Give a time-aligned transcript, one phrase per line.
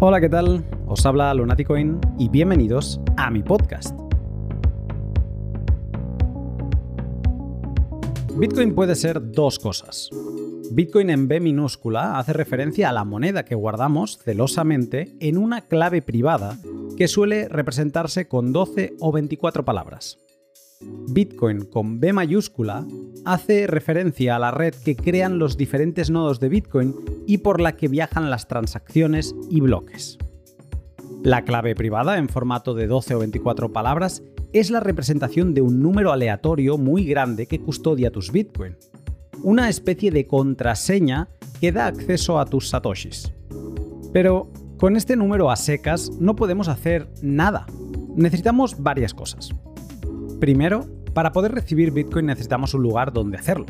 [0.00, 0.64] Hola, ¿qué tal?
[0.86, 3.98] Os habla Lunaticoin y bienvenidos a mi podcast.
[8.36, 10.08] Bitcoin puede ser dos cosas.
[10.70, 16.00] Bitcoin en B minúscula hace referencia a la moneda que guardamos celosamente en una clave
[16.00, 16.58] privada
[16.96, 20.20] que suele representarse con 12 o 24 palabras.
[20.80, 22.86] Bitcoin con B mayúscula
[23.24, 26.94] hace referencia a la red que crean los diferentes nodos de Bitcoin
[27.26, 30.18] y por la que viajan las transacciones y bloques.
[31.24, 35.82] La clave privada en formato de 12 o 24 palabras es la representación de un
[35.82, 38.76] número aleatorio muy grande que custodia tus Bitcoin.
[39.42, 41.28] Una especie de contraseña
[41.60, 43.32] que da acceso a tus satoshis.
[44.12, 47.66] Pero con este número a secas no podemos hacer nada.
[48.14, 49.50] Necesitamos varias cosas.
[50.40, 53.66] Primero, para poder recibir Bitcoin necesitamos un lugar donde hacerlo.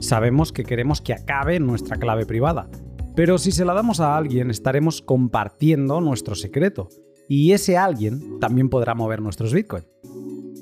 [0.00, 2.68] Sabemos que queremos que acabe nuestra clave privada,
[3.16, 6.88] pero si se la damos a alguien estaremos compartiendo nuestro secreto,
[7.26, 9.84] y ese alguien también podrá mover nuestros Bitcoin.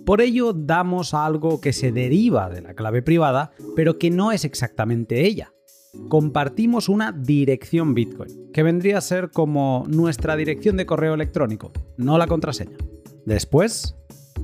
[0.07, 4.45] Por ello damos algo que se deriva de la clave privada, pero que no es
[4.45, 5.53] exactamente ella.
[6.09, 12.17] Compartimos una dirección Bitcoin, que vendría a ser como nuestra dirección de correo electrónico, no
[12.17, 12.77] la contraseña.
[13.25, 13.97] Después,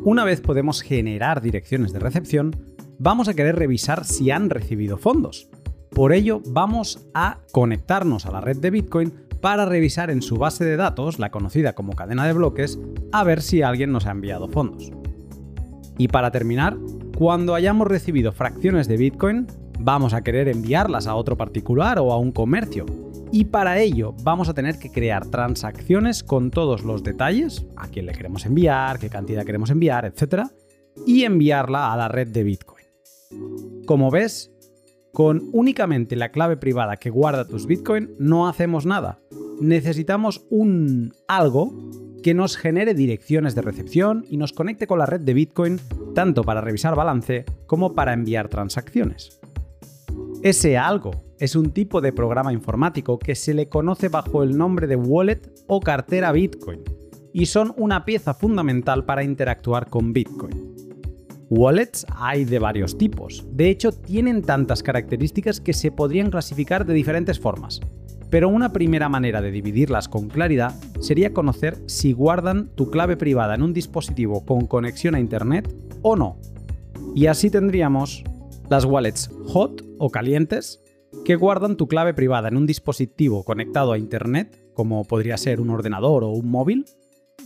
[0.04, 2.56] una vez podemos generar direcciones de recepción,
[2.98, 5.48] vamos a querer revisar si han recibido fondos.
[5.90, 10.64] Por ello, vamos a conectarnos a la red de Bitcoin para revisar en su base
[10.64, 12.78] de datos, la conocida como cadena de bloques,
[13.12, 14.92] a ver si alguien nos ha enviado fondos.
[15.96, 16.76] Y para terminar,
[17.16, 19.46] cuando hayamos recibido fracciones de Bitcoin,
[19.80, 22.86] vamos a querer enviarlas a otro particular o a un comercio,
[23.30, 28.06] y para ello vamos a tener que crear transacciones con todos los detalles, a quién
[28.06, 30.46] le queremos enviar, qué cantidad queremos enviar, etc.
[31.06, 32.86] Y enviarla a la red de Bitcoin.
[33.86, 34.52] Como ves,
[35.12, 39.20] con únicamente la clave privada que guarda tus Bitcoin no hacemos nada.
[39.60, 41.72] Necesitamos un algo
[42.22, 45.80] que nos genere direcciones de recepción y nos conecte con la red de Bitcoin
[46.14, 49.37] tanto para revisar balance como para enviar transacciones.
[50.42, 51.10] Ese algo
[51.40, 55.40] es un tipo de programa informático que se le conoce bajo el nombre de wallet
[55.66, 56.80] o cartera Bitcoin
[57.32, 60.74] y son una pieza fundamental para interactuar con Bitcoin.
[61.50, 66.94] Wallets hay de varios tipos, de hecho tienen tantas características que se podrían clasificar de
[66.94, 67.80] diferentes formas,
[68.30, 73.56] pero una primera manera de dividirlas con claridad sería conocer si guardan tu clave privada
[73.56, 76.36] en un dispositivo con conexión a Internet o no.
[77.16, 78.22] Y así tendríamos
[78.68, 80.82] las wallets hot o calientes,
[81.24, 85.70] que guardan tu clave privada en un dispositivo conectado a Internet, como podría ser un
[85.70, 86.84] ordenador o un móvil,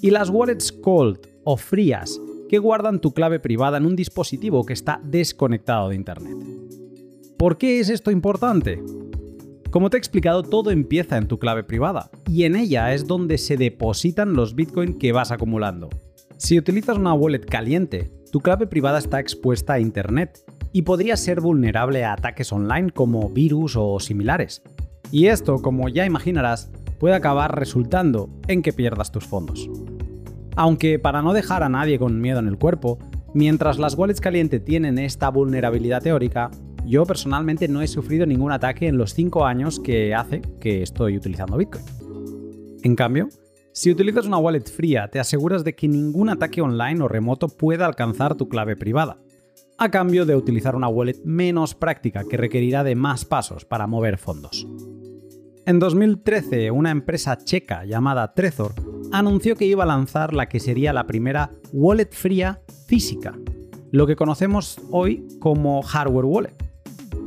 [0.01, 4.73] y las wallets cold o frías, que guardan tu clave privada en un dispositivo que
[4.73, 6.37] está desconectado de Internet.
[7.39, 8.83] ¿Por qué es esto importante?
[9.71, 13.39] Como te he explicado, todo empieza en tu clave privada, y en ella es donde
[13.39, 15.89] se depositan los Bitcoin que vas acumulando.
[16.37, 21.41] Si utilizas una wallet caliente, tu clave privada está expuesta a Internet y podría ser
[21.41, 24.62] vulnerable a ataques online como virus o similares.
[25.10, 29.69] Y esto, como ya imaginarás, puede acabar resultando en que pierdas tus fondos.
[30.56, 32.99] Aunque para no dejar a nadie con miedo en el cuerpo,
[33.34, 36.50] mientras las wallets caliente tienen esta vulnerabilidad teórica,
[36.87, 41.16] yo personalmente no he sufrido ningún ataque en los 5 años que hace que estoy
[41.16, 41.84] utilizando Bitcoin.
[42.82, 43.28] En cambio,
[43.72, 47.87] si utilizas una wallet fría, te aseguras de que ningún ataque online o remoto pueda
[47.87, 49.19] alcanzar tu clave privada,
[49.82, 54.16] a cambio de utilizar una wallet menos práctica que requerirá de más pasos para mover
[54.16, 54.65] fondos.
[55.66, 58.75] En 2013, una empresa checa llamada Trezor
[59.10, 63.37] anunció que iba a lanzar la que sería la primera wallet fría física,
[63.91, 66.56] lo que conocemos hoy como hardware wallet,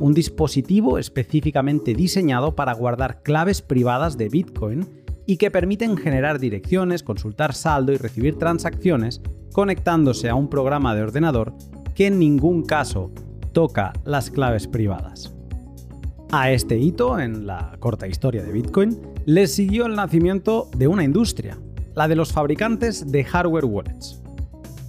[0.00, 7.02] un dispositivo específicamente diseñado para guardar claves privadas de Bitcoin y que permiten generar direcciones,
[7.02, 9.20] consultar saldo y recibir transacciones
[9.52, 11.52] conectándose a un programa de ordenador
[11.96, 13.10] que en ningún caso
[13.52, 15.34] toca las claves privadas.
[16.30, 21.04] A este hito, en la corta historia de Bitcoin, le siguió el nacimiento de una
[21.04, 21.58] industria,
[21.94, 24.22] la de los fabricantes de hardware wallets.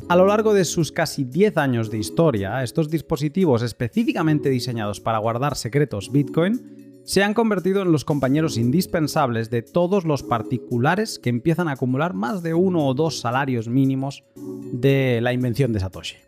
[0.09, 5.19] A lo largo de sus casi 10 años de historia, estos dispositivos específicamente diseñados para
[5.19, 11.29] guardar secretos Bitcoin se han convertido en los compañeros indispensables de todos los particulares que
[11.29, 14.25] empiezan a acumular más de uno o dos salarios mínimos
[14.73, 16.26] de la invención de Satoshi.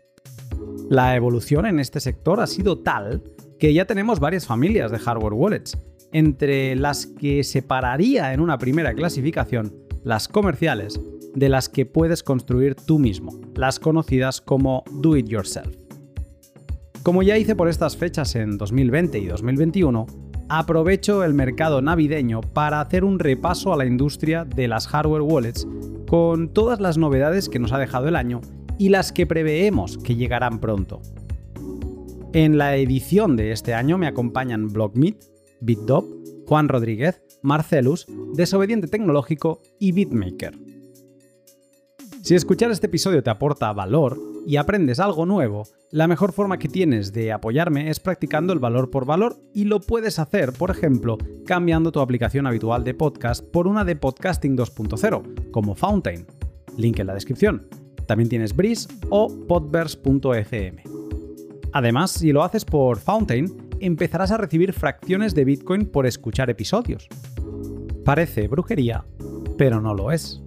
[0.90, 3.22] La evolución en este sector ha sido tal
[3.60, 5.78] que ya tenemos varias familias de hardware wallets,
[6.10, 9.72] entre las que separaría en una primera clasificación
[10.02, 11.00] las comerciales
[11.32, 15.72] de las que puedes construir tú mismo, las conocidas como do it yourself.
[17.04, 20.06] Como ya hice por estas fechas en 2020 y 2021,
[20.48, 25.68] aprovecho el mercado navideño para hacer un repaso a la industria de las hardware wallets
[26.08, 28.40] con todas las novedades que nos ha dejado el año
[28.80, 31.02] y las que preveemos que llegarán pronto.
[32.32, 35.22] En la edición de este año me acompañan BlockMeet,
[35.60, 36.06] BitDop,
[36.46, 40.58] Juan Rodríguez, Marcelus, Desobediente Tecnológico y Bitmaker.
[42.22, 46.68] Si escuchar este episodio te aporta valor y aprendes algo nuevo, la mejor forma que
[46.68, 51.18] tienes de apoyarme es practicando el valor por valor y lo puedes hacer, por ejemplo,
[51.44, 56.26] cambiando tu aplicación habitual de podcast por una de Podcasting 2.0, como Fountain.
[56.78, 57.79] Link en la descripción.
[58.10, 60.82] También tienes Breeze o podverse.fm.
[61.72, 63.46] Además, si lo haces por Fountain,
[63.78, 67.06] empezarás a recibir fracciones de Bitcoin por escuchar episodios.
[68.04, 69.04] Parece brujería,
[69.56, 70.42] pero no lo es.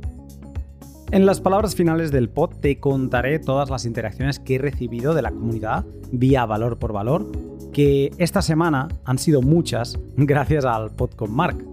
[1.12, 5.21] En las palabras finales del pod te contaré todas las interacciones que he recibido de
[5.21, 7.31] la comunidad vía valor por valor,
[7.71, 11.65] que esta semana han sido muchas gracias al pod con Mark.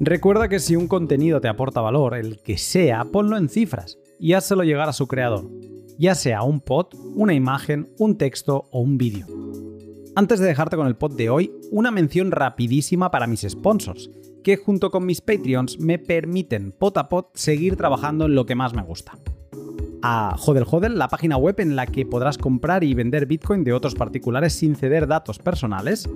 [0.00, 4.32] Recuerda que si un contenido te aporta valor, el que sea, ponlo en cifras y
[4.32, 5.48] házelo llegar a su creador,
[5.98, 9.26] ya sea un pod, una imagen, un texto o un vídeo.
[10.14, 14.10] Antes de dejarte con el pod de hoy, una mención rapidísima para mis sponsors,
[14.42, 18.54] que junto con mis Patreons me permiten pot a pot seguir trabajando en lo que
[18.54, 19.18] más me gusta.
[20.02, 23.72] A Hodel Hodel, la página web en la que podrás comprar y vender Bitcoin de
[23.72, 26.08] otros particulares sin ceder datos personales.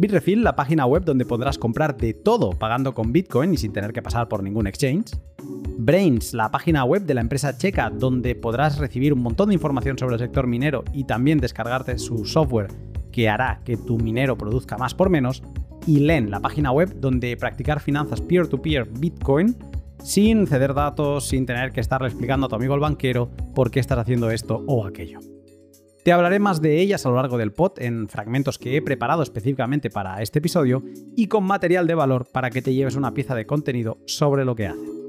[0.00, 3.92] Bitrefill, la página web donde podrás comprar de todo pagando con Bitcoin y sin tener
[3.92, 5.10] que pasar por ningún exchange.
[5.76, 9.98] Brains, la página web de la empresa checa donde podrás recibir un montón de información
[9.98, 12.72] sobre el sector minero y también descargarte su software
[13.12, 15.42] que hará que tu minero produzca más por menos
[15.86, 19.54] y LEN, la página web donde practicar finanzas peer-to-peer Bitcoin
[20.02, 23.80] sin ceder datos, sin tener que estarle explicando a tu amigo el banquero por qué
[23.80, 25.20] estás haciendo esto o aquello.
[26.02, 29.22] Te hablaré más de ellas a lo largo del pod en fragmentos que he preparado
[29.22, 30.82] específicamente para este episodio
[31.14, 34.54] y con material de valor para que te lleves una pieza de contenido sobre lo
[34.54, 35.00] que hacen.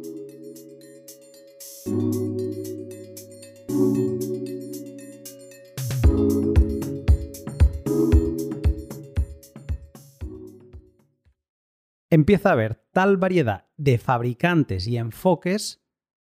[12.12, 15.82] empieza a haber tal variedad de fabricantes y enfoques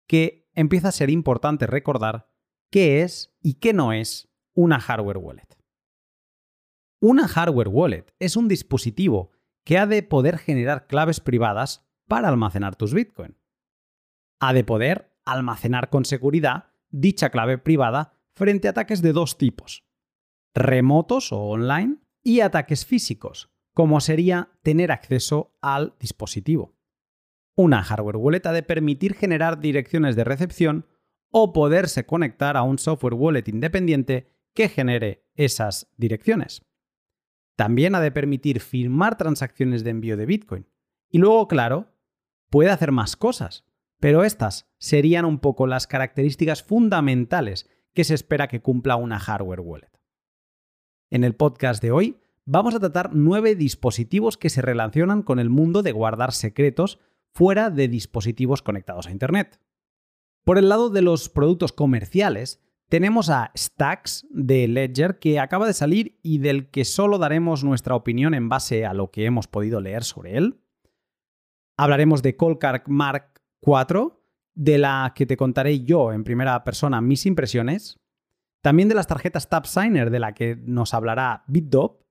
[0.08, 2.30] que empieza a ser importante recordar
[2.72, 4.27] qué es y qué no es
[4.58, 5.56] una hardware wallet.
[7.00, 9.30] Una hardware wallet es un dispositivo
[9.64, 13.38] que ha de poder generar claves privadas para almacenar tus Bitcoin.
[14.40, 19.84] Ha de poder almacenar con seguridad dicha clave privada frente a ataques de dos tipos,
[20.56, 26.74] remotos o online y ataques físicos, como sería tener acceso al dispositivo.
[27.56, 30.88] Una hardware wallet ha de permitir generar direcciones de recepción
[31.30, 36.66] o poderse conectar a un software wallet independiente que genere esas direcciones.
[37.56, 40.68] También ha de permitir firmar transacciones de envío de Bitcoin.
[41.12, 41.94] Y luego, claro,
[42.50, 43.66] puede hacer más cosas,
[44.00, 49.60] pero estas serían un poco las características fundamentales que se espera que cumpla una hardware
[49.60, 49.92] wallet.
[51.12, 55.52] En el podcast de hoy vamos a tratar nueve dispositivos que se relacionan con el
[55.52, 56.98] mundo de guardar secretos
[57.32, 59.62] fuera de dispositivos conectados a Internet.
[60.44, 65.74] Por el lado de los productos comerciales, tenemos a Stacks de Ledger que acaba de
[65.74, 69.82] salir y del que solo daremos nuestra opinión en base a lo que hemos podido
[69.82, 70.62] leer sobre él.
[71.78, 74.14] Hablaremos de Colcar Mark IV,
[74.56, 78.00] de la que te contaré yo en primera persona mis impresiones.
[78.64, 82.08] También de las tarjetas TapSigner de la que nos hablará BitDop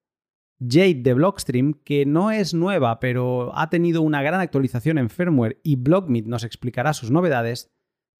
[0.61, 5.61] Jade de Blockstream, que no es nueva, pero ha tenido una gran actualización en firmware
[5.63, 7.71] y BlockMeet nos explicará sus novedades.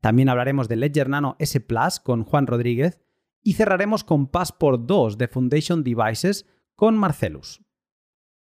[0.07, 3.01] También hablaremos de Ledger Nano S Plus con Juan Rodríguez
[3.43, 6.47] y cerraremos con Passport 2 de Foundation Devices
[6.77, 7.61] con Marcelus.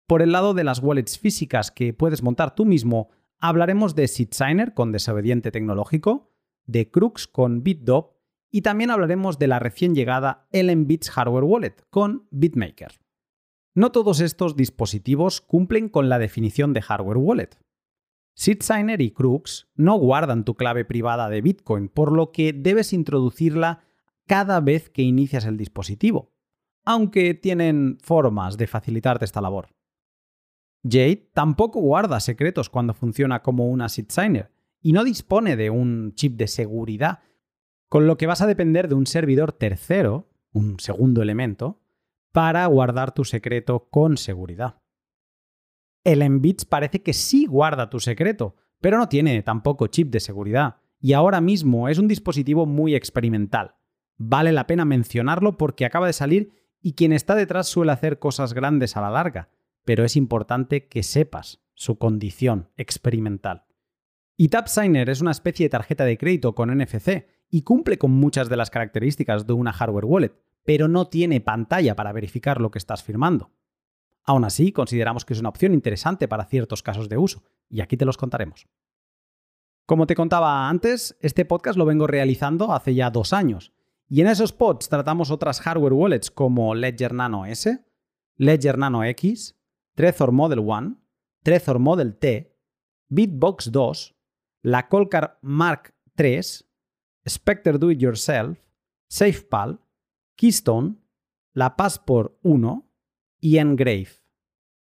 [0.07, 3.09] Por el lado de las wallets físicas que puedes montar tú mismo,
[3.41, 6.31] hablaremos de SeedSigner con Desobediente Tecnológico,
[6.65, 8.13] de Crux con BitDop
[8.49, 13.01] y también hablaremos de la recién llegada LMBits Hardware Wallet con Bitmaker.
[13.75, 17.49] No todos estos dispositivos cumplen con la definición de hardware wallet.
[18.39, 23.81] SeedSigner y Crux no guardan tu clave privada de Bitcoin, por lo que debes introducirla
[24.27, 26.31] cada vez que inicias el dispositivo,
[26.86, 29.75] aunque tienen formas de facilitarte esta labor.
[30.86, 36.38] Jade tampoco guarda secretos cuando funciona como una SeedSigner y no dispone de un chip
[36.38, 37.19] de seguridad,
[37.89, 41.81] con lo que vas a depender de un servidor tercero, un segundo elemento,
[42.31, 44.79] para guardar tu secreto con seguridad.
[46.03, 50.77] El Embits parece que sí guarda tu secreto, pero no tiene tampoco chip de seguridad,
[50.99, 53.75] y ahora mismo es un dispositivo muy experimental.
[54.17, 56.51] Vale la pena mencionarlo porque acaba de salir
[56.81, 59.49] y quien está detrás suele hacer cosas grandes a la larga,
[59.85, 63.65] pero es importante que sepas su condición experimental.
[64.35, 68.47] Y TapSigner es una especie de tarjeta de crédito con NFC y cumple con muchas
[68.49, 72.77] de las características de una hardware wallet, pero no tiene pantalla para verificar lo que
[72.77, 73.51] estás firmando.
[74.25, 77.97] Aún así, consideramos que es una opción interesante para ciertos casos de uso, y aquí
[77.97, 78.67] te los contaremos.
[79.85, 83.73] Como te contaba antes, este podcast lo vengo realizando hace ya dos años,
[84.07, 87.85] y en esos pods tratamos otras hardware wallets como Ledger Nano S,
[88.35, 89.55] Ledger Nano X,
[89.95, 90.97] Trezor Model 1,
[91.43, 92.55] Trezor Model T,
[93.09, 94.15] Bitbox 2,
[94.63, 96.41] la Colcar Mark III,
[97.27, 98.59] Spectre Do It Yourself,
[99.09, 99.79] SafePal,
[100.35, 100.97] Keystone,
[101.53, 102.88] la Passport 1
[103.39, 104.10] y Engrave.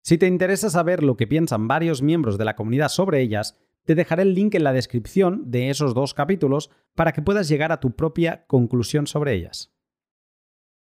[0.03, 3.95] Si te interesa saber lo que piensan varios miembros de la comunidad sobre ellas, te
[3.95, 7.81] dejaré el link en la descripción de esos dos capítulos para que puedas llegar a
[7.81, 9.73] tu propia conclusión sobre ellas.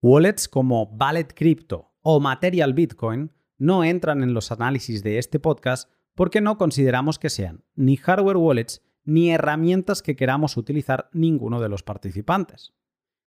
[0.01, 5.91] Wallets como Ballet Crypto o Material Bitcoin no entran en los análisis de este podcast
[6.15, 11.69] porque no consideramos que sean ni hardware wallets ni herramientas que queramos utilizar ninguno de
[11.69, 12.73] los participantes.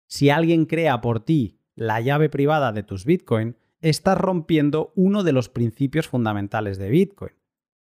[0.07, 5.33] Si alguien crea por ti la llave privada de tus Bitcoin, estás rompiendo uno de
[5.33, 7.33] los principios fundamentales de Bitcoin.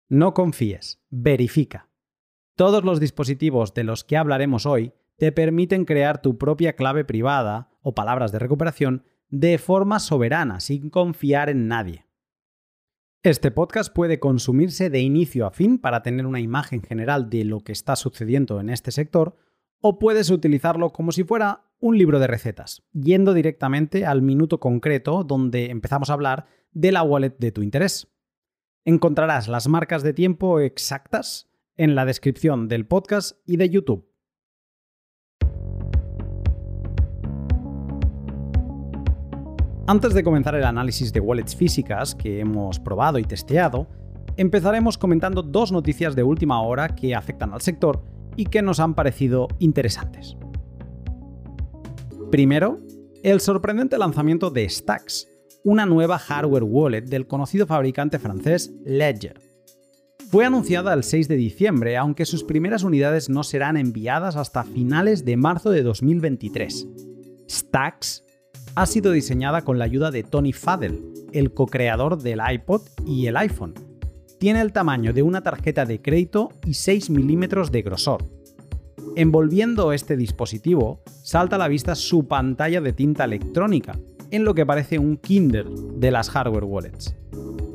[0.10, 1.90] No confíes, verifica.
[2.56, 7.72] Todos los dispositivos de los que hablaremos hoy te permiten crear tu propia clave privada
[7.82, 12.06] o palabras de recuperación de forma soberana, sin confiar en nadie.
[13.24, 17.60] Este podcast puede consumirse de inicio a fin para tener una imagen general de lo
[17.60, 19.36] que está sucediendo en este sector,
[19.82, 25.24] o puedes utilizarlo como si fuera un libro de recetas, yendo directamente al minuto concreto
[25.24, 28.08] donde empezamos a hablar de la wallet de tu interés.
[28.86, 34.10] Encontrarás las marcas de tiempo exactas en la descripción del podcast y de YouTube.
[39.90, 43.88] Antes de comenzar el análisis de wallets físicas que hemos probado y testeado,
[44.36, 48.04] empezaremos comentando dos noticias de última hora que afectan al sector
[48.36, 50.38] y que nos han parecido interesantes.
[52.32, 52.82] Primero,
[53.24, 55.30] el sorprendente lanzamiento de Stacks,
[55.64, 59.40] una nueva hardware wallet del conocido fabricante francés Ledger.
[60.30, 65.24] Fue anunciada el 6 de diciembre, aunque sus primeras unidades no serán enviadas hasta finales
[65.24, 66.88] de marzo de 2023.
[67.50, 68.26] Stacks
[68.76, 73.38] ha sido diseñada con la ayuda de Tony Fadell, el co-creador del iPod y el
[73.38, 73.74] iPhone.
[74.38, 78.26] Tiene el tamaño de una tarjeta de crédito y 6 milímetros de grosor,
[79.18, 83.98] Envolviendo este dispositivo, salta a la vista su pantalla de tinta electrónica,
[84.30, 87.16] en lo que parece un Kindle de las hardware wallets.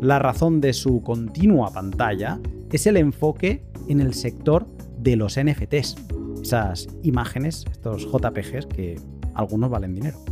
[0.01, 2.39] La razón de su continua pantalla
[2.71, 4.69] es el enfoque en el sector
[4.99, 5.97] de los NFTs,
[6.41, 9.01] esas imágenes, estos JPGs que
[9.35, 10.25] algunos valen dinero.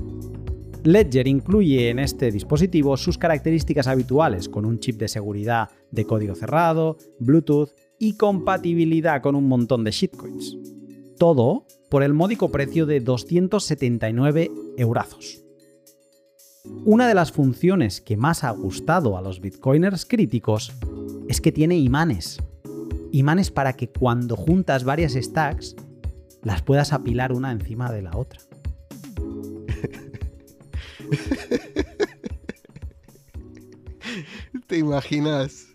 [0.84, 6.36] Ledger incluye en este dispositivo sus características habituales con un chip de seguridad de código
[6.36, 10.69] cerrado, Bluetooth y compatibilidad con un montón de shitcoins
[11.20, 15.44] todo por el módico precio de 279 eurazos.
[16.86, 20.72] Una de las funciones que más ha gustado a los bitcoiners críticos
[21.28, 22.38] es que tiene imanes.
[23.12, 25.76] Imanes para que cuando juntas varias stacks
[26.42, 28.40] las puedas apilar una encima de la otra.
[34.66, 35.66] ¿Te imaginas?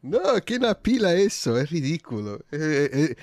[0.00, 1.58] No, ¿quién apila eso?
[1.58, 2.40] Es ridículo.
[2.50, 3.14] Eh, eh,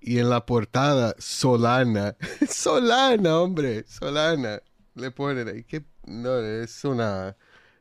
[0.00, 2.16] y, en la portada, Solana.
[2.48, 4.62] Solana, hombre, Solana.
[4.94, 5.64] Le ponen ahí.
[5.64, 7.36] Que, no, es una...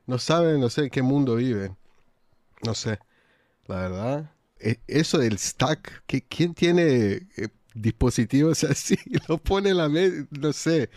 [0.06, 1.78] No saben, no sé en qué mundo viven.
[2.64, 3.00] No sé.
[3.68, 4.32] La verdad.
[4.60, 8.98] E, eso del stack, que, ¿quién tiene eh, dispositivos así?
[9.28, 10.90] Lo pone en la mesa, no sé.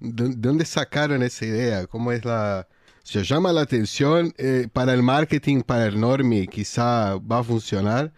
[0.00, 1.86] ¿De dónde sacaron esa idea?
[1.86, 2.66] ¿Cómo es la...?
[3.02, 8.12] Se llama la atención eh, para el marketing, para el normie, quizá va a funcionar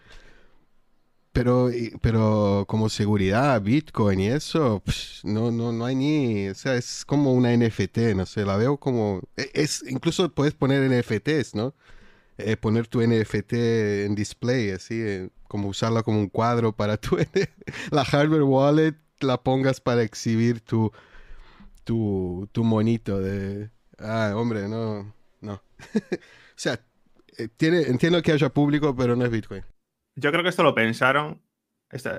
[1.33, 1.69] pero,
[2.01, 4.83] pero como seguridad, Bitcoin y eso,
[5.23, 8.77] no, no, no hay ni, o sea, es como una NFT, no sé, la veo
[8.77, 11.73] como, e, es, incluso puedes poner NFTs, ¿no?
[12.37, 13.53] Eh, poner tu NFT
[14.05, 17.17] en display, así, eh, como usarla como un cuadro para tu,
[17.91, 20.91] la hardware wallet, la pongas para exhibir tu,
[21.83, 25.53] tu, tu monito de, ah, hombre, no, no.
[25.93, 26.79] o sea,
[27.37, 29.63] eh, tiene, entiendo que haya público, pero no es Bitcoin.
[30.15, 31.41] Yo creo que esto lo pensaron,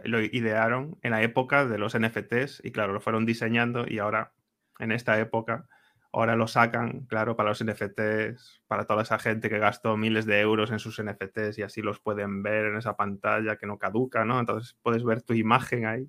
[0.04, 4.32] lo idearon en la época de los NFTs y claro, lo fueron diseñando y ahora,
[4.78, 5.68] en esta época,
[6.12, 10.40] ahora lo sacan, claro, para los NFTs, para toda esa gente que gastó miles de
[10.40, 14.24] euros en sus NFTs y así los pueden ver en esa pantalla que no caduca,
[14.24, 14.38] ¿no?
[14.38, 16.08] Entonces puedes ver tu imagen ahí.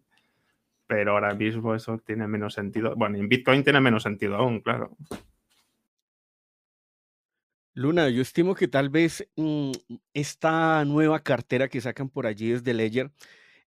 [0.87, 2.95] Pero ahora mismo eso tiene menos sentido.
[2.95, 4.95] Bueno, en Bitcoin tiene menos sentido aún, claro.
[7.77, 9.71] Luna, yo estimo que tal vez mm,
[10.13, 13.11] esta nueva cartera que sacan por allí desde Ledger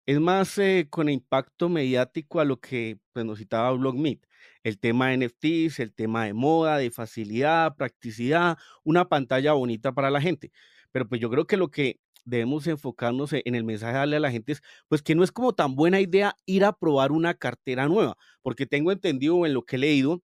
[0.07, 4.21] es más eh, con impacto mediático a lo que pues, nos citaba BlogMeet.
[4.63, 10.11] El tema de NFTs, el tema de moda, de facilidad, practicidad, una pantalla bonita para
[10.11, 10.53] la gente.
[10.91, 14.31] Pero pues yo creo que lo que debemos enfocarnos en el mensaje darle a la
[14.31, 17.89] gente es pues que no es como tan buena idea ir a probar una cartera
[17.89, 20.23] nueva, porque tengo entendido en lo que he leído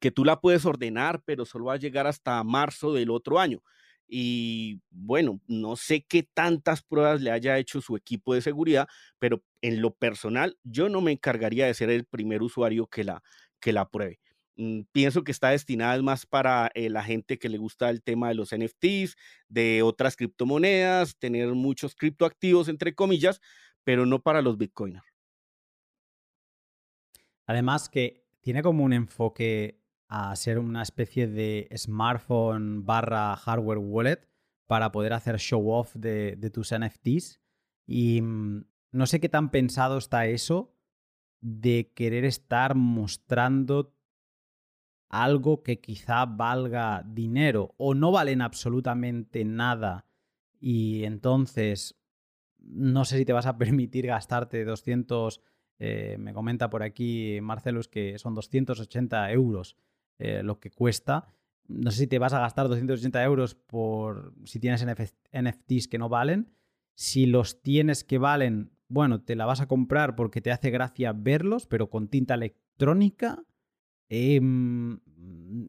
[0.00, 3.62] que tú la puedes ordenar, pero solo va a llegar hasta marzo del otro año.
[4.06, 9.42] Y bueno, no sé qué tantas pruebas le haya hecho su equipo de seguridad, pero
[9.60, 13.22] en lo personal yo no me encargaría de ser el primer usuario que la,
[13.60, 14.18] que la pruebe.
[14.56, 18.28] Mm, pienso que está destinada más para eh, la gente que le gusta el tema
[18.28, 19.16] de los NFTs,
[19.48, 23.40] de otras criptomonedas, tener muchos criptoactivos, entre comillas,
[23.84, 25.04] pero no para los bitcoiners.
[27.46, 29.77] Además que tiene como un enfoque
[30.08, 34.28] a ser una especie de smartphone barra hardware wallet
[34.66, 37.40] para poder hacer show off de, tus NFTs.
[37.86, 40.74] Y mm, no sé qué tan pensado está eso
[41.40, 43.94] de querer estar mostrando
[45.08, 50.06] algo que quizá valga dinero o no valen absolutamente nada
[50.60, 51.98] y entonces
[52.58, 55.40] no sé si te vas a permitir gastarte 200,
[55.78, 59.76] eh, me comenta por aquí Marcelus que son 280 euros
[60.18, 61.28] eh, lo que cuesta.
[61.68, 66.08] No sé si te vas a gastar 280 euros por si tienes NFTs que no
[66.08, 66.50] valen.
[66.94, 71.12] Si los tienes que valen, bueno, te la vas a comprar porque te hace gracia
[71.12, 73.44] verlos, pero con tinta electrónica.
[74.08, 74.98] Em,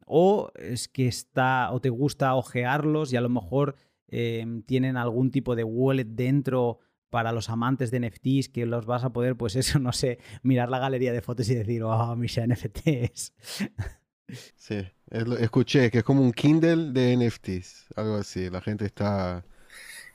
[0.05, 3.75] o es que está, o te gusta ojearlos y a lo mejor
[4.07, 6.79] em, tienen algún tipo de wallet dentro
[7.09, 10.69] para los amantes de NFTs que los vas a poder, pues eso, no sé, mirar
[10.69, 13.33] la galería de fotos y decir, oh, mis NFTs.
[14.55, 14.87] Sí,
[15.39, 18.49] escuché que es como un Kindle de NFTs, algo así.
[18.49, 19.43] La gente está.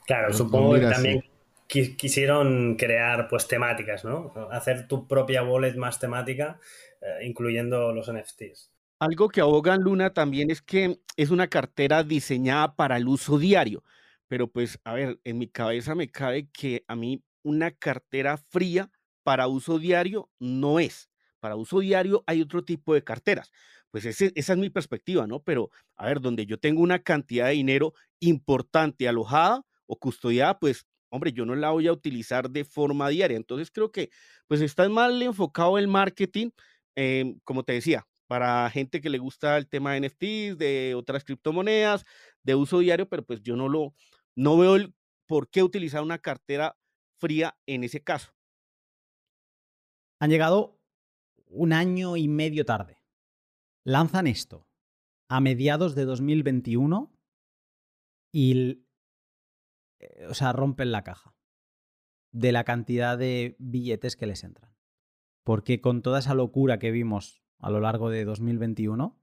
[0.07, 1.25] Claro, supongo que también
[1.67, 4.33] quisieron crear pues temáticas, ¿no?
[4.51, 6.61] Hacer tu propia wallet más temática,
[7.01, 8.71] eh, incluyendo los NFTs.
[9.01, 13.83] Algo que abogan Luna también es que es una cartera diseñada para el uso diario.
[14.29, 18.91] Pero pues, a ver, en mi cabeza me cabe que a mí una cartera fría
[19.23, 21.11] para uso diario no es.
[21.41, 23.53] Para uso diario hay otro tipo de carteras.
[23.95, 25.41] Pues esa es mi perspectiva, ¿no?
[25.45, 30.85] Pero, a ver, donde yo tengo una cantidad de dinero importante alojada o custodiada, pues,
[31.11, 33.37] hombre, yo no la voy a utilizar de forma diaria.
[33.37, 34.11] Entonces creo que,
[34.49, 36.51] pues, está mal enfocado el marketing,
[36.97, 41.23] em, como te decía, para gente que le gusta el tema de NFTs, de otras
[41.23, 42.05] criptomonedas,
[42.43, 43.95] de uso diario, pero pues yo no lo,
[44.35, 44.93] no veo el
[45.29, 46.77] por qué utilizar una cartera
[47.21, 48.33] fría en ese caso.
[50.19, 50.81] Han llegado
[51.47, 53.04] un año y medio tarde
[53.85, 54.67] lanzan esto
[55.29, 57.13] a mediados de 2021
[58.33, 58.85] y,
[60.01, 61.35] eh, o sea, rompen la caja
[62.33, 64.75] de la cantidad de billetes que les entran.
[65.45, 69.21] Porque con toda esa locura que vimos a lo largo de 2021,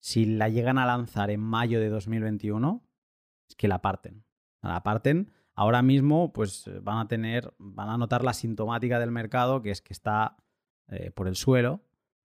[0.00, 2.86] si la llegan a lanzar en mayo de 2021,
[3.48, 4.24] es que la parten.
[4.60, 5.32] La parten.
[5.54, 9.70] Ahora mismo, pues eh, van a tener, van a notar la sintomática del mercado, que
[9.70, 10.36] es que está
[10.88, 11.82] eh, por el suelo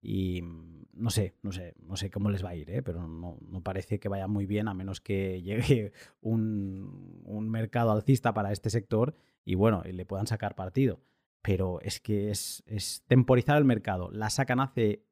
[0.01, 2.83] y mm, no sé, no sé, no sé cómo les va a ir, ¿eh?
[2.83, 8.53] pero no, parece que vaya muy bien a menos que llegue un, mercado alcista para
[8.53, 11.01] este sector y bueno, y le puedan sacar partido.
[11.43, 14.11] Pero es que es, es temporizar el mercado.
[14.13, 15.05] La sacan hace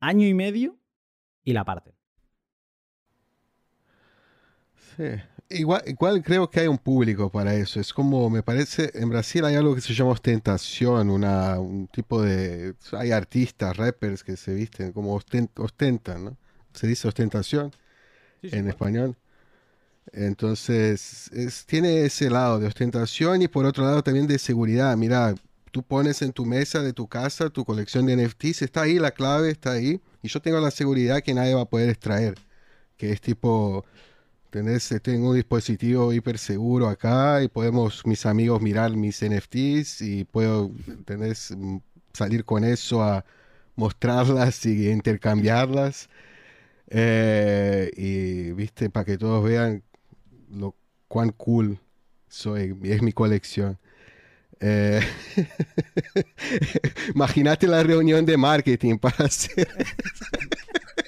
[0.00, 0.78] año y medio
[1.44, 1.94] y la parten.
[4.96, 5.04] Sí,
[5.50, 7.80] Igual, igual creo que hay un público para eso.
[7.80, 12.20] Es como, me parece, en Brasil hay algo que se llama ostentación, una, un tipo
[12.20, 12.74] de...
[12.92, 16.36] Hay artistas, rappers que se visten como ostentan, ¿no?
[16.74, 17.72] Se dice ostentación
[18.42, 19.16] en español.
[20.12, 24.96] Entonces, es, tiene ese lado de ostentación y por otro lado también de seguridad.
[24.96, 25.34] Mira,
[25.70, 29.12] tú pones en tu mesa de tu casa tu colección de NFTs, está ahí, la
[29.12, 32.36] clave está ahí, y yo tengo la seguridad que nadie va a poder extraer,
[32.96, 33.84] que es tipo
[34.50, 40.24] Tenés, tengo un dispositivo hiper seguro acá y podemos mis amigos mirar mis NFTs y
[40.24, 40.70] puedo
[41.04, 41.78] tenés, mm,
[42.14, 43.24] salir con eso a
[43.76, 46.08] mostrarlas y intercambiarlas.
[46.88, 49.82] Eh, y viste, para que todos vean
[50.50, 50.74] lo
[51.08, 51.78] cuán cool
[52.28, 53.78] soy, es mi colección.
[54.60, 55.00] Eh,
[57.14, 59.68] Imagínate la reunión de marketing para hacer.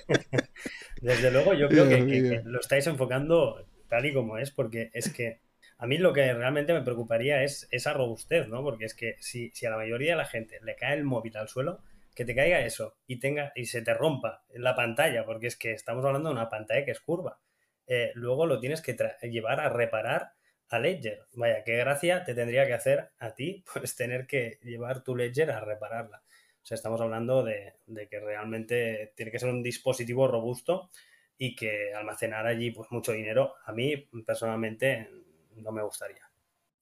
[1.01, 5.41] Desde luego, yo creo que, lo estáis enfocando tal y como es, porque es que
[5.79, 8.63] a mí lo que realmente me preocuparía es esa robustez, ¿no?
[8.63, 11.49] Porque es que si, a la mayoría de la gente le cae el móvil al
[11.49, 11.81] suelo,
[12.15, 15.73] que te caiga eso y tenga y se te rompa la pantalla, porque es que
[15.73, 17.39] estamos hablando de una pantalla que es curva.
[17.87, 20.33] eh, luego lo tienes que llevar a reparar
[20.71, 21.27] a Ledger.
[21.33, 25.51] Vaya, qué gracia te tendría que hacer a ti, pues tener que llevar tu Ledger
[25.51, 26.23] a repararla.
[26.63, 27.75] O sea, estamos hablando de,
[28.09, 30.91] que realmente tiene que ser un dispositivo robusto
[31.39, 33.97] y que almacenar allí pues mucho dinero, a mí
[34.27, 35.09] personalmente
[35.57, 36.31] no me gustaría.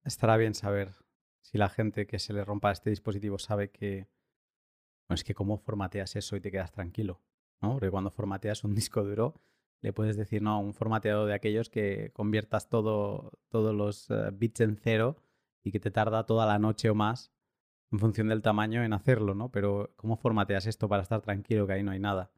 [0.05, 0.91] Estará bien saber
[1.43, 4.09] si la gente que se le rompa este dispositivo sabe que,
[5.07, 7.23] bueno, es que cómo formateas eso y te quedas tranquilo,
[7.61, 7.75] ¿no?
[7.75, 9.41] Porque cuando formateas un disco duro,
[9.81, 14.61] le puedes decir, no, un formateado de aquellos que conviertas todo, todos los eh, bits
[14.61, 15.23] en cero
[15.63, 17.33] y que te tarda toda la noche o más
[17.91, 19.51] en función del tamaño en hacerlo, ¿no?
[19.51, 22.31] Pero ¿cómo formateas esto para estar tranquilo que ahí no hay nada?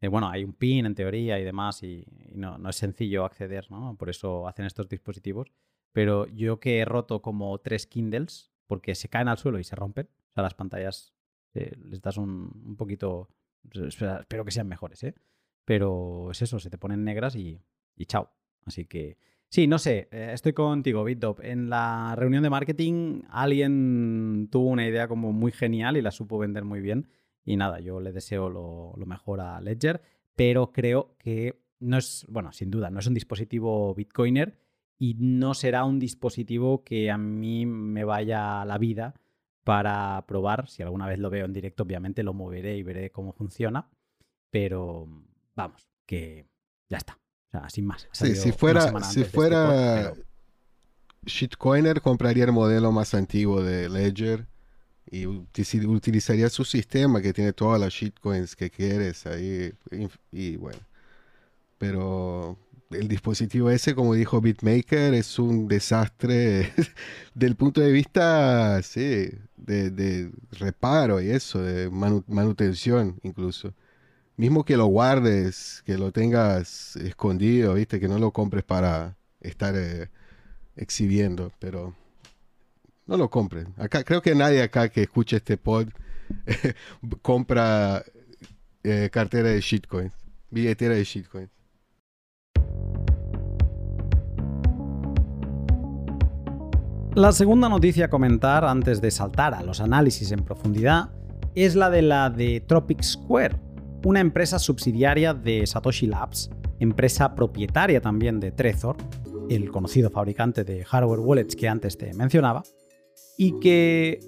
[0.00, 3.96] Eh, bueno, hay un pin en teoría y demás y, no, es sencillo acceder, ¿no?
[3.96, 5.50] Por eso hacen estos dispositivos.
[5.92, 9.76] Pero yo que he roto como tres Kindles porque se caen al suelo y se
[9.76, 11.14] rompen, o sea, las pantallas
[11.54, 13.28] eh, les das un, un poquito...
[13.72, 15.14] Espero que sean mejores, ¿eh?
[15.64, 17.62] Pero es eso, se te ponen negras y,
[17.96, 18.30] y chao.
[18.66, 19.16] Así que
[19.54, 21.38] sí, no sé, eh, estoy contigo, BitDop.
[21.44, 26.38] En la reunión de marketing alguien tuvo una idea como muy genial y la supo
[26.38, 27.06] vender muy bien.
[27.44, 30.02] Y nada, yo le deseo lo, mejor a Ledger,
[30.34, 34.58] pero creo que no es, bueno, sin duda, no es un dispositivo Bitcoiner
[34.98, 39.14] y no será un dispositivo que a mí me vaya la vida
[39.62, 40.68] para probar.
[40.68, 43.88] Si alguna vez lo veo en directo, obviamente lo moveré y veré cómo funciona.
[44.50, 45.06] Pero
[45.54, 46.48] vamos, que
[46.88, 47.23] ya está.
[47.54, 48.08] O sea, sin más.
[48.12, 50.12] Sí, si fuera, si este fuera
[51.24, 54.46] shitcoiner, compraría el modelo más antiguo de Ledger
[55.10, 59.72] y utilizaría su sistema que tiene todas las shitcoins que quieres ahí.
[60.32, 60.80] Y, bueno,
[61.78, 62.58] pero
[62.90, 66.72] el dispositivo ese, como dijo Bitmaker, es un desastre
[67.34, 73.72] del punto de vista, sí, de, reparo y eso, de manutención incluso
[74.36, 78.00] mismo que lo guardes, que lo tengas escondido, ¿viste?
[78.00, 80.08] Que no lo compres para estar eh,
[80.76, 81.94] exhibiendo, pero
[83.06, 83.74] no lo compren.
[83.76, 85.88] Acá creo que nadie acá que escuche este pod
[87.22, 88.02] compra
[88.82, 90.12] eh, cartera de shitcoins,
[90.50, 91.50] billetera de shitcoins.
[97.14, 101.10] La segunda noticia a comentar antes de saltar a los análisis en profundidad
[101.54, 103.54] es la de la de Tropic Square,
[104.04, 108.96] una empresa subsidiaria de Satoshi Labs, empresa propietaria también de Trezor,
[109.48, 112.62] el conocido fabricante de hardware wallets que antes te mencionaba,
[113.36, 114.20] y que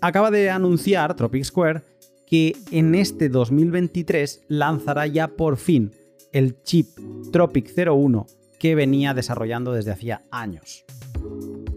[0.00, 1.82] acaba de anunciar Tropic Square
[2.26, 5.92] que en este 2023 lanzará ya por fin
[6.32, 6.88] el chip
[7.32, 8.26] Tropic 01
[8.58, 10.84] que venía desarrollando desde hacía años.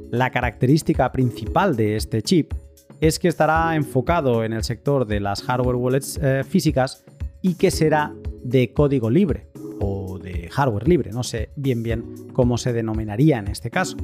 [0.09, 2.53] La característica principal de este chip
[3.01, 7.03] es que estará enfocado en el sector de las hardware wallets eh, físicas
[7.41, 9.47] y que será de código libre
[9.79, 13.97] o de hardware libre, no sé bien bien cómo se denominaría en este caso.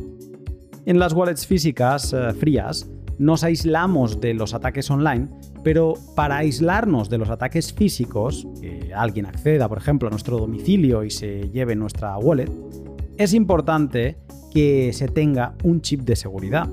[0.85, 5.29] En las wallets físicas eh, frías nos aislamos de los ataques online,
[5.63, 11.03] pero para aislarnos de los ataques físicos, que alguien acceda por ejemplo a nuestro domicilio
[11.03, 12.49] y se lleve nuestra wallet,
[13.17, 14.17] es importante
[14.51, 16.67] que se tenga un chip de seguridad.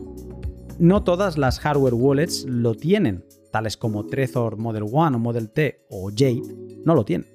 [0.78, 5.86] No todas las hardware wallets lo tienen, tales como Trezor Model 1 o Model T
[5.90, 6.42] o Jade,
[6.84, 7.28] no lo tienen.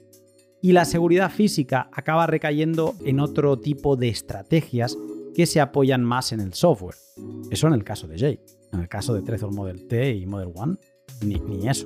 [0.62, 4.98] Y la seguridad física acaba recayendo en otro tipo de estrategias
[5.36, 6.96] que se apoyan más en el software.
[7.52, 8.40] Eso en el caso de Jade.
[8.74, 10.78] En el caso de Trezor Model T y Model 1,
[11.26, 11.86] ni, ni eso.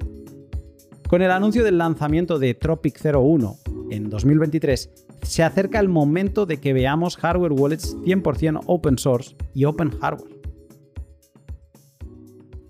[1.09, 3.57] Con el anuncio del lanzamiento de Tropic 01
[3.89, 4.89] en 2023,
[5.23, 10.38] se acerca el momento de que veamos hardware wallets 100% open source y open hardware.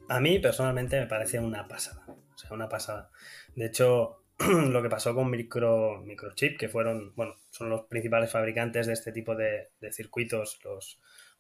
[0.10, 2.04] A mí personalmente me parece una pasada.
[2.08, 3.12] O sea, una pasada.
[3.56, 8.88] De hecho, lo que pasó con Micro, Microchip, que fueron, bueno, son los principales fabricantes
[8.88, 11.00] de este tipo de, circuitos, los,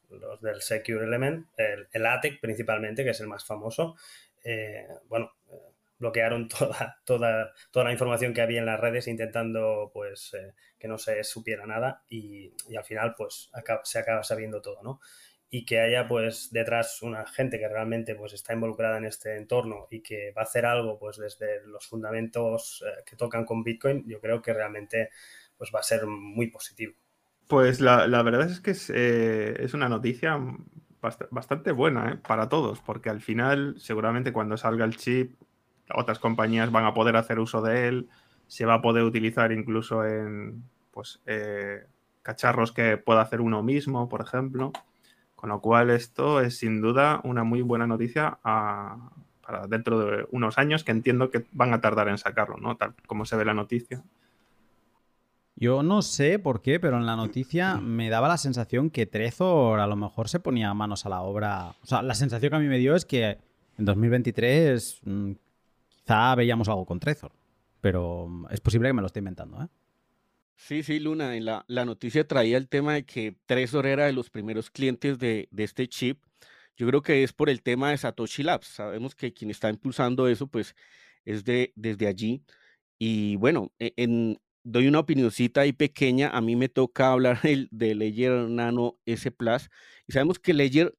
[0.09, 3.95] los, del Secure Element, el, ATEC principalmente, que es el más famoso.
[4.43, 9.89] Eh, bueno, eh, bloquearon toda, toda, toda la información que había en las redes intentando
[9.93, 13.49] pues eh, que no se supiera nada y al final pues
[13.83, 14.99] se acaba sabiendo todo, ¿no?
[15.51, 19.87] Y que haya pues detrás una gente que realmente pues está involucrada en este entorno
[19.89, 24.03] y que va a hacer algo pues desde los fundamentos eh, que tocan con Bitcoin,
[24.07, 25.09] yo creo que realmente
[25.57, 26.93] pues va a ser muy positivo.
[27.47, 30.39] Pues la, verdad es que es, eh, es una noticia
[31.31, 32.17] bastante buena ¿eh?
[32.17, 35.33] para todos, porque al final seguramente cuando salga el chip
[35.91, 38.09] otras compañías van a poder hacer uso de él,
[38.45, 41.19] se va a poder utilizar incluso en pues
[42.21, 44.71] cacharros que pueda hacer uno mismo, por ejemplo.
[45.39, 50.57] Con lo cual esto es sin duda una muy buena noticia para dentro de unos
[50.57, 52.75] años que entiendo que van a tardar en sacarlo, ¿no?
[52.75, 54.03] Tal como se ve la noticia.
[55.55, 59.79] Yo no sé por qué, pero en la noticia me daba la sensación que Trezor
[59.79, 61.69] a lo mejor se ponía manos a la obra.
[61.83, 63.37] O sea, la sensación que a mí me dio es que
[63.77, 65.31] en 2023 mm,
[65.87, 67.31] quizá veíamos algo con Trezor.
[67.79, 69.67] Pero es posible que me lo esté inventando, ¿eh?
[70.61, 74.29] Sí, sí, Luna, en la, noticia traía el tema de que Trezor era de los
[74.29, 76.21] primeros clientes de, de este chip.
[76.75, 78.67] Yo creo que es por el tema de Satoshi Labs.
[78.67, 80.75] Sabemos que quien está impulsando eso, pues,
[81.25, 82.43] es de, desde allí.
[82.99, 83.93] Y bueno, e,
[84.63, 86.29] doy una opinioncita ahí pequeña.
[86.29, 87.39] A mí me toca hablar
[87.71, 89.69] de Ledger Nano S Plus
[90.07, 90.93] y sabemos que Ledger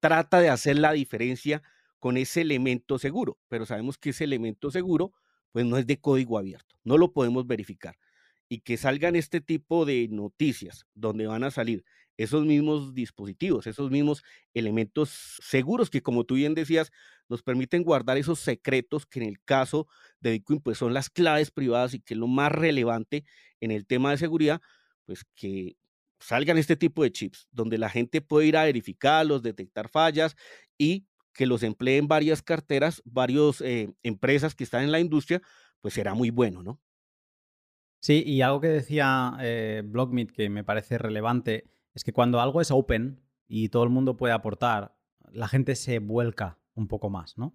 [0.00, 1.62] trata de hacer la diferencia
[1.98, 5.12] con ese elemento seguro, pero sabemos que ese elemento seguro
[5.52, 7.96] pues no es de código abierto, no lo podemos verificar.
[8.50, 11.84] Y que salgan este tipo de noticias donde van a salir
[12.22, 16.92] esos mismos dispositivos, esos mismos elementos seguros que como tú bien decías,
[17.30, 19.86] nos permiten guardar esos secretos que en el caso
[20.20, 23.24] de Bitcoin pues son las claves privadas y que es lo más relevante
[23.60, 24.60] en el tema de seguridad,
[25.06, 25.76] pues que
[26.18, 30.36] salgan este tipo de chips donde la gente puede ir a verificarlos, detectar fallas
[30.76, 35.40] y que los empleen varias carteras, varias eh, empresas que están en la industria,
[35.80, 36.80] pues será muy bueno, ¿no?
[38.00, 42.60] Sí, y algo que decía eh, Blockmeet que me parece relevante es que cuando algo
[42.60, 44.96] es open y todo el mundo puede aportar,
[45.30, 47.54] la gente se vuelca un poco más, ¿no?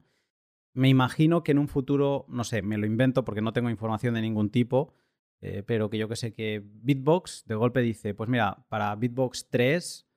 [0.74, 4.14] Me imagino que en un futuro, no sé, me lo invento porque no tengo información
[4.14, 4.94] de ningún tipo,
[5.42, 9.50] eh, pero que yo que sé que Bitbox de golpe dice, pues mira, para Bitbox
[9.50, 10.08] 3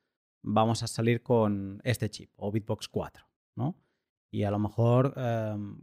[0.42, 3.76] vamos a salir con este chip o Bitbox 4, ¿no?
[4.30, 5.78] Y a lo mejor, em,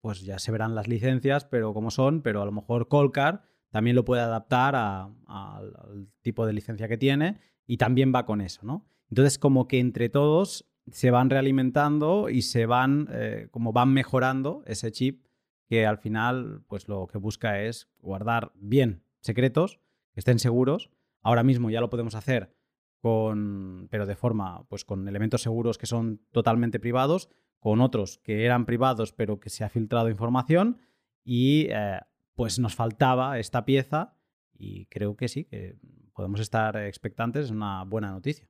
[0.00, 3.96] pues ya se verán las licencias, pero como son, pero a lo mejor Colcar también
[3.96, 8.86] lo puede adaptar al tipo de licencia que tiene y también va con eso, ¿no?
[9.10, 14.62] Entonces, como que entre todos se van realimentando y se van, eh, como van mejorando
[14.66, 15.26] ese chip
[15.68, 19.80] que al final, pues lo que busca es guardar bien secretos,
[20.12, 20.90] que estén seguros.
[21.22, 22.54] Ahora mismo ya lo podemos hacer
[23.00, 28.44] con, pero de forma, pues con elementos seguros que son totalmente privados, con otros que
[28.44, 30.78] eran privados pero que se ha filtrado información
[31.24, 32.00] y eh,
[32.36, 34.14] pues nos faltaba esta pieza
[34.52, 35.76] y creo que sí, que
[36.14, 38.48] podemos estar expectantes, es una buena noticia.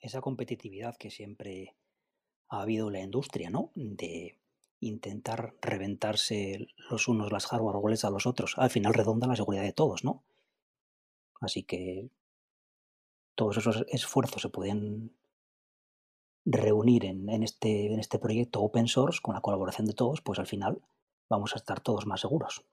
[0.00, 1.76] Esa competitividad que siempre
[2.48, 3.70] ha habido en la industria, ¿no?
[3.74, 4.38] De
[4.80, 8.54] intentar reventarse los unos las hardware wallets a los otros.
[8.56, 10.24] Al final redonda la seguridad de todos, ¿no?
[11.40, 12.10] Así que
[13.34, 15.14] todos esos esfuerzos se pueden
[16.44, 20.46] reunir en, este, en este proyecto open source con la colaboración de todos, pues al
[20.46, 20.80] final
[21.28, 22.64] vamos a estar todos más seguros.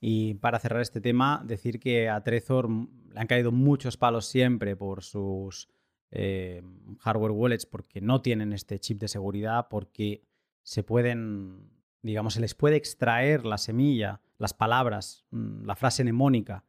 [0.00, 4.76] Y para cerrar este tema, decir que a Trezor le han caído muchos palos siempre
[4.76, 5.68] por sus
[6.10, 6.62] eh,
[7.00, 10.22] hardware wallets, porque no tienen este chip de seguridad, porque
[10.62, 11.70] se pueden,
[12.02, 16.64] digamos, se les puede extraer la semilla, las palabras, mm, la frase mnemónica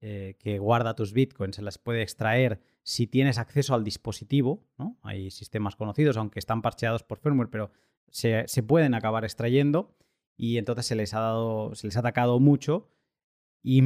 [0.00, 4.96] eh, que guarda tus bitcoins, se las puede extraer si tienes acceso al dispositivo, ¿no?
[5.02, 7.70] Hay sistemas conocidos, aunque están parcheados por firmware, pero
[8.08, 9.94] se, se pueden acabar extrayendo
[10.40, 12.88] y entonces se les ha dado, se les ha atacado mucho
[13.62, 13.82] y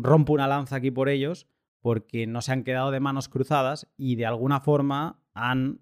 [0.00, 1.48] rompo una lanza aquí por ellos
[1.80, 5.80] porque no se han quedado de manos cruzadas y de alguna forma han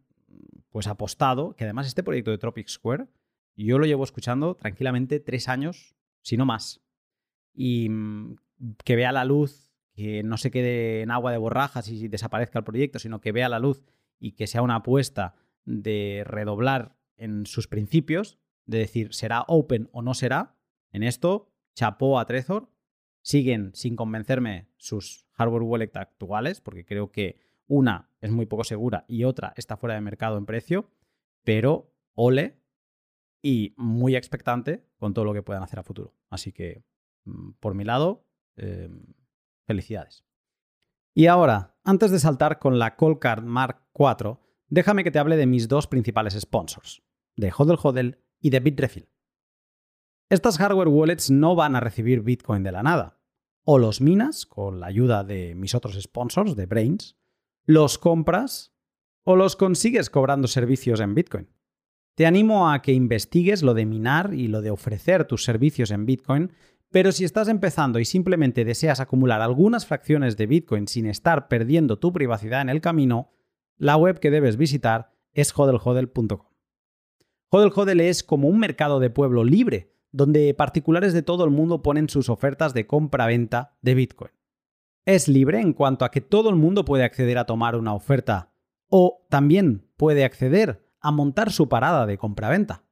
[0.70, 3.08] pues apostado, que además este proyecto de Tropic Square,
[3.56, 6.80] yo lo llevo escuchando tranquilamente tres años, si no más.
[7.52, 7.90] Y
[8.84, 12.64] que vea la luz, que no se quede en agua de borrajas y desaparezca el
[12.64, 13.84] proyecto, sino que vea la luz
[14.18, 15.34] y que sea una apuesta
[15.66, 20.56] de redoblar en sus principios, de decir, será open o no será.
[20.92, 22.70] En esto, chapó a Trezor.
[23.22, 29.04] Siguen sin convencerme sus hardware wallet actuales, porque creo que una es muy poco segura
[29.08, 30.90] y otra está fuera de mercado en precio,
[31.42, 32.60] pero ole
[33.42, 36.14] y muy expectante con todo lo que puedan hacer a futuro.
[36.30, 36.84] Así que,
[37.24, 39.14] mm, por mi lado, em,
[39.66, 40.24] felicidades.
[41.14, 45.46] Y ahora, antes de saltar con la Card Mark IV, déjame que te hable de
[45.46, 47.02] mis dos principales sponsors,
[47.36, 49.08] de Hodel Hodel y de Bitrefill.
[50.28, 53.18] Estas hardware wallets no van a recibir Bitcoin de la nada.
[53.64, 57.16] O los minas con la ayuda de mis otros sponsors, de Brains,
[57.64, 58.74] los compras
[59.22, 61.48] o los consigues cobrando servicios en Bitcoin.
[62.16, 66.04] Te animo a que investigues lo de minar y lo de ofrecer tus servicios en
[66.04, 66.52] Bitcoin,
[66.90, 71.98] pero si estás empezando y simplemente deseas acumular algunas fracciones de Bitcoin sin estar perdiendo
[71.98, 73.30] tu privacidad en el camino,
[73.78, 76.53] la web que debes visitar es hodelhodel.com.
[77.54, 81.84] Hodel Hodel es como un mercado de pueblo libre, donde particulares de todo el mundo
[81.84, 84.32] ponen sus ofertas de compra-venta de Bitcoin.
[85.06, 88.52] Es libre en cuanto a que todo el mundo puede acceder a tomar una oferta
[88.90, 92.82] o también puede acceder a montar su parada de compra-venta.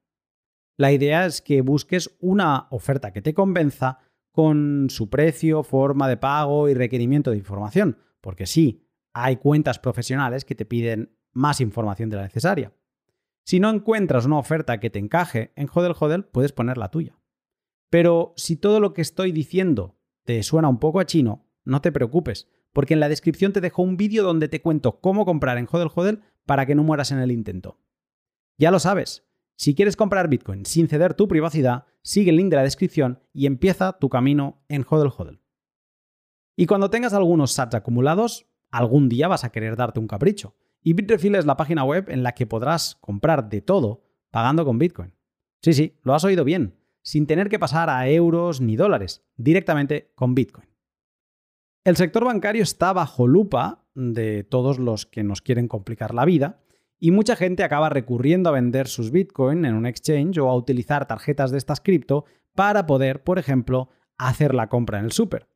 [0.78, 3.98] La idea es que busques una oferta que te convenza
[4.30, 10.44] con su precio, forma de pago y requerimiento de información, porque sí, hay cuentas profesionales
[10.44, 12.72] que te piden más información de la necesaria.
[13.44, 17.18] Si no encuentras una oferta que te encaje en Hodel Hodel, puedes poner la tuya.
[17.90, 21.92] Pero si todo lo que estoy diciendo te suena un poco a chino, no te
[21.92, 25.68] preocupes, porque en la descripción te dejo un vídeo donde te cuento cómo comprar en
[25.70, 27.78] Hodel Hodel para que no mueras en el intento.
[28.58, 29.26] Ya lo sabes,
[29.56, 33.46] si quieres comprar Bitcoin sin ceder tu privacidad, sigue el link de la descripción y
[33.46, 35.40] empieza tu camino en Hodel Hodel.
[36.56, 40.56] Y cuando tengas algunos sats acumulados, algún día vas a querer darte un capricho.
[40.82, 44.78] Y Bitrefill es la página web en la que podrás comprar de todo pagando con
[44.78, 45.14] Bitcoin.
[45.62, 50.12] Sí, sí, lo has oído bien, sin tener que pasar a euros ni dólares, directamente
[50.14, 50.68] con Bitcoin.
[51.84, 56.60] El sector bancario está bajo lupa de todos los que nos quieren complicar la vida
[56.98, 61.06] y mucha gente acaba recurriendo a vender sus Bitcoin en un exchange o a utilizar
[61.06, 65.48] tarjetas de estas cripto para poder, por ejemplo, hacer la compra en el súper.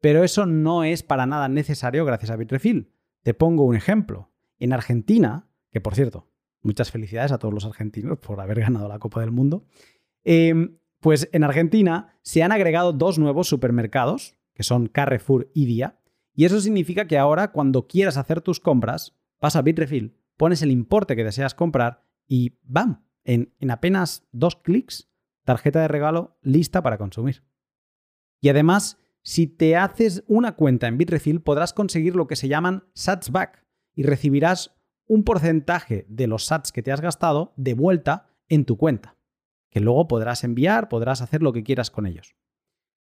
[0.00, 2.92] Pero eso no es para nada necesario gracias a Bitrefill.
[3.22, 4.30] Te pongo un ejemplo.
[4.58, 6.28] En Argentina, que por cierto,
[6.62, 9.66] muchas felicidades a todos los argentinos por haber ganado la Copa del Mundo,
[10.24, 16.00] em, pues en Argentina se han agregado dos nuevos supermercados, que son Carrefour y Día,
[16.34, 20.70] y eso significa que ahora cuando quieras hacer tus compras, vas a Bitrefill, pones el
[20.70, 23.04] importe que deseas comprar y ¡bam!
[23.24, 25.10] En, en apenas dos clics,
[25.44, 27.44] tarjeta de regalo lista para consumir.
[28.40, 32.84] Y además, si te haces una cuenta en Bitrefill, podrás conseguir lo que se llaman
[32.94, 33.65] Sats Back,
[33.96, 34.76] y recibirás
[35.08, 39.16] un porcentaje de los sats que te has gastado de vuelta en tu cuenta,
[39.70, 42.36] que luego podrás enviar, podrás hacer lo que quieras con ellos.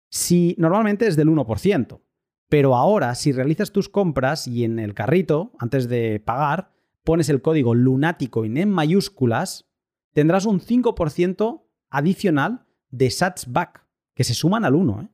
[0.09, 2.01] Si normalmente es del 1%,
[2.47, 6.71] pero ahora si realizas tus compras y en el carrito, antes de pagar,
[7.03, 9.69] pones el código lunático en mayúsculas,
[10.13, 15.01] tendrás un 5% adicional de sats back, que se suman al 1.
[15.01, 15.09] ¿eh?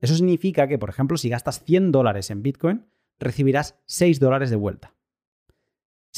[0.00, 2.86] Eso significa que, por ejemplo, si gastas 100 dólares en Bitcoin,
[3.18, 4.94] recibirás 6 dólares de vuelta.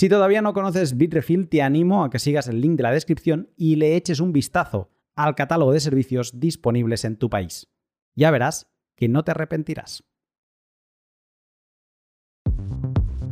[0.01, 3.51] Si todavía no conoces Bitrefill, te animo a que sigas el link de la descripción
[3.55, 7.69] y le eches un vistazo al catálogo de servicios disponibles en tu país.
[8.17, 10.03] Ya verás que no te arrepentirás.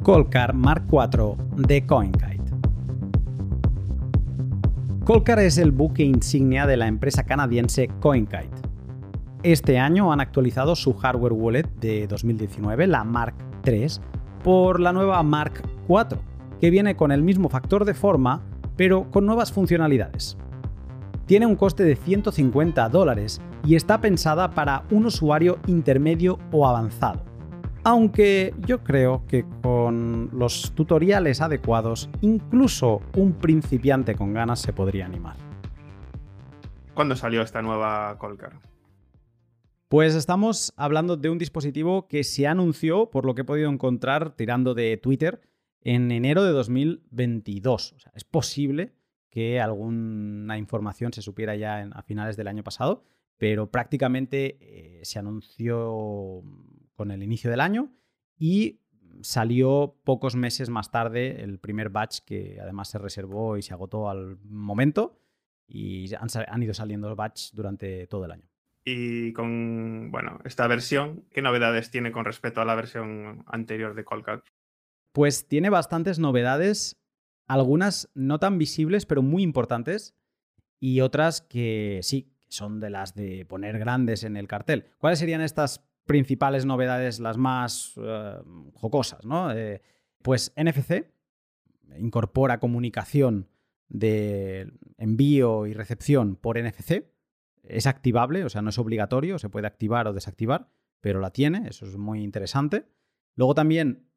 [0.03, 2.53] Colcar Mark IV de CoinKite.
[5.07, 8.61] Colcar es el buque insignia de la empresa canadiense CoinKite.
[9.43, 13.87] Este año han actualizado su hardware wallet de 2019, la Mark III,
[14.45, 16.28] por la nueva Mark IV
[16.61, 18.43] que viene con el mismo factor de forma,
[18.77, 20.37] pero con nuevas funcionalidades.
[21.27, 27.23] Tiene un coste de 150 dólares y está pensada para un usuario intermedio o avanzado.
[27.85, 35.07] Aunque yo creo que con los tutoriales adecuados, incluso un principiante con ganas se podría
[35.07, 35.37] animar.
[36.95, 38.59] ¿Cuándo salió esta nueva Colcar?
[39.89, 44.37] Pues estamos hablando de un dispositivo que se anunció, por lo que he podido encontrar
[44.37, 45.41] tirando de Twitter,
[45.89, 47.95] en enero de 2022.
[47.95, 48.93] O sea, es posible
[49.31, 53.05] que alguna información se supiera ya a finales del año pasado,
[53.39, 56.43] pero prácticamente eh, se anunció
[56.95, 57.91] con el inicio del año
[58.37, 58.81] y
[59.23, 64.11] salió pocos meses más tarde el primer batch que además se reservó y se agotó
[64.11, 65.19] al momento
[65.67, 68.47] y han, han ido saliendo los batch durante todo el año.
[68.85, 74.05] Y con bueno, esta versión, ¿qué novedades tiene con respecto a la versión anterior de
[74.05, 74.45] Colcat?
[75.19, 76.97] Pues tiene bastantes novedades,
[77.49, 80.15] algunas no tan visibles, pero muy importantes,
[80.79, 84.85] y otras que sí, son de las de poner grandes en el cartel.
[84.99, 88.37] ¿Cuáles serían estas principales novedades, las más eh,
[88.75, 89.25] jocosas?
[89.25, 89.51] ¿no?
[89.51, 89.83] Eh,
[90.23, 91.11] pues NFC
[91.99, 93.49] incorpora comunicación
[93.89, 97.11] de envío y recepción por NFC.
[97.65, 101.67] Es activable, o sea, no es obligatorio, se puede activar o desactivar, pero la tiene,
[101.67, 102.87] eso es muy interesante.
[103.35, 104.08] Luego también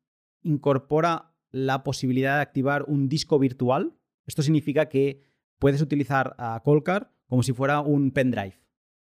[0.43, 3.93] incorpora la posibilidad de activar un disco virtual.
[4.25, 5.21] Esto significa que
[5.59, 8.59] puedes utilizar a Colcar como si fuera un pendrive.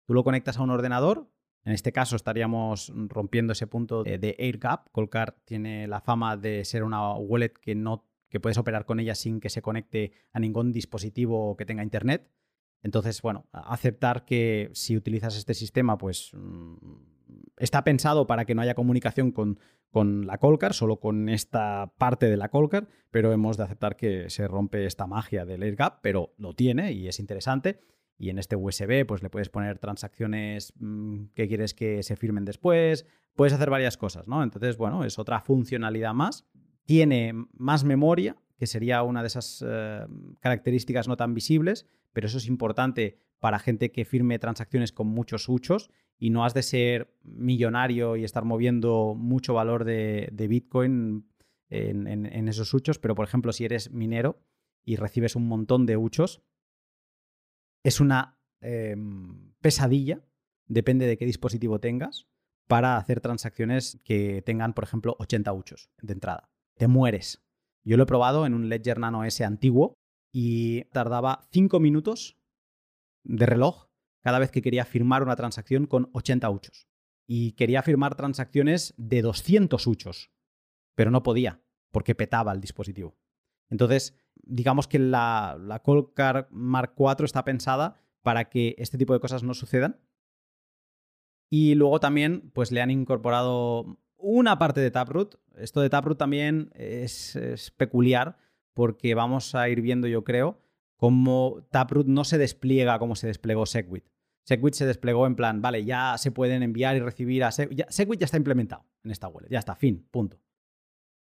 [0.05, 1.29] Tú lo conectas a un ordenador.
[1.65, 4.89] En este caso estaríamos rompiendo ese punto de, AirGap.
[4.91, 9.15] Colcar tiene la fama de ser una wallet que, no, que puedes operar con ella
[9.15, 12.29] sin que se conecte a ningún dispositivo que tenga internet.
[12.81, 17.12] Entonces, bueno, aceptar que si utilizas este sistema, pues mm,
[17.57, 19.59] está pensado para que no haya comunicación con,
[19.91, 24.29] con la Colcar, solo con esta parte de la Colcar, pero hemos de aceptar que
[24.29, 27.79] se rompe esta magia del AirGap, pero lo tiene y es interesante.
[28.17, 32.45] Y en este USB, pues le puedes poner transacciones mm, que quieres que se firmen
[32.45, 33.05] después.
[33.35, 34.43] Puedes hacer varias cosas, ¿no?
[34.43, 36.45] Entonces, bueno, es otra funcionalidad más.
[36.85, 40.05] Tiene más memoria, que sería una de esas eh,
[40.39, 45.49] características no tan visibles, pero eso es importante para gente que firme transacciones con muchos
[45.49, 45.89] huchos
[46.23, 51.29] y no has de ser millonario y estar moviendo mucho valor de, Bitcoin
[51.67, 54.41] en, esos huchos, pero por ejemplo, si eres minero
[54.85, 56.41] y recibes un montón de huchos,
[57.83, 60.23] es una em, pesadilla,
[60.65, 62.29] depende de qué dispositivo tengas,
[62.69, 66.49] para hacer transacciones que tengan, por ejemplo, 80 huchos de entrada.
[66.77, 67.43] Te mueres.
[67.83, 69.97] Yo lo he probado en un Ledger Nano S antiguo
[70.31, 72.37] y tardaba 5 minutos
[73.25, 73.89] de reloj
[74.23, 76.87] cada vez que quería firmar una transacción con 80 huchos.
[77.27, 80.31] Y quería firmar transacciones de 200 huchos,
[80.95, 81.61] pero no podía,
[81.91, 83.17] porque petaba el dispositivo.
[83.69, 89.19] Entonces, digamos que la, la Colcar Mark IV está pensada para que este tipo de
[89.19, 89.99] cosas no sucedan.
[91.49, 95.39] Y luego también, pues le han incorporado una parte de Taproot.
[95.57, 98.37] Esto de Taproot también es, es peculiar
[98.73, 100.59] porque vamos a ir viendo, yo creo,
[100.95, 104.05] cómo Taproot no se despliega como se desplegó Segwit.
[104.45, 107.85] Segwit se desplegó en plan, vale, ya se pueden enviar y recibir a Segwit.
[107.89, 110.39] Segwit ya está implementado en esta wallet, ya está, fin, punto.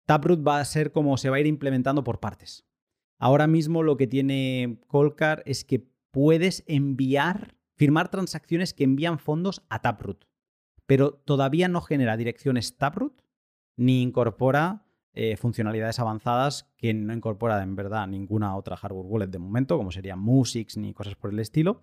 [0.06, 2.64] Taproot va a ser como se va a ir implementando por partes.
[3.18, 9.62] Ahora mismo lo que tiene Colcar es que puedes enviar, firmar transacciones que envían fondos
[9.68, 10.26] a Taproot,
[10.86, 13.22] pero todavía no genera direcciones Taproot
[13.76, 14.84] ni incorpora
[15.14, 19.90] eh, funcionalidades avanzadas que no incorpora en verdad ninguna otra hardware wallet de momento, como
[19.90, 21.82] serían Musics ni cosas por el estilo.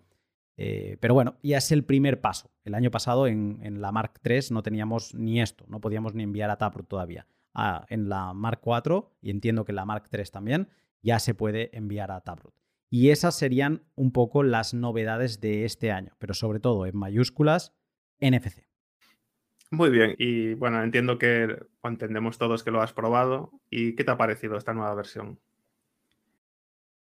[0.61, 2.51] Eh, pero bueno, ya es el primer paso.
[2.65, 6.49] El año pasado en, la Mark III no teníamos ni esto, no podíamos ni enviar
[6.49, 7.27] a Taproot todavía.
[7.53, 10.67] Ah, en la Mark IV, y entiendo que en la Mark III también,
[11.01, 12.53] ya se puede enviar a Taproot.
[12.89, 17.73] Y esas serían un poco las novedades de este año, pero sobre todo en mayúsculas,
[18.19, 18.67] NFC.
[19.71, 23.61] Muy bien, y bueno, entiendo que entendemos todos que lo has probado.
[23.69, 25.39] ¿Y qué te ha parecido esta nueva versión?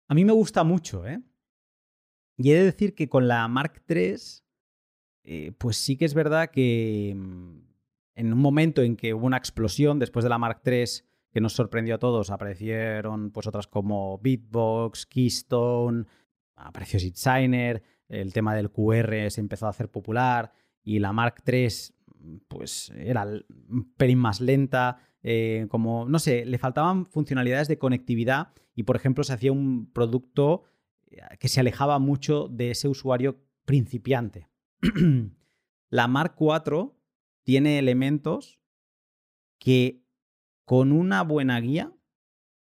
[0.06, 1.20] A mí me gusta mucho, ¿eh?
[2.38, 4.14] Y he de decir que con la Mark III,
[5.24, 7.58] eh, pues sí que es verdad que mm,
[8.14, 10.84] en un momento en que hubo una explosión después de la Mark III
[11.30, 16.06] que nos sorprendió a todos, aparecieron pues otras como Bitbox, Keystone,
[16.54, 21.68] apareció SitSigner, el tema del QR se empezó a hacer popular y la Mark III
[22.46, 23.26] pues era
[23.68, 28.96] un pelín más lenta, eh, como, no sé, le faltaban funcionalidades de conectividad y, por
[28.96, 30.62] ejemplo, se hacía un producto
[31.38, 34.48] que se alejaba mucho de ese usuario principiante.
[35.90, 36.92] la Mark IV
[37.44, 38.60] tiene elementos
[39.58, 40.04] que
[40.64, 41.92] con una buena guía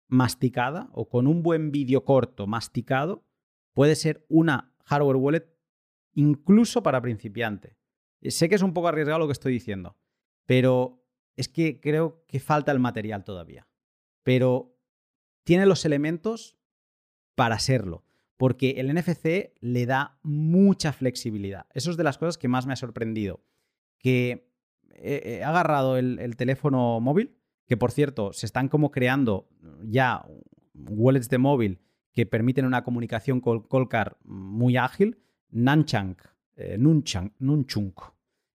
[0.08, 3.24] masticada o con un buen vídeo corto masticado
[3.72, 5.58] puede ser una hardware wallet
[6.12, 7.76] incluso para principiante.
[8.22, 9.96] Sé que es un poco arriesgado lo que estoy diciendo,
[10.46, 11.04] pero
[11.36, 13.66] es que creo que falta el material todavía.
[14.22, 14.78] Pero
[15.42, 16.56] tiene los elementos
[17.34, 18.04] para serlo
[18.36, 21.66] porque el NFC le da mucha flexibilidad.
[21.72, 23.40] Eso es de las cosas que más me ha sorprendido.
[23.98, 24.50] Que
[24.90, 29.48] he, agarrado el, teléfono móvil, que por cierto, se están como creando
[29.82, 30.24] ya
[30.74, 31.80] wallets de móvil
[32.12, 35.18] que permiten una comunicación con Colcar muy ágil.
[35.50, 36.16] Nanchang,
[36.56, 38.00] eh, Nunchunk,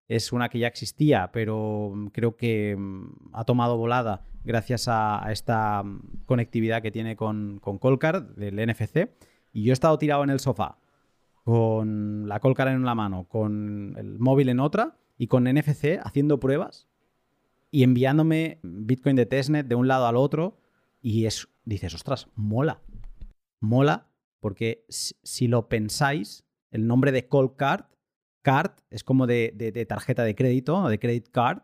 [0.06, 5.82] es una que ya existía, pero creo que mm, ha tomado volada gracias a, esta
[5.82, 9.08] mm, conectividad que tiene con, con Colcar del NFC.
[9.52, 10.78] Y yo he estado tirado en el sofá
[11.44, 16.38] con la Colcar en una mano, con el móvil en otra y con NFC haciendo
[16.38, 16.88] pruebas
[17.70, 20.58] y enviándome Bitcoin de testnet de un lado al otro.
[21.00, 22.82] Y es, dices, ostras, mola.
[23.60, 27.84] Mola porque si lo pensáis, el nombre de Call Card,
[28.42, 31.62] card es como de, de tarjeta de crédito, de credit card.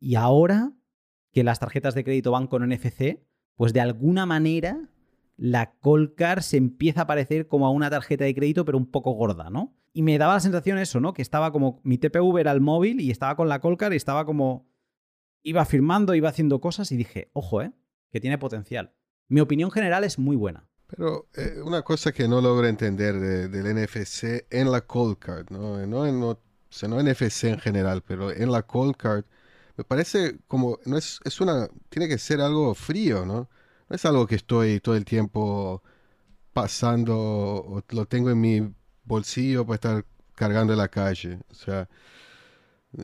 [0.00, 0.72] Y ahora
[1.32, 3.20] que las tarjetas de crédito van con NFC,
[3.56, 4.90] pues de alguna manera
[5.36, 9.12] la Colcar se empieza a parecer como a una tarjeta de crédito, pero un poco
[9.12, 9.74] gorda, ¿no?
[9.92, 11.12] Y me daba la sensación eso, ¿no?
[11.12, 11.80] Que estaba como.
[11.84, 14.68] Mi TPV era el móvil y estaba con la Colcar y estaba como.
[15.42, 17.72] Iba firmando, iba haciendo cosas y dije, ojo, ¿eh?
[18.10, 18.94] Que tiene potencial.
[19.28, 20.68] Mi opinión general es muy buena.
[20.86, 23.18] Pero eh, una cosa que no logro entender
[23.50, 25.84] del NFC en la Colcard, ¿no?
[25.86, 26.38] No, en, no,
[26.88, 29.24] no NFC en general, pero en la Colcard,
[29.76, 30.78] me parece como.
[30.86, 31.68] No es, es una.
[31.88, 33.48] Tiene que ser algo frío, ¿no?
[33.88, 35.82] No es algo que estoy todo el tiempo
[36.52, 38.74] pasando o lo tengo en mi
[39.04, 41.40] bolsillo para estar cargando en la calle.
[41.50, 41.88] O sea,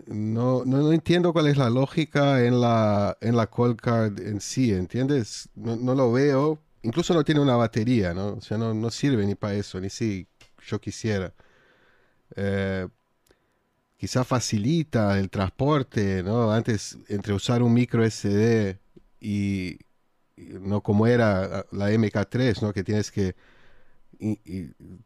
[0.06, 4.72] no, no, entiendo cuál es la lógica en la, en la call card en sí,
[4.72, 5.48] ¿entiendes?
[5.54, 6.62] No, lo veo.
[6.82, 8.34] Incluso no tiene una batería, ¿no?
[8.34, 10.26] O sea, no, sirve ni para eso, ni si
[10.66, 11.34] yo quisiera.
[12.36, 12.88] Eh,
[13.96, 16.52] quizá facilita el transporte, ¿no?
[16.52, 18.78] Antes, entre usar un micro SD
[19.20, 19.78] y,
[20.60, 22.72] no como era la MK3, ¿no?
[22.72, 23.34] que tienes que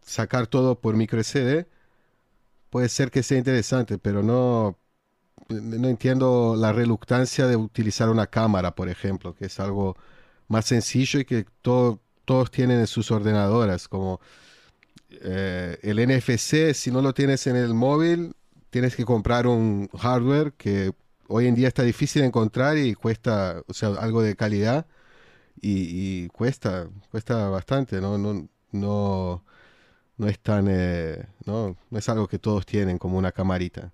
[0.02, 1.66] sacar todo por micro SD,
[2.70, 4.78] puede ser que sea interesante, pero no,
[5.48, 9.96] no entiendo la reluctancia de utilizar una cámara, por ejemplo, que es algo
[10.48, 14.20] más sencillo y que todos tienen en sus ordenadoras, como
[15.10, 18.34] eh, el NFC, si no lo tienes en el móvil,
[18.70, 20.92] tienes que comprar un hardware que
[21.28, 24.86] hoy en día está difícil de encontrar y cuesta, o sea, algo de calidad
[25.60, 28.18] y, cuesta, cuesta bastante, ¿no?
[28.18, 29.44] No, no,
[30.16, 33.92] no es tan, eh, no, no es algo que todos tienen como una camarita.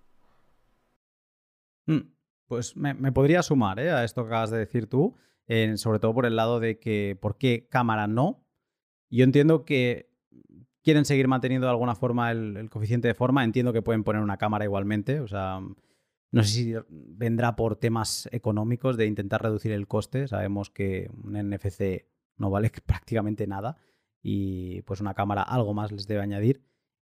[1.87, 2.01] Mm,
[2.47, 3.91] pues me, podría sumar ¿eh?
[3.91, 5.17] a esto que acabas de decir tú,
[5.77, 8.45] sobre todo por el lado de que, ¿por qué cámara no?
[9.11, 10.11] Yo entiendo que
[10.83, 13.45] quieren seguir manteniendo de alguna forma el, coeficiente de forma.
[13.45, 15.21] Entiendo que pueden poner una cámara igualmente.
[15.21, 15.61] O sea,
[16.33, 20.29] no sé si vendrá por temas económicos de intentar reducir el coste.
[20.29, 22.07] Sabemos que un NFC
[22.37, 23.77] no vale prácticamente nada
[24.23, 26.63] y pues una cámara algo más les debe añadir.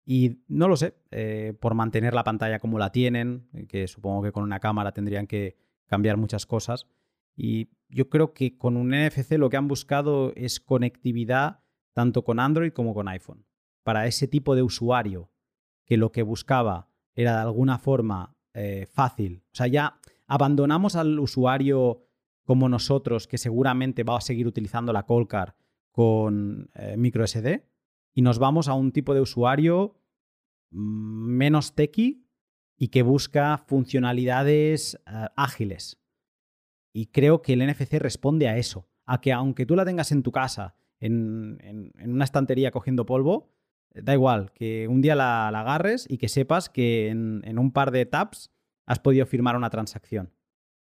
[0.05, 4.31] Y no lo sé, eh, por mantener la pantalla como la tienen, que supongo que
[4.31, 5.55] con una cámara tendrían que
[5.85, 6.87] cambiar muchas cosas.
[7.35, 11.59] Y yo creo que con un NFC lo que han buscado es conectividad
[11.93, 13.45] tanto con Android como con iPhone
[13.83, 15.31] para ese tipo de usuario
[15.85, 19.41] que lo que buscaba era de alguna forma eh, fácil.
[19.53, 22.03] O sea, ya abandonamos al usuario
[22.43, 25.55] como nosotros, que seguramente va a seguir utilizando la Colcar
[25.93, 27.65] con eh, micro SD,
[28.13, 29.95] y nos vamos a un tipo de usuario
[30.71, 32.25] mm, menos techy
[32.75, 35.97] y que busca funcionalidades eh, ágiles.
[36.91, 40.21] Y creo que el NFC responde a eso, a que aunque tú la tengas en
[40.21, 43.47] tu casa, en una estantería cogiendo polvo,
[43.93, 48.05] Da igual, que un día la, agarres y que sepas que en, un par de
[48.05, 48.51] taps
[48.85, 50.33] has podido firmar una transacción.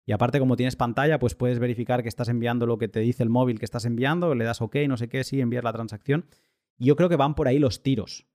[0.07, 3.23] Y aparte, como tienes pantalla, pues puedes verificar que estás enviando lo que te dice
[3.23, 6.27] el móvil que estás enviando, le das OK, no sé qué, sí, envías la transacción.
[6.79, 8.27] Y yo creo que van por ahí los tiros.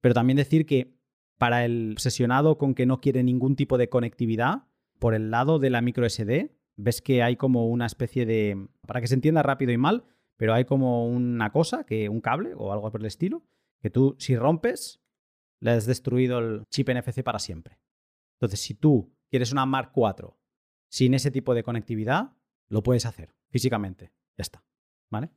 [0.00, 0.96] Pero también decir que
[1.38, 4.64] para el obsesionado con que no quiere ningún tipo de conectividad,
[4.98, 8.68] por el lado de la micro SD, ves que hay como una especie de.
[8.86, 10.04] Para que se entienda rápido y mal,
[10.36, 13.42] pero hay como una cosa, que un cable o algo por el estilo,
[13.86, 15.00] que tú, si rompes,
[15.60, 17.78] le has destruido el chip NFC para siempre.
[18.32, 20.34] Entonces, si tú quieres una Mark IV
[20.88, 22.32] sin ese tipo de conectividad,
[22.68, 24.12] lo puedes hacer físicamente.
[24.36, 24.64] Ya está.
[25.08, 25.30] ¿Vale?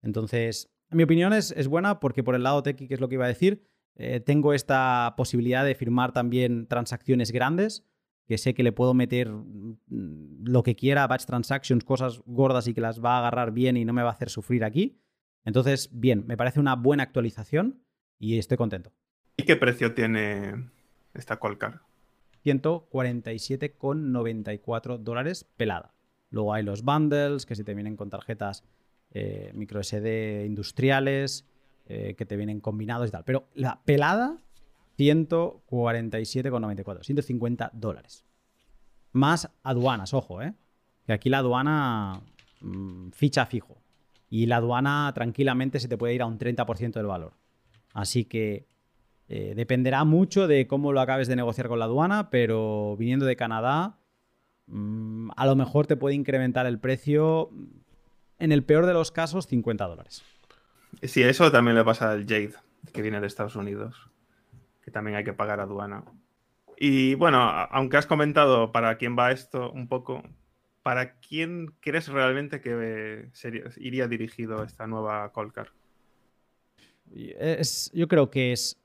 [0.00, 3.10] Entonces, en mi opinión es, es buena porque por el lado tequi, que es lo
[3.10, 3.62] que iba a decir,
[3.96, 7.84] eh, tengo esta posibilidad de firmar también transacciones grandes,
[8.26, 12.72] que sé que le puedo meter mm, lo que quiera, batch transactions, cosas gordas y
[12.72, 14.98] que las va a agarrar bien y no me va a hacer sufrir aquí.
[15.44, 17.82] Entonces, bien, me parece una buena actualización
[18.18, 18.92] y estoy contento.
[19.36, 20.70] ¿Y qué precio tiene
[21.14, 21.80] esta Qualcar?
[22.44, 25.94] 147,94 dólares pelada.
[26.30, 28.64] Luego hay los bundles que si te vienen con tarjetas
[29.10, 31.48] eh, micro SD industriales,
[31.86, 33.24] eh, que te vienen combinados y tal.
[33.24, 34.38] Pero la pelada,
[34.98, 38.24] 147,94, 150 dólares.
[39.12, 40.54] Más aduanas, ojo, ¿eh?
[41.06, 42.22] Que aquí la aduana
[42.60, 43.81] mm, ficha fijo
[44.32, 47.34] y la aduana tranquilamente se te puede ir a un 30% del valor.
[47.92, 48.66] Así que
[49.28, 53.36] eh, dependerá mucho de cómo lo acabes de negociar con la aduana, pero viniendo de
[53.36, 53.98] Canadá,
[54.68, 57.50] mm, a lo mejor te puede incrementar el precio,
[58.38, 60.22] en el peor de los casos, 50 dólares.
[61.02, 62.54] Sí, eso también le pasa al Jade,
[62.90, 64.08] que viene de Estados Unidos,
[64.82, 66.04] que también hay que pagar aduana.
[66.78, 70.22] Y bueno, aunque has comentado para quién va esto un poco,
[70.82, 73.30] ¿para quién crees realmente que
[73.76, 75.68] iría dirigido esta nueva Colcar?
[77.92, 78.80] yo creo que es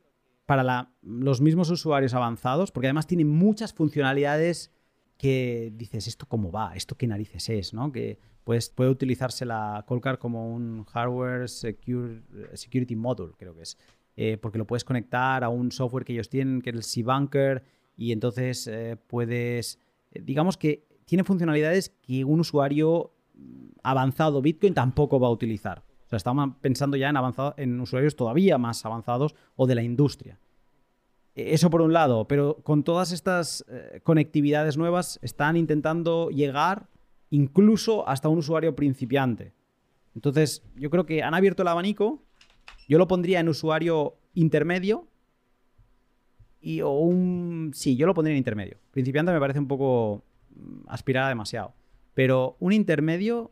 [0.45, 4.71] para los mismos usuarios avanzados, porque además tiene muchas funcionalidades
[5.17, 6.75] que dices, ¿esto cómo va?
[6.75, 7.73] ¿Esto qué narices es?
[7.73, 7.91] ¿no?
[7.91, 13.77] Que pues, puede utilizarse la Colcar como un hardware security module, creo que es.
[14.15, 17.63] Eh, porque lo puedes conectar a un software que ellos tienen, que es el C-Bunker,
[17.97, 19.79] y entonces eh, puedes,
[20.11, 23.14] eh, digamos que tiene funcionalidades que un usuario
[23.82, 25.84] avanzado Bitcoin tampoco va a utilizar.
[26.05, 27.16] O sea, estamos pensando ya en,
[27.58, 30.38] en usuarios todavía más avanzados o de la industria.
[31.34, 36.88] E, eso por un lado, pero con todas estas eh, conectividades nuevas están intentando llegar
[37.30, 39.53] incluso hasta un usuario principiante.
[40.14, 42.22] Entonces, yo creo que han abierto el abanico.
[42.89, 45.08] Yo lo pondría en usuario intermedio.
[46.60, 47.72] Y o un.
[47.74, 48.78] Sí, yo lo pondría en intermedio.
[48.91, 50.24] Principiante me parece un poco
[50.88, 51.74] Aspirar demasiado.
[52.14, 53.51] Pero un intermedio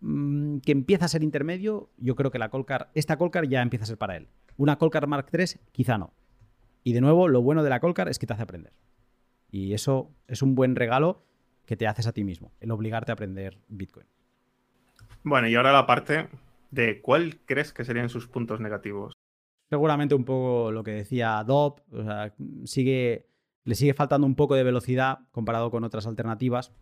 [0.00, 3.84] mm, que empieza a ser intermedio, yo creo que la Colcar, esta Colcar ya empieza
[3.84, 4.28] a ser para él.
[4.56, 6.12] Una Colcar Mark III, quizá no.
[6.82, 8.72] Y de nuevo, lo bueno de la Colcar es que te hace aprender.
[9.50, 11.24] Y eso es un buen regalo
[11.66, 14.06] que te haces a ti mismo, el obligarte a aprender Bitcoin.
[15.22, 16.28] Bueno, y ahora la parte
[16.70, 19.12] de cuál crees que serían sus puntos negativos.
[19.68, 22.34] seguramente un poco lo que decía Dob, o sea,
[22.64, 23.28] sigue,
[23.70, 26.72] le sigue faltando un poco de velocidad comparado con otras alternativas.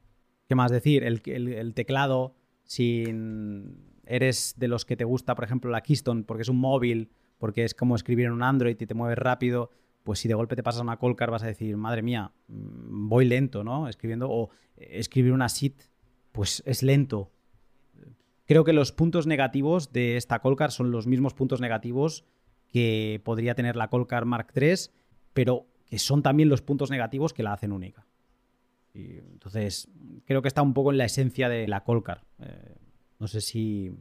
[0.47, 1.05] ¿Qué más decir?
[1.05, 2.35] El, teclado,
[2.65, 7.11] sin eres de los que te gusta, por ejemplo, la Keystone porque es un móvil,
[7.37, 9.71] porque es como escribir en un Android y te mueves rápido,
[10.03, 13.27] pues si de golpe te pasas una Colcar vas a decir, madre mía, mm, voy
[13.27, 13.87] lento, ¿no?
[13.87, 15.83] Escribiendo, o escribir una SIT,
[16.33, 17.31] pues es lento.
[18.47, 22.25] Creo que los puntos negativos de esta Colcar son los mismos puntos negativos
[22.69, 24.91] que podría tener la Colcar Mark III,
[25.35, 28.07] pero que son también los puntos negativos que la hacen única.
[28.93, 29.89] Y entonces,
[30.25, 32.25] creo que está un poco en la esencia de la Colcar.
[32.41, 32.77] Eh,
[33.19, 33.93] no sé si,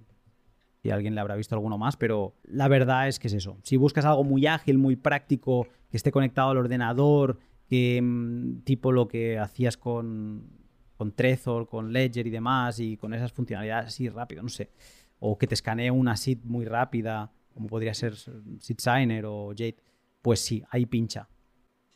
[0.82, 3.58] si alguien le habrá visto alguno más, pero la verdad es que es eso.
[3.64, 8.92] Si buscas algo muy ágil, muy práctico, que esté conectado al ordenador, que mm, tipo
[8.92, 10.50] lo que hacías con,
[10.98, 14.72] con Trezor, con Ledger y demás, y con esas funcionalidades así rápido, no sé.
[15.20, 18.78] O que te escanee una SID muy rápida, como podría ser SID
[19.26, 19.78] o Jade.
[20.22, 21.28] Pues sí, ahí pincha.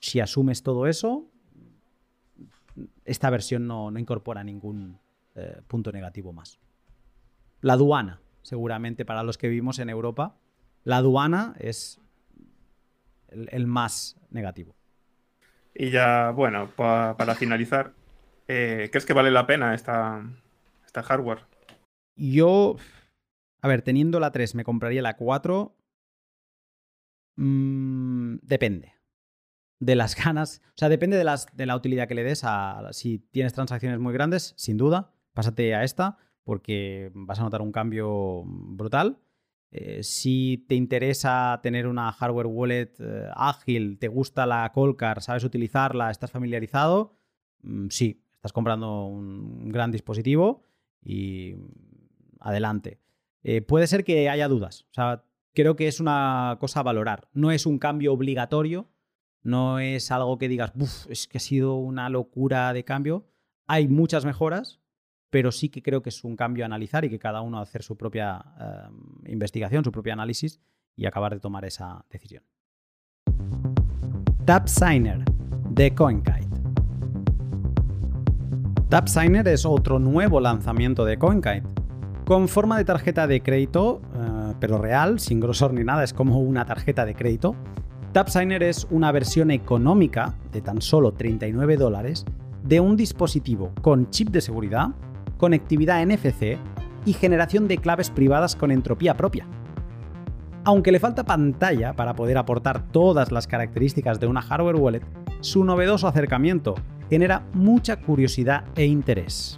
[0.01, 1.29] Si asumes todo eso,
[3.05, 4.99] esta versión no, incorpora ningún
[5.35, 6.59] eh, punto negativo más.
[7.61, 10.39] La aduana, seguramente para los que vivimos en Europa,
[10.83, 12.01] la aduana es
[13.29, 14.75] el, más negativo.
[15.75, 17.93] Y ya, bueno, para finalizar,
[18.47, 20.25] eh, ¿crees que vale la pena esta,
[20.83, 21.45] esta hardware?
[22.15, 22.75] Yo,
[23.61, 25.75] a ver, teniendo la 3, me compraría la 4.
[27.35, 29.00] Mm, depende
[29.81, 32.87] de las ganas, o sea, depende de, las, de la utilidad que le des a
[32.91, 37.71] si tienes transacciones muy grandes, sin duda, pásate a esta porque vas a notar un
[37.71, 39.19] cambio brutal.
[39.71, 45.43] Eh, si te interesa tener una hardware wallet eh, ágil, te gusta la Colcar, sabes
[45.43, 47.13] utilizarla, estás familiarizado,
[47.61, 50.63] mm, sí, estás comprando un gran dispositivo
[51.01, 51.55] y
[52.39, 52.99] adelante.
[53.43, 55.23] Eh, puede ser que haya dudas, o sea,
[55.53, 57.29] creo que es una cosa a valorar.
[57.33, 58.89] No es un cambio obligatorio,
[59.43, 60.73] no es algo que digas,
[61.09, 63.25] es que ha sido una locura de cambio.
[63.67, 64.81] Hay muchas mejoras,
[65.29, 67.83] pero sí que creo que es un cambio a analizar y que cada uno hacer
[67.83, 70.59] su propia em, investigación, su propio análisis
[70.95, 72.43] y acabar de tomar esa decisión.
[74.45, 75.23] TapSigner
[75.69, 76.49] de CoinKite.
[78.89, 81.63] TapSigner es otro nuevo lanzamiento de CoinKite.
[82.25, 86.39] Con forma de tarjeta de crédito, eh, pero real, sin grosor ni nada, es como
[86.39, 87.55] una tarjeta de crédito.
[88.13, 92.25] TapSigner es una versión económica de tan solo 39 dólares
[92.61, 94.89] de un dispositivo con chip de seguridad,
[95.37, 96.57] conectividad NFC
[97.05, 99.47] y generación de claves privadas con entropía propia.
[100.65, 105.05] Aunque le falta pantalla para poder aportar todas las características de una hardware wallet,
[105.39, 106.75] su novedoso acercamiento
[107.09, 109.57] genera mucha curiosidad e interés.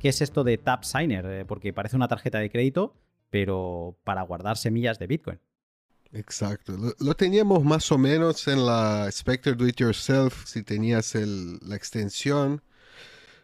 [0.00, 1.26] ¿Qué es esto de TapSigner?
[1.26, 2.94] Eh, porque parece una tarjeta de crédito,
[3.28, 5.40] pero para guardar semillas de Bitcoin.
[6.12, 6.76] Exacto.
[6.98, 12.62] Lo, teníamos más o menos en la Spectre Do It Yourself, si tenías la extensión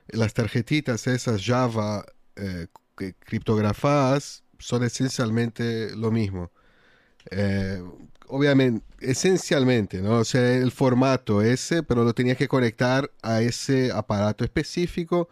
[0.09, 2.05] las tarjetitas esas Java
[2.37, 2.67] eh,
[3.21, 6.51] criptografadas son esencialmente lo mismo.
[7.31, 7.83] Eh,
[8.29, 10.19] obviamente, esencialmente, ¿no?
[10.21, 15.29] O sea, el formato ese, pero lo tenía que conectar a ese aparato específico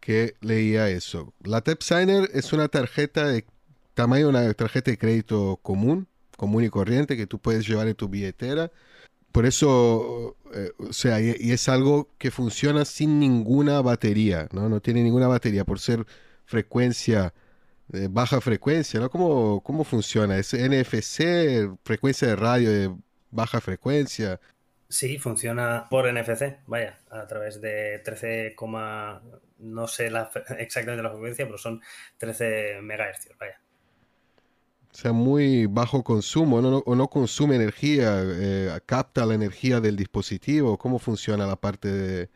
[0.00, 1.34] que leía eso.
[1.44, 3.46] La TapSigner es una tarjeta de
[3.94, 7.94] tamaño de una tarjeta de crédito común, común y corriente que tú puedes llevar en
[7.94, 8.70] tu billetera
[9.32, 14.68] por eso, eh, o sea, y, es algo que funciona sin ninguna batería, ¿no?
[14.68, 16.04] No tiene ninguna batería por ser
[16.44, 17.32] frecuencia,
[17.88, 19.10] baja frecuencia, ¿no?
[19.10, 20.36] ¿Cómo, ¿Cómo funciona?
[20.38, 22.94] ¿Es NFC, frecuencia de radio de
[23.30, 24.38] baja frecuencia?
[24.88, 28.54] Sí, funciona por NFC, vaya, a través de 13,
[29.60, 30.06] no sé
[30.58, 31.80] exactamente la frecuencia, pero son
[32.18, 33.61] 13 MHz, vaya.
[34.92, 36.78] Sea, muy bajo consumo, ¿no?
[36.84, 40.76] o no consume energía, eh, capta la energía del dispositivo.
[40.76, 42.28] ¿Cómo funciona la parte de...?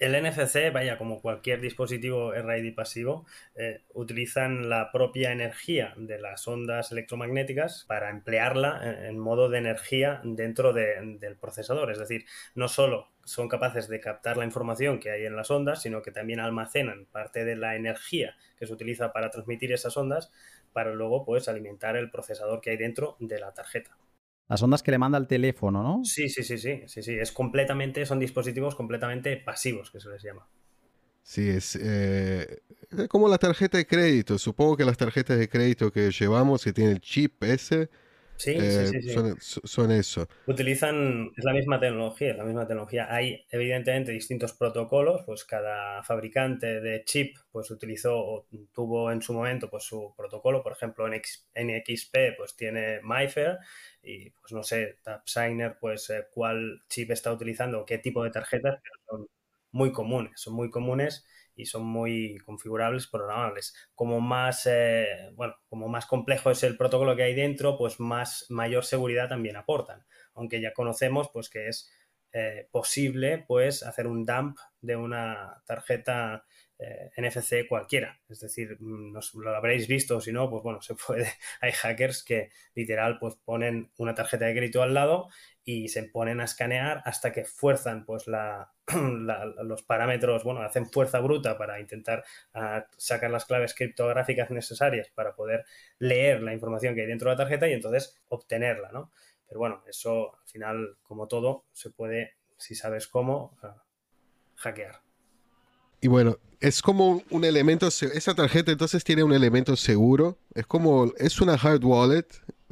[0.00, 3.24] El NFC, vaya, como cualquier dispositivo RID pasivo,
[3.54, 10.20] eh, utilizan la propia energía de las ondas electromagnéticas para emplearla en, modo de energía
[10.24, 11.90] dentro del procesador.
[11.90, 15.80] Es decir, no solo son capaces de captar la información que hay en las ondas,
[15.80, 20.30] sino que también almacenan parte de la energía que se utiliza para transmitir esas ondas
[20.78, 23.98] para luego pues alimentar el procesador que hay dentro de la tarjeta.
[24.48, 26.04] Las ondas que le manda el teléfono, ¿no?
[26.04, 27.18] Sí, sí, sí, sí, sí, sí.
[27.18, 30.46] Es completamente, son dispositivos completamente pasivos, que se les llama.
[31.20, 32.62] Sí, es eh,
[33.08, 34.38] como la tarjeta de crédito.
[34.38, 37.90] Supongo que las tarjetas de crédito que llevamos, que tiene el chip ese,
[38.38, 39.14] Sí, Eh, sí, sí, sí.
[39.14, 40.26] Son, son eso.
[40.46, 43.06] Utilizan, es la misma tecnología, es la misma tecnología.
[43.14, 49.34] Hay evidentemente distintos protocolos, pues cada fabricante de chip pues utilizó o tuvo en su
[49.34, 53.58] momento pues su protocolo, por ejemplo NX NXP pues tiene MyFair
[54.02, 58.80] y pues no sé, TapSigner pues eh, cuál chip está utilizando, qué tipo de tarjetas,
[58.82, 59.28] pero son
[59.72, 61.26] muy comunes, son muy comunes
[61.58, 63.74] y son muy configurables, programables.
[63.94, 68.46] Como más, eh, bueno, como más complejo es el protocolo que hay dentro, pues más
[68.48, 70.06] mayor seguridad también aportan.
[70.34, 71.90] Aunque ya conocemos, pues que es
[72.32, 76.44] eh, posible, pues hacer un dump de una tarjeta
[76.78, 78.20] eh, NFC cualquiera.
[78.28, 81.28] Es decir, mm, nos, lo habréis visto, si no, pues bueno, se puede.
[81.60, 85.28] Hay hackers que literal, pues ponen una tarjeta de crédito al lado
[85.64, 90.86] y se ponen a escanear hasta que fuerzan pues la, la, los parámetros, bueno, hacen
[90.86, 92.24] fuerza bruta para intentar
[92.54, 95.64] uh, sacar las claves criptográficas necesarias para poder
[95.98, 99.12] leer la información que hay dentro de la tarjeta y entonces obtenerla, ¿no?
[99.46, 103.68] Pero bueno, eso al final, como todo, se puede, si sabes cómo, uh,
[104.56, 105.07] hackear.
[106.00, 111.12] Y bueno, es como un elemento, esa tarjeta entonces tiene un elemento seguro, es como,
[111.18, 112.26] es una hard wallet,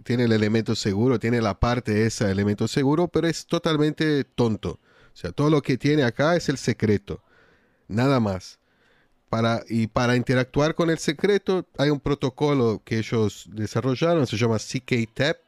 [0.05, 4.81] tiene el elemento seguro, tiene la parte esa elemento seguro, pero es totalmente tonto.
[5.15, 7.23] O sea, todo lo que tiene acá es el secreto,
[7.89, 8.59] nada más.
[9.29, 14.59] Para, y para interactuar con el secreto hay un protocolo que ellos desarrollaron, se llama
[14.59, 15.39] CKTAP,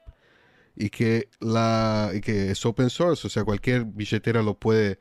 [0.79, 4.99] y que, la, y que es open source, o sea, cualquier billetera lo puede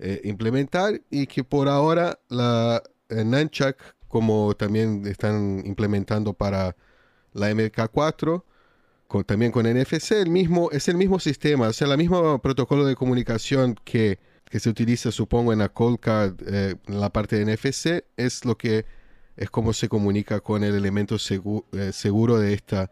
[0.00, 3.76] eh, implementar, y que por ahora la eh, Nunchuck,
[4.08, 6.76] como también están implementando para
[7.32, 8.42] la MK4,
[9.06, 12.84] con, también con NFC, el mismo, es el mismo sistema, o sea, el mismo protocolo
[12.84, 17.52] de comunicación que, que se utiliza, supongo, en la Cold Card, eh, la parte de
[17.52, 18.86] NFC, es lo que
[19.36, 22.90] es como se comunica con el elemento seguro, eh, seguro de esta,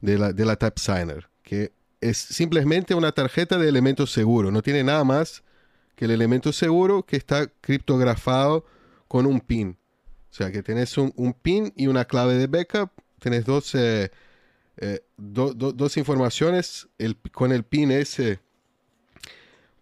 [0.00, 4.62] de la, de la Tap Signer, que es simplemente una tarjeta de elemento seguro, no
[4.62, 5.44] tiene nada más
[6.04, 8.64] el elemento seguro que está criptografado
[9.08, 9.76] con un pin.
[10.30, 13.74] O sea, que tenés un, pin y una clave de backup, tenés dos...
[13.74, 14.10] Eh,
[14.78, 16.88] eh, do, do, dos informaciones.
[17.32, 18.40] Con el pin ese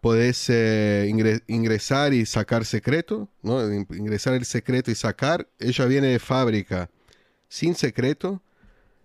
[0.01, 3.73] podés eh, ingres, ingresar y sacar secreto, ¿no?
[3.73, 5.47] ingresar el secreto y sacar.
[5.59, 6.91] Ella viene de fábrica
[7.49, 8.43] sin secreto,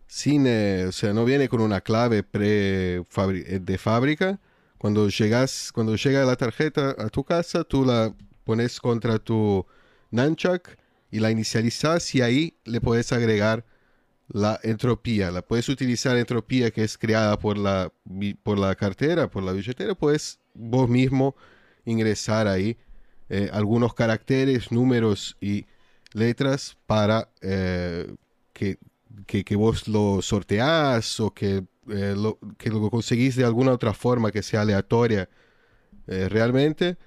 [0.07, 0.47] sin,
[0.88, 4.39] o sea, no viene con una clave pre de fábrica.
[4.78, 8.14] Cuando llegas, cuando llega la tarjeta a tu casa, tú la
[8.44, 9.66] pones contra tu
[10.12, 10.70] nunchuck
[11.12, 13.66] y la inicializas y ahí le puedes agregar
[14.28, 15.32] la entropía.
[15.32, 17.92] La puedes utilizar entropía que es creada por la,
[18.44, 21.36] por la cartera, por la billetera, puedes vos mismo
[21.86, 22.78] ingresar ahí
[23.30, 25.66] eh, algunos caracteres, números y
[26.14, 28.14] letras para eh,
[28.54, 28.78] que,
[29.26, 33.94] que, que, vos lo sorteás o que, eh, lo, que lo conseguís de alguna otra
[33.94, 35.30] forma que sea aleatoria
[36.08, 36.98] realmente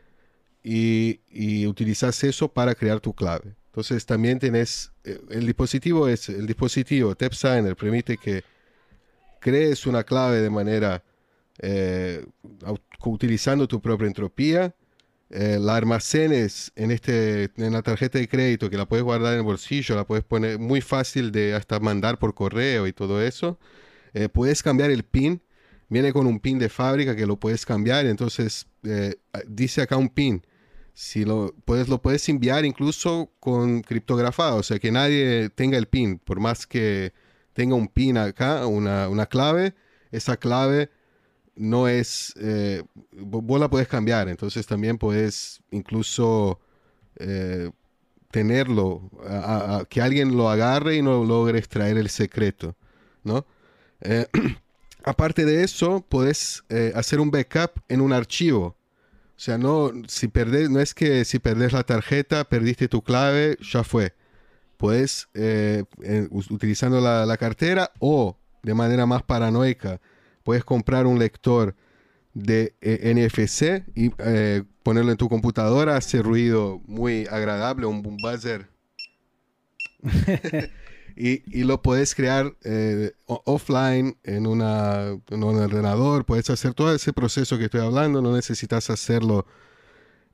[0.65, 3.55] y, y utilizás eso para crear tu clave.
[3.67, 8.43] Entonces también tenés, el dispositivo es, el dispositivo TapSigner permite que
[9.39, 11.03] crees una clave de manera,
[11.59, 12.27] eh,
[13.05, 14.75] utilizando tu propia entropía,
[15.31, 19.41] eh, la almacenes en, este, en la tarjeta de crédito que la puedes guardar en
[19.41, 23.59] el bolsillo, la puedes poner muy fácil de hasta mandar por correo y todo eso.
[24.19, 25.41] Eh, puedes cambiar el pin,
[25.89, 28.67] viene con un pin de fábrica que lo puedes cambiar, entonces
[29.47, 30.43] dice acá un pin.
[30.93, 35.87] Si lo puedes, lo puedes enviar incluso con criptografado, o sea que nadie tenga el
[35.87, 37.13] PIN, por más que
[37.53, 39.77] tenga un PIN acá, una, una clave,
[40.11, 40.91] esa clave
[41.55, 46.59] no es, eh, vos la puedes cambiar, entonces también puedes incluso
[47.15, 47.71] eh,
[48.33, 49.09] tenerlo,
[49.89, 52.75] que alguien lo agarre y no logre extraer el secreto,
[53.23, 53.47] ¿no?
[54.01, 54.27] Eh,
[55.05, 58.79] aparte de eso, puedes hacer un backup en un archivo.
[59.39, 63.57] O sea, no, si perdés, no es que si perdés la tarjeta, perdiste tu clave,
[63.61, 64.13] ya fue.
[64.77, 70.01] Puedes, eh, eh, utilizando la, cartera o de manera más paranoica,
[70.43, 71.77] puedes comprar un lector
[72.35, 74.11] de eh, NFC y
[74.83, 78.69] ponerlo en tu computadora, hace ruido muy agradable, un, un buzzer.
[81.21, 86.25] y, y, lo puedes crear eh, offline en, una, en, un ordenador.
[86.25, 88.23] Puedes hacer todo ese proceso que estoy hablando.
[88.23, 89.45] No necesitas hacerlo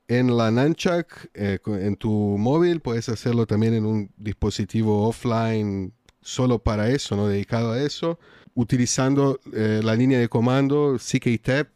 [0.07, 2.81] en la Nunchuck, eh, en tu móvil.
[2.81, 8.19] Puedes hacerlo también en un dispositivo offline solo para eso, no dedicado a eso.
[8.53, 11.67] Utilizando eh, la línea de comando CKTAP.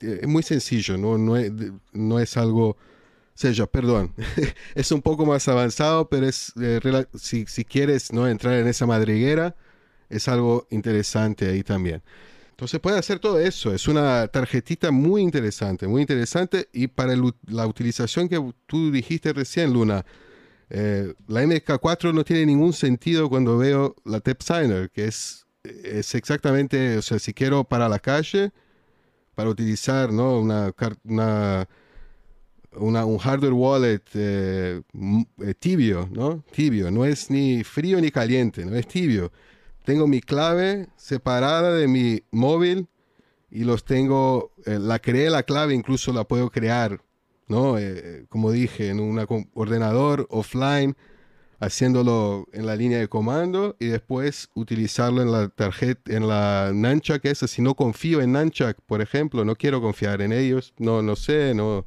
[0.00, 1.52] Es muy sencillo, no, no, es,
[1.92, 2.76] no es algo
[3.36, 4.14] Sella, perdón.
[4.74, 6.80] es un poco más avanzado, pero es eh,
[7.14, 9.54] si, si, quieres no entrar en esa madriguera,
[10.08, 12.02] es algo interesante ahí también.
[12.50, 13.74] Entonces puede hacer todo eso.
[13.74, 16.68] Es una tarjetita muy interesante, muy interesante.
[16.72, 17.14] Y para
[17.46, 20.06] la utilización que tú dijiste recién, Luna,
[20.70, 26.14] eh, la MK4 no tiene ningún sentido cuando veo la Tep Signer, que es, es
[26.14, 28.52] exactamente, o sea, si quiero para la calle,
[29.34, 30.40] para utilizar ¿no?
[30.40, 30.72] una,
[31.04, 31.68] una,
[32.78, 34.82] un hardware wallet eh,
[35.42, 36.44] eh, tibio, ¿no?
[36.52, 39.32] Tibio, no es ni frío ni caliente, no es tibio
[39.86, 42.88] tengo mi clave separada de mi móvil
[43.50, 47.00] y los tengo, eh, la creé la clave, incluso la puedo crear,
[47.46, 47.76] ¿no?
[48.28, 49.24] Como dije, en un
[49.54, 50.96] ordenador offline,
[51.60, 57.24] haciéndolo en la línea de comando y después utilizarlo en la tarjeta, en la Nunchuck
[57.24, 57.46] esa.
[57.46, 61.54] Si no confío en Nunchuck, por ejemplo, no quiero confiar en ellos, no, no sé,
[61.54, 61.86] no,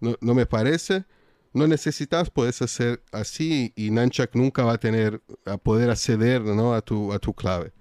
[0.00, 1.04] no, no me parece
[1.56, 6.74] no necesitas, puedes hacer así y Nunchuck nunca va a tener, a poder acceder ¿no?
[6.74, 7.72] a, tu, a tu clave.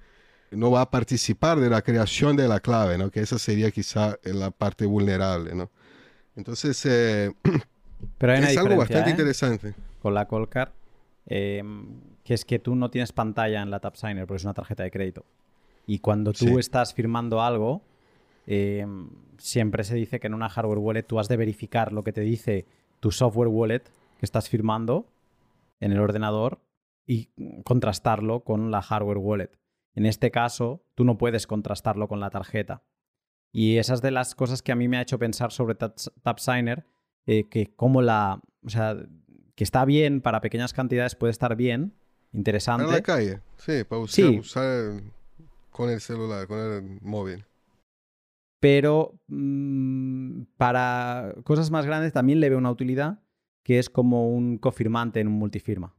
[0.51, 3.11] No va a participar de la creación de la clave, ¿no?
[3.11, 5.53] que esa sería quizá la parte vulnerable.
[5.53, 5.69] ¿no?
[6.37, 7.33] Entonces, eh,
[8.17, 9.11] Pero hay es algo bastante ¿eh?
[9.11, 9.73] interesante.
[10.01, 10.71] Con la Colcar,
[11.25, 14.83] em, que es que tú no tienes pantalla en la TapSigner porque es una tarjeta
[14.83, 15.25] de crédito.
[15.85, 17.81] Y cuando tú estás firmando algo,
[18.45, 22.13] em, siempre se dice que en una hardware wallet tú has de verificar lo que
[22.13, 22.65] te dice
[22.99, 23.83] tu software wallet
[24.19, 25.07] que estás firmando
[25.79, 26.59] en el ordenador
[27.05, 27.29] y
[27.63, 29.51] contrastarlo con la hardware wallet.
[29.93, 32.83] En este caso, tú no puedes contrastarlo con la tarjeta.
[33.51, 36.85] Y esas de las cosas que a mí me ha hecho pensar sobre TapSigner,
[37.25, 38.97] eh, que como la, o sea,
[39.55, 41.93] que está bien para pequeñas cantidades, puede estar bien,
[42.33, 42.85] interesante.
[42.85, 45.01] En la calle, sí, para usar
[45.69, 47.45] con el celular, con el móvil
[48.59, 53.19] pero mm, para cosas más grandes también le veo una utilidad
[53.63, 55.95] que es como un cofirmante en un multifirma.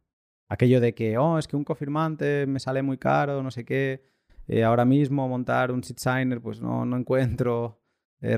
[0.48, 4.04] Aquello de que, oh, es que un cofirmante me sale muy caro, no sé qué,
[4.46, 7.80] eh, ahora mismo montar un seed signer, pues no, no encuentro
[8.20, 8.36] eh,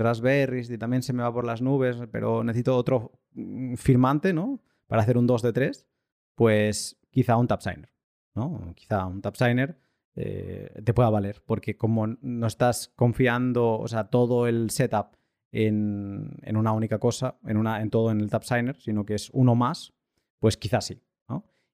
[0.69, 4.61] y también se me va por las nubes, pero necesito otro mm, firmante, ¿no?
[4.87, 5.87] Para hacer un 2 de 3,
[6.35, 7.93] pues quizá un tap signer,
[8.35, 8.73] ¿no?
[8.75, 9.79] Quizá un tap signer
[10.21, 15.17] eh, te pueda valer, porque como no estás confiando, o sea, todo el setup
[15.53, 19.55] en, una única cosa, en, una, en todo en el TapSigner, sino que es uno
[19.55, 19.95] más,
[20.41, 21.01] pues quizás sí.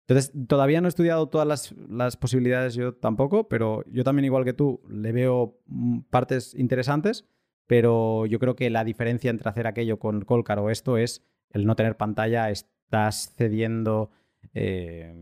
[0.06, 4.52] Entonces, todavía no he estudiado todas las, posibilidades yo tampoco, pero yo también, igual que
[4.52, 7.24] tú, le veo mm, partes interesantes,
[7.66, 11.64] pero yo creo que la diferencia entre hacer aquello con Colcar o esto es el
[11.64, 14.10] no tener pantalla, estás cediendo
[14.52, 15.14] eh,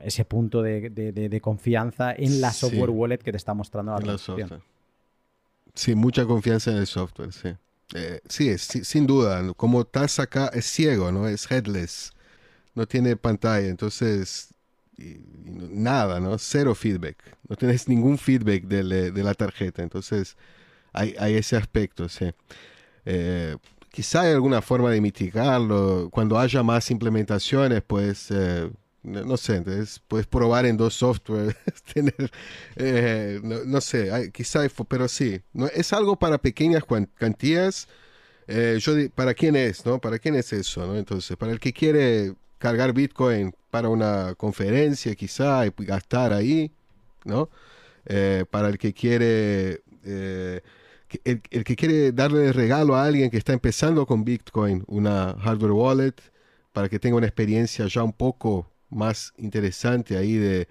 [0.00, 4.60] ese punto de, confianza en la software wallet que te está mostrando la, la
[5.74, 7.54] Sí, mucha confianza en el software, sí.
[7.94, 9.52] Eh, sí, sin duda.
[9.54, 11.28] Como estás acá, es ciego, ¿no?
[11.28, 12.12] Es headless.
[12.74, 14.54] No tiene pantalla, entonces
[14.98, 16.36] nada, ¿no?
[16.38, 17.16] Cero feedback.
[17.48, 19.82] No tienes ningún feedback de, de la tarjeta.
[19.82, 20.36] Entonces,
[20.92, 22.32] hay, hay, ese aspecto, sí.
[23.04, 23.56] Eh,
[23.98, 26.08] quizá hay alguna forma de mitigarlo.
[26.12, 28.70] Cuando haya más implementaciones, pues, eh,
[29.02, 31.56] no, sé, entonces puedes probar en dos software,
[31.92, 32.30] tener,
[32.76, 36.84] eh, no, sé, quizá, pero sí, no, es algo para pequeñas
[37.14, 37.88] cantidades.
[38.46, 39.84] Eh, yo, ¿Para quién es?
[39.84, 40.00] ¿no?
[40.00, 40.86] ¿Para quién es eso?
[40.86, 40.96] ¿no?
[40.96, 46.70] Entonces, para el que quiere cargar Bitcoin para una conferencia quizá y gastar ahí,
[47.24, 47.50] ¿no?
[48.50, 49.82] para el que quiere
[51.24, 56.14] el, que quiere darle regalo a alguien que está empezando con Bitcoin, una hardware wallet,
[56.72, 60.68] para que tenga una experiencia ya un poco más interesante ahí de,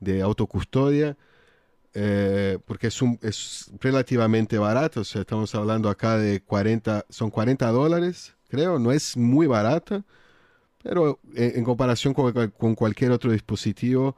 [0.00, 1.16] de autocustodia,
[1.94, 7.30] eh, porque es, un, es relativamente barato, o sea, estamos hablando acá de 40, son
[7.30, 10.04] 40 dólares, creo, no es muy barata,
[10.82, 14.16] pero en, comparación con, con, cualquier otro dispositivo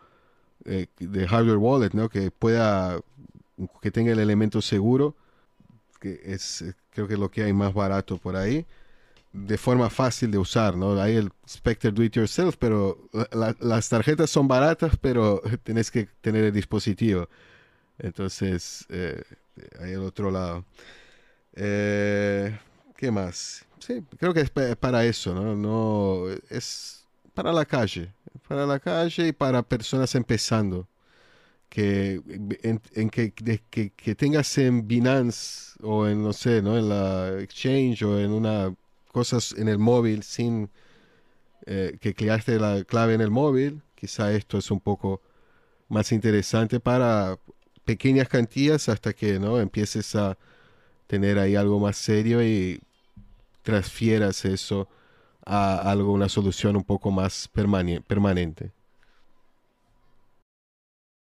[0.64, 2.08] eh, de hardware wallet, ¿no?
[2.08, 3.00] Que pueda,
[3.80, 5.16] que tenga el elemento seguro,
[6.01, 8.66] que es eh, creo que lo que hay más barato por ahí,
[9.32, 11.01] de forma fácil de usar, ¿no?
[11.01, 13.09] Hay el Spectre Do It Yourself, pero
[13.61, 17.28] las tarjetas son baratas, pero tenés que tener el dispositivo.
[17.98, 19.22] Entonces, eh,
[19.80, 20.64] hay el otro lado.
[21.55, 22.59] Eh,
[22.96, 23.64] ¿Qué más?
[23.78, 25.55] Sí, creo que es para eso, ¿no?
[25.55, 28.12] no es para la calle,
[28.48, 30.86] para la calle y para personas empezando
[31.70, 32.20] que
[32.62, 36.76] en, que, que, tengas en Binance o en no sé, ¿no?
[36.76, 38.74] En la exchange o en una
[39.12, 40.70] cosas en el móvil sin
[41.66, 45.22] eh, que creaste la clave en el móvil, quizá esto es un poco
[45.88, 47.38] más interesante para
[47.84, 50.38] pequeñas cantidades hasta que no empieces a
[51.06, 52.80] tener ahí algo más serio y
[53.62, 54.88] transfieras eso
[55.44, 58.72] a algo, una solución un poco más permanente.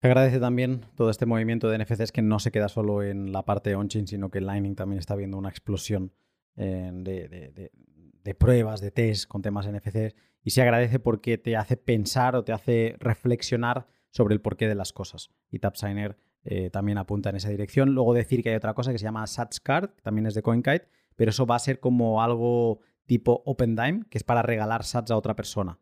[0.03, 3.73] Agradece también todo este movimiento de NFCs que no se queda solo en la parte
[3.73, 6.11] on-chain, sino que Lightning también está viendo una explosión
[6.57, 10.13] eh, de, pruebas, de test con temas NFCs.
[10.43, 14.75] Y se agradece porque te hace pensar o te hace reflexionar sobre el porqué de
[14.75, 15.31] las cosas.
[15.49, 17.95] Y TapSigner eh, también apunta en esa dirección.
[17.95, 20.89] Luego decir que hay otra cosa que se llama SatsCard, que también es de CoinKite,
[21.15, 25.17] pero eso va a ser como algo tipo OpenDime, que es para regalar sats a
[25.17, 25.79] otra persona.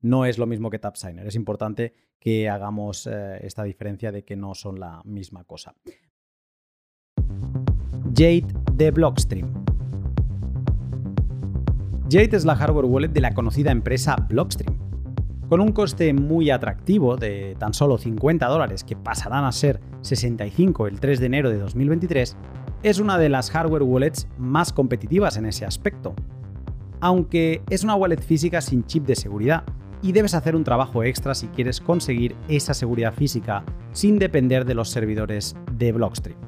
[0.00, 1.26] No es lo mismo que TapSigner.
[1.26, 5.74] Es importante que hagamos eh, esta diferencia de que no son la misma cosa.
[8.14, 9.64] Jade de Blockstream.
[12.10, 14.78] Jade es la hardware wallet de la conocida empresa Blockstream.
[15.48, 20.86] Con un coste muy atractivo de tan solo 50 dólares, que pasarán a ser 65
[20.86, 22.36] el 3 de enero de 2023,
[22.82, 26.14] es una de las hardware wallets más competitivas en ese aspecto
[27.04, 29.64] aunque es una wallet física sin chip de seguridad
[30.00, 34.72] y debes hacer un trabajo extra si quieres conseguir esa seguridad física sin depender de
[34.72, 36.38] los servidores de Blockstream.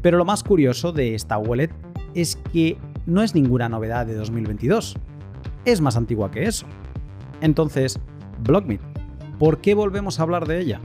[0.00, 1.70] Pero lo más curioso de esta wallet
[2.14, 4.94] es que no es ninguna novedad de 2022,
[5.64, 6.64] es más antigua que eso.
[7.40, 7.98] Entonces,
[8.44, 8.80] Blockmeet,
[9.40, 10.80] ¿por qué volvemos a hablar de ella?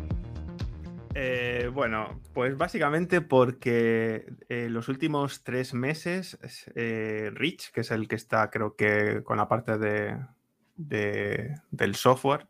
[1.14, 6.38] Eh, bueno, pues básicamente porque en los últimos tres meses,
[6.76, 10.18] eh, Rich, que es el que está, creo que con la parte de,
[10.76, 12.48] del software,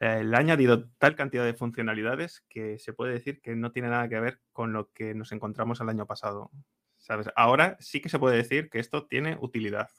[0.00, 3.88] eh, le ha añadido tal cantidad de funcionalidades que se puede decir que no tiene
[3.88, 6.50] nada que ver con lo que nos encontramos el año pasado.
[6.98, 7.28] ¿Sabes?
[7.36, 9.90] Ahora sí que se puede decir que esto tiene utilidad.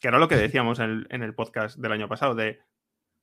[0.00, 2.60] Que era lo que decíamos en el podcast del año pasado, de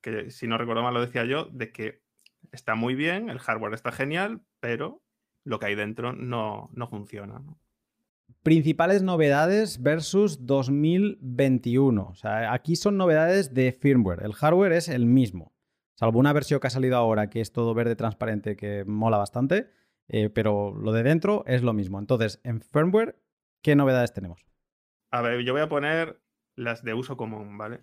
[0.00, 2.07] que si no recuerdo mal lo decía yo, de que
[2.52, 5.02] está muy bien, el hardware está genial, pero
[5.44, 7.42] lo que hay dentro no, funciona.
[8.42, 12.02] Principales novedades versus 2021.
[12.02, 14.22] O sea, aquí son novedades de firmware.
[14.22, 15.54] El hardware es el mismo.
[15.94, 19.70] Salvo una versión que ha salido ahora que es todo verde transparente que mola bastante,
[20.08, 21.98] eh, pero lo de dentro es lo mismo.
[21.98, 23.18] Entonces, en firmware,
[23.62, 24.46] ¿qué novedades tenemos?
[25.10, 26.20] A ver, yo voy a poner
[26.54, 27.82] las de uso común, ¿vale?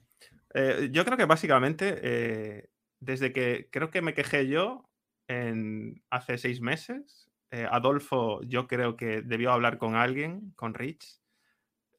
[0.53, 2.70] Eh, yo creo que básicamente eh,
[3.00, 4.89] desde que creo que me quejé yo
[5.28, 11.22] en, hace seis meses, eh, Adolfo yo creo que debió hablar con alguien, con Rich.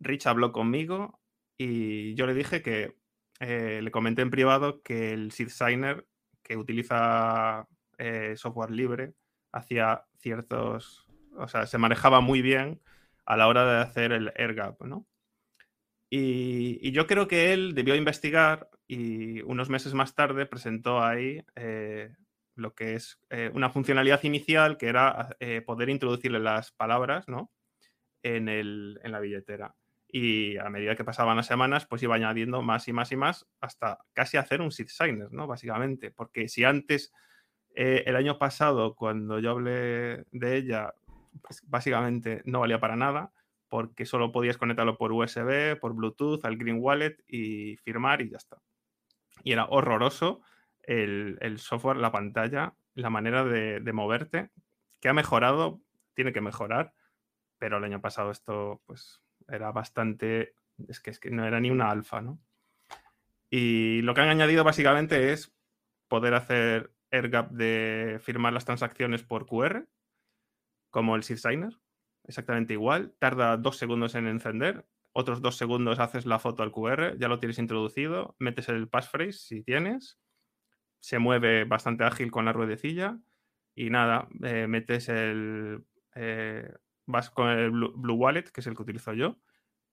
[0.01, 1.21] Rich habló conmigo
[1.57, 2.97] y yo le dije que
[3.41, 6.07] eh, le comenté en privado que el Seed Signer,
[6.43, 7.69] que utiliza
[7.99, 9.15] eh, software libre,
[9.53, 12.81] hacía ciertos, o sea, se manejaba muy bien
[13.25, 15.07] a la hora de hacer el AirGap, ¿no?
[16.11, 22.15] Y, yo creo que él debió investigar y unos meses más tarde presentó ahí eh,
[22.55, 27.51] lo que es eh, una funcionalidad inicial que era eh, poder introducirle las palabras ¿no?
[28.23, 29.75] en, el, en, la billetera.
[30.09, 33.47] Y a medida que pasaban las semanas, pues iba añadiendo más y más y más
[33.61, 35.47] hasta casi hacer un seed signer, ¿no?
[35.47, 36.13] Básicamente.
[36.13, 37.13] Porque si antes,
[37.75, 40.95] el año pasado, cuando yo hablé de ella,
[41.43, 43.33] pues básicamente no valía para nada,
[43.69, 48.37] porque solo podías conectarlo por USB, por Bluetooth, al Green Wallet y firmar y ya
[48.39, 48.59] está.
[49.47, 50.41] Y era horroroso
[50.83, 54.51] el, software, la pantalla, la manera de, moverte,
[55.01, 55.81] que ha mejorado,
[56.15, 56.95] tiene que mejorar,
[57.57, 60.57] pero el año pasado esto pues era bastante,
[60.89, 62.41] es que, es que no era ni una alfa, ¿no?
[63.49, 65.55] Y lo que han añadido básicamente es
[66.09, 69.87] poder hacer AirGap de firmar las transacciones por QR,
[70.91, 71.79] como el Seed Signer,
[72.25, 73.15] exactamente igual.
[73.21, 74.85] Tarda dos segundos en encender.
[75.19, 79.39] Otros dos segundos haces la foto al QR, ya lo tienes introducido, metes el passphrase
[79.39, 80.19] si tienes,
[81.01, 83.19] se mueve bastante ágil con la ruedecilla
[83.75, 85.87] y nada, eh, metes el...
[86.17, 86.71] Eh,
[87.07, 89.39] vas con el Blue, Wallet, que es el que utilizo yo,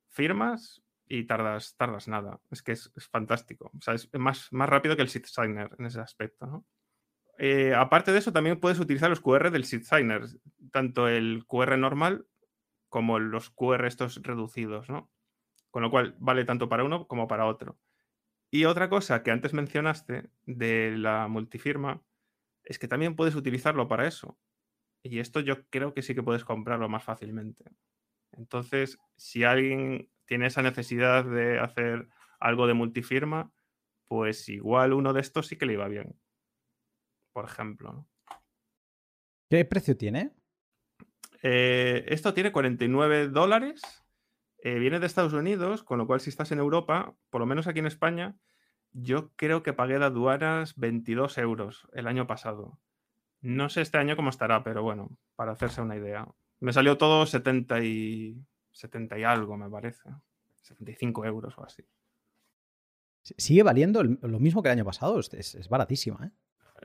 [0.09, 2.41] firmas y tardas, tardas nada.
[2.51, 3.71] Es que es, fantástico.
[3.77, 6.65] O sea, es más, más rápido que el Seed Signer en ese aspecto,
[7.37, 10.25] eh, aparte de eso, también puedes utilizar los QR del Seed Signer,
[10.73, 12.27] tanto el QR normal
[12.89, 15.09] como los QR estos reducidos, ¿no?
[15.73, 17.79] Con lo cual vale tanto para uno como para otro.
[18.51, 22.03] Y otra cosa que antes mencionaste de la multifirma
[22.63, 24.37] es que también puedes utilizarlo para eso.
[25.01, 27.65] Y esto yo creo que sí que puedes comprarlo más fácilmente.
[28.31, 32.07] Entonces, si alguien tiene esa necesidad de hacer
[32.39, 33.51] algo de multifirma,
[34.07, 36.15] pues igual uno de estos sí que le iba bien
[37.33, 38.07] por ejemplo.
[39.49, 40.31] ¿Qué precio tiene?
[41.41, 43.81] Eh, esto tiene 49 dólares.
[44.65, 47.67] Eh, viene de Estados Unidos, con lo cual si estás en Europa, por lo menos
[47.67, 48.37] aquí en España,
[48.93, 52.79] yo creo que pagué de aduanas 22 euros el año pasado.
[53.41, 56.27] No sé este año cómo estará, pero bueno, para hacerse una idea.
[56.61, 58.37] Me salió todo 70 y,
[58.71, 60.09] 70 y algo, me parece.
[60.61, 61.83] 75 euros o así.
[63.21, 66.31] Sigue valiendo lo mismo que el año pasado, es, es baratísima, ¿eh?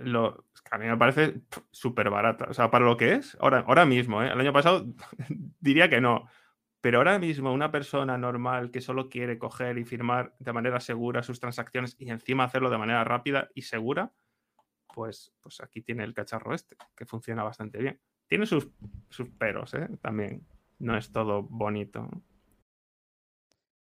[0.01, 2.47] lo, a mí me parece súper barata.
[2.49, 4.31] O sea, para lo que es, ahora, ahora mismo, ¿eh?
[4.33, 4.87] el año pasado
[5.61, 6.29] diría que no.
[6.81, 11.23] Pero ahora mismo una persona normal que solo quiere coger y firmar de manera segura
[11.23, 14.13] sus transacciones y encima hacerlo de manera rápida y segura,
[14.95, 18.01] pues, pues aquí tiene el cacharro este, que funciona bastante bien.
[18.27, 18.69] Tiene sus,
[19.09, 19.89] sus peros, ¿eh?
[20.01, 20.47] También.
[20.79, 22.09] No es todo bonito.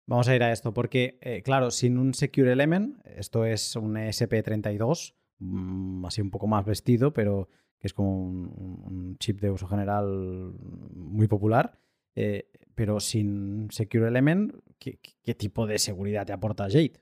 [0.07, 3.97] Vamos a ir a esto, porque, eh, claro, sin un Secure Element, esto es un
[3.97, 7.49] ESP32, mm, así un poco más vestido, pero
[7.79, 10.55] que es como un, chip de uso general
[10.95, 11.79] muy popular.
[12.21, 14.99] Eh, pero sin Secure Element, ¿qué,
[15.37, 17.01] tipo de seguridad te aporta Jade?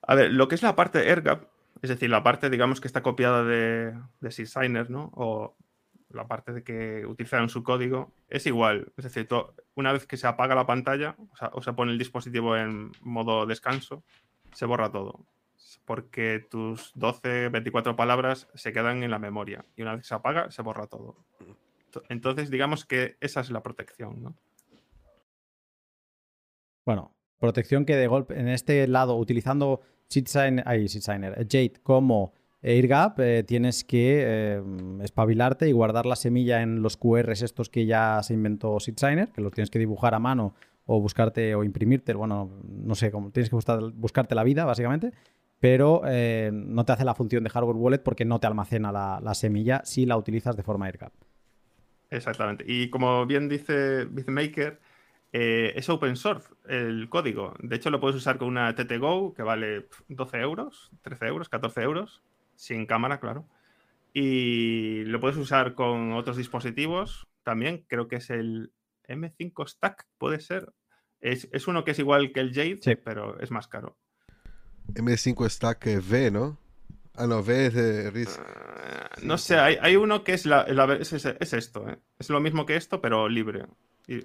[0.00, 1.50] A ver, lo que es la parte AirGap,
[1.82, 5.10] es decir, la parte, digamos, que está copiada de, de Designer, ¿no?
[5.14, 5.58] O
[6.08, 8.94] la parte de que utilizaron su código, es igual.
[8.96, 9.28] Es decir,
[9.74, 11.14] una vez que se apaga la pantalla
[11.52, 14.04] o, se pone el dispositivo en modo descanso,
[14.54, 15.26] se borra todo.
[15.84, 19.66] Porque tus 12, 24 palabras se quedan en la memoria.
[19.76, 21.26] Y una vez que se apaga, se borra todo.
[22.08, 24.36] Entonces, digamos que esa es la protección, ¿no?
[26.84, 32.32] Bueno, protección que de golpe, en este lado, utilizando Jade como
[32.62, 34.62] AirGap, eh, tienes que eh,
[35.02, 39.40] espabilarte y guardar la semilla en los QRs estos que ya se inventó SeedSigner, que
[39.40, 40.54] los tienes que dibujar a mano
[40.86, 43.56] o buscarte o imprimirte, bueno, no sé, cómo tienes que
[43.94, 45.12] buscarte la vida, básicamente,
[45.58, 49.20] pero eh, no te hace la función de hardware wallet porque no te almacena la,
[49.20, 51.12] la semilla si la utilizas de forma AirGap.
[52.10, 52.64] Exactamente.
[52.66, 54.80] Y como bien dice BitMaker,
[55.32, 57.54] eh, es open source el código.
[57.60, 61.82] De hecho, lo puedes usar con una TTGo que vale 12 euros, 13 euros, 14
[61.82, 62.22] euros,
[62.54, 63.46] sin cámara, claro.
[64.12, 67.84] Y lo puedes usar con otros dispositivos también.
[67.86, 68.72] Creo que es el
[69.08, 70.72] M5 Stack, puede ser.
[71.20, 73.98] Es, uno que es igual que el Jade, pero es más caro.
[74.94, 76.58] M5 Stack V, ¿no?
[77.16, 78.40] Ah, no, V es de RISC.
[79.22, 80.62] no sé, hay, uno que es, la,
[81.00, 81.12] es,
[81.52, 81.98] esto, ¿eh?
[82.18, 83.64] es lo mismo que esto, pero libre.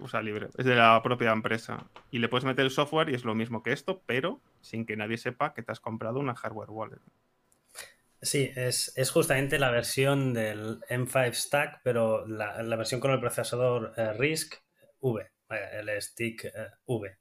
[0.01, 0.49] o sea, libre.
[0.57, 1.85] Es de la propia empresa.
[2.11, 4.97] Y le puedes meter el software y es lo mismo que esto, pero sin que
[4.97, 6.99] nadie sepa que te has comprado una hardware wallet.
[8.21, 14.13] Sí, es, justamente la versión del M5 Stack, pero la, versión con el procesador eh,
[14.13, 14.61] RISC
[14.99, 16.51] V, el stick eh,
[16.85, 17.17] V.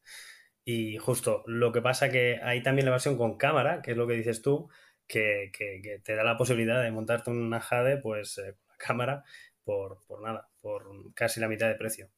[0.63, 4.07] Y justo lo que pasa que hay también la versión con cámara, que es lo
[4.07, 4.69] que dices tú,
[5.11, 9.25] que, te da la posibilidad de montarte una Jade, pues eh, con la cámara,
[9.65, 12.11] por, nada, por casi la mitad de precio.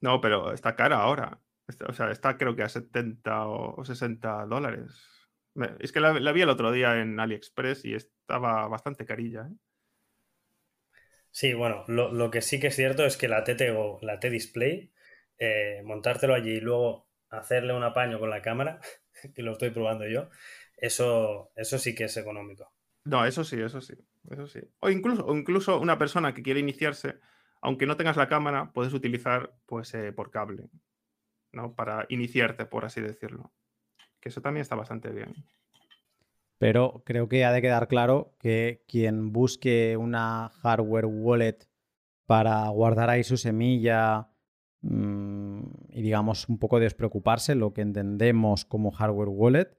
[0.00, 1.40] No, pero está cara ahora.
[1.88, 5.08] O sea, está creo que a 70 o 60 dólares.
[5.78, 9.48] Es que la, vi el otro día en AliExpress y estaba bastante carilla.
[9.50, 9.56] ¿eh?
[11.30, 14.92] Sí, bueno, lo, que sí que es cierto es que la TT o la T-Display,
[15.38, 18.80] eh, montártelo allí y luego hacerle un apaño con la cámara,
[19.34, 20.28] que lo estoy probando yo,
[20.76, 22.72] eso, eso sí que es económico.
[23.04, 23.94] No, eso sí, eso sí,
[24.30, 24.60] eso sí.
[24.80, 27.18] O incluso, o incluso una persona que quiere iniciarse,
[27.60, 30.70] aunque no tengas la cámara, puedes utilizar pues eh, por cable,
[31.52, 31.74] ¿no?
[31.74, 33.52] Para iniciarte, por así decirlo.
[34.20, 35.34] Que eso también está bastante bien.
[36.58, 41.68] Pero creo que ha de quedar claro que quien busque una hardware wallet
[42.26, 44.30] para guardar ahí su semilla
[44.80, 49.76] mm, y digamos un poco despreocuparse, lo que entendemos como hardware wallet,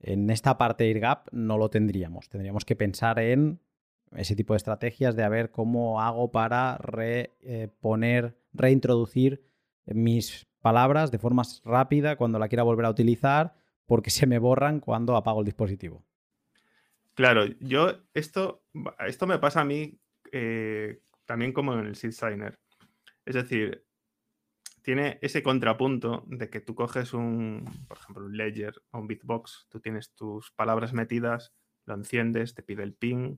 [0.00, 2.28] en esta parte de IRGAP no lo tendríamos.
[2.28, 3.60] Tendríamos que pensar en
[4.14, 9.42] ese tipo de estrategias de a ver cómo hago para reponer, eh, reintroducir
[9.86, 13.54] mis palabras de forma rápida cuando la quiera volver a utilizar
[13.86, 16.04] porque se me borran cuando apago el dispositivo.
[17.14, 18.62] Claro, yo esto,
[19.06, 19.98] esto me pasa a mí
[20.32, 22.58] eh, también como en el Signer.
[23.24, 23.85] Es decir,
[24.86, 29.66] tiene ese contrapunto de que tú coges un, por ejemplo, un Ledger o un Bitbox,
[29.68, 31.52] tú tienes tus palabras metidas,
[31.86, 33.36] lo enciendes, te pide el ping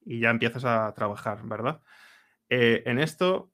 [0.00, 1.82] y ya empiezas a trabajar, ¿verdad?
[2.48, 3.52] Eh, en esto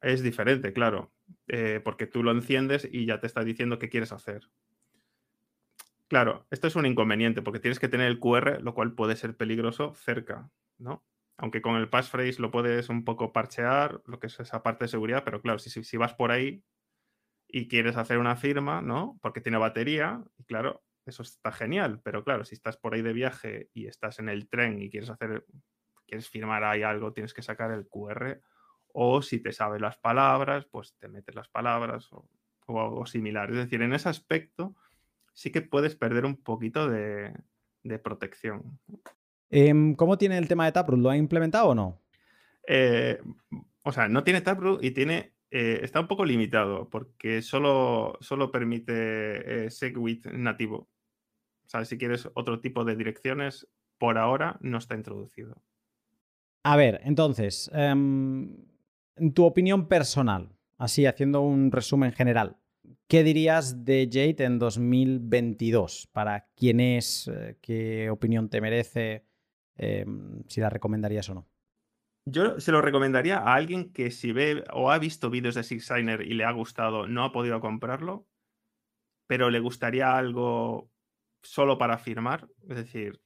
[0.00, 1.12] es diferente, claro,
[1.46, 4.50] eh, porque tú lo enciendes y ya te está diciendo qué quieres hacer.
[6.08, 9.36] Claro, esto es un inconveniente porque tienes que tener el QR, lo cual puede ser
[9.36, 11.04] peligroso cerca, ¿no?
[11.36, 14.88] Aunque con el passphrase lo puedes un poco parchear, lo que es esa parte de
[14.88, 16.62] seguridad, pero claro, si, si, vas por ahí
[17.48, 19.18] y quieres hacer una firma, ¿no?
[19.20, 23.12] Porque tiene batería, y claro, eso está genial, pero claro, si estás por ahí de
[23.12, 25.44] viaje y estás en el tren y quieres hacer,
[26.06, 28.40] quieres firmar ahí algo, tienes que sacar el QR,
[28.96, 32.28] o si te sabes las palabras, pues te metes las palabras o,
[32.68, 33.50] algo similar.
[33.50, 34.74] Es decir, en ese aspecto
[35.34, 37.34] sí que puedes perder un poquito de,
[37.82, 38.78] de protección.
[39.50, 41.00] Em, ¿Cómo tiene el tema de Taproot?
[41.00, 42.00] ¿Lo ha implementado o no?
[42.66, 43.20] Eh,
[43.82, 45.34] o sea, no tiene Taproot y tiene.
[45.50, 50.88] Eh, está un poco limitado porque solo, solo permite eh, SegWit nativo.
[51.64, 53.68] O sea, si quieres otro tipo de direcciones,
[53.98, 55.62] por ahora no está introducido.
[56.64, 58.56] A ver, entonces, em,
[59.16, 62.56] en tu opinión personal, así haciendo un resumen general,
[63.06, 66.08] ¿qué dirías de Jade en 2022?
[66.12, 67.30] ¿Para quién es?
[67.60, 69.24] ¿Qué opinión te merece?
[69.76, 71.48] Em, si la recomendarías o no.
[72.26, 75.90] Yo se lo recomendaría a alguien que si ve o ha visto vídeos de Six
[75.90, 78.26] y le ha gustado, no ha podido comprarlo,
[79.26, 80.90] pero le gustaría algo
[81.42, 83.20] solo para firmar, es decir,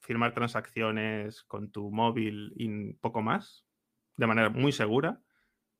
[0.00, 3.66] firmar transacciones con tu móvil y poco más,
[4.16, 5.20] de manera muy segura,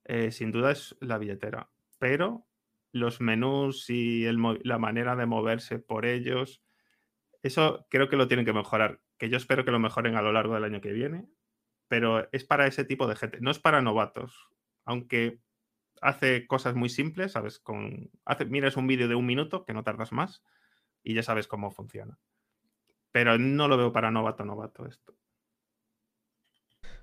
[0.04, 1.70] eh, sin duda es la billetera.
[1.98, 2.46] Pero
[2.92, 6.62] los menús y la manera de moverse por ellos,
[7.42, 10.32] eso creo que lo tienen que mejorar, que yo espero que lo mejoren a lo
[10.32, 11.28] largo del año que viene,
[11.88, 14.48] pero es para ese tipo de gente, no es para novatos,
[14.84, 15.40] aunque
[16.00, 17.58] hace cosas muy simples, ¿sabes?
[17.58, 20.42] Con, hace, miras un vídeo de un minuto, que no tardas más,
[21.02, 22.18] y ya sabes cómo funciona.
[23.10, 25.14] Pero no lo veo para novato, novato esto.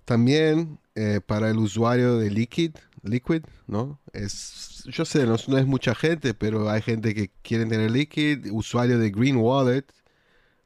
[0.05, 3.99] También eh, para el usuario de Liquid, Liquid, ¿no?
[4.13, 8.99] Es, yo sé, no, es mucha gente, pero hay gente que quiere tener Liquid, usuario
[8.99, 9.85] de Green Wallet,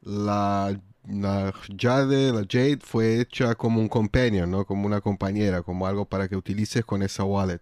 [0.02, 0.78] la,
[1.08, 4.64] la Jade, la Jade fue hecha como un companion, ¿no?
[4.66, 7.60] Como una compañera, como algo para que utilices con esa wallet.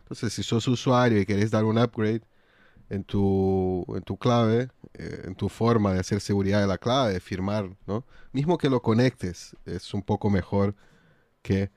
[0.00, 2.22] Entonces, si sos usuario y querés dar un upgrade
[2.90, 7.14] en tu, en tu clave, eh, en tu forma de hacer seguridad de la clave,
[7.14, 8.04] de firmar, ¿no?
[8.32, 10.74] Mismo que lo conectes, es un poco mejor
[11.42, 11.70] que,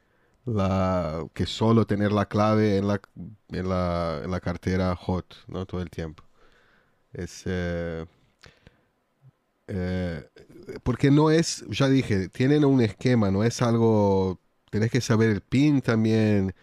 [0.46, 3.02] la, que solo tener la clave en la,
[3.50, 5.66] en la, la cartera hot, ¿no?
[5.66, 6.24] Todo el tiempo.
[7.14, 7.44] Es...
[7.46, 8.06] Eh,
[9.68, 10.30] eh,
[10.84, 14.40] porque no es, ya dije, tienen un esquema, no es algo,
[14.70, 16.54] tenés que saber el pin también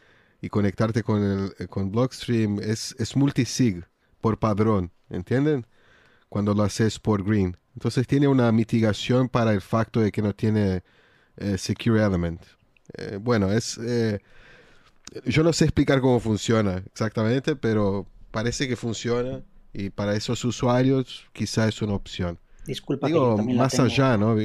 [0.41, 3.85] y conectarte con, el, con Blockstream, es, es multisig
[4.21, 5.67] por padrón, ¿entienden?
[6.29, 7.57] Cuando lo haces por green.
[7.75, 10.83] Entonces tiene una mitigación para el facto de que no tiene
[11.37, 12.43] eh, secure element.
[12.97, 13.79] Eh, bueno, es...
[13.79, 14.21] Eh,
[15.25, 21.27] yo no sé explicar cómo funciona exactamente, pero parece que funciona y para esos usuarios
[21.33, 22.39] quizá es una opción.
[22.69, 24.37] Disculpa, Digo, más allá, ¿no?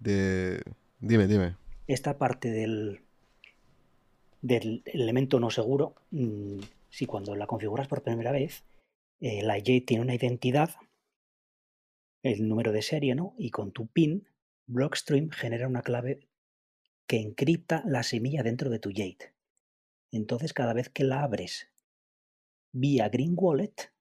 [0.00, 0.62] de,
[0.98, 1.56] dime, dime.
[1.86, 3.02] Esta parte del,
[4.40, 8.64] del elemento no seguro, mm, si cuando la configuras por primera vez,
[9.20, 10.70] eh, la J tiene una identidad,
[12.22, 13.34] el número de serie, ¿no?
[13.36, 14.26] Y con tu PIN,
[14.66, 16.26] Blockstream genera una clave
[17.06, 19.34] que encripta la semilla dentro de tu Jade.
[20.10, 21.68] Entonces, cada vez que la abres
[22.72, 23.93] vía Green Wallet,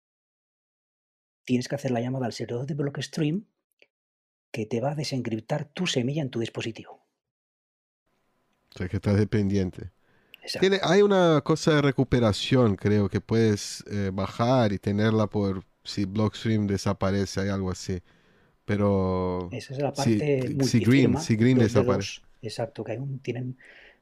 [1.46, 3.46] tienes que hacer la llamada al servidor de Blockstream
[4.52, 7.02] que te va a desencriptar tu semilla en tu dispositivo.
[8.74, 9.92] O sea, que estás dependiente
[10.82, 16.68] hay una cosa de recuperación, creo, que puedes eh, bajar y tenerla por si Blockstream
[16.68, 18.02] desaparece, hay algo así.
[18.66, 19.50] Pero.
[19.52, 20.56] Esa es la parte.
[20.64, 22.22] Si, Green, si Green desaparece.
[22.42, 23.58] exacto, que hay un, tienen.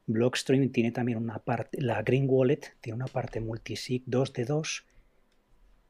[0.06, 1.80] Blockstream tiene también una parte.
[1.80, 4.84] La Green Wallet tiene una parte multisig 2 de 2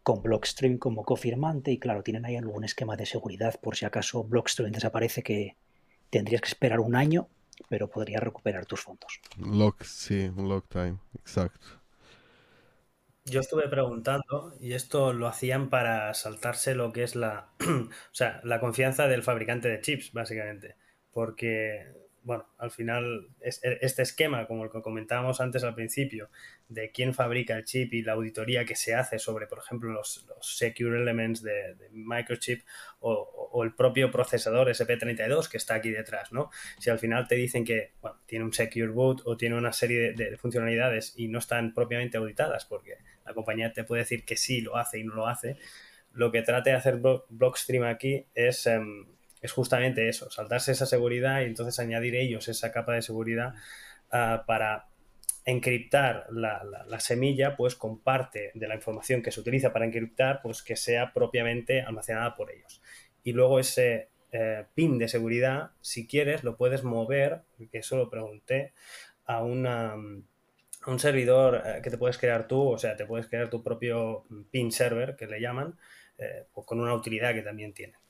[0.03, 4.25] con Blockstream como cofirmante y claro, tienen ahí algún esquema de seguridad por si acaso
[4.25, 5.57] Blockstream desaparece que
[6.11, 7.29] tendrías que esperar un año
[7.69, 9.21] pero podría recuperar tus fondos.
[9.39, 11.67] Lock, sí, un lock time, exacto.
[13.25, 18.41] Yo estuve preguntando y esto lo hacían para saltarse lo que es la, o sea,
[18.43, 20.77] la confianza del fabricante de chips, básicamente,
[21.13, 21.87] porque
[22.25, 23.51] bueno, al final e,
[23.81, 26.31] este esquema, como el que comentábamos antes al principio,
[26.69, 30.27] de quién fabrica el chip y la auditoría que se hace sobre, por ejemplo, los,
[30.41, 32.63] secure elements de, microchip
[33.01, 36.51] o, el propio procesador SP32 que está aquí detrás, ¿no?
[36.79, 37.93] Si al final te dicen que
[38.27, 42.65] tiene un secure boot o tiene una serie de, funcionalidades y no están propiamente auditadas,
[42.65, 45.57] porque la compañía te puede decir que sí lo hace y no lo hace,
[46.13, 48.67] lo que trate de hacer Blockstream aquí es...
[48.67, 49.12] Em,
[49.43, 53.55] es justamente eso, saltarse esa seguridad y entonces añadir ellos esa capa de seguridad
[54.11, 54.87] ah, para
[55.45, 60.63] encriptar la, semilla pues con parte de la información que se utiliza para encriptar pues
[60.63, 62.81] que sea propiamente almacenada por ellos.
[63.25, 68.09] Y luego ese eh, pin de seguridad, si quieres, lo puedes mover, que eso lo
[68.09, 68.73] pregunté,
[69.27, 70.25] a un
[70.99, 74.71] servidor eh, que te puedes crear tú, o sea, te puedes crear tu propio pin
[74.71, 75.77] server, que le llaman,
[76.19, 78.02] eh, con una utilidad que también tiene.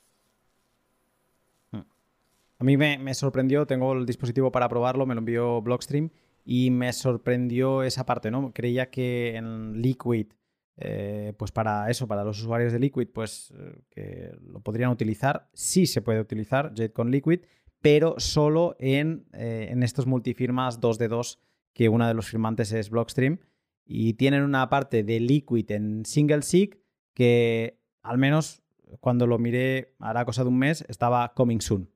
[2.63, 6.11] A mí me, sorprendió, tengo el dispositivo para probarlo, me lo envió Blockstream
[6.45, 8.53] y me sorprendió esa parte, ¿no?
[8.53, 10.29] Creía que en Liquid,
[10.77, 15.49] eh, pues para eso, para los usuarios de Liquid, pues eh, que lo podrían utilizar.
[15.53, 17.41] Sí se puede utilizar Jet con Liquid,
[17.81, 21.41] pero solo en, eh, en estos multifirmas 2 de 2,
[21.73, 23.41] que uno de los firmantes es Blockstream.
[23.85, 26.79] Y tienen una parte de Liquid en single sig
[27.13, 28.63] que al menos
[29.01, 31.92] cuando lo miré, hará cosa de un mes, estaba coming soon.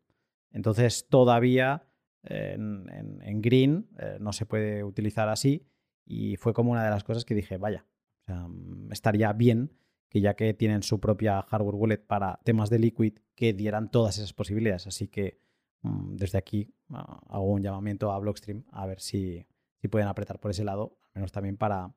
[0.56, 1.86] Entonces todavía
[2.22, 5.66] en, green eh, no se puede utilizar así
[6.06, 7.86] y fue como una de las cosas que dije, vaya,
[8.26, 9.76] mm, estaría bien
[10.08, 14.16] que ya que tienen su propia hardware wallet para temas de Liquid, que dieran todas
[14.16, 14.86] esas posibilidades.
[14.86, 15.42] Así que
[15.82, 19.46] mm, desde aquí ah, hago un llamamiento a Blockstream a ver si,
[19.76, 21.94] si pueden apretar por ese lado, al menos también para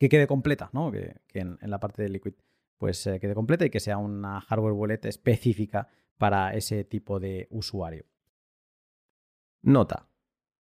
[0.00, 0.90] que quede completa, ¿no?
[0.90, 2.34] que, en, la parte de Liquid
[2.78, 5.88] pues eh, quede completa y que sea una hardware wallet específica
[6.18, 8.04] para ese tipo de usuario.
[9.62, 10.08] Nota.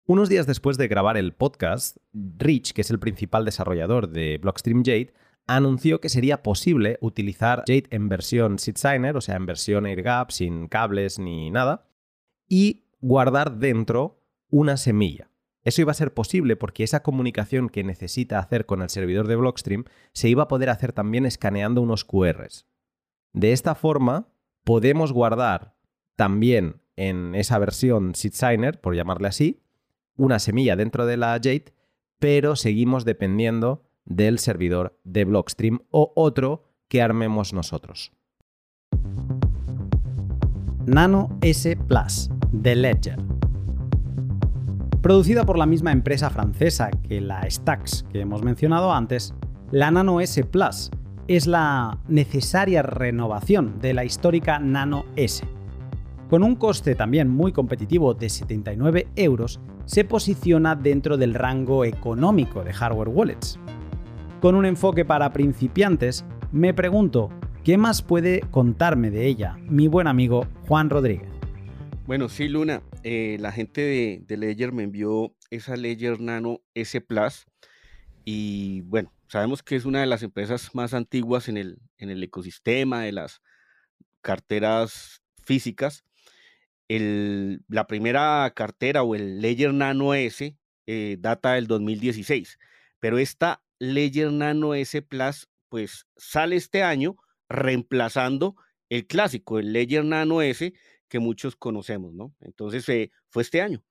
[0.06, 4.82] Unos días después de grabar el podcast, Rich, que es el principal desarrollador de Blockstream
[4.82, 5.12] Jade,
[5.46, 10.68] anunció que sería posible utilizar Jade en versión SeedSigner, o sea, en versión AirGap, sin
[10.68, 11.86] cables ni nada,
[12.48, 15.30] y guardar dentro una semilla.
[15.62, 19.36] Eso iba a ser posible porque esa comunicación que necesita hacer con el servidor de
[19.36, 22.66] Blockstream se iba a poder hacer también escaneando unos QRs.
[23.34, 24.28] De esta forma,
[24.68, 25.72] podemos guardar
[26.14, 29.62] también en esa versión SeedSigner, por llamarle así,
[30.14, 31.72] una semilla dentro de la Jade,
[32.18, 38.12] pero seguimos dependiendo del servidor de Blockstream o otro que armemos nosotros.
[40.84, 43.18] Nano S Plus de Ledger.
[45.00, 49.32] Producida por la misma empresa francesa que la Stacks que hemos mencionado antes,
[49.70, 50.90] la Nano S Plus
[51.28, 55.46] es la necesaria renovación de la histórica Nano S.
[56.30, 62.64] Con un coste también muy competitivo de 79 euros, se posiciona dentro del rango económico
[62.64, 63.58] de hardware wallets.
[64.40, 67.28] Con un enfoque para principiantes, me pregunto,
[67.62, 71.28] ¿qué más puede contarme de ella mi buen amigo Juan Rodríguez?
[72.06, 76.98] Bueno, sí, Luna, eh, la gente de, de, Ledger me envió esa Ledger Nano S
[77.02, 77.46] Plus
[78.24, 82.22] y bueno, sabemos que es una de las empresas más antiguas en el, en el
[82.22, 83.40] ecosistema de las
[84.22, 86.04] carteras físicas
[86.88, 90.56] la primera cartera o el Ledger Nano S
[90.86, 92.58] eh, data del 2016,
[92.98, 97.16] pero esta Ledger Nano S Plus pues sale este año
[97.48, 98.56] reemplazando
[98.88, 100.72] el clásico, el Ledger Nano S
[101.08, 102.34] que muchos conocemos, ¿no?
[102.40, 103.84] Entonces eh, fue este año.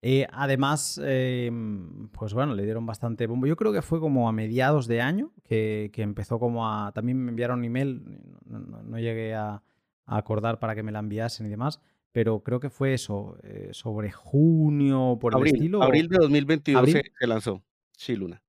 [0.00, 3.46] Eh, además, em, pues bueno, le dieron bastante bombo.
[3.46, 6.92] Yo creo que fue como a mediados de año que, empezó como a...
[6.92, 8.02] También me enviaron un email,
[8.46, 9.62] no llegué a,
[10.06, 11.80] acordar para que me la enviasen y demás,
[12.12, 15.82] pero creo que fue eso, eh, sobre junio, por el estilo.
[15.82, 17.62] Abril de 2022 Se, lanzó,
[17.92, 18.42] sí, Luna.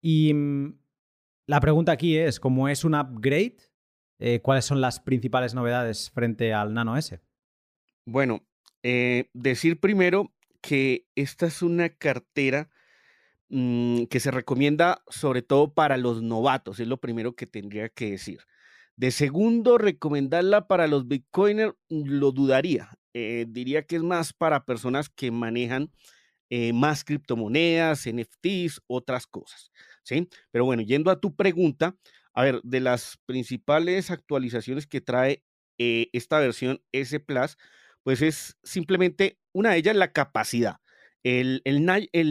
[0.00, 0.74] Y mm,
[1.46, 3.58] la pregunta aquí es, como es un upgrade,
[4.18, 7.20] eh, ¿cuáles son las principales novedades frente al Nano S?
[8.04, 8.42] Bueno,
[8.82, 10.32] decir primero
[10.62, 12.70] que esta es una cartera
[13.50, 18.12] mm, que se recomienda sobre todo para los novatos, es lo primero que tendría que
[18.12, 18.40] decir.
[18.96, 22.90] De segundo, recomendarla para los bitcoiners, lo dudaría.
[23.14, 25.90] Eh, diría que es más para personas que manejan
[26.50, 29.72] eh, más criptomonedas, NFTs, otras cosas.
[30.02, 30.28] ¿sí?
[30.50, 31.96] Pero bueno, yendo a tu pregunta,
[32.34, 35.42] a ver, de las principales actualizaciones que trae
[35.78, 37.56] eh, esta versión S Plus,
[38.02, 40.76] pues es simplemente una de ellas la capacidad.
[41.22, 41.84] El, el,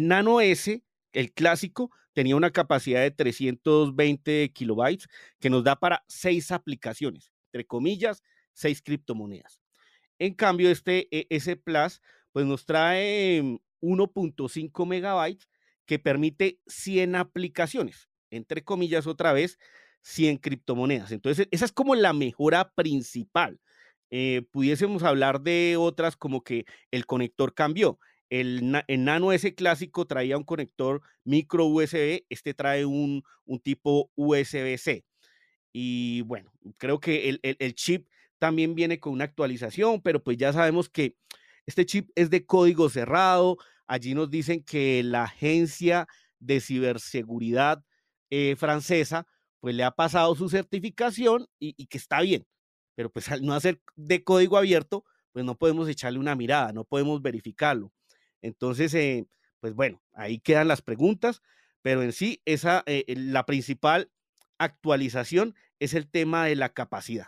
[0.07, 0.83] Nano S,
[1.13, 5.07] el clásico, tenía una capacidad de 320 kilobytes
[5.39, 8.21] que nos da para seis aplicaciones, entre comillas,
[8.53, 9.61] seis criptomonedas.
[10.19, 13.41] En cambio, este e, S Plus pues nos trae
[13.81, 15.49] 1.5 megabytes
[15.85, 19.57] que permite 100 aplicaciones, entre comillas otra vez,
[20.01, 21.11] 100 criptomonedas.
[21.11, 23.59] Entonces, esa es como la mejora principal.
[24.11, 27.99] Eh, pudiésemos hablar de otras como que el conector cambió.
[28.29, 33.23] El, Nano S clásico traía un conector micro USB, este trae un,
[33.63, 35.03] tipo USB-C.
[35.73, 38.07] Y bueno, creo que el, chip
[38.39, 41.15] también viene con una actualización, pero pues ya sabemos que
[41.65, 43.57] este chip es de código cerrado.
[43.87, 46.07] Allí nos dicen que la agencia
[46.39, 47.83] de ciberseguridad
[48.29, 49.27] eh, francesa
[49.61, 52.45] pues le ha pasado su certificación y, que está bien.
[52.95, 56.83] Pero pues al no hacer de código abierto, pues no podemos echarle una mirada, no
[56.83, 57.91] podemos verificarlo.
[58.41, 59.27] Entonces, eh,
[59.59, 61.41] pues bueno, ahí quedan las preguntas,
[61.81, 64.11] pero en sí, esa, eh, la principal
[64.57, 67.27] actualización es el tema de la capacidad.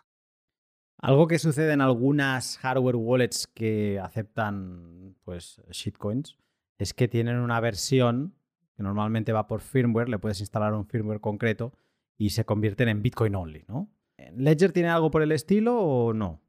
[0.98, 6.38] Algo que sucede en algunas hardware wallets que aceptan pues shitcoins
[6.78, 8.36] es que tienen una versión
[8.76, 11.74] que normalmente va por firmware, le puedes instalar un firmware concreto
[12.18, 13.90] y se convierten en Bitcoin only, ¿no?
[14.36, 16.42] ¿Ledger tiene algo por el estilo o no?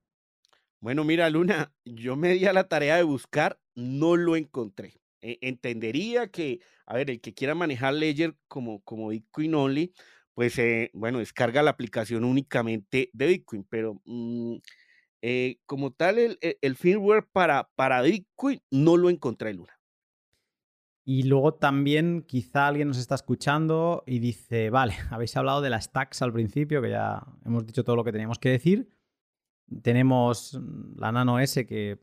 [0.80, 5.00] Bueno, mira, Luna, yo me di a la tarea de buscar, no lo encontré.
[5.22, 9.94] E, entendería que, a ver, el que quiera manejar Ledger como, como Bitcoin Only,
[10.34, 14.56] pues eh, bueno, descarga la aplicación únicamente de Bitcoin, pero mm,
[15.22, 19.80] eh, como tal, el, el, firmware para, para Bitcoin no lo encontré en Luna.
[21.04, 25.84] Y luego también quizá alguien nos está escuchando y dice, vale, habéis hablado de las
[25.84, 28.88] stacks al principio, que ya hemos dicho todo lo que teníamos que decir.
[29.82, 30.58] Tenemos
[30.96, 32.00] la Nano S que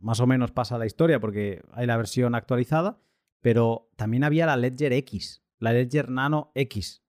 [0.00, 2.98] más o menos pasa la historia porque hay la versión actualizada,
[3.40, 7.02] pero también había la Ledger X, la Ledger Nano X.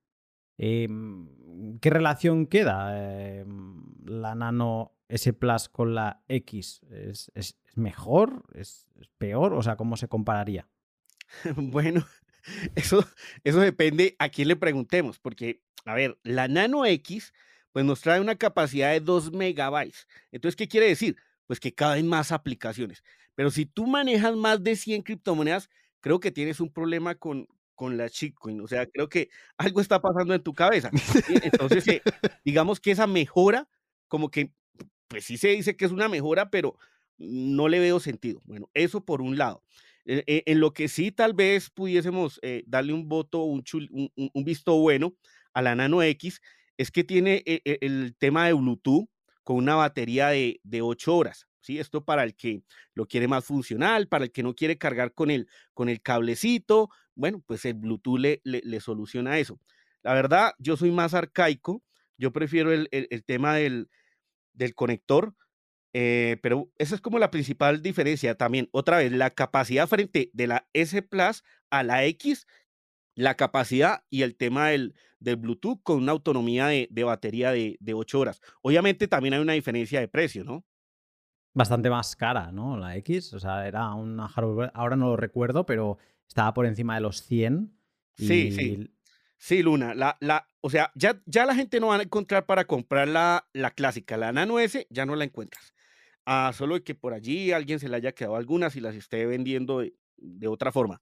[0.57, 1.27] Em,
[1.79, 6.81] ¿Qué relación queda em, la Nano S Plus con la X?
[6.89, 7.31] ¿Es,
[7.75, 8.43] mejor?
[8.53, 8.87] ¿Es,
[9.17, 9.53] peor?
[9.53, 10.67] O sea, ¿cómo se compararía?
[11.55, 12.05] Bueno,
[12.75, 13.05] eso,
[13.43, 17.33] eso depende a quién le preguntemos, porque, a ver, la Nano X,
[17.71, 20.07] pues nos trae una capacidad de 2 megabytes.
[20.31, 21.15] Entonces, ¿qué quiere decir?
[21.47, 23.03] Pues que caben más aplicaciones.
[23.35, 25.69] Pero si tú manejas más de 100 criptomonedas,
[26.01, 28.61] creo que tienes un problema con, con la shitcoin.
[28.61, 30.91] O sea, creo que algo está pasando en tu cabeza.
[31.43, 32.01] Entonces, eh,
[32.45, 33.67] digamos que esa mejora,
[34.07, 34.51] como que,
[35.07, 36.77] pues sí se dice que es una mejora, pero
[37.17, 38.41] no le veo sentido.
[38.45, 39.63] Bueno, eso por un lado.
[40.05, 43.63] Eh, eh, en lo que sí tal vez pudiésemos eh, darle un voto, un,
[44.15, 45.15] un, visto bueno
[45.53, 46.41] a la Nano X,
[46.77, 49.07] es que tiene el tema de Bluetooth
[49.43, 51.47] con una batería de, de 8 horas.
[51.61, 51.79] ¿sí?
[51.79, 52.63] Esto para el que
[52.93, 56.89] lo quiere más funcional, para el que no quiere cargar con el, con el cablecito,
[57.15, 59.59] bueno, pues el Bluetooth le, soluciona eso.
[60.03, 61.83] La verdad, yo soy más arcaico,
[62.17, 63.89] yo prefiero el, el, el tema del,
[64.53, 65.35] del conector,
[65.93, 68.69] eh, pero esa es como la principal diferencia también.
[68.71, 72.47] Otra vez, la capacidad frente de la S Plus a la X,
[73.15, 77.77] la capacidad y el tema del, del Bluetooth con una autonomía de, de batería de,
[77.79, 78.41] de, 8 horas.
[78.61, 80.65] Obviamente también hay una diferencia de precio, ¿no?
[81.53, 82.77] Bastante más cara, ¿no?
[82.77, 86.95] La X, o sea, era una hardware, ahora no lo recuerdo, pero estaba por encima
[86.95, 87.77] de los 100.
[88.15, 88.89] Sí, sí.
[89.37, 92.65] Sí, Luna, la, la, o sea, ya, ya la gente no va a encontrar para
[92.65, 95.73] comprar la, la clásica, la Nano S, ya no la encuentras.
[96.25, 99.79] Ah, solo que por allí alguien se le haya quedado algunas y las esté vendiendo
[100.17, 101.01] de, otra forma.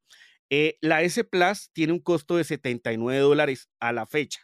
[0.50, 4.42] Eh, la S Plus tiene un costo de 79 dólares a la fecha.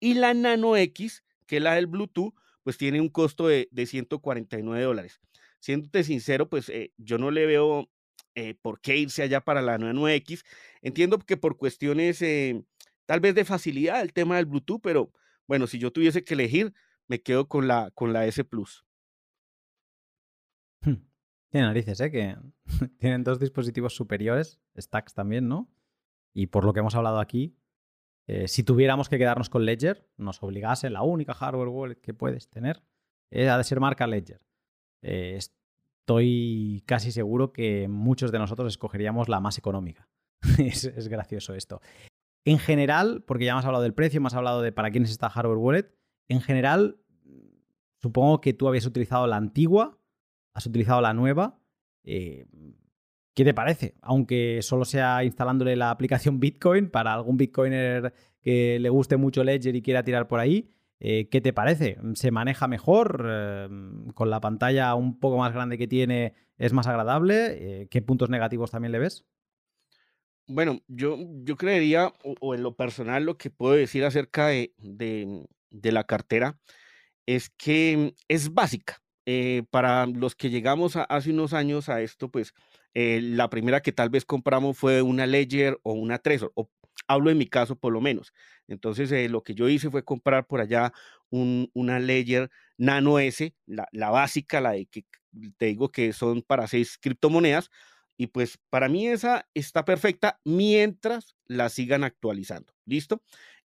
[0.00, 2.34] Y la Nano X, que es la del Bluetooth,
[2.64, 5.20] pues tiene un costo de, de 149 dólares.
[5.60, 7.90] Siéndote sincero, pues eh, yo no le veo
[8.34, 10.44] eh, por qué irse allá para la Nano X.
[10.82, 12.22] Entiendo que por cuestiones
[13.06, 15.12] tal vez de facilidad el tema del Bluetooth, pero
[15.46, 16.74] bueno, si yo tuviese que elegir,
[17.06, 18.84] me quedo con la, con la S Plus.
[21.50, 22.10] Tiene narices, ¿eh?
[22.10, 22.36] Que
[22.98, 25.70] tienen dos dispositivos superiores, stacks también, ¿no?
[26.34, 27.56] Y por lo que hemos hablado aquí,
[28.26, 32.50] eh, si tuviéramos que quedarnos con Ledger, nos obligase la única hardware wallet que puedes
[32.50, 32.82] tener,
[33.30, 34.42] eh, ha de ser marca Ledger.
[35.02, 40.08] Eh, estoy casi seguro que muchos de nosotros escogeríamos la más económica.
[40.58, 41.80] es, es, gracioso esto.
[42.44, 45.30] En general, porque ya hemos hablado del precio, hemos hablado de para quién es esta
[45.30, 45.94] hardware wallet,
[46.28, 47.00] en general,
[48.00, 49.97] supongo que tú habías utilizado la antigua
[50.54, 51.58] has utilizado la nueva.
[52.04, 52.46] Eh,
[53.34, 53.94] ¿Qué te parece?
[54.02, 59.76] Aunque solo sea instalándole la aplicación Bitcoin para algún Bitcoiner que le guste mucho Ledger
[59.76, 60.70] y quiera tirar por ahí,
[61.00, 61.98] eh, ¿qué te parece?
[62.14, 63.24] ¿Se maneja mejor?
[63.28, 63.68] Eh,
[64.14, 67.86] ¿Con la pantalla un poco más grande que tiene es más agradable?
[67.90, 69.24] ¿Qué puntos negativos también le ves?
[70.48, 74.72] Bueno, yo, yo creería, o, en lo personal, lo que puedo decir acerca de,
[75.70, 76.58] de la cartera
[77.26, 79.02] es que es básica.
[79.30, 82.54] Eh, para los que llegamos hace unos años a esto, pues
[82.94, 86.70] eh, la primera que tal vez compramos fue una Ledger o una Trezor, o
[87.06, 88.32] hablo en mi caso por lo menos.
[88.68, 90.94] Entonces, eh, lo que yo hice fue comprar por allá
[91.28, 95.04] una Ledger Nano S, la, la, básica, la de que
[95.58, 97.70] te digo que son para seis criptomonedas,
[98.16, 102.72] y pues para mí esa está perfecta mientras la sigan actualizando.
[102.86, 103.20] ¿Listo?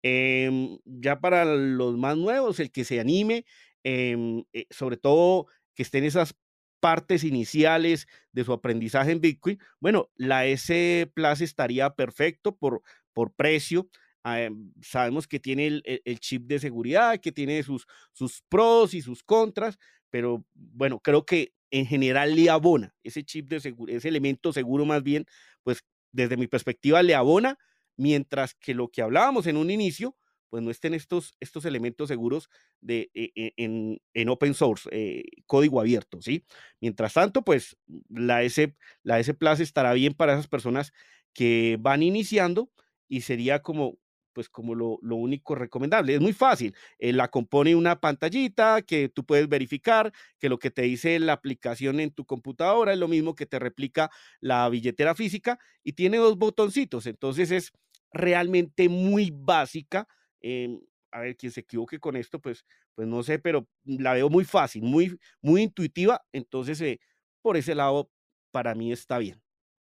[0.02, 3.46] Em, ya para los más nuevos, el que se anime,
[3.84, 6.36] eh, sobre todo que estén esas
[6.80, 12.82] partes iniciales de su aprendizaje en Bitcoin, bueno, la S Plus estaría perfecto por,
[13.14, 13.90] por precio.
[14.26, 19.24] Em, sabemos que tiene el, chip de seguridad, que tiene sus, sus pros y sus
[19.24, 19.78] contras,
[20.10, 24.86] pero bueno, creo que en general le abona ese chip de seguridad, ese elemento seguro
[24.86, 25.26] más bien,
[25.64, 27.58] pues desde mi perspectiva le abona,
[27.96, 30.16] mientras que lo que hablábamos en un inicio,
[30.50, 32.50] pues no estén estos, estos elementos seguros
[32.82, 36.46] de, e, e, en, en, open source, eh, código abierto, ¿sí?
[36.82, 37.78] Mientras tanto, pues
[38.10, 40.92] la S, la S Plus estará bien para esas personas
[41.34, 42.72] que van iniciando
[43.08, 43.98] y sería como
[44.34, 46.14] pues como lo, lo único recomendable.
[46.14, 50.72] Es muy fácil, eh, la compone una pantallita que tú puedes verificar, que lo que
[50.72, 54.10] te dice la aplicación en tu computadora es lo mismo que te replica
[54.40, 57.72] la billetera física y tiene dos botoncitos, entonces es
[58.14, 60.08] realmente muy básica
[60.42, 60.80] Em,
[61.12, 64.46] a ver, quien se equivoque con esto, pues, pues no sé, pero la veo muy
[64.46, 66.24] fácil, muy, muy intuitiva.
[66.32, 67.00] Entonces, eh,
[67.42, 68.12] por ese lado,
[68.52, 69.42] para mí está bien.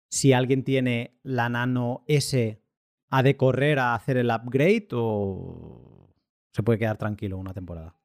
[0.09, 2.61] Si alguien tiene la Nano S,
[3.09, 6.13] ¿ha de correr a hacer el upgrade o
[6.53, 7.97] se puede quedar tranquilo una temporada?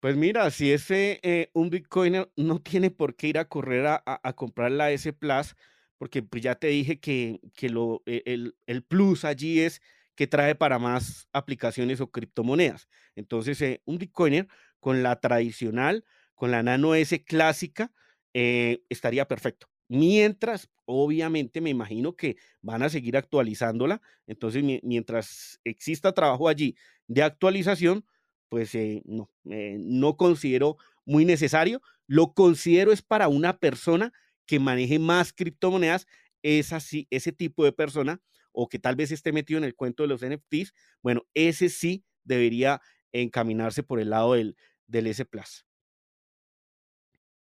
[0.00, 4.32] Pues mira, si ese eh, un Bitcoiner no tiene por qué ir a correr a,
[4.34, 5.56] comprar la S Plus,
[5.96, 9.80] porque pues ya te dije que, que lo, e, el, el, plus allí es
[10.16, 12.88] que trae para más aplicaciones o criptomonedas.
[13.14, 14.48] Entonces, eh, un Bitcoiner
[14.80, 17.92] con la tradicional, con la Nano S clásica,
[18.34, 19.68] eh, estaría perfecto.
[19.88, 24.00] Mientras, obviamente, me imagino que van a seguir actualizándola.
[24.26, 26.76] Entonces, mientras exista trabajo allí
[27.06, 28.04] de actualización,
[28.48, 31.82] pues eh, no, no considero muy necesario.
[32.06, 34.12] Lo considero es para una persona
[34.46, 36.06] que maneje más criptomonedas,
[36.42, 38.20] es así, ese tipo de persona,
[38.56, 40.72] o que tal vez esté metido en el cuento de los NFTs,
[41.02, 42.80] bueno, ese sí debería
[43.12, 44.56] encaminarse por el lado del,
[44.86, 45.66] del S Plus.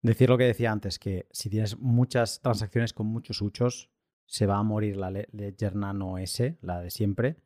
[0.01, 3.91] Decir lo que decía antes, que si tienes muchas transacciones con muchos huchos,
[4.25, 7.37] se va a morir la Ledger Nano S, la de siempre,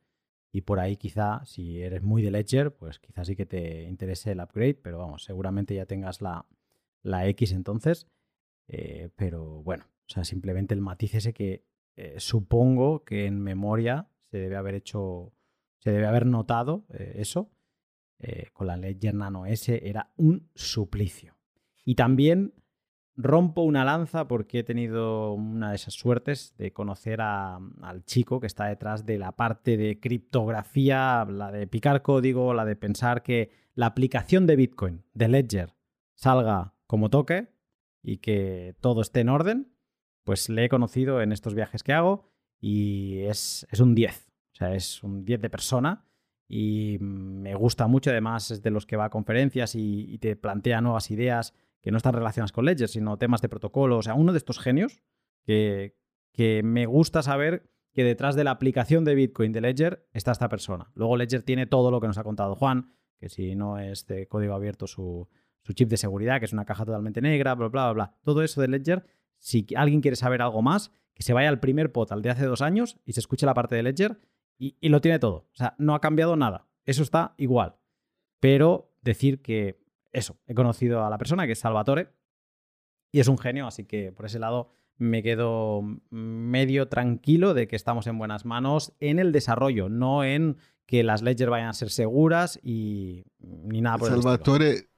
[0.53, 4.31] y por ahí quizá, si eres muy de Ledger, pues quizás sí que te interese
[4.31, 6.45] el upgrade, pero vamos, seguramente ya tengas la,
[7.03, 8.07] la X entonces.
[8.67, 11.65] Eh, pero bueno, o sea, simplemente el matiz ese que
[11.95, 15.33] eh, supongo que en memoria se debe haber hecho,
[15.79, 17.51] se debe haber notado eh, eso.
[18.53, 21.35] con la Ledger Nano S era un suplicio.
[21.83, 22.53] Y también
[23.15, 28.47] rompo una lanza porque he tenido una de esas suertes de conocer al chico que
[28.47, 33.51] está detrás de la parte de criptografía, la de picar código, la de pensar que
[33.73, 35.75] la aplicación de Bitcoin, de Ledger,
[36.15, 37.49] salga como toque
[38.01, 39.70] y que todo esté en orden.
[40.31, 42.23] Pues le he conocido en estos viajes que hago
[42.57, 44.31] y es, es un 10.
[44.53, 46.05] O sea, es un 10 de persona
[46.47, 48.11] y me gusta mucho.
[48.11, 51.97] Además, es de los que va a conferencias y te plantea nuevas ideas que no
[51.97, 53.97] están relacionadas con Ledger, sino temas de protocolo.
[53.97, 55.03] O sea, uno de estos genios
[55.43, 55.97] que,
[56.31, 60.47] que me gusta saber que detrás de la aplicación de Bitcoin de Ledger está esta
[60.47, 60.93] persona.
[60.95, 64.29] Luego Ledger tiene todo lo que nos ha contado Juan, que si no es de
[64.29, 65.27] código abierto su,
[65.73, 68.69] chip de seguridad, que es una caja totalmente negra, bla, bla, bla, Todo eso de
[68.69, 69.05] Ledger,
[69.41, 72.45] si alguien quiere saber algo más, que se vaya al primer pot, al de hace
[72.45, 74.19] dos años, y se escuche la parte de Ledger,
[74.57, 75.47] y, lo tiene todo.
[75.51, 76.67] O sea, no ha cambiado nada.
[76.85, 77.77] Eso está igual.
[78.39, 82.09] Pero decir que eso, he conocido a la persona que es Salvatore
[83.11, 85.81] y es un genio, así que por ese lado me quedo
[86.11, 91.23] medio tranquilo de que estamos en buenas manos en el desarrollo, no en que las
[91.23, 94.90] ledgers vayan a ser seguras y ni nada por Salvatore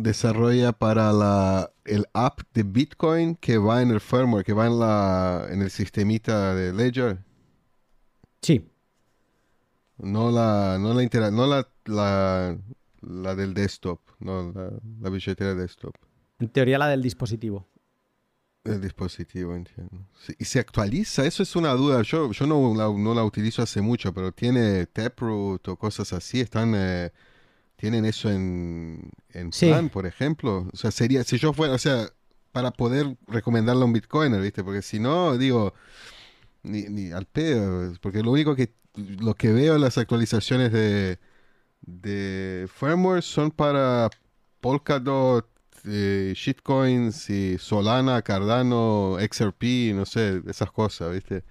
[0.00, 4.78] desarrolla para la, el app de Bitcoin que va en el firmware, que va en,
[4.78, 7.18] la, en el sistemita de Ledger.
[8.42, 8.70] Sí.
[9.98, 12.58] No la, no la, no la, la,
[13.02, 14.52] la del desktop, no
[15.00, 15.94] la, billetera desktop.
[16.38, 17.66] En teoría la del dispositivo.
[18.64, 20.06] El dispositivo, entiendo.
[20.38, 22.02] y se actualiza, eso es una duda.
[22.02, 26.40] Yo, yo no, la, no la utilizo hace mucho, pero tiene Taproot o cosas así.
[26.40, 27.10] Están, eh,
[27.80, 30.68] tienen eso en, en plan, por ejemplo.
[30.70, 32.10] O sea, sería, si yo fuera, o sea,
[32.52, 34.62] para poder recomendarle a un Bitcoiner, ¿viste?
[34.62, 35.72] Porque si no, digo,
[36.62, 37.94] ni, ni al pedo.
[38.02, 41.18] Porque lo único que, lo que veo en las actualizaciones de,
[41.80, 44.10] de firmware son para
[44.60, 45.48] Polkadot,
[45.86, 51.44] eh, shitcoins y Solana, Cardano, XRP, no sé, esas cosas, ¿viste?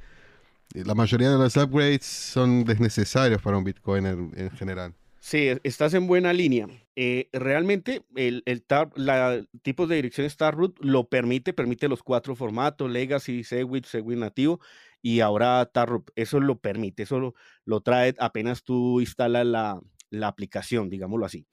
[0.76, 4.93] La mayoría de los upgrades son desnecesarios para un Bitcoin en, general.
[5.30, 6.68] Sí, estás en buena línea.
[6.95, 8.65] Eh, realmente el, el
[8.95, 14.60] la, tipo de dirección Starroot lo permite, permite los cuatro formatos, Legacy, Segwit, Segwit nativo
[15.03, 16.10] y ahora Taproot.
[16.15, 19.80] Eso lo permite, eso lo, lo trae apenas tú instalas la,
[20.10, 21.45] la aplicación, digámoslo así.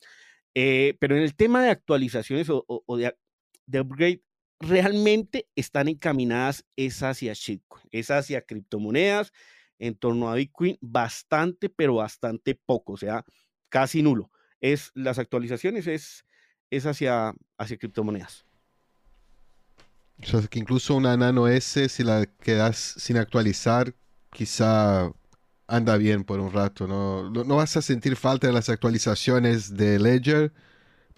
[0.54, 4.22] Eh, pero en el tema de actualizaciones o, de, upgrade,
[4.58, 9.34] realmente están encaminadas es hacia shitcoin, es hacia criptomonedas,
[9.78, 13.22] en torno a Bitcoin, bastante, pero bastante poco, o sea,
[13.68, 14.30] casi nulo.
[14.60, 16.24] Es, las actualizaciones es,
[16.70, 18.44] es hacia, hacia criptomonedas.
[20.22, 23.94] O sea, que incluso una Nano S, si la quedas sin actualizar,
[24.32, 25.12] quizá
[25.66, 26.86] anda bien por un rato.
[26.86, 27.28] ¿no?
[27.30, 30.52] no, vas a sentir falta de las actualizaciones de Ledger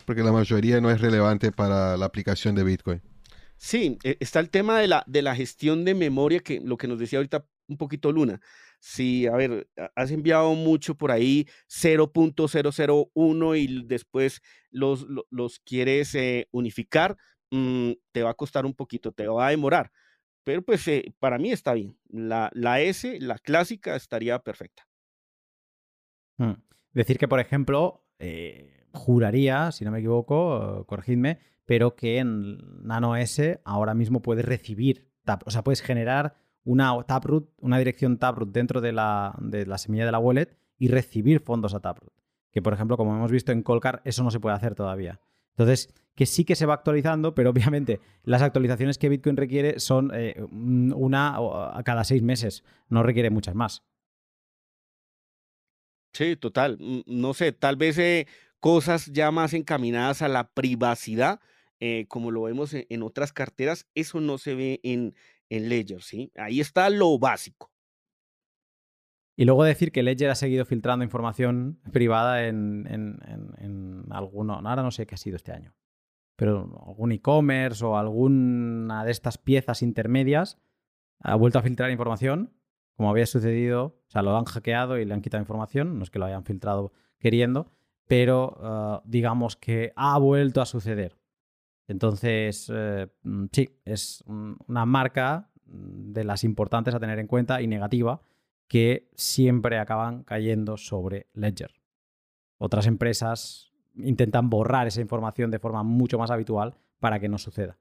[0.08, 3.02] porque la mayoría no es relevante para la aplicación de Bitcoin.
[3.58, 6.88] Sí, e, está el tema de la, de la gestión de memoria, que lo que
[6.88, 8.40] nos decía ahorita un poquito Luna.
[8.80, 14.40] Si, a ver, has enviado mucho por ahí 0.001 y después
[14.70, 17.16] los, los, quieres eh, unificar,
[17.50, 19.90] mm, te va a costar un poquito, te va a demorar.
[20.44, 21.98] Pero pues eh, para mí está bien.
[22.09, 24.88] La, la, S, la clásica, estaría perfecta.
[26.38, 26.52] Mm.
[26.92, 33.16] decir que, por ejemplo, eh, juraría, si no me equivoco, corregidme, pero que en Nano
[33.16, 35.10] S ahora mismo puedes recibir,
[35.44, 36.36] o sea, puedes generar
[36.68, 40.88] una Taproot, una dirección Taproot dentro de la, de la semilla de la wallet y
[40.88, 42.12] recibir fondos a Taproot.
[42.52, 45.18] Que, por ejemplo, como hemos visto en Colcar, eso no se puede hacer todavía.
[45.56, 50.10] Entonces, que sí que se va actualizando, pero obviamente las actualizaciones que Bitcoin requiere son
[50.12, 53.82] eh, una a cada seis meses, no requiere muchas más.
[56.12, 56.76] Sí, total.
[56.78, 58.26] Mm, no sé, tal vez eh,
[58.60, 61.40] cosas ya más encaminadas a la privacidad,
[61.80, 65.14] eh, como lo vemos en, en, otras carteras, eso no se ve en,
[65.48, 66.32] en Ledger, ¿sí?
[66.36, 67.72] Ahí está lo básico.
[69.36, 73.20] Y luego decir que Ledger ha seguido filtrando información privada en, en,
[73.58, 75.74] en alguno, ahora no sé qué ha sido este año,
[76.36, 80.58] pero algún e-commerce o alguna de estas piezas intermedias
[81.20, 82.52] ha vuelto a filtrar información,
[82.96, 86.10] como había sucedido, o sea, lo han hackeado y le han quitado información, no es
[86.10, 87.70] que lo hayan filtrado queriendo,
[88.08, 91.17] pero uh, digamos que ha vuelto a suceder.
[91.89, 97.66] Entonces, eh, mm, sí, es una marca de las importantes a tener en cuenta y
[97.66, 98.20] negativa
[98.69, 101.74] que siempre acaban cayendo sobre Ledger.
[102.59, 107.78] Otras empresas intentan borrar esa información de forma mucho más habitual para que no suceda.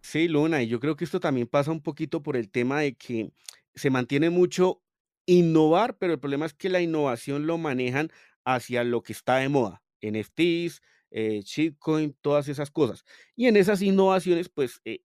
[0.00, 2.94] Sí, Luna, y yo creo que esto también pasa un poquito por el tema de
[2.94, 3.32] que
[3.74, 4.82] se mantiene mucho
[5.26, 8.10] innovar, pero el problema es que la innovación lo manejan
[8.44, 13.04] hacia lo que está de moda, NFTs, eh, shitcoin, todas esas cosas.
[13.36, 15.00] Y en esas innovaciones, pues, eh,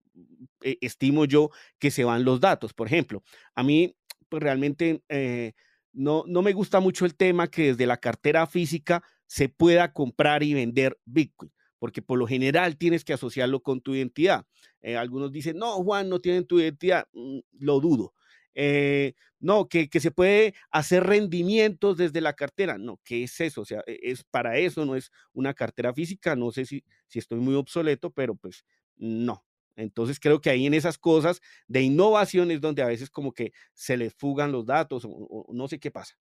[0.61, 2.73] eh, estimo yo que se van los datos.
[2.73, 3.23] Por ejemplo,
[3.55, 3.95] a mí,
[4.29, 5.53] pues realmente eh,
[5.93, 10.43] no, no me gusta mucho el tema que desde la cartera física se pueda comprar
[10.43, 14.45] y vender Bitcoin, porque por lo general tienes que asociarlo con tu identidad.
[14.81, 18.13] Eh, algunos dicen, no, Juan, no tienen tu identidad, mm, lo dudo.
[18.59, 22.79] Eh, no, que, que, se puede hacer rendimientos desde la cartera.
[22.79, 23.61] No, ¿qué es eso?
[23.61, 26.35] O sea, e, es para eso, no es una cartera física.
[26.35, 28.65] No sé si, si estoy muy obsoleto, pero pues
[28.95, 29.45] no.
[29.75, 33.53] Entonces creo que ahí en esas cosas de innovación es donde a veces como que
[33.73, 36.15] se les fugan los datos o, no sé qué pasa.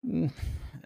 [0.00, 0.26] Mm,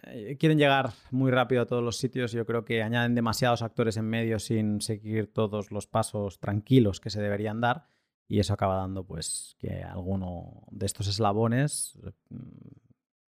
[0.07, 2.33] eh, quieren llegar muy rápido a todos los sitios.
[2.33, 7.09] Yo creo que añaden demasiados actores en medio sin seguir todos los pasos tranquilos que
[7.09, 7.87] se deberían dar.
[8.31, 11.99] Y eso acaba dando pues que alguno de estos eslabones
[12.29, 12.37] mm,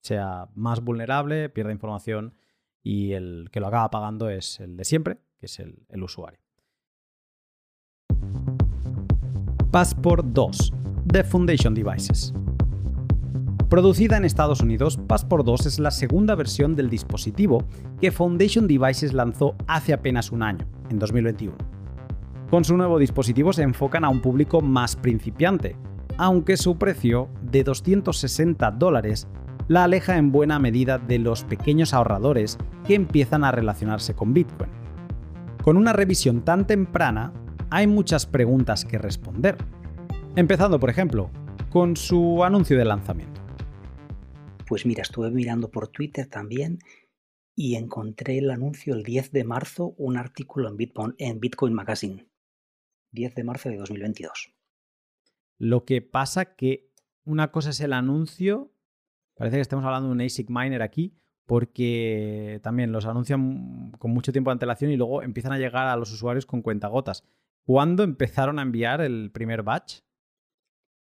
[0.01, 2.33] sea más vulnerable, pierda información
[2.81, 6.39] y el que lo acaba pagando es el de siempre, que es el, el usuario.
[9.69, 10.73] Passport 2
[11.11, 12.33] The Foundation Devices.
[13.69, 17.63] Producida en Estados Unidos, Passport 2 es la segunda versión del dispositivo
[18.01, 21.76] que Foundation Devices lanzó hace apenas un año, en 2021.
[22.49, 25.75] Con su nuevo dispositivo se enfocan a un público más principiante,
[26.17, 29.27] aunque su precio de 260 dólares
[29.67, 34.69] la aleja en buena medida de los pequeños ahorradores que empiezan a relacionarse con Bitcoin.
[35.61, 37.33] Con una revisión tan temprana,
[37.69, 39.57] hay muchas preguntas que responder.
[40.37, 41.29] Empezando, por ejemplo,
[41.69, 43.41] con su anuncio de lanzamiento.
[44.65, 46.79] Pues mira, estuve mirando por Twitter también
[47.55, 52.26] y encontré el anuncio el 10 de marzo, un artículo en Bitcoin, en Bitcoin Magazine.
[53.17, 54.53] 10 de marzo de 2022.
[55.57, 56.91] Lo que pasa que
[57.25, 58.71] una cosa es el anuncio,
[59.35, 61.17] parece que estamos hablando de un ASIC miner aquí,
[61.47, 65.95] porque también los anuncian con mucho tiempo de antelación y luego empiezan a llegar a
[65.95, 67.23] los usuarios con cuentagotas.
[67.63, 70.01] ¿Cuándo empezaron a enviar el primer batch?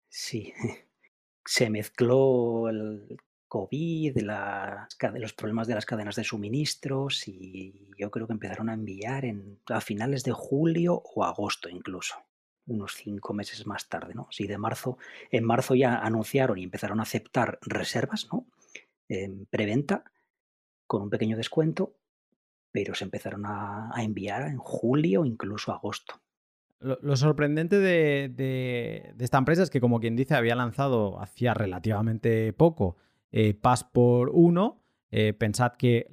[0.07, 0.53] Sí,
[1.45, 3.17] se mezcló el
[3.49, 8.73] COVID, de los problemas de las cadenas de suministros y yo creo que empezaron a
[8.73, 12.15] enviar en, a finales de julio o agosto incluso,
[12.67, 14.27] unos cinco meses más tarde, ¿no?
[14.31, 14.99] Sí, de marzo,
[15.31, 18.45] en marzo ya anunciaron y empezaron a aceptar reservas, ¿no?
[19.09, 20.03] En preventa
[20.85, 21.95] con un pequeño descuento,
[22.71, 26.21] pero se empezaron a, a enviar en julio incluso agosto.
[26.79, 31.53] Lo, sorprendente de, de, de, esta empresa es que, como quien dice, había lanzado hacía
[31.53, 32.95] relativamente poco
[33.31, 34.83] eh, Passport 1.
[35.11, 36.07] Eh, pensad que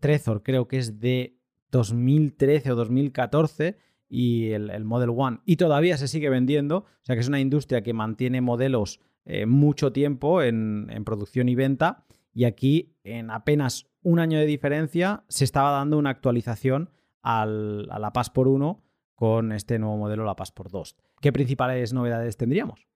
[0.00, 1.38] Trezor creo que es de
[1.70, 3.78] 2013 o 2014
[4.08, 6.78] y el, el, Model One y todavía se sigue vendiendo.
[6.78, 11.48] O sea que es una industria que mantiene modelos eh, mucho tiempo en, en, producción
[11.48, 12.04] y venta.
[12.34, 16.90] Y aquí, en apenas un año de diferencia, se estaba dando una actualización
[17.22, 18.82] al, a la Passport 1
[19.14, 20.96] con este nuevo modelo, la Passport 2.
[21.20, 22.88] ¿Qué principales novedades tendríamos?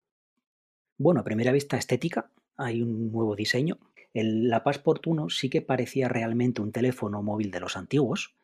[0.99, 3.79] Bueno, a primera vista estética, hay un nuevo diseño.
[4.15, 8.35] El, la Passport 1 sí que parecía realmente un teléfono móvil de los antiguos.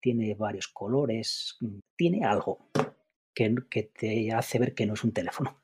[0.00, 1.58] Tiene varios colores,
[1.96, 2.70] tiene algo
[3.34, 5.62] que, que te hace ver que no es un teléfono.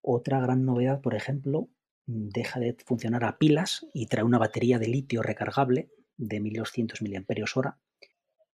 [0.00, 1.68] Otra gran novedad, por ejemplo,
[2.06, 7.78] deja de funcionar a pilas y trae una batería de litio recargable de 1200 mAh,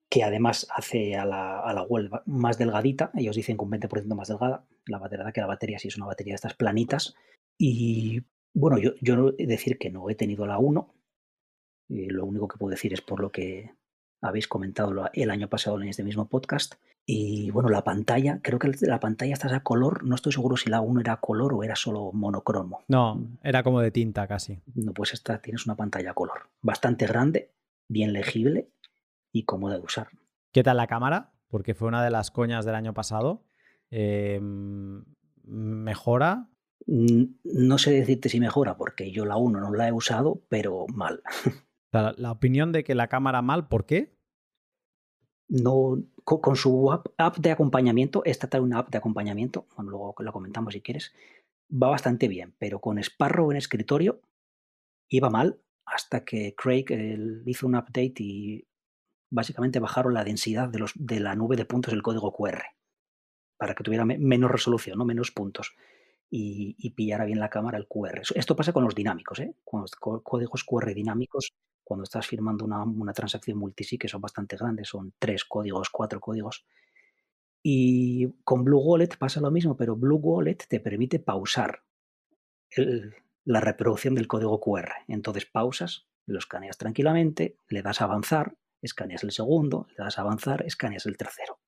[0.10, 3.12] que además hace a la, a la web más delgadita.
[3.16, 4.66] Ellos dicen con 20% más delgada.
[4.86, 7.16] La batería, que la batería sí es una batería de estas planitas.
[7.58, 8.24] Y
[8.56, 10.94] bueno, yo, yo decir que no he tenido la 1.
[11.90, 13.76] Eh, lo único que puedo decir es por lo que
[14.22, 16.76] habéis comentado el año pasado en este mismo podcast.
[17.06, 20.70] Y bueno, la pantalla, creo que la pantalla está a color, no estoy seguro si
[20.70, 22.84] la 1 era color o era solo monocromo.
[22.88, 24.62] No, era como de tinta casi.
[24.74, 26.50] No, pues esta tienes una pantalla a color.
[26.62, 27.52] Bastante grande,
[27.88, 28.70] bien legible
[29.32, 30.08] y cómoda de usar.
[30.52, 31.34] ¿Qué tal la cámara?
[31.50, 33.44] Porque fue una de las coñas del año pasado.
[33.92, 35.04] Em,
[35.44, 36.48] ¿Mejora?
[36.88, 41.22] No sé decirte si mejora, porque yo la 1 no la he usado, pero mal.
[41.92, 44.14] La, opinión de que la cámara mal, ¿por qué?
[45.48, 50.34] No, con, su app, de acompañamiento, esta trae una app de acompañamiento, bueno, luego la
[50.34, 51.14] comentamos si quieres,
[51.72, 54.20] va bastante bien, pero con Sparrow en escritorio
[55.08, 56.88] iba mal hasta que Craig
[57.46, 58.68] hizo un update y
[59.32, 62.62] básicamente bajaron la densidad de, los, de la nube de puntos del código QR
[63.58, 65.06] para que tuviera menos resolución, ¿no?
[65.06, 65.76] menos puntos
[66.30, 68.22] y, y, pillara bien la cámara el QR.
[68.36, 69.56] Esto pasa con los dinámicos, ¿eh?
[69.64, 69.86] con
[70.24, 71.52] códigos QR dinámicos
[71.84, 76.20] cuando estás firmando una, una transacción multisig, que son bastante grandes, son tres códigos, cuatro
[76.20, 76.66] códigos.
[77.62, 81.84] Y con Blue Wallet pasa lo mismo, pero Blue Wallet te permite pausar
[83.46, 84.92] la reproducción del código QR.
[85.08, 90.22] Entonces pausas, lo escaneas tranquilamente, le das a avanzar, escaneas el segundo, le das a
[90.22, 91.60] avanzar, escaneas el tercero.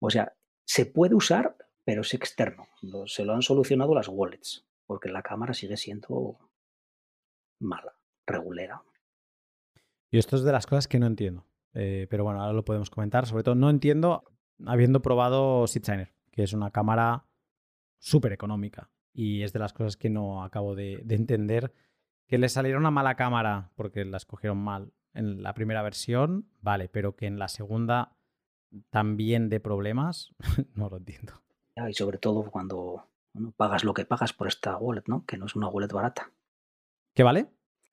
[0.00, 1.56] O sea, se puede usar,
[1.86, 2.66] pero es externo.
[3.06, 6.36] Se lo han solucionado las wallets, porque la cámara sigue siendo
[7.60, 7.94] mala,
[8.26, 8.82] regulera.
[10.10, 11.46] Y esto es de las cosas que no entiendo.
[11.74, 13.26] Eh, pero bueno, ahora lo podemos comentar.
[13.26, 14.24] Sobre todo no entiendo
[14.64, 17.28] habiendo probado SeatSigner, que es una cámara
[18.00, 18.90] súper económica.
[19.12, 21.72] Y es de las cosas que no acabo de, entender.
[22.26, 26.88] Que le saliera una mala cámara porque la escogieron mal en la primera versión, vale,
[26.88, 28.18] pero que en la segunda
[28.90, 30.34] también de problemas,
[30.74, 31.45] no lo entiendo.
[31.88, 33.04] Y sobre todo cuando
[33.56, 35.24] pagas lo que pagas por esta wallet, ¿no?
[35.26, 36.30] Que no es una wallet barata.
[37.14, 37.48] ¿Qué vale?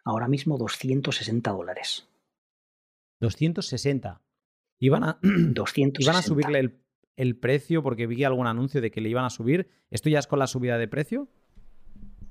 [0.05, 2.07] Ahora mismo 260 dólares.
[3.19, 4.21] 260.
[4.79, 6.73] Iban a, Iban a subirle
[7.15, 9.69] el, precio porque vi algún anuncio de que le iban a subir.
[9.89, 11.27] ¿Esto ya es con la subida de precio?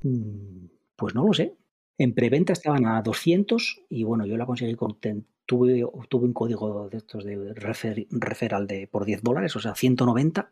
[0.02, 0.66] Mm,
[0.96, 1.54] pues no lo sé.
[1.98, 4.98] En preventa estaban a 200 y bueno, yo la conseguí con...
[5.44, 10.50] Tuve, un código de estos de referral de, por 10 dólares, o sea, 190,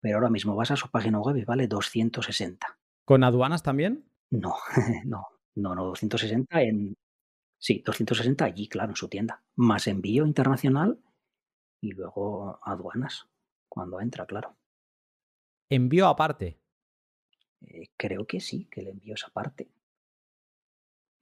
[0.00, 2.78] pero ahora mismo vas a su página web y vale 260.
[3.04, 4.04] ¿Con aduanas también?
[4.30, 4.54] No,
[5.04, 6.94] no, no, no, 260 en,
[7.58, 9.42] Sí, 260 allí, claro, en su tienda.
[9.56, 11.00] Más envío internacional
[11.80, 13.28] y luego aduanas
[13.68, 14.56] cuando entra, claro.
[15.68, 16.60] ¿Envío aparte?
[17.62, 19.68] Eh, creo que sí, que el envío es aparte.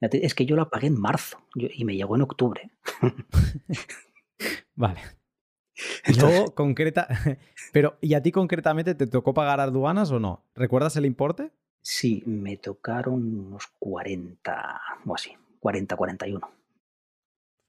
[0.01, 2.71] Es que yo la pagué en marzo y me llegó en octubre.
[4.75, 5.01] vale.
[6.19, 7.09] Luego, concreta.
[7.73, 10.45] Pero, ¿y a ti concretamente te tocó pagar aduanas o no?
[10.55, 11.51] ¿Recuerdas el importe?
[11.83, 15.33] Sí, me tocaron unos 40 o así.
[15.61, 16.49] 40-41.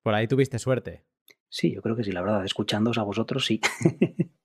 [0.03, 1.03] Por ahí tuviste suerte.
[1.49, 3.61] Sí, yo creo que sí, la verdad, escuchándoos a vosotros, sí.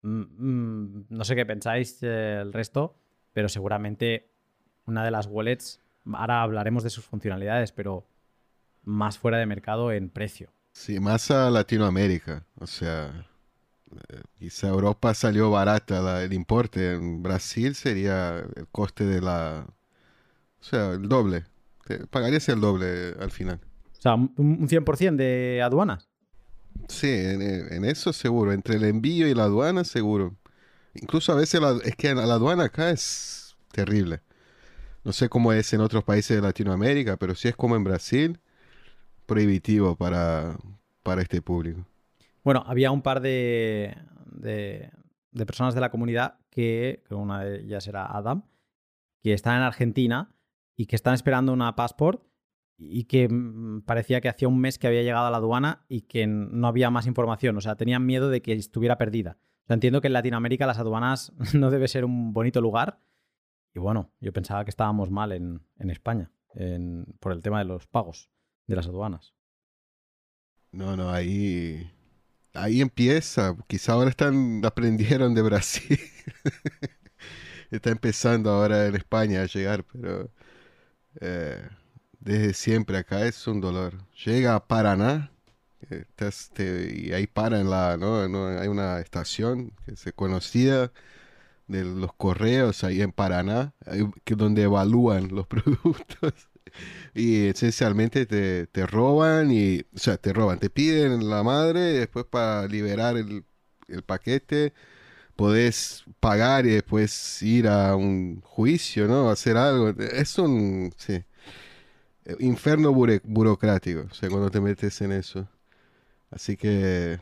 [0.00, 2.94] Mm, mm, no sé qué pensáis eh, el resto,
[3.32, 4.30] pero seguramente
[4.86, 5.80] una de las wallets,
[6.12, 8.06] ahora hablaremos de sus funcionalidades, pero
[8.84, 10.52] más fuera de mercado en precio.
[10.72, 12.46] Sí, más a Latinoamérica.
[12.60, 13.26] O sea,
[14.08, 16.92] eh, quizá Europa salió barata el importe.
[16.92, 19.66] En Brasil sería el coste de la...
[20.60, 21.44] O sea, el doble
[22.10, 23.60] pagarías el doble al final.
[23.98, 26.08] O sea, un 100% de aduanas.
[26.88, 28.52] Sí, en, eso seguro.
[28.52, 30.36] Entre el envío y la aduana, seguro.
[30.94, 34.20] Incluso a veces es que la, aduana acá es terrible.
[35.04, 38.38] No sé cómo es en otros países de Latinoamérica, pero si es como en Brasil,
[39.28, 40.56] prohibitivo para,
[41.02, 41.84] para este público.
[42.42, 43.94] Bueno, había un par de,
[44.24, 44.90] de,
[45.46, 48.44] personas de la comunidad que, una de ellas era Adam,
[49.22, 50.34] que están en Argentina
[50.76, 52.24] y que están esperando una passport
[52.78, 56.02] y que mm, parecía que hacía un mes que había llegado a la aduana y
[56.02, 57.56] que no había más información.
[57.58, 59.36] O sea, tenían miedo de que estuviera perdida.
[59.68, 63.00] Entiendo que en Latinoamérica las aduanas no debe ser un bonito lugar.
[63.74, 65.60] Y bueno, yo pensaba que estábamos mal en,
[65.90, 66.32] España
[67.20, 68.30] por el tema de los pagos
[68.68, 69.34] de las aduanas.
[70.72, 71.90] No, no, ahí,
[72.54, 73.56] ahí empieza.
[73.68, 76.00] Quizá ahora están aprendieron de Brasil.
[77.70, 80.30] Está empezando ahora en España a llegar, pero
[81.20, 81.62] eh,
[82.20, 83.94] desde siempre acá es un dolor.
[84.24, 85.32] Llega a Paraná
[86.58, 88.48] y ahí para en la, ¿no?
[88.58, 90.92] Hay una estación que se conocida
[91.68, 93.74] de los correos ahí en Paraná,
[94.24, 96.47] que donde evalúan los productos.
[97.14, 102.26] Y esencialmente te, te, roban y, o sea, te roban, te piden la madre después
[102.26, 103.44] para liberar el,
[103.88, 104.72] el paquete
[105.38, 109.30] podés pagar y después ir a un juicio, ¿no?
[109.30, 109.90] Hacer algo.
[109.90, 111.22] Es un, sí,
[112.40, 115.48] infierno burocrático, o sea, cuando te metes en eso.
[116.30, 117.20] Así que...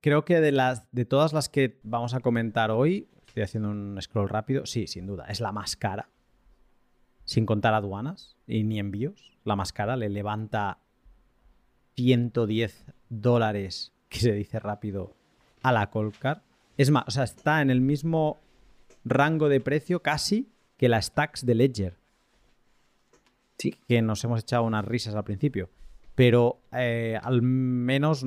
[0.00, 3.96] Creo que de, las, de todas las que vamos a comentar hoy, estoy haciendo un
[4.02, 6.10] scroll rápido, sí, sin duda, es la más cara.
[7.24, 9.38] Sin contar aduanas y ni envíos.
[9.44, 10.78] La más cara le levanta
[11.96, 15.14] 110 dólares, que se dice rápido,
[15.62, 16.42] a la Colcar.
[16.76, 18.40] Es más, o sea, está en el mismo
[19.04, 21.98] rango de precio casi que la Stacks de Ledger.
[23.58, 23.74] Sí.
[23.88, 25.70] Que nos hemos echado unas risas al principio.
[26.14, 28.24] Pero eh, al menos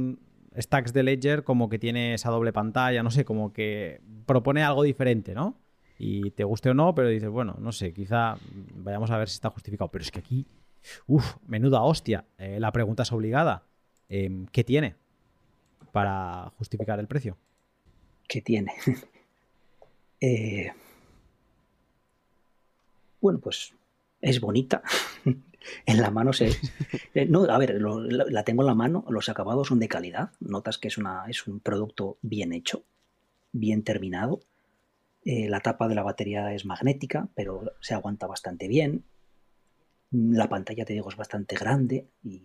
[0.58, 4.84] Stacks de Ledger como que tiene esa doble pantalla, no sé, como que propone algo
[4.84, 5.58] diferente, ¿no?
[5.98, 8.38] Y te guste o no, pero dices, bueno, no sé, quizá
[8.76, 9.90] vayamos a ver si está justificado.
[9.90, 10.46] Pero es que aquí,
[11.08, 12.26] uff, menuda hostia.
[12.38, 13.64] Eh, la pregunta es obligada.
[14.10, 14.96] Em, ¿Qué tiene
[15.92, 17.38] para justificar el precio?
[18.28, 18.74] ¿Qué tiene?
[20.20, 20.74] Eh,
[23.22, 23.72] bueno, pues
[24.20, 24.82] es bonita.
[25.86, 26.50] en la mano se...
[27.14, 30.78] Eh, no, a ver, la, tengo en la mano, los acabados son de calidad, notas
[30.78, 32.84] que es, una, es un producto bien hecho,
[33.52, 34.40] bien terminado.
[35.30, 39.04] Eh, la tapa de la batería es magnética, pero se aguanta bastante bien.
[40.10, 42.44] La pantalla, te digo, es bastante grande y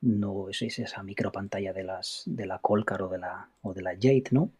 [0.00, 3.82] no es, esa micro pantalla de, las, de la Colcar o de la, o de
[3.82, 4.50] la Jade, ¿no?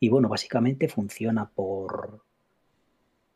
[0.00, 2.24] Y bueno, básicamente funciona por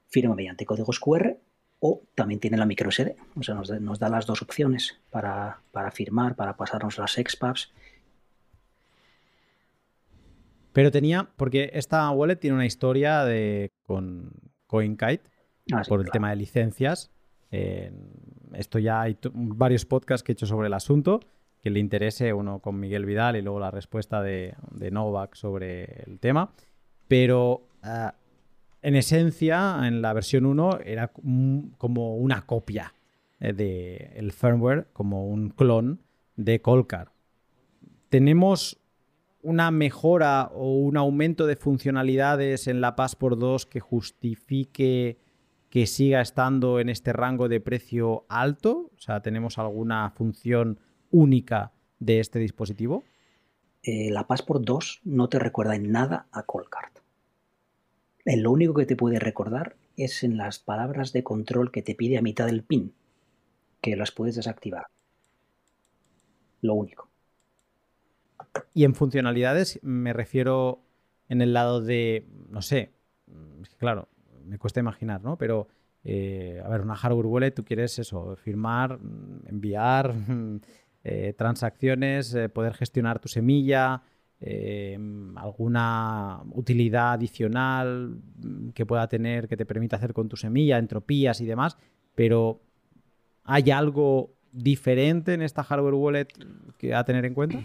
[0.09, 1.37] firma mediante códigos QR
[1.81, 3.15] o también tiene la micro SD.
[3.37, 5.61] O sea, nos, da las dos opciones para,
[5.93, 7.75] firmar, para pasarnos las XPubs.
[10.73, 14.33] Pero tenía, porque esta wallet tiene una historia de, con
[14.67, 15.23] CoinKite
[15.73, 17.11] ah, por el tema de licencias.
[17.51, 21.21] esto ya hay varios podcasts que he hecho sobre el asunto.
[21.61, 24.55] Que le interese, uno con Miguel Vidal y luego la respuesta de,
[24.91, 26.53] Novak sobre el tema.
[27.07, 28.15] Pero ah,
[28.83, 32.95] en esencia, en la versión 1 era como una copia
[33.41, 36.01] eh, del firmware, como un clon
[36.37, 37.13] de Colcar.
[38.09, 38.80] ¿Tenemos
[39.43, 45.19] una mejora o un aumento de funcionalidades en la Passport 2 que justifique
[45.69, 48.91] que siga estando en este rango de precio alto?
[48.97, 50.79] O sea, ¿tenemos alguna función
[51.11, 53.05] única de este dispositivo?
[53.83, 56.91] Eh, la Passport 2 no te recuerda en nada a Colcard
[58.37, 62.19] lo único que te puede recordar es en las palabras de control que te pide
[62.19, 62.95] a mitad del pin,
[63.81, 64.87] que las puedes desactivar.
[66.61, 67.10] Lo único.
[68.75, 70.83] Y en funcionalidades me refiero
[71.29, 72.93] en el lado de, no sé,
[73.79, 74.09] claro,
[74.45, 75.39] me cuesta imaginar, ¿no?
[75.39, 75.69] Pero,
[76.03, 78.99] eh, a ver, una hardware wallet, tú quieres eso, firmar,
[79.47, 80.15] enviar
[81.05, 84.03] eh, transacciones, eh, poder gestionar tu semilla,
[84.43, 88.17] Em, alguna utilidad adicional
[88.73, 91.77] que pueda tener que te permita hacer con tu semilla, entropías y demás,
[92.15, 92.63] pero
[93.45, 96.29] ¿hay algo diferente en esta hardware wallet
[96.79, 97.59] que a tener en cuenta?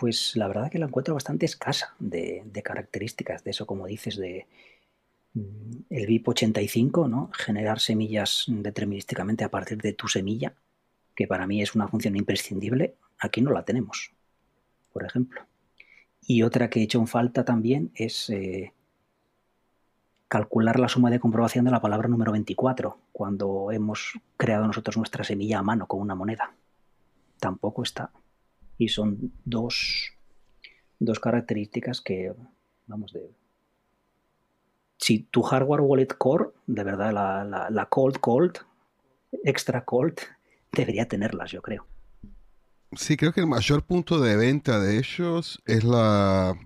[0.00, 4.46] Pues la verdad que la encuentro bastante escasa de, características de eso, como dices, de
[5.34, 7.30] mm, el VIP 85, ¿no?
[7.34, 10.54] Generar semillas determinísticamente a partir de tu semilla,
[11.14, 14.12] que para mí es una función imprescindible, aquí no la tenemos
[14.92, 15.42] por ejemplo.
[16.22, 18.72] Y otra que he hecho en falta también es eh,
[20.28, 25.24] calcular la suma de comprobación de la palabra número 24 cuando hemos creado nosotros nuestra
[25.24, 26.52] semilla a mano con una moneda.
[27.38, 28.10] Tampoco está.
[28.80, 30.10] Y son dos,
[30.98, 32.32] dos características que,
[32.86, 33.30] vamos, de...
[34.96, 38.56] Si tu hardware wallet core, de verdad, la, la, cold cold,
[39.44, 40.14] extra cold,
[40.72, 41.86] debería tenerlas, yo creo.
[42.96, 46.58] Sí, creo que el mayor punto de venta de ellos es la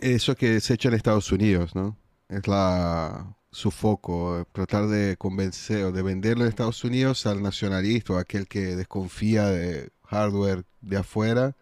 [0.00, 1.96] eso que se echa en Estados Unidos, ¿no?
[2.28, 8.12] Es la su foco, tratar de convencer o de venderlo en Estados Unidos al nacionalista
[8.12, 11.56] o aquel que desconfía de hardware de afuera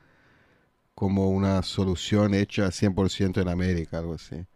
[0.95, 4.47] como una solución hecha 100% en América, algo así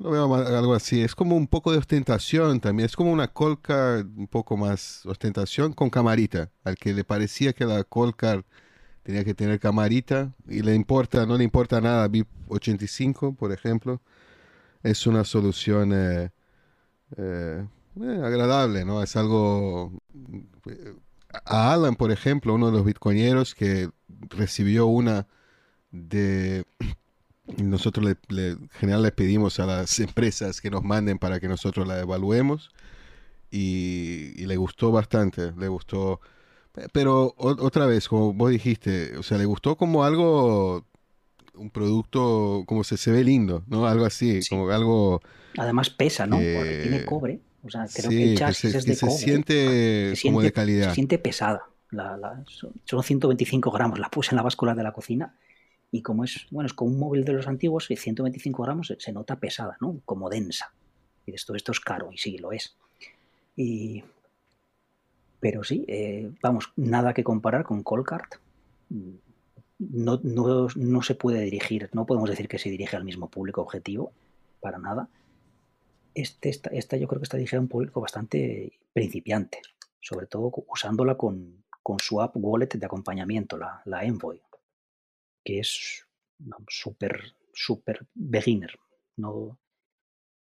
[0.00, 1.02] lo veo algo así.
[1.02, 2.86] Es como un poco de ostentación también.
[2.86, 6.50] Es como una colca, un poco más ostentación con camarita.
[6.64, 8.42] Al que le parecía que la colca
[9.02, 12.08] tenía que tener camarita y le importa, no le importa nada.
[12.08, 14.00] VIP 85, por ejemplo,
[14.82, 16.30] es una solución eh,
[17.16, 17.66] eh,
[18.00, 19.02] eh, agradable, ¿no?
[19.02, 19.92] Es algo.
[21.44, 23.90] A Alan, por ejemplo, uno de los bitcoineros que
[24.30, 25.26] recibió una
[25.90, 26.64] de
[27.56, 32.00] nosotros le, general le pedimos a las empresas que nos manden para que nosotros la
[32.00, 32.70] evaluemos.
[33.50, 36.20] y, le gustó bastante, le gustó.
[36.92, 40.84] Pero otra vez, como vos dijiste, o sea, le gustó como algo,
[41.54, 43.86] un producto, como se, se ve lindo, ¿no?
[43.86, 45.20] Algo así, como algo...
[45.58, 46.36] Además pesa, ¿no?
[46.36, 47.40] Porque tiene cobre.
[47.62, 50.88] O sea, creo que el chasis es de se Siente como de calidad.
[50.88, 51.62] Se siente pesada.
[52.84, 53.98] son 125 gramos.
[53.98, 55.34] La puse en la báscula de la cocina
[55.92, 59.36] y como es, bueno, es como un móvil de los antiguos, 125 gramos se, nota
[59.36, 60.00] pesada, ¿no?
[60.04, 60.72] Como densa.
[61.26, 62.76] Y esto, esto es caro, y sí, lo es.
[63.56, 64.04] Y,
[65.40, 68.36] pero sí, eh, vamos, nada que comparar con Colcart.
[69.78, 73.62] No, no, no, se puede dirigir, no podemos decir que se dirige al mismo público
[73.62, 74.12] objetivo,
[74.60, 75.08] para nada.
[76.14, 79.60] Este, esta, esta yo creo que está dirigida a un público bastante principiante,
[80.00, 84.42] sobre todo usándola con, con su app wallet de acompañamiento, la, la Envoy
[85.44, 86.06] que es
[86.68, 88.78] súper, súper beginner.
[89.16, 89.58] No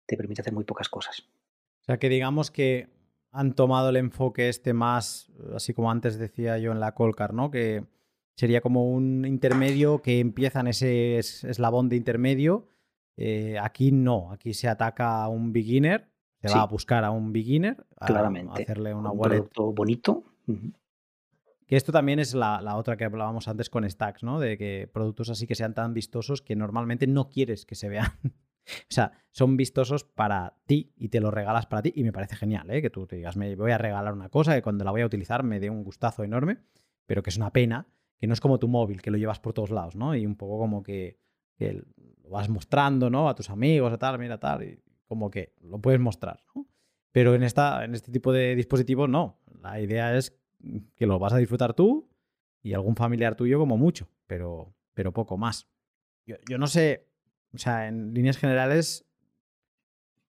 [0.05, 1.21] te permite hacer muy pocas cosas.
[1.81, 2.89] O sea que digamos que
[3.31, 7.51] han tomado el enfoque este más, así como antes decía yo en la Colcar, ¿no?
[7.51, 7.85] Que
[8.35, 12.69] sería como un intermedio que empieza en ese eslabón de intermedio.
[13.17, 16.09] Eh, aquí no, aquí se ataca a un beginner,
[16.41, 18.05] se va a buscar a un beginner, a,
[18.53, 19.49] hacerle una un wallet.
[19.55, 20.23] bonito.
[21.65, 24.39] Que esto también es la, otra que hablábamos antes con Stacks, ¿no?
[24.39, 28.11] De que productos así que sean tan vistosos que normalmente no quieres que se vean.
[28.23, 31.91] o sea, son vistosos para ti y te los regalas para ti.
[31.95, 32.81] Y me parece genial, ¿eh?
[32.81, 35.07] Que tú te digas, me voy a regalar una cosa que cuando la voy a
[35.07, 36.59] utilizar me dé un gustazo enorme,
[37.07, 37.87] pero que es una pena,
[38.19, 40.15] que no es como tu móvil, que lo llevas por todos lados, ¿no?
[40.15, 41.19] Y un poco como que,
[42.27, 43.29] lo vas mostrando, ¿no?
[43.29, 46.67] A tus amigos o tal, mira tal, y como que lo puedes mostrar, ¿no?
[47.11, 49.39] Pero en, esta, en este tipo de dispositivos no.
[49.61, 50.37] La idea es
[50.95, 52.09] que lo vas a disfrutar tú
[52.61, 55.67] y algún familiar tuyo como mucho, pero, pero poco más.
[56.25, 57.07] Yo, no sé,
[57.53, 59.05] o sea, en líneas generales,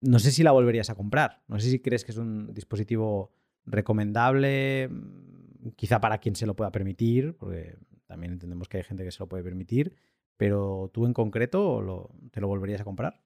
[0.02, 1.42] no sé si la volverías a comprar.
[1.48, 3.32] No sé si crees que es un dispositivo
[3.64, 9.02] recomendable, mm, quizá para quien se lo pueda permitir, porque también entendemos que hay gente
[9.02, 9.96] que se lo puede permitir,
[10.36, 13.20] pero tú en concreto te lo volverías a comprar.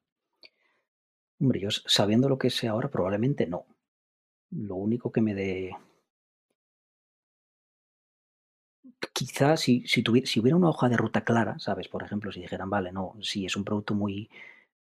[1.41, 3.65] Hombre, yo sabiendo lo que sé ahora, probablemente no.
[4.51, 5.73] Lo único que me dé
[9.13, 11.89] quizás si, si, si hubiera una hoja de ruta clara, ¿sabes?
[11.89, 14.31] Por ejemplo, si dijeran, vale, no, si es un producto muy,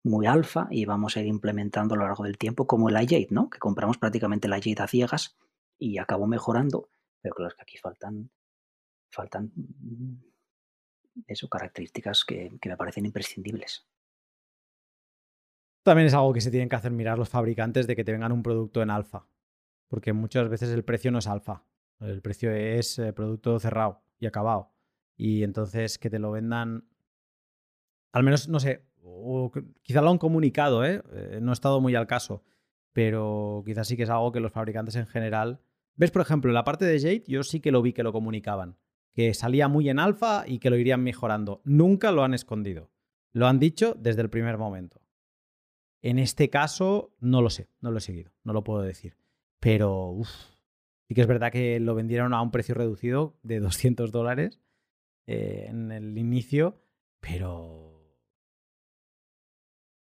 [0.02, 3.28] muy alfa y vamos a ir implementando a lo largo del tiempo, como el iJade,
[3.30, 3.50] ¿no?
[3.50, 5.36] Que compramos prácticamente el iJade a ciegas
[5.78, 6.88] y acabó mejorando,
[7.20, 8.30] pero claro, es que aquí faltan,
[9.10, 10.33] faltan mm,
[11.26, 13.86] eso, características que, que me parecen imprescindibles.
[15.82, 18.32] También es algo que se tienen que hacer mirar los fabricantes de que te vengan
[18.32, 19.28] un producto en alfa,
[19.88, 21.66] porque muchas veces el precio no es alfa,
[22.00, 24.72] el precio es eh, producto cerrado y acabado.
[25.16, 26.88] Y entonces que te lo vendan,
[28.12, 28.86] al menos, no sé,
[29.82, 31.02] quizá lo han comunicado, ¿eh?
[31.12, 31.38] ¿eh?
[31.40, 32.42] No he estado muy al caso,
[32.92, 35.60] pero quizás sí que es algo que los fabricantes en general...
[35.96, 38.76] ¿Ves, por ejemplo, la parte de Jade yo sí que lo vi que lo comunicaban,
[39.14, 41.62] que salía muy en alfa y que lo irían mejorando.
[41.64, 42.90] Nunca lo han escondido.
[43.32, 45.00] Lo han dicho desde el primer momento.
[46.02, 49.16] En este caso, no lo sé, no lo he seguido, no lo puedo decir.
[49.60, 50.28] Pero, uff,
[51.06, 54.60] Sí que es verdad que lo vendieron a un precio reducido de 200 dólares
[55.26, 56.80] eh, en el inicio,
[57.20, 57.90] pero...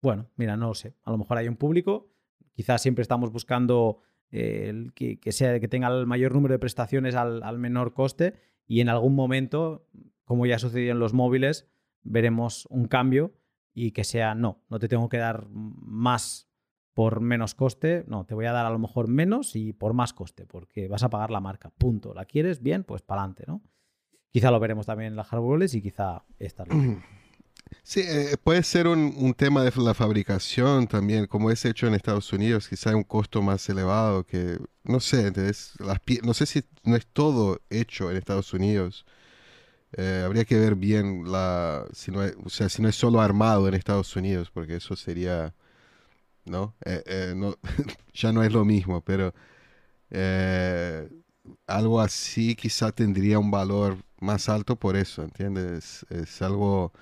[0.01, 0.95] Bueno, mira, no lo sé.
[1.03, 2.11] A lo mejor hay un público,
[2.53, 3.99] quizás siempre estamos buscando
[4.31, 8.35] eh, que, sea, que tenga el mayor número de prestaciones al, al menor coste
[8.67, 9.87] y en algún momento,
[10.25, 11.69] como ya sucedió en los móviles,
[12.03, 13.33] veremos un cambio
[13.73, 16.49] y que sea, no, no te tengo que dar más
[16.93, 20.13] por menos coste, no, te voy a dar a lo mejor menos y por más
[20.13, 22.13] coste, porque vas a pagar la marca, punto.
[22.13, 22.61] ¿La quieres?
[22.61, 23.61] Bien, pues para adelante, ¿no?
[24.29, 26.65] Quizá lo veremos también en las hardware y quizá esta.
[27.83, 32.31] Sí, eh, puede ser un, tema de la fabricación también, como es hecho en Estados
[32.33, 35.31] Unidos, quizá un costo más elevado que, no sé,
[36.23, 39.05] no sé si no es todo hecho en Estados Unidos.
[39.93, 43.67] Eh, habría que ver bien la, si no, o sea, si no es solo armado
[43.67, 45.53] en Estados Unidos, porque eso sería
[46.45, 46.75] ¿no?
[46.85, 47.57] Eh, eh, no
[48.13, 49.33] ya no es lo mismo, pero
[50.09, 51.09] eh,
[51.67, 56.05] algo así quizá tendría un valor más alto por eso, ¿entiendes?
[56.09, 56.93] Es, algo...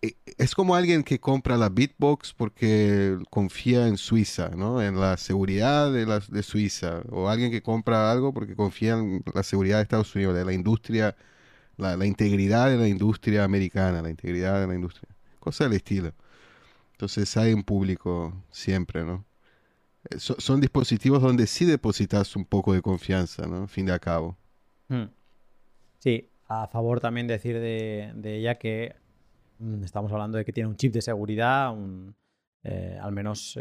[0.00, 4.82] Es como alguien que compra la Bitbox porque confía en Suiza, ¿no?
[4.82, 7.02] En la seguridad de, la, de Suiza.
[7.10, 10.52] O alguien que compra algo porque confía en la seguridad de Estados Unidos, de la
[10.52, 11.16] industria,
[11.76, 15.08] la, la integridad de la industria americana, la integridad de la industria.
[15.38, 16.12] Cosa del estilo.
[16.92, 19.24] Entonces hay un público siempre, ¿no?
[20.10, 23.66] Eh, son dispositivos donde sí depositas un poco de confianza, ¿no?
[23.68, 24.36] Fin de acabo.
[24.88, 25.06] Hmm.
[25.98, 28.96] Sí, a favor también decir de, ella que
[29.82, 32.14] estamos hablando de que tiene un chip de seguridad, un,
[32.62, 33.58] eh, al menos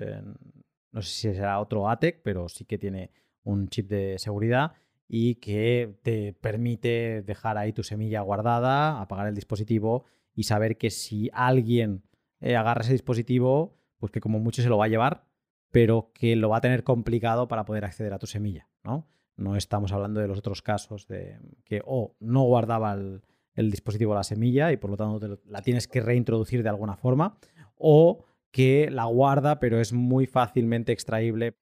[0.92, 3.12] no sé si será otro ATEC, pero sí que tiene
[3.44, 4.74] un chip de seguridad
[5.08, 10.90] y que te permite dejar ahí tu semilla guardada, apagar el dispositivo y saber que
[10.90, 12.04] si alguien
[12.40, 15.26] eh, agarra ese dispositivo, pues que como mucho se lo va a llevar,
[15.72, 19.08] pero que lo va a tener complicado para poder acceder a tu semilla, ¿no?
[19.36, 23.22] No estamos hablando de los otros casos de que o no guardaba el,
[23.56, 27.38] el dispositivo la semilla y por lo tanto la tienes que reintroducir de alguna forma,
[27.76, 31.56] o que la guarda pero es muy fácilmente extraíble.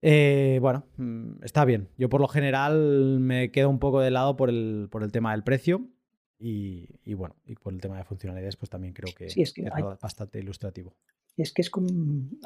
[0.00, 1.88] Eh, bueno, mm, está bien.
[1.96, 5.32] Yo por lo general me quedo un poco de lado por el, por el tema
[5.32, 5.88] del precio
[6.38, 9.54] y, bueno, y por el tema de funcionalidades pues también creo que, es,
[10.00, 10.94] bastante ilustrativo.
[11.36, 11.88] Es que es como,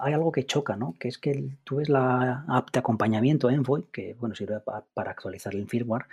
[0.00, 0.94] hay algo que choca, ¿no?
[0.98, 5.54] Que es que tú ves la app de acompañamiento Envoy, que bueno, sirve para actualizar
[5.54, 6.06] el firmware,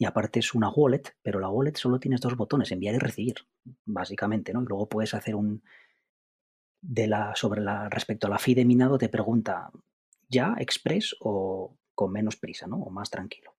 [0.00, 3.34] y aparte es una wallet, pero la wallet solo tienes dos botones, enviar y recibir,
[3.84, 4.62] básicamente, ¿no?
[4.62, 5.62] Y luego puedes hacer un
[6.80, 9.70] de la sobre la respecto a la fee de minado te pregunta
[10.26, 12.76] ya express o con menos prisa, ¿no?
[12.76, 13.54] O más tranquilo.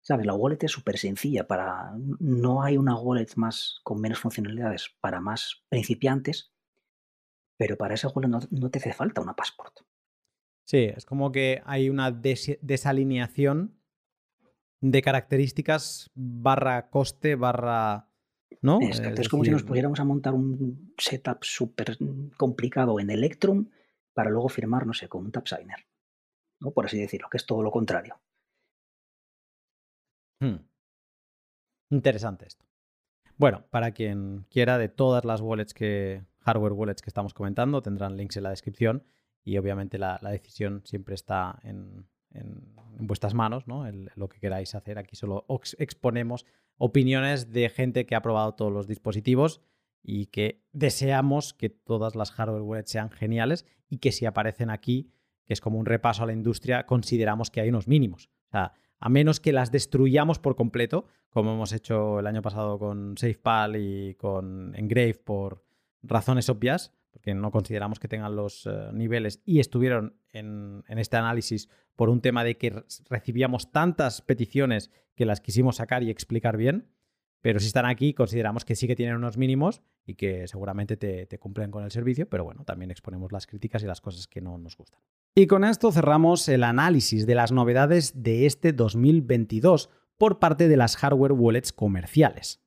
[0.00, 0.24] ¿Sabes?
[0.24, 5.20] La wallet es súper sencilla para no hay una wallet más con menos funcionalidades para
[5.20, 6.50] más principiantes,
[7.58, 9.80] pero para esa wallet no, te hace falta una passport.
[10.64, 13.77] Sí, es como que hay una desalineación
[14.80, 18.08] de características barra coste barra...
[18.60, 18.80] ¿no?
[18.82, 21.96] Exacto, es, como si nos pusiéramos a montar un setup súper
[22.36, 23.70] complicado en Electrum
[24.14, 25.86] para luego firmar, no sé, con un TapSigner.
[26.60, 26.72] ¿no?
[26.72, 28.20] Por así decirlo, que es todo lo contrario.
[30.40, 30.56] Hmm.
[31.90, 32.64] Interesante esto.
[33.36, 38.16] Bueno, para quien quiera de todas las wallets que, hardware wallets que estamos comentando, tendrán
[38.16, 39.04] links en la descripción
[39.44, 43.84] y obviamente la decisión siempre está en, en, vuestras manos, ¿no?
[44.16, 44.98] lo que queráis hacer.
[44.98, 45.46] Aquí solo
[45.78, 46.46] exponemos
[46.76, 49.60] opiniones de gente que ha probado todos los dispositivos
[50.02, 55.12] y que deseamos que todas las hardware wallets sean geniales y que si aparecen aquí,
[55.44, 58.30] que es como un repaso a la industria, consideramos que hay unos mínimos.
[58.48, 62.78] O sea, a menos que las destruyamos por completo, como hemos hecho el año pasado
[62.78, 65.64] con SafePal y con Engrave por
[66.02, 71.68] razones obvias, porque no consideramos que tengan los eh, niveles y estuvieron en, este análisis
[71.96, 76.88] por un tema de que recibíamos tantas peticiones que las quisimos sacar y explicar bien,
[77.40, 81.26] pero si están aquí consideramos que sí que tienen unos mínimos y que seguramente te,
[81.26, 84.40] te cumplen con el servicio, pero bueno, también exponemos las críticas y las cosas que
[84.40, 85.00] no nos gustan.
[85.34, 90.76] Y con esto cerramos el análisis de las novedades de este 2022 por parte de
[90.76, 92.60] las hardware wallets comerciales.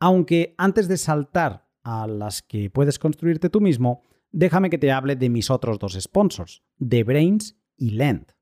[0.00, 4.02] Aunque antes de saltar a las que puedes construirte tú mismo,
[4.32, 8.32] déjame que te hable de mis otros dos sponsors, de Brains y Lend.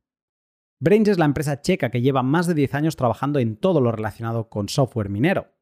[0.81, 3.93] Brains es la empresa checa que lleva más de 10 años trabajando en todo lo
[3.93, 5.53] relacionado con software minero.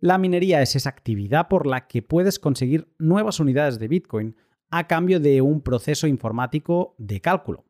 [0.00, 4.36] La minería es esa actividad por la que puedes conseguir nuevas unidades de Bitcoin
[4.70, 7.66] a cambio de un proceso informático de cálculo.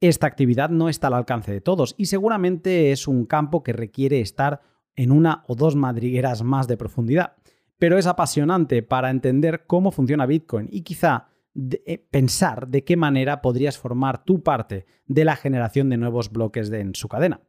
[0.00, 4.20] Esta actividad no está al alcance de todos y seguramente es un campo que requiere
[4.20, 4.60] estar
[4.94, 7.36] en una o dos madrigueras más de profundidad
[7.78, 13.40] pero es apasionante para entender cómo funciona Bitcoin y quizá eh, pensar de qué manera
[13.40, 17.42] podrías formar tu parte de la generación de nuevos bloques en su cadena.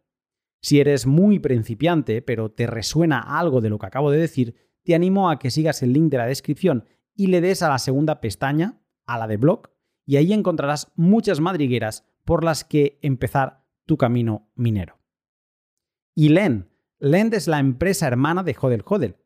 [0.61, 4.95] Si eres muy principiante, pero te resuena algo de lo que acabo de decir, te
[4.95, 6.85] animo a que sigas el link de la descripción
[7.15, 9.69] y le des a la segunda pestaña, a la de blog,
[10.05, 14.99] y ahí encontrarás muchas madrigueras por las que empezar tu camino minero.
[16.13, 16.67] Y Lend.
[16.99, 19.17] Lend es la empresa hermana de Hodel Hodel,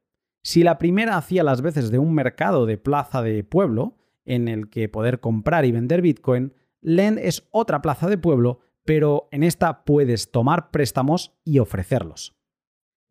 [0.41, 4.69] si la primera hacía las veces de un mercado de plaza de pueblo, en el
[4.69, 9.83] que poder comprar y vender Bitcoin, Lend es otra plaza de pueblo, pero en esta
[9.83, 12.35] puedes tomar préstamos y ofrecerlos.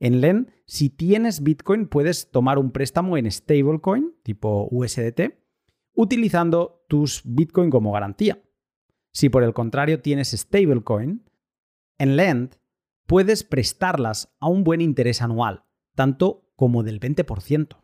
[0.00, 5.34] En Lend, si tienes Bitcoin, puedes tomar un préstamo en stablecoin, tipo USDT,
[5.94, 8.40] utilizando tus Bitcoin como garantía.
[9.12, 11.28] Si por el contrario tienes stablecoin,
[11.98, 12.56] en Lend
[13.06, 15.64] puedes prestarlas a un buen interés anual,
[15.96, 17.76] tanto como del 20%.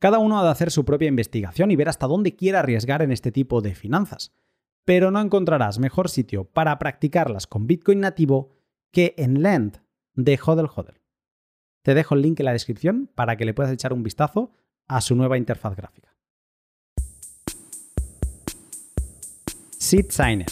[0.00, 3.12] Cada uno ha de hacer su propia investigación y ver hasta dónde quiere arriesgar en
[3.12, 4.32] este tipo de finanzas,
[4.86, 8.48] pero no encontrarás mejor sitio para practicarlas con Bitcoin nativo
[8.92, 9.82] que en Lend
[10.14, 11.02] de Hodel Hodel.
[11.82, 14.52] Te dejo el link en la descripción para que le puedas echar un vistazo
[14.88, 16.16] a su nueva interfaz gráfica.
[19.76, 20.48] SeedSigner.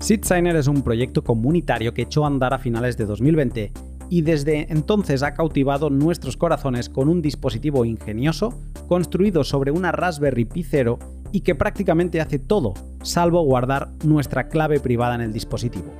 [0.00, 4.72] SeedSigner es un proyecto comunitario que echó a andar a finales de 2020 y desde
[4.72, 8.58] entonces ha cautivado nuestros corazones con un dispositivo ingenioso
[8.88, 10.98] construido sobre una Raspberry Pi 0
[11.32, 15.92] y que prácticamente hace todo, salvo guardar nuestra clave privada en el dispositivo.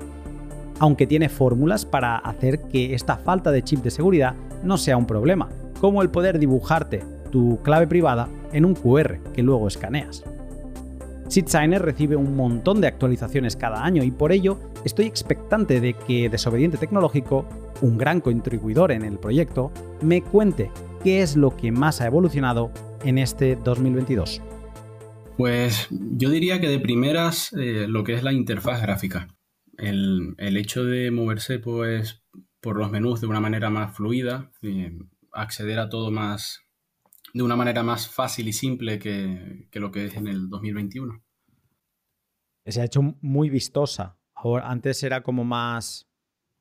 [0.78, 5.06] Aunque tiene fórmulas para hacer que esta falta de chip de seguridad no sea un
[5.06, 5.48] problema,
[5.80, 10.24] como el poder dibujarte tu clave privada en un QR que luego escaneas.
[11.28, 16.28] SeedSigner recibe un montón de actualizaciones cada año y por ello estoy expectante de que
[16.28, 17.46] Desobediente Tecnológico,
[17.80, 19.72] un gran contribuidor en el proyecto,
[20.02, 20.70] me cuente
[21.02, 22.70] qué es lo que más ha evolucionado
[23.04, 24.42] en este 2022.
[25.36, 29.28] Pues yo diría que de primeras eh, lo que es la interfaz gráfica.
[29.76, 32.22] El, hecho de moverse pues
[32.60, 34.96] por los menús de una manera más fluida, eh,
[35.32, 36.63] acceder a todo más
[37.34, 41.22] de una manera más fácil y simple que, lo que es en el 2021.
[42.64, 44.18] Se ha hecho muy vistosa.
[44.34, 46.08] Ahora, antes era como más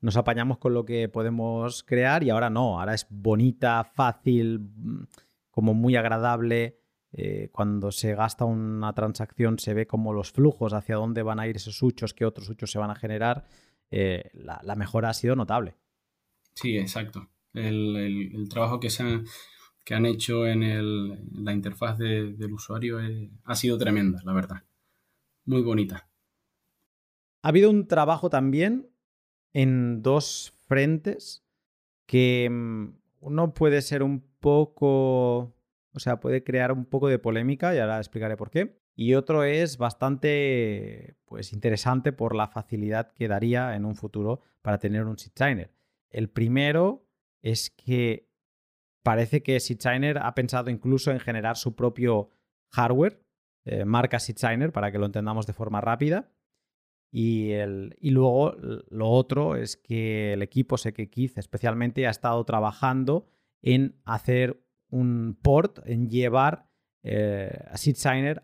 [0.00, 5.04] nos apañamos con lo que podemos crear y ahora no, ahora es bonita, fácil, mm,
[5.50, 6.78] como muy agradable.
[7.10, 11.46] Eh, cuando se gasta una transacción se ve como los flujos, hacia dónde van a
[11.46, 13.46] ir esos huchos, qué otros huchos se van a generar.
[13.90, 15.76] Eh, la, mejora ha sido notable.
[16.54, 17.30] Sí, exacto.
[17.54, 19.22] El, trabajo que, se
[19.84, 22.98] que han hecho en, la interfaz del usuario
[23.44, 24.62] ha sido tremenda, la verdad.
[25.44, 26.08] Muy bonita.
[27.42, 28.90] Ha habido un trabajo también
[29.52, 31.44] en dos frentes
[32.06, 32.88] que mm,
[33.20, 35.54] uno puede ser un poco
[35.94, 38.80] o sea, puede crear un poco de polémica y ahora explicaré por qué.
[38.96, 44.78] Y otro es bastante pues, interesante por la facilidad que daría en un futuro para
[44.78, 45.72] tener un SeedSigner.
[46.10, 47.06] El primero
[47.42, 48.28] es que
[49.04, 52.30] parece que SeedSigner ha pensado incluso en generar su propio
[52.70, 53.22] hardware,
[53.64, 56.32] eh, marca SeedSigner, para que lo entendamos de forma rápida.
[57.12, 57.52] Y,
[58.10, 58.56] luego
[58.88, 63.28] lo otro es que el equipo, sé que especialmente, ha estado trabajando
[63.62, 64.60] en hacer
[64.90, 66.68] un port en llevar
[67.04, 67.76] eh, a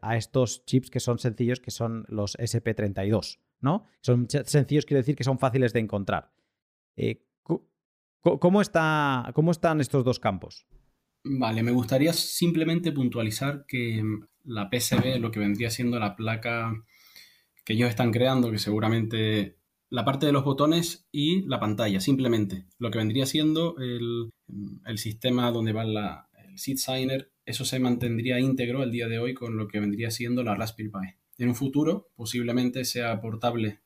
[0.03, 3.87] a estos chips que son sencillos, que son los SP32, ¿no?
[4.03, 6.33] Son sencillos, quiere decir que son fáciles de encontrar.
[6.97, 7.27] Eh,
[8.23, 10.67] ¿cómo, está, ¿Cómo están estos dos campos?
[11.25, 16.73] Vale, me gustaría simplemente puntualizar que mm, la PCB, lo que vendría siendo la placa
[17.65, 19.59] que ellos están creando, que seguramente
[19.91, 22.67] la parte de los botones y la pantalla, simplemente.
[22.79, 24.31] Lo que vendría siendo el,
[24.87, 29.35] el sistema donde va la, Seed Signer, eso se mantendría íntegro el día de hoy
[29.35, 31.43] con lo que vendría siendo la Raspberry Pi.
[31.43, 33.81] En un futuro, posiblemente sea portable.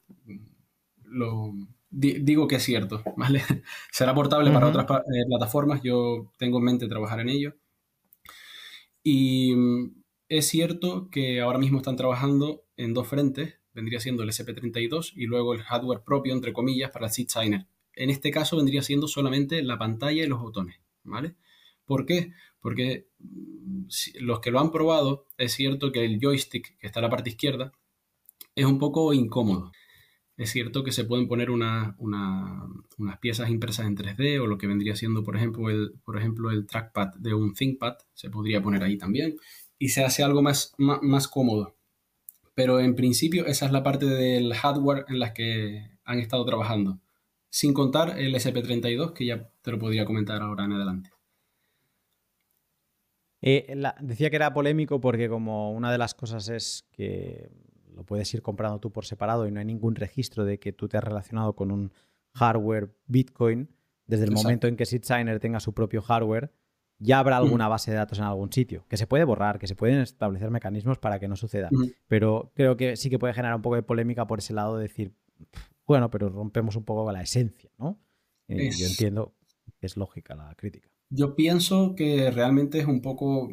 [1.04, 1.54] Lo,
[1.94, 3.42] digo que es cierto, ¿vale?
[3.90, 7.54] Será portable para otras eh, plataformas, yo tengo en mente trabajar en ello.
[9.02, 14.30] Y mm, es cierto que ahora mismo están trabajando en dos frentes, vendría siendo el
[14.30, 17.66] SP32 y luego el hardware propio, entre comillas, para el Seed Signer.
[17.94, 21.36] En este caso vendría siendo solamente la pantalla y los botones, ¿vale?
[21.84, 22.32] ¿Por qué?
[22.60, 23.84] Porque mm,
[24.20, 27.30] los que lo han probado, es cierto que el joystick que está en la parte
[27.30, 27.72] izquierda
[28.56, 29.72] es un poco incómodo.
[30.36, 31.94] Es cierto que se pueden poner unas
[33.20, 36.66] piezas impresas en 3D o lo que vendría siendo, por ejemplo, el, por ejemplo, el
[36.66, 39.36] trackpad de un ThinkPad, se podría poner ahí también
[39.78, 41.76] y se hace algo más, más, cómodo.
[42.54, 47.00] Pero en principio esa es la parte del hardware en la que han estado trabajando.
[47.50, 51.10] Sin contar el SP32, que ya te lo podría comentar ahora en adelante.
[53.40, 57.50] Eh, decía que era polémico porque como una de las cosas es que
[57.94, 60.88] lo puedes ir comprando tú por separado y no hay ningún registro de que tú
[60.88, 61.92] te has relacionado con un
[62.32, 63.68] hardware Bitcoin,
[64.06, 66.52] desde el momento en que SeedSigner tenga su propio hardware,
[66.98, 69.74] ya habrá alguna base de datos en algún sitio, que se puede borrar, que se
[69.74, 71.68] pueden establecer mecanismos para que no suceda.
[72.06, 74.82] Pero creo que sí que puede generar un poco de polémica por ese lado de
[74.82, 75.14] decir,
[75.86, 78.00] bueno, pero rompemos un poco la esencia, ¿no?
[78.48, 79.34] Eh, yo entiendo
[79.78, 80.88] que es lógica la crítica.
[81.10, 83.50] Yo pienso que realmente es un poco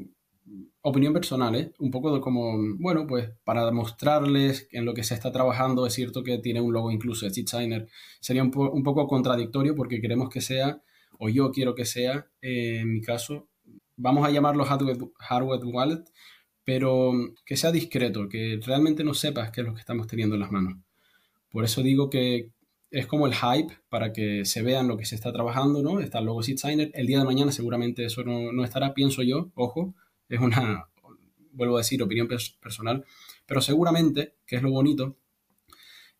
[0.82, 1.74] opinión personal, ¿eh?
[1.80, 5.94] Un poco de como, bueno, pues para demostrarles en lo que se está trabajando, es
[5.94, 7.88] cierto que tiene un logo incluso de Designer,
[8.20, 10.82] sería un, poco contradictorio porque queremos que sea,
[11.20, 13.48] o yo quiero que sea, eh, en mi caso,
[13.96, 16.04] vamos a llamarlo hardware, wallet,
[16.64, 17.14] pero
[17.46, 20.52] que sea discreto, que realmente no sepas qué es lo que estamos teniendo en las
[20.52, 20.78] manos.
[21.52, 22.52] Por eso digo que
[22.92, 26.00] es como el hype para que se vean lo que se está trabajando, ¿no?
[26.00, 26.92] Está el logo Signer.
[26.94, 29.96] El día de mañana seguramente eso no, estará, pienso yo, ojo,
[30.32, 30.86] es una,
[31.52, 33.06] vuelvo a decir, opinión personal,
[33.46, 35.18] pero seguramente, que es lo bonito,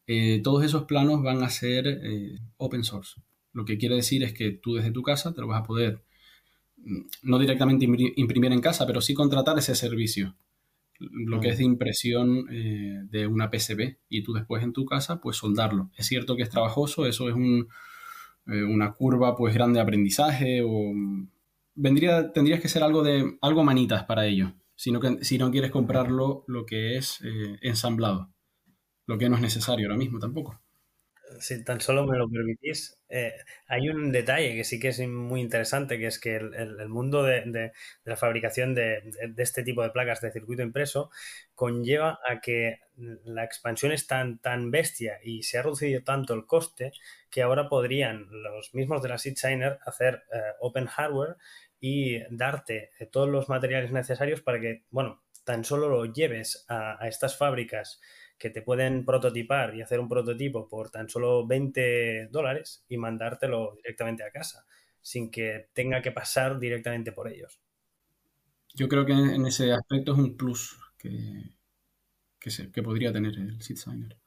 [0.06, 3.22] eh, todos esos planos van a ser eh, open source.
[3.54, 6.04] Lo que quiere decir es que tú desde tu casa te lo vas a poder,
[6.78, 10.36] mm, no directamente imprimir en casa, pero sí contratar ese servicio
[11.00, 15.20] lo que es de impresión eh, de una PCB y tú después en tu casa
[15.20, 15.90] pues soldarlo.
[15.98, 17.68] Es cierto que es trabajoso, eso es un,
[18.46, 20.94] una curva pues grande de aprendizaje o
[21.76, 25.52] vendría, tendrías que ser algo de algo manitas para ello, si no, que, si no
[25.52, 28.34] quieres comprarlo lo que es eh, ensamblado,
[29.08, 30.61] lo que no es necesario ahora mismo tampoco.
[31.40, 33.34] Si tan solo me lo permitís, eh,
[33.68, 37.72] hay un detalle que sí que es muy interesante, que es que el, mundo de,
[38.04, 39.02] la fabricación de,
[39.38, 41.10] este tipo de placas de circuito impreso
[41.56, 46.46] conlleva a que la expansión es tan, tan bestia y se ha reducido tanto el
[46.46, 46.92] coste
[47.30, 51.38] que ahora podrían los mismos de la SeedSigner hacer eh, open hardware
[51.80, 57.08] y darte eh, todos los materiales necesarios para que, bueno, tan solo lo lleves a
[57.08, 58.00] estas fábricas
[58.42, 63.76] que te pueden prototipar y hacer un prototipo por tan solo 20 dólares y mandártelo
[63.76, 64.66] directamente a casa,
[65.00, 67.62] sin que tenga que pasar directamente por ellos.
[68.74, 71.52] Yo creo que en ese aspecto es un plus que,
[72.40, 74.18] que, podría tener el SeedSigner.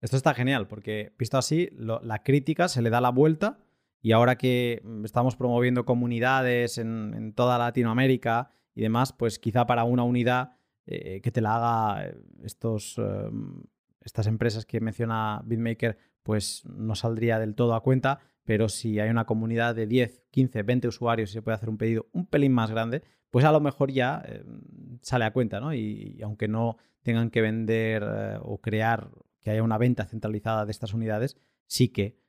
[0.00, 3.58] Esto está genial, porque visto así, la crítica se le da la vuelta
[4.00, 9.82] y ahora que estamos promoviendo comunidades en, en toda Latinoamérica y demás, pues quizá para
[9.82, 10.52] una unidad
[10.86, 13.62] eh, que te la haga eh, estos, em,
[14.00, 19.08] estas empresas que menciona BitMaker, pues no saldría del todo a cuenta, pero si hay
[19.08, 22.52] una comunidad de 10, 15, 20 usuarios y se puede hacer un pedido un pelín
[22.52, 25.72] más grande, pues a lo mejor ya em, sale a cuenta, ¿no?
[25.72, 29.10] Y, aunque no tengan que vender eh, o crear
[29.40, 31.36] que haya una venta centralizada de estas unidades,
[31.66, 32.20] sí que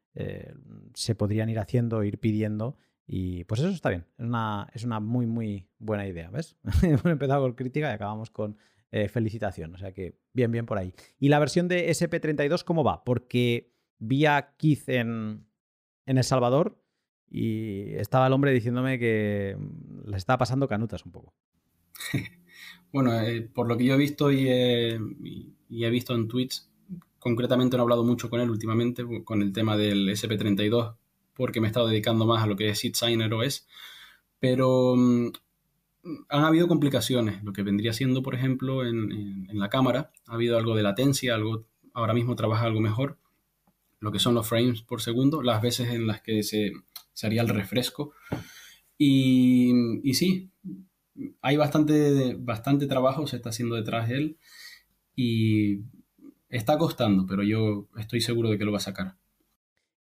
[0.93, 4.05] se podrían ir haciendo, ir pidiendo y pues eso está bien.
[4.17, 6.55] Es una, es una muy, muy buena idea, ¿ves?
[6.83, 8.57] Hemos empezado con crítica y acabamos con
[8.91, 9.73] eh, felicitación.
[9.75, 10.93] O sea que bien, bien por ahí.
[11.19, 13.03] ¿Y la versión de SP32 cómo va?
[13.03, 15.45] Porque vi a Keith en,
[16.05, 16.81] en El Salvador
[17.29, 21.33] y estaba el hombre diciéndome que mm, le estaba pasando canutas un poco.
[22.93, 24.99] bueno, eh, por lo que yo he visto y he,
[25.69, 26.71] y he visto en tweets,
[27.19, 30.95] concretamente no he hablado mucho con él últimamente con el tema del SP32
[31.33, 33.67] porque me he estado dedicando más a lo que es SeedSigner OS,
[34.39, 35.31] pero mm,
[36.29, 40.75] han habido complicaciones, lo que vendría siendo, por ejemplo, en, la cámara, ha habido algo
[40.75, 43.17] de latencia, algo, ahora mismo trabaja algo mejor,
[43.99, 46.73] lo que son los frames por segundo, las veces en las que se,
[47.23, 48.13] haría el refresco.
[48.97, 50.51] Y, y, sí,
[51.41, 54.37] hay bastante, bastante trabajo, se está haciendo detrás de él
[55.15, 55.79] y
[56.49, 59.15] está costando, pero yo estoy seguro de que lo va a sacar.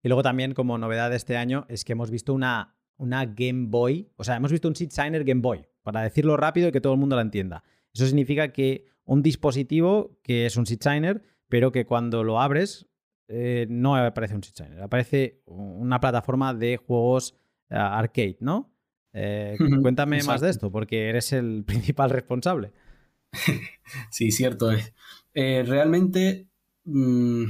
[0.03, 3.67] Y luego también, como novedad de este año, es que hemos visto una, una Game
[3.69, 6.81] Boy, o sea, hemos visto un Seed Signer Game Boy, para decirlo rápido y que
[6.81, 7.63] todo el mundo lo entienda.
[7.93, 12.85] Eso significa que un dispositivo que es un Seed Signer, pero que cuando lo abres
[13.29, 17.35] eh, no aparece un Seed Signer, aparece una plataforma de juegos
[17.69, 18.73] eh, arcade, ¿no?
[19.13, 22.73] Eh, cuéntame más de esto, porque eres el principal responsable.
[24.11, 24.93] sí, cierto es.
[25.33, 26.49] realmente
[26.83, 27.45] mm,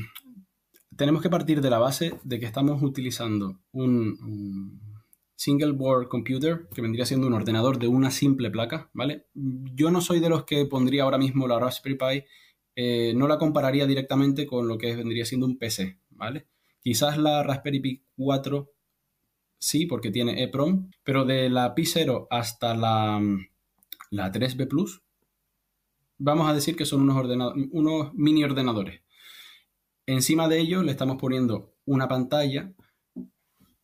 [1.03, 4.79] tenemos que partir de la base de que estamos utilizando un,
[5.35, 9.25] single board computer, que vendría siendo un ordenador de una simple placa, ¿vale?
[9.33, 12.25] Yo no soy de los que pondría ahora mismo la Raspberry Pi,
[12.77, 16.47] eh, no la compararía directamente con lo que vendría siendo un PC, ¿vale?
[16.79, 18.71] Quizás la Raspberry Pi 4
[19.57, 23.21] sí, porque tiene EEPROM, pero de la Pi 0 hasta la,
[24.09, 25.01] la 3B Plus,
[26.17, 27.27] vamos a decir que son unos,
[27.73, 29.02] unos mini ordenadores,
[30.05, 32.73] Encima de ello le estamos poniendo una pantalla,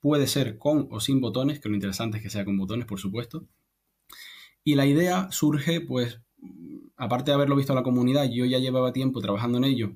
[0.01, 2.99] puede ser con o sin botones, que lo interesante es que sea con botones, por
[2.99, 3.47] supuesto.
[4.63, 6.21] Y la idea surge, pues,
[6.97, 9.95] aparte de haberlo visto en la comunidad, yo ya llevaba tiempo trabajando en ello,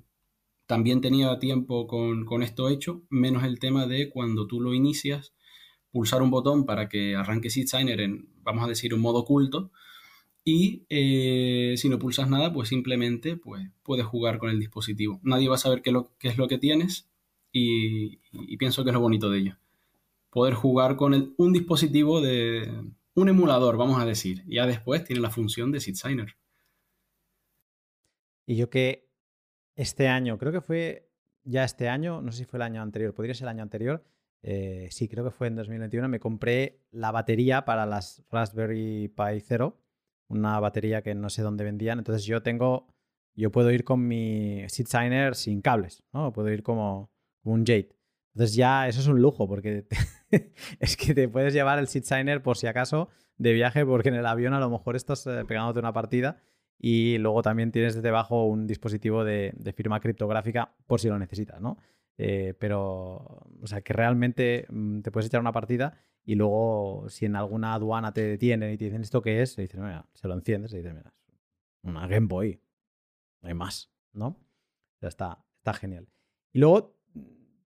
[0.65, 5.33] también tenía tiempo con, con esto hecho, menos el tema de cuando tú lo inicias,
[5.91, 9.71] pulsar un botón para que arranque SeedSigner en, vamos a decir, un modo oculto,
[10.45, 15.19] y eh, si no pulsas nada, pues simplemente pues, puedes jugar con el dispositivo.
[15.23, 17.09] Nadie va a saber qué, es lo que tienes
[17.51, 18.17] y,
[18.57, 19.57] pienso que es lo bonito de ello.
[20.29, 22.83] Poder jugar con un dispositivo de
[23.13, 24.43] un emulador, vamos a decir.
[24.47, 26.35] Ya después tiene la función de SeedSigner.
[28.45, 29.07] Y yo que
[29.75, 31.09] este año, creo que fue
[31.45, 34.03] ya este año, no sé si fue el año anterior, podría ser el año anterior,
[34.41, 39.39] eh, sí, creo que fue en 2021, me compré la batería para las Raspberry Pi
[39.39, 39.77] 0
[40.33, 41.99] una batería que no sé dónde vendían.
[41.99, 42.87] Entonces yo tengo,
[43.35, 46.33] yo puedo ir con mi Seed Signer sin cables, ¿no?
[46.33, 47.89] Puedo ir como, un Jade.
[48.33, 49.85] Entonces ya eso es un lujo porque
[50.79, 54.15] es que te puedes llevar el Seed Signer por si acaso de viaje porque en
[54.15, 56.37] el avión a lo mejor estás eh, pegándote una partida
[56.79, 61.77] y luego también tienes debajo un dispositivo de, firma criptográfica por si lo necesitas, ¿no?
[62.17, 62.75] Eh, pero,
[63.61, 67.73] o sea, que realmente mm, te puedes echar una partida y luego si en alguna
[67.73, 70.73] aduana te detienen y te dicen esto qué es, se dicen, mira, se lo enciendes
[70.73, 71.13] y dices, mira,
[71.83, 72.61] una Game Boy,
[73.41, 74.39] no hay más, ¿no?
[75.01, 76.07] Ya está, está genial.
[76.53, 76.95] Y luego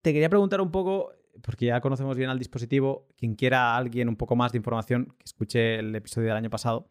[0.01, 1.11] te quería preguntar un poco,
[1.41, 5.25] porque ya conocemos bien al dispositivo, quien quiera alguien un poco más de información, que
[5.25, 6.89] escuche el episodio del año pasado,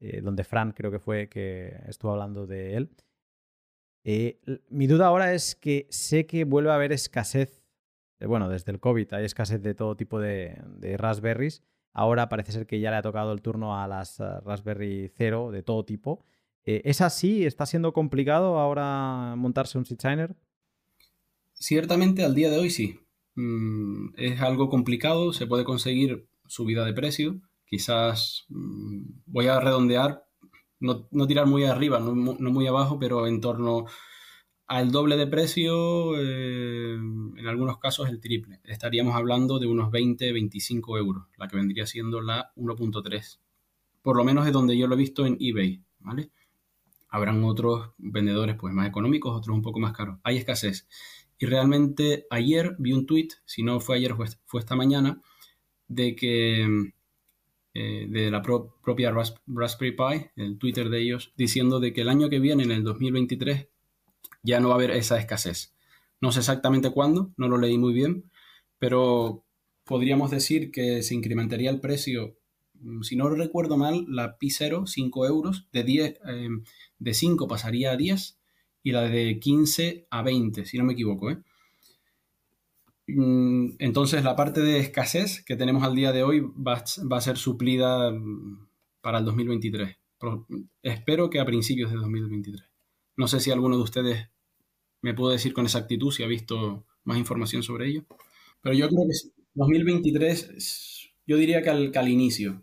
[0.00, 2.90] eh, donde Fran creo que fue que estuvo hablando de él.
[4.04, 7.65] Eh, mi duda ahora es que sé que vuelve a haber escasez,
[8.20, 10.56] bueno, desde el COVID hay escasez de todo tipo de,
[10.96, 11.62] Raspberries.
[11.92, 15.50] Ahora parece ser que ya le ha tocado el turno a las eh, Raspberry Zero
[15.50, 16.24] de todo tipo.
[16.64, 17.46] ¿Es así?
[17.46, 20.34] ¿Está siendo complicado ahora montarse un SeedSigner?
[21.52, 22.98] Ciertamente al día de hoy sí.
[23.36, 27.40] Mm, es algo complicado, se puede conseguir subida de precio.
[27.66, 30.26] Quizás mm, voy a redondear
[30.80, 33.86] no, tirar muy arriba, no, muy abajo, pero en torno
[34.66, 38.60] al doble de precio, eh, en algunos casos el triple.
[38.64, 43.38] Estaríamos hablando de unos 20-25 euros, la que vendría siendo la 1.3.
[44.02, 46.30] Por lo menos es donde yo lo he visto en eBay, ¿vale?
[47.08, 50.18] Habrán otros vendedores pues más económicos, otros un poco más caros.
[50.24, 50.88] Hay escasez.
[51.38, 55.20] Y realmente ayer vi un tweet, si no fue ayer, fue, fue esta mañana,
[55.86, 56.92] de que
[57.74, 62.30] eh, de la propia Raspberry Pi, el Twitter de ellos, diciendo de que el año
[62.30, 63.68] que viene, en el 2023,
[64.46, 65.74] ya no va a haber esa escasez.
[66.20, 68.30] No sé exactamente cuándo, no lo leí muy bien,
[68.78, 69.44] pero
[69.84, 72.38] podríamos decir que se incrementaría el precio,
[72.74, 76.64] mm, si no recuerdo mal, la Pi 0, 5 euros, de, 10, em,
[76.98, 78.38] de 5 pasaría a 10
[78.82, 81.30] y la de 15 a 20, si no me equivoco.
[81.30, 81.38] ¿eh?
[83.08, 86.82] Mm, entonces la parte de escasez que tenemos al día de hoy va,
[87.16, 88.68] a ser suplida mm,
[89.00, 89.96] para el 2023.
[90.82, 92.64] espero que a principios de 2023.
[93.16, 94.28] No sé si alguno de ustedes
[95.06, 98.04] me puede decir con exactitud si ha visto más información sobre ello.
[98.60, 102.62] Pero yo creo que 2023, yo diría que al, inicio.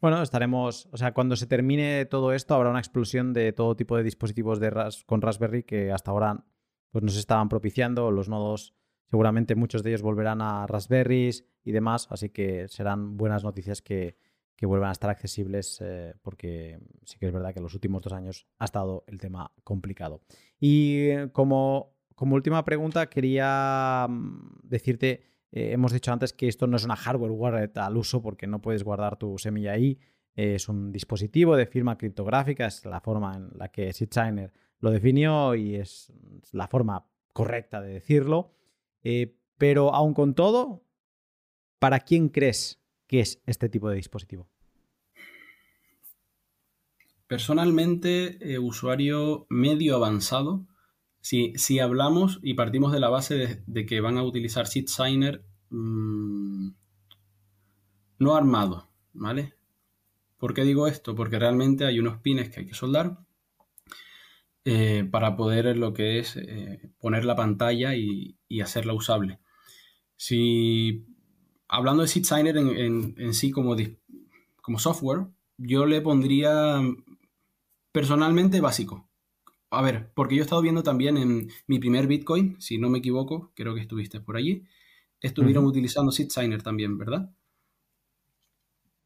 [0.00, 3.96] Bueno, estaremos, o sea, cuando se termine todo esto habrá una explosión de todo tipo
[3.96, 4.60] de dispositivos
[5.04, 6.44] con Raspberry que hasta ahora
[6.90, 8.74] pues nos estaban propiciando los nodos
[9.10, 14.16] Seguramente muchos de ellos volverán a Raspberries y demás, así que serán buenas noticias que,
[14.64, 18.14] vuelvan a estar accesibles eh, porque sí que es verdad que en los últimos dos
[18.14, 20.22] años ha estado el tema complicado.
[20.58, 26.66] Y eh, como, como última pregunta quería mm, decirte, eh, hemos dicho antes que esto
[26.66, 29.98] no es una hardware wallet al uso porque no puedes guardar tu semilla ahí,
[30.34, 35.54] es un dispositivo de firma criptográfica, es la forma en la que SeedSigner lo definió
[35.54, 36.12] y es
[36.52, 38.50] la forma correcta de decirlo.
[39.56, 40.84] Pero aún con todo,
[41.78, 44.48] ¿para quién crees que es este tipo de dispositivo?
[47.26, 50.66] Personalmente, eh, usuario medio avanzado,
[51.20, 55.44] si, si, hablamos y partimos de la base de, que van a utilizar Seed Signer
[55.70, 56.68] mm,
[58.18, 59.54] no armado, ¿vale?
[60.38, 61.14] ¿Por qué digo esto?
[61.14, 63.18] Porque realmente hay unos pines que hay que soldar
[64.64, 69.38] eh, para poder lo que es eh, poner la pantalla y, hacerla usable.
[70.16, 71.06] Si
[71.68, 73.76] hablando de SeedSigner en, en, sí como,
[74.62, 75.26] como software,
[75.58, 76.80] yo le pondría
[77.92, 79.08] personalmente básico.
[79.70, 82.98] A ver, porque yo he estado viendo también en mi primer Bitcoin, si no me
[82.98, 84.64] equivoco, creo que estuviste por allí,
[85.20, 87.30] estuvieron utilizando SeedSigner también, ¿verdad?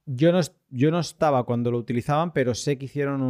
[0.06, 3.22] Yo no, yo no estaba cuando lo utilizaban, pero sé que hicieron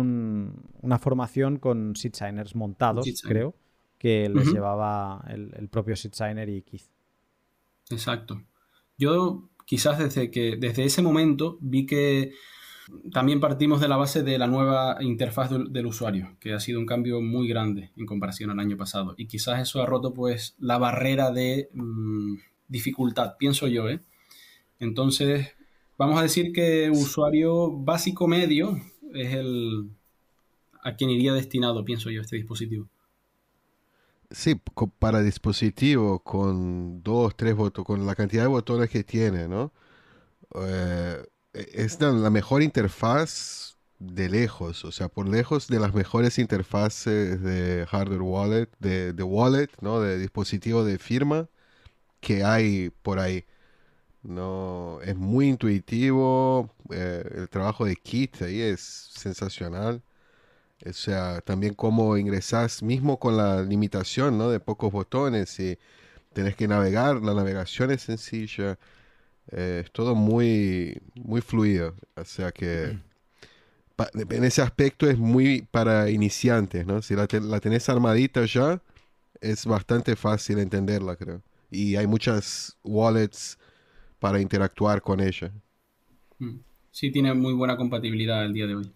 [0.81, 3.55] una formación con signers montados, creo,
[3.99, 6.89] que les llevaba el, propio signer y Keith.
[7.91, 8.41] Exacto.
[9.01, 12.33] Yo quizás desde que desde ese momento vi que
[13.13, 16.87] también partimos de la base de la nueva interfaz del, usuario, que ha sido un
[16.87, 19.15] cambio muy grande en comparación al año pasado.
[19.17, 22.35] Y quizás eso ha roto pues la barrera de mm,
[22.69, 24.01] dificultad, pienso yo, ¿eh?
[24.79, 25.55] Entonces,
[26.01, 28.81] Vamos a decir que usuario básico medio
[29.13, 29.91] es el
[30.83, 32.89] a quien iría destinado, pienso yo, este dispositivo.
[34.31, 34.55] Sí,
[35.01, 39.73] para dispositivo con dos, tres botones, con la cantidad de botones que tiene, ¿no?
[40.57, 47.43] Eh, es la, mejor interfaz de lejos, o sea, por lejos de las mejores interfaces
[47.43, 50.01] de hardware wallet, de, de wallet, ¿no?
[50.01, 51.49] De dispositivo de firma
[52.21, 53.47] que hay por ahí.
[54.23, 56.75] No, es muy intuitivo.
[56.91, 60.03] Eh, el trabajo de Kit ahí es sensacional.
[60.87, 64.51] O sea, también cómo ingresas, mismo con la limitación, ¿no?
[64.51, 65.79] De pocos botones y
[66.33, 68.79] tenés que navegar, la navegación es sencilla.
[69.53, 71.95] Eh, es todo muy, muy fluido.
[72.17, 72.99] O sea que
[74.15, 77.03] en ese aspecto es muy para iniciantes, ¿no?
[77.03, 78.81] Si la, la tenés armadita ya,
[79.41, 81.43] es bastante fácil entenderla, creo.
[81.71, 83.59] Y hay muchas wallets
[84.19, 85.53] para interactuar con ella.
[86.39, 86.59] Mm.
[86.91, 88.93] Sí, tiene muy buena compatibilidad el día de hoy.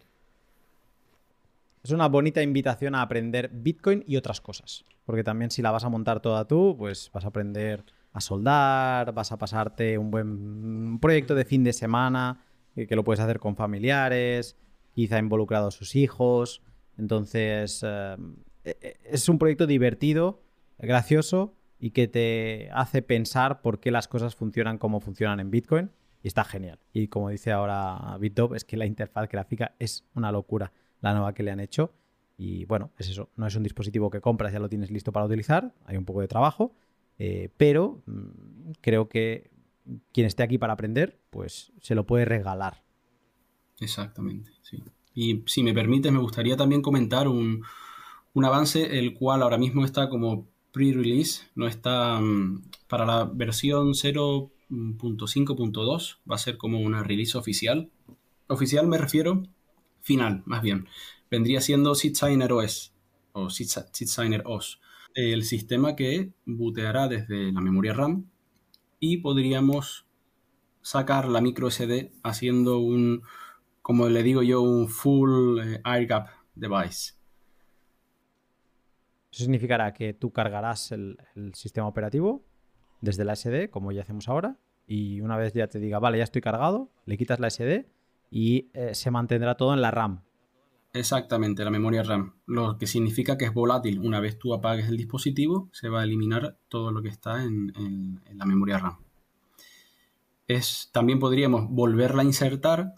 [1.85, 4.87] Es una bonita invitación a aprender Bitcoin y otras cosas.
[5.05, 7.85] Porque también si la vas a montar toda tú, pues vas a aprender
[8.15, 12.41] a soldar, vas a pasarte un buen proyecto de fin de semana,
[12.75, 14.57] que lo puedes hacer con familiares,
[14.95, 16.63] quizá involucrados sus hijos.
[16.97, 18.17] Entonces, eh,
[18.65, 20.43] e, e, es un proyecto divertido,
[20.79, 25.91] gracioso y que te hace pensar por qué las cosas funcionan como funcionan en Bitcoin.
[26.23, 26.79] Y está genial.
[26.95, 30.73] Y como dice ahora BitDop, es que la interfaz gráfica es una locura,
[31.05, 31.93] la nueva que le han hecho.
[32.37, 33.29] Y bueno, es eso.
[33.37, 35.73] No es un dispositivo que compras ya lo tienes listo para utilizar.
[35.85, 36.75] Hay un poco de trabajo.
[37.19, 39.51] Eh, pero mm, creo que
[40.13, 42.83] quien esté aquí para aprender, pues se lo puede regalar.
[43.79, 44.83] Exactamente, sí.
[45.15, 47.63] Y si me permites, me gustaría también comentar un,
[48.33, 53.93] un avance, el cual ahora mismo está como pre-release, no está mm, para la versión
[53.93, 57.91] 0.5.2, va a ser como una release oficial.
[58.49, 59.45] Oficial me refiero
[60.05, 60.87] final, más bien.
[61.31, 62.93] Vendría siendo SeedSigner OS
[63.33, 64.81] o SeedSigner OS,
[65.15, 68.31] el sistema que booteará desde la memoria RAM
[69.01, 70.07] y podríamos
[70.83, 73.23] sacar la micro SD haciendo un,
[73.83, 77.15] como le digo yo, un full eh, air gap device.
[79.33, 81.17] Eso significará que tú cargarás el,
[81.55, 82.45] sistema operativo
[83.01, 86.25] desde la SD, como ya hacemos ahora, y una vez ya te diga, vale, ya
[86.25, 87.89] estoy cargado, le quitas la SD
[88.31, 90.23] y eh, se mantendrá todo en la RAM.
[90.93, 92.35] Exactamente, la memoria RAM.
[92.47, 93.99] Lo que significa que es volátil.
[93.99, 98.21] Una vez tú apagues el dispositivo, se va a eliminar todo lo que está en,
[98.33, 98.99] la memoria RAM.
[100.47, 102.95] Es, también podríamos volverla a insertar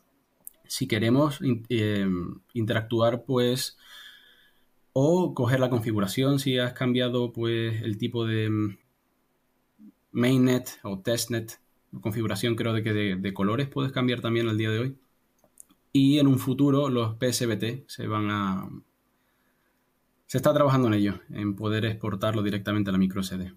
[0.66, 2.06] si queremos eh,
[2.52, 3.78] interactuar pues
[4.92, 8.78] o coger la configuración si has cambiado pues el tipo de mm,
[10.12, 11.60] mainnet o testnet,
[12.00, 14.96] configuración creo de que de, colores puedes cambiar también al día de hoy.
[15.96, 18.68] Y en un futuro los PSBT se van a...
[20.26, 23.52] Se está trabajando en ello, en poder exportarlo directamente a la micro SD.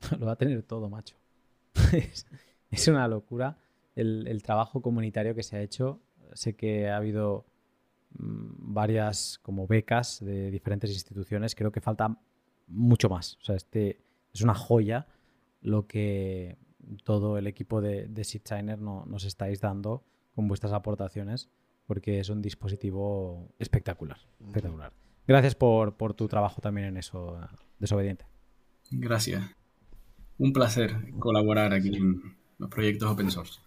[0.18, 1.16] Lo va a tener todo, macho.
[2.70, 3.58] es, una locura
[3.94, 6.00] el, el trabajo comunitario que se ha hecho.
[6.34, 7.46] Sé que ha habido
[8.18, 11.54] Mm, varias como becas de diferentes instituciones.
[11.54, 12.18] Creo que falta
[12.68, 13.36] mucho más.
[13.40, 14.00] O sea, este
[14.32, 15.06] es una joya
[15.60, 16.58] lo que
[17.04, 20.04] todo el equipo de, de no, nos estáis dando
[20.36, 21.48] con vuestras aportaciones,
[21.86, 24.18] porque es un dispositivo espectacular.
[24.46, 24.92] espectacular.
[25.26, 27.40] Gracias por, por tu trabajo también en eso,
[27.80, 28.26] desobediente.
[28.90, 29.42] Gracias.
[30.38, 33.60] Un placer colaborar aquí en los proyectos open source.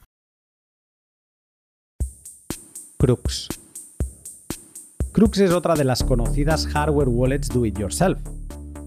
[2.98, 3.50] Crux.
[5.12, 8.20] Crux es otra de las conocidas hardware wallets do it yourself.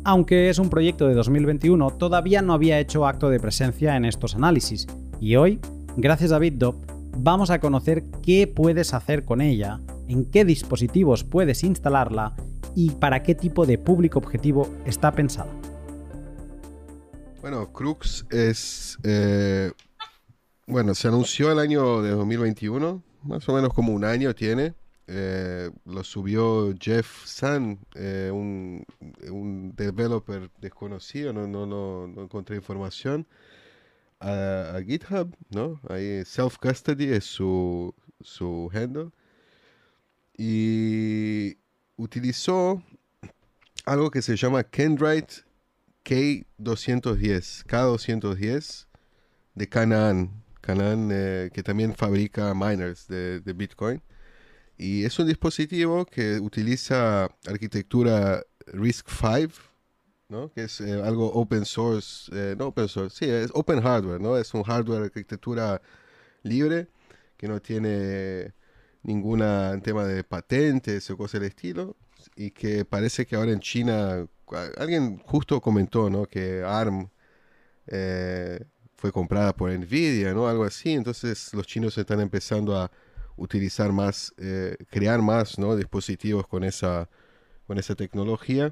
[0.05, 4.35] Aunque es un proyecto de 2021, todavía no había hecho acto de presencia en estos
[4.35, 4.87] análisis,
[5.21, 5.61] y hoy,
[5.97, 11.65] gracias a BitDop, vamos a conocer qué puedes hacer con ella, en qué dispositivos puedes
[11.65, 12.35] instalarla
[12.75, 15.53] y para qué tipo de público objetivo está pensada.
[17.41, 18.99] Bueno, Crux es...
[19.03, 19.73] Eh,
[20.67, 24.75] bueno, se anunció el año de 2021, más o menos como un año tiene.
[25.09, 28.85] Eh, lo subió Jeff Sun, eh, un,
[29.29, 33.27] un, developer desconocido, no, no, no, no encontré información,
[34.23, 35.81] a, GitHub, ¿no?
[35.89, 39.11] Ahí Self-Custody es su, su handle.
[40.37, 41.57] Y
[41.97, 42.83] utilizó
[43.85, 45.45] algo que se llama Kendrite
[46.05, 48.87] K210, K210
[49.55, 54.03] de Canaan, Canaan eh, que también fabrica miners de, de Bitcoin.
[54.79, 59.72] Y es un dispositivo que utiliza arquitectura RISC-V,
[60.55, 64.37] que es eh, algo open source, eh, no open source, sí, es open hardware, ¿no?
[64.37, 65.81] es un hardware arquitectura
[66.43, 66.89] libre
[67.37, 68.53] que no tiene
[69.03, 71.97] ninguna tema de patentes o cosas del estilo
[72.37, 74.27] y que parece que ahora en China,
[74.79, 76.27] alguien justo comentó ¿no?
[76.27, 77.11] que ARM
[77.89, 78.65] eh,
[78.97, 80.49] fue comprada por Nvidia, ¿no?
[80.49, 82.91] algo así, entonces los chinos están empezando a
[83.37, 84.33] utilizar más,
[84.91, 85.75] crear más ¿no?
[85.77, 87.09] dispositivos con esa,
[87.67, 88.71] con esa tecnología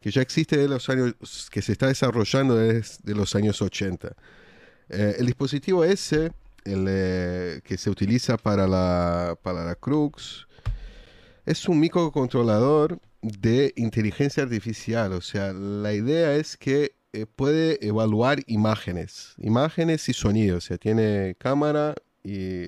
[0.00, 1.14] que ya existe de los años,
[1.50, 4.14] que se está desarrollando desde los años 80.
[4.88, 6.32] Eh, el dispositivo ese,
[6.64, 10.46] el, eh, que se utiliza para la, para la Crux,
[11.46, 15.12] es un microcontrolador de inteligencia artificial.
[15.12, 16.94] O sea, la idea es que
[17.36, 20.64] puede evaluar imágenes, imágenes y sonidos.
[20.64, 22.64] O sea, tiene cámara y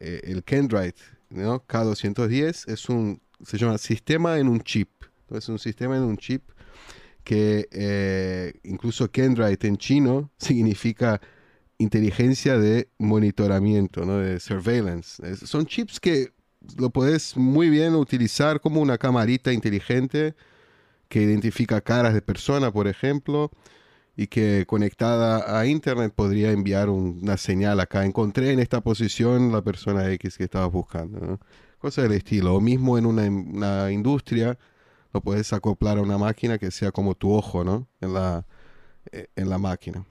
[0.00, 1.00] eh, el Kendrite
[1.30, 1.64] ¿no?
[1.66, 4.88] K210 es un, se llama sistema en un chip.
[5.30, 6.42] Es un sistema en un chip
[7.24, 11.20] que eh, incluso Kendrite en chino significa
[11.78, 14.18] inteligencia de monitoramiento, ¿no?
[14.18, 15.36] de surveillance.
[15.46, 16.32] son chips que
[16.76, 20.34] lo puedes muy bien utilizar como una camarita inteligente
[21.08, 23.50] que identifica caras de persona, por ejemplo,
[24.16, 28.04] y que conectada a internet podría enviar una señal acá.
[28.04, 31.38] Encontré en esta posición la persona X que estaba buscando.
[31.78, 32.56] Cosas del estilo.
[32.56, 34.58] O mismo en una, industria
[35.12, 37.86] lo puedes acoplar a una máquina que sea como tu ojo, ¿no?
[38.00, 38.44] En la,
[39.12, 40.04] eh, en la máquina.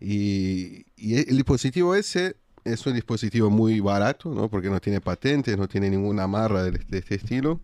[0.00, 4.48] Y, el dispositivo ese es un dispositivo muy barato, ¿no?
[4.50, 7.60] Porque no tiene patentes, no tiene ninguna amarra de, este estilo.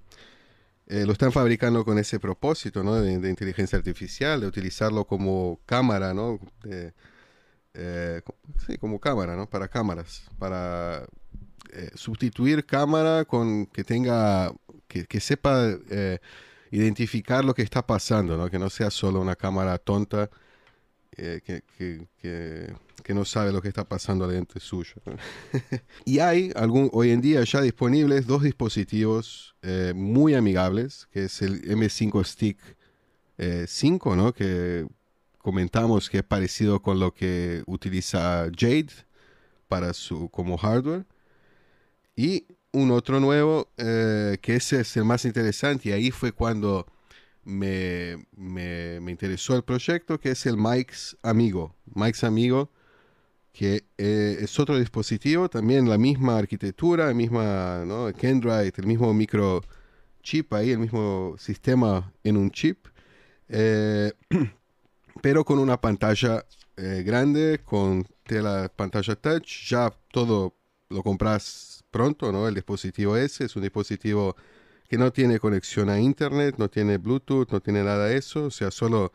[0.86, 2.94] Eh, lo están fabricando con ese propósito, ¿no?
[2.94, 6.38] De, inteligencia artificial, de utilizarlo como cámara, ¿no?
[6.64, 8.22] Eh,
[8.66, 9.48] sí, como cámara, ¿no?
[9.48, 11.06] Para cámaras, para
[11.96, 14.52] sustituir cámara con que tenga,
[14.94, 15.76] que, que sepa
[16.70, 18.50] identificar lo que está pasando, ¿no?
[18.50, 20.30] Que no sea solo una cámara tonta
[21.16, 21.40] eh,
[23.02, 24.94] que, no sabe lo que está pasando dentro suyo.
[26.04, 31.42] y hay algún, hoy en día ya disponibles dos dispositivos eh, muy amigables, que es
[31.42, 32.58] el M5 Stick
[33.66, 34.32] 5, eh, ¿no?
[34.32, 34.86] que
[35.38, 38.90] comentamos que es parecido con lo que utiliza Jade
[39.68, 41.04] para su, como hardware.
[42.16, 46.86] Y un otro nuevo, que ese es el más interesante, y ahí fue cuando
[47.44, 51.74] me, me, interesó el proyecto, que es el Mike's Amigo.
[51.94, 52.70] Mike's Amigo,
[53.52, 58.12] que eh, es otro dispositivo, también la misma arquitectura, la misma, ¿no?
[58.12, 62.86] Kendrite, el mismo microchip ahí, el mismo sistema en un chip,
[63.48, 64.12] eh,
[65.22, 66.44] pero con una pantalla
[66.76, 70.56] eh, grande, con tela pantalla touch, ya todo
[70.88, 72.48] lo compras pronto, ¿no?
[72.48, 74.34] El dispositivo ese es un dispositivo
[74.88, 78.50] que no tiene conexión a internet, no tiene Bluetooth, no tiene nada de eso, o
[78.50, 79.12] sea, solo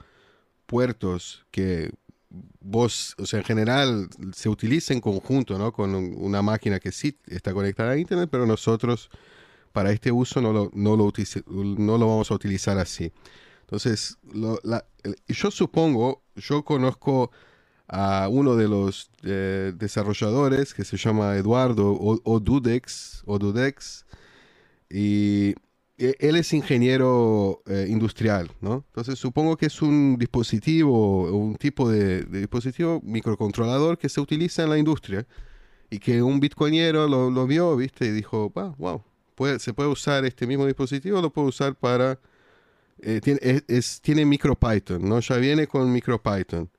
[0.65, 1.91] puertos que
[2.61, 5.73] vos, o sea, en general se utiliza en conjunto, ¿no?
[5.73, 9.09] Con una máquina que sí está conectada a internet, pero nosotros
[9.73, 11.11] para este uso no lo, no lo,
[11.51, 13.11] no lo vamos a utilizar así.
[13.61, 14.17] Entonces,
[15.27, 17.31] yo supongo, yo conozco
[17.89, 21.91] a uno de los eh, desarrolladores que se llama Eduardo
[22.23, 24.05] Odudex, Odudex
[24.91, 25.55] y
[25.97, 28.85] e, él es ingeniero eh, industrial, ¿no?
[28.89, 34.69] Entonces supongo que es un dispositivo, un tipo de, dispositivo microcontrolador que se utiliza en
[34.69, 35.25] la industria
[35.89, 38.05] y que un bitcoinero lo, vio, ¿viste?
[38.05, 39.03] Y dijo, wow,
[39.33, 42.19] puede, se puede usar este mismo dispositivo, lo puedo usar para...
[43.01, 45.19] Eh, tiene, es, tiene MicroPython, ¿no?
[45.21, 46.69] Ya viene con MicroPython.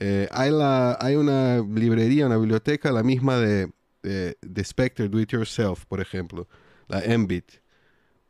[0.00, 3.70] Eh, hay, la, hay una librería, una biblioteca, la misma de,
[4.02, 6.48] de, de Spectre Do It Yourself, por ejemplo
[6.90, 7.52] la Mbit.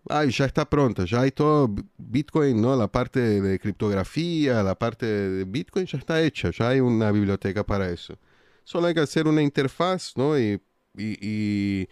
[0.09, 2.75] Ah, ya está pronta, ya hay todo Bitcoin, ¿no?
[2.75, 7.65] La parte de criptografía, la parte de Bitcoin ya está hecha, ya hay una biblioteca
[7.65, 8.19] para eso.
[8.65, 10.39] Solo hay que hacer una interfaz, ¿no?
[10.39, 10.61] Y,
[10.97, 11.89] y,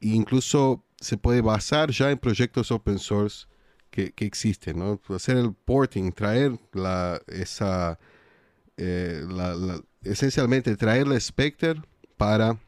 [0.00, 3.46] incluso se puede basar ya en proyectos open source
[3.90, 5.00] que, que existen, ¿no?
[5.08, 7.98] Hacer el porting, traer la, esa,
[8.76, 9.22] eh,
[10.02, 11.80] esencialmente traer la Spectre
[12.16, 12.58] para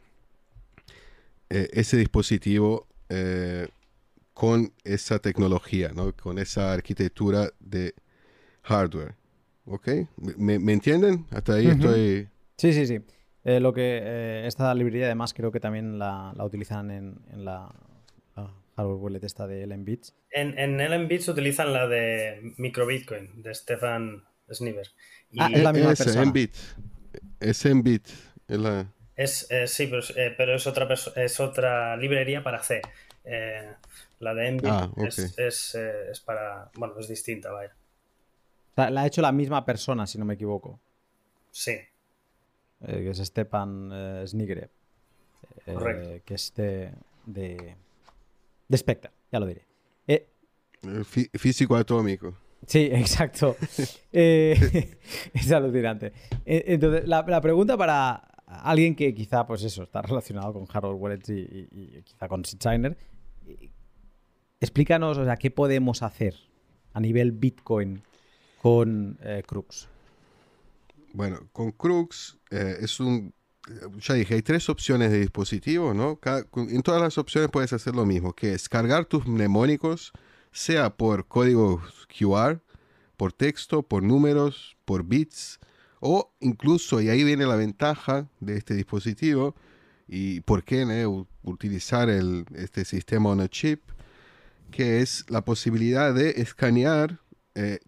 [1.51, 3.69] eh, ese dispositivo eh,
[4.33, 6.13] con esa tecnología, ¿no?
[6.15, 7.95] con esa arquitectura de
[8.63, 9.15] hardware.
[9.67, 9.89] ¿Ok?
[10.37, 11.25] ¿Me, entienden?
[11.31, 12.29] Hasta ahí estoy...
[12.57, 13.01] Sí, sí, sí.
[13.45, 17.73] Eh, lo que eh, esta librería además creo que también la, utilizan en, la,
[18.77, 20.15] hardware wallet esta de LMBits.
[20.33, 24.89] En, en LMBits utilizan la de MicroBitcoin de Stefan Sniver.
[25.39, 26.33] Ah, es la misma es persona.
[27.41, 28.09] Es MBit.
[28.49, 28.87] Es la...
[29.17, 32.83] Es, eh, sí, pero, eh, pero, es, otra es otra librería para C.
[33.25, 33.73] Eh,
[34.19, 36.71] la de Envy ah, es, es, para.
[36.75, 37.75] Bueno, es distinta, vaya.
[38.77, 40.81] la ha hecho la misma persona, si no me equivoco.
[41.51, 41.79] Sí.
[42.85, 44.71] que es Stepan Snigre.
[45.65, 46.25] Correcto.
[46.25, 46.93] Que es de,
[47.25, 47.77] de,
[48.69, 49.65] de Spectre, ya lo diré.
[51.35, 52.37] físico atómico.
[52.67, 53.57] Sí, exacto.
[54.13, 56.13] es alucinante.
[56.45, 58.15] Entonces, la, pregunta para,
[58.47, 62.97] alguien que quizá, pues eso, está relacionado con hardware wallets y, quizá con SeedSigner,
[64.61, 66.35] explícanos, o sea, qué podemos hacer
[66.93, 68.03] a nivel Bitcoin
[68.61, 69.89] con eh, Crux.
[71.13, 73.33] Bueno, con Crux eh, es un
[73.99, 76.19] ya dije, hay tres opciones de dispositivo, ¿no?
[76.55, 80.13] en todas las opciones puedes hacer lo mismo, que es cargar tus mnemónicos,
[80.55, 82.61] sea por código QR,
[83.19, 85.59] por texto, por números, por bits,
[86.01, 89.55] o incluso, y ahí viene la ventaja de este dispositivo,
[90.07, 91.07] y por qué
[91.43, 93.83] utilizar el, este sistema on a chip,
[94.71, 97.21] que es la posibilidad de escanear
[97.55, 97.79] eh,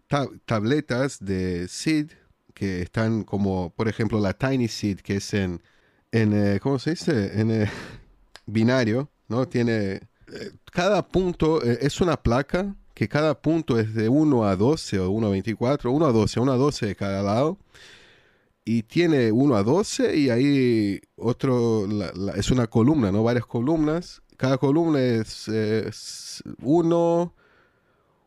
[0.44, 2.12] tabletas de SID
[2.54, 5.60] que están como, por ejemplo, la Tiny SID, que es en,
[6.10, 7.38] en eh, ¿cómo se dice?
[7.38, 7.70] En eh,
[8.46, 9.46] binario, ¿no?
[9.46, 10.00] Tiene,
[10.72, 15.26] cada punto es una placa que cada punto es de 1 a 12 o 1
[15.26, 17.58] a 24, 1 a 12, 1 a 12 de cada lado
[18.64, 21.86] y tiene 1 a 12 y ahí otro,
[22.34, 23.22] es una columna, ¿no?
[23.22, 24.22] Varias columnas.
[24.36, 27.34] Cada columna es 1,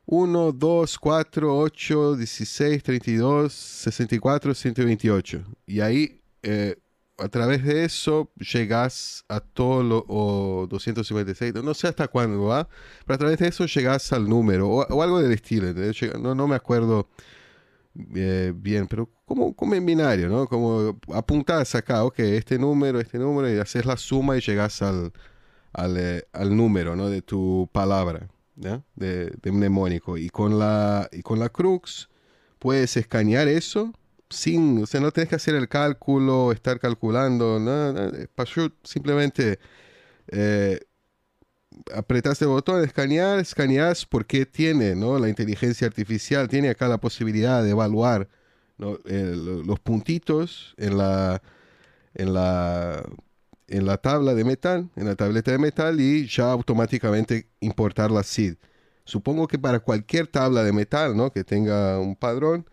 [0.06, 5.44] 1, 2, 4, 8, 16, 32, 64, 128.
[5.68, 6.78] Y ahí, eh,
[7.20, 12.68] a través de eso, llegas a todo lo o 256, no sé hasta cuándo va,
[13.06, 15.74] pero a través de eso llegas al número o, algo del estilo.
[16.20, 17.10] No, no me acuerdo
[18.16, 20.48] eh, bien, pero como, como en binario, ¿no?
[20.48, 25.12] Como apuntas acá, ok, este número, este número, y haces la suma y llegas al,
[25.74, 27.10] al, eh, al número, ¿no?
[27.10, 28.30] De tu palabra.
[28.96, 30.18] De, mnemónico.
[30.18, 32.10] Y con, la, y con la Crux
[32.60, 33.94] puedes escanear eso
[34.30, 38.12] sin, o sea, no tienes que hacer el cálculo, estar calculando, nada,
[38.84, 39.60] simplemente
[40.28, 40.80] eh,
[41.94, 45.20] apretas el botón, escanear, escaneas porque tiene, ¿no?
[45.20, 48.30] La inteligencia artificial tiene acá la posibilidad de evaluar
[48.78, 51.42] los puntitos en la,
[52.16, 53.04] en la
[53.70, 58.24] en la tabla de metal, en la tableta de metal y ya automáticamente importar la
[58.24, 58.56] SID.
[59.06, 61.32] Supongo que para cualquier tabla de metal, ¿no?
[61.32, 62.68] Que tenga un padrón,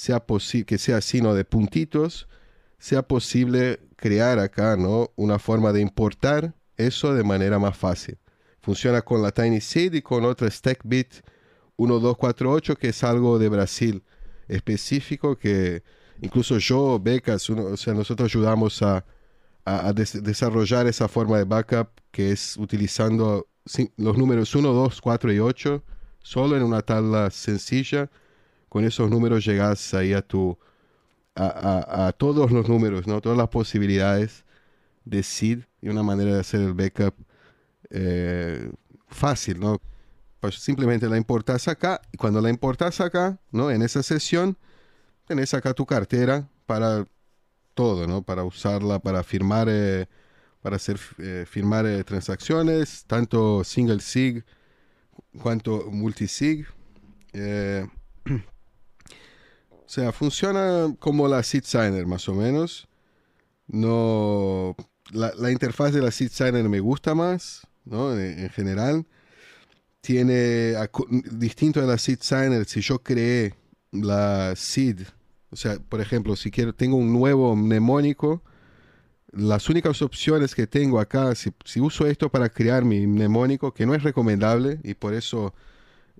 [0.00, 0.24] sea
[0.66, 2.28] que sea sino de puntitos,
[2.78, 5.10] sea posible crear acá, ¿no?
[5.16, 8.18] Una forma de importar eso de manera más fácil.
[8.62, 11.14] Funciona con la Tiny Seed y con otra StackBit
[11.76, 14.02] 1248 que es algo de Brasil
[14.48, 15.82] específico que
[16.20, 19.04] incluso yo, becas, o sea, nosotros ayudamos a
[19.64, 23.48] a, desarrollar esa forma de backup que es utilizando
[23.96, 25.82] los números 1, 2, 4 y 8
[26.22, 28.10] solo en una tabla sencilla.
[28.70, 30.56] Con esos números llegas ahí a tu
[31.34, 33.20] a, todos los números, ¿no?
[33.20, 34.44] todas las posibilidades
[35.04, 37.14] de SID y una manera de hacer el backup
[37.90, 38.70] eh,
[39.08, 39.80] fácil, ¿no?
[40.40, 43.70] Pues simplemente la importas acá y cuando la importas acá, ¿no?
[43.70, 44.56] En esa sesión,
[45.26, 47.06] tenés acá tu cartera para
[47.74, 48.22] todo, ¿no?
[48.22, 50.06] Para usarla para firmar, eh,
[50.62, 54.44] para hacer eh, firmar transacciones, tanto single sig
[55.42, 56.66] cuanto multisig.
[59.90, 62.88] o sea, funciona como la Seed Signer, más o menos.
[63.66, 64.76] No,
[65.12, 68.12] la, interfaz de la Seed Signer me gusta más, ¿no?
[68.12, 69.06] En, en general.
[70.00, 70.74] Tiene,
[71.32, 73.54] distinto de la Seed Signer, si yo creé
[73.92, 75.00] la Seed
[75.50, 78.42] o sea, por ejemplo, si quiero, tengo un nuevo mnemónico,
[79.32, 83.94] las únicas opciones que tengo acá, si, uso esto para crear mi mnemónico, que no
[83.94, 85.54] es recomendable y por eso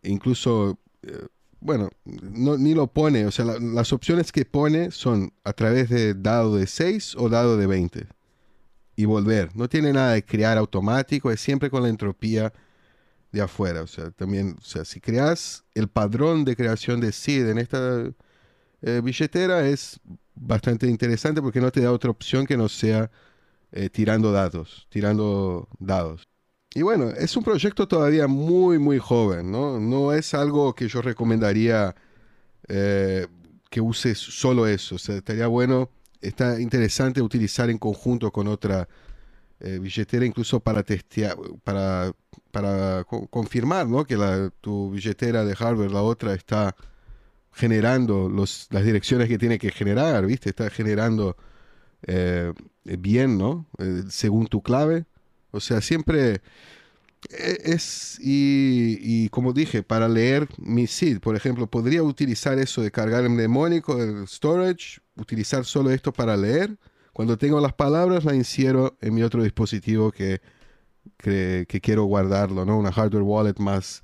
[0.03, 1.27] incluso, eh,
[1.61, 6.57] bueno, ni lo pone, o sea, las opciones que pone son a través de dado
[6.57, 8.07] de 6 o dado de 20
[8.97, 9.55] y volver.
[9.57, 12.53] No tiene nada de crear automático, es siempre con la entropía
[13.33, 13.83] de afuera.
[13.83, 18.11] O sea, también, o sea, si creas el padrón de creación de seed en esta
[18.83, 20.01] eh, billetera es
[20.35, 23.11] bastante interesante porque no te da otra opción que no sea
[23.73, 26.30] eh, tirando datos, tirando dados.
[26.75, 29.81] Y bueno, es un proyecto todavía muy, muy joven, ¿no?
[29.81, 31.95] No es algo que yo recomendaría
[32.69, 33.27] eh,
[33.71, 34.95] que uses solo eso.
[34.97, 35.91] O sea, estaría bueno,
[36.21, 38.89] está interesante utilizar en conjunto con otra
[39.61, 42.13] billetera, incluso para testear, para,
[42.51, 44.05] para confirmar, ¿no?
[44.07, 46.75] Que la, tu billetera de hardware, la otra, está
[47.53, 50.51] generando los, las direcciones que tiene que generar, ¿viste?
[50.51, 51.37] Está generando
[52.07, 52.53] eh,
[52.85, 53.67] bien, ¿no?
[53.79, 55.07] Eh, según tu clave.
[55.51, 56.41] O sea, siempre
[57.29, 62.91] e, es, y, como dije, para leer mi seed, por ejemplo, podría utilizar eso de
[62.91, 66.79] cargar el mnemónico, el storage, utilizar solo esto para leer.
[67.13, 70.41] Cuando tengo las palabras, la insiero en mi otro dispositivo que,
[71.19, 72.79] que, quiero guardarlo, ¿no?
[72.79, 74.03] Una hardware wallet más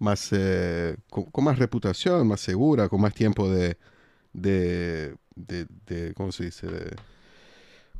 [0.00, 3.76] más, eh, con, más reputación, más segura, con más tiempo de,
[4.32, 6.66] de, de, ¿cómo se dice?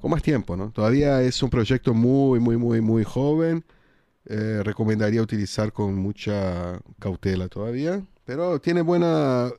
[0.00, 0.70] Con más tiempo, ¿no?
[0.70, 3.64] Todavía es un proyecto muy, muy, muy, muy joven.
[4.26, 9.50] Eh, recomendaría utilizar con mucha cautela todavía, pero tiene buena,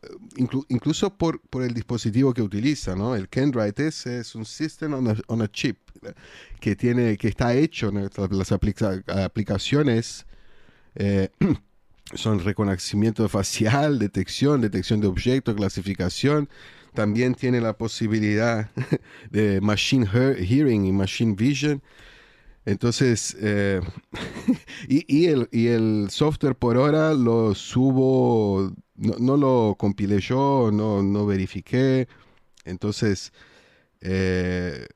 [0.70, 3.16] incluso por, el dispositivo que utiliza, ¿no?
[3.16, 4.94] El Kendrite es, es un System
[5.28, 5.78] on a, Chip
[6.60, 10.26] que, tiene, que está hecho, las aplicaciones
[10.96, 11.30] eh,
[12.14, 16.50] son reconocimiento facial, detección, detección de objetos, clasificación.
[16.94, 18.70] También tiene la posibilidad
[19.32, 21.82] de machine hearing y machine vision.
[22.66, 23.82] Entonces, eh,
[24.88, 31.26] y, el, y, el, software por ahora lo subo, no, lo compilé yo, no, no
[31.26, 32.08] verifiqué.
[32.66, 33.34] Entonces,
[34.02, 34.88] eh,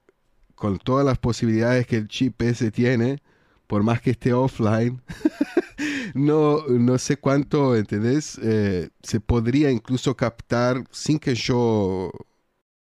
[0.53, 3.19] con todas las posibilidades que el chip ese tiene,
[3.67, 5.01] por más que esté offline,
[6.13, 8.39] no, no sé cuánto, ¿entendés?
[8.41, 12.11] Eh, se podría incluso captar sin que yo...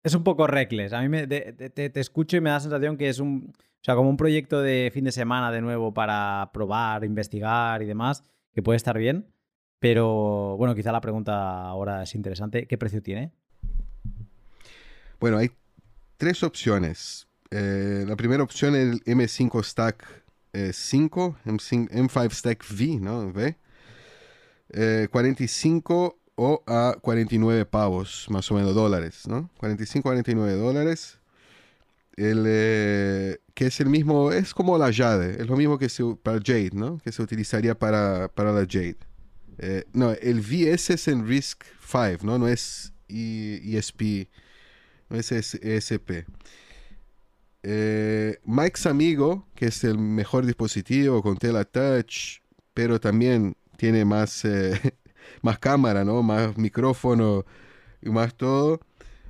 [0.04, 0.94] Es un poco reckless.
[0.94, 3.54] A mí me, te, escucho y me da la sensación que es un...
[3.56, 7.86] O sea, como un proyecto de fin de semana de nuevo para probar, investigar y
[7.86, 9.28] demás, que puede estar bien.
[9.80, 12.66] Pero bueno, quizá la pregunta ahora es interesante.
[12.66, 13.34] ¿Qué precio tiene?
[15.20, 15.52] Bueno, hay
[16.16, 17.28] tres opciones.
[17.52, 20.23] Eh, la primera opción es el M5 Stack
[20.54, 23.28] 5, M5 Stack V, ¿no?
[23.28, 23.58] V.
[25.10, 29.50] 45 eh, o a 49 pavos, más o menos dólares, ¿no?
[29.58, 31.20] 45, 49 dólares.
[32.16, 36.04] El, eh, que es el mismo, es como la Jade, es lo mismo que se,
[36.22, 37.00] para Jade, ¿no?
[37.00, 38.98] Que se utilizaría para, para la Jade.
[39.58, 42.38] Eh, no, el VS es en RISC 5, ¿no?
[42.38, 44.30] No es ESP,
[45.10, 46.26] no es ESP.
[47.64, 52.42] Eh, Mike's Amigo, que es el mejor dispositivo con tela touch,
[52.74, 54.80] pero también tiene más, eh,
[55.42, 56.22] más cámara, ¿no?
[56.24, 57.46] Más micrófono
[58.02, 58.82] y más todo,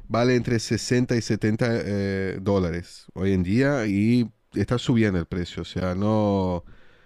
[0.08, 5.62] vale entre 60 y 70 eh, dólares hoy en día y está subiendo el precio.
[5.62, 6.64] O sea, no...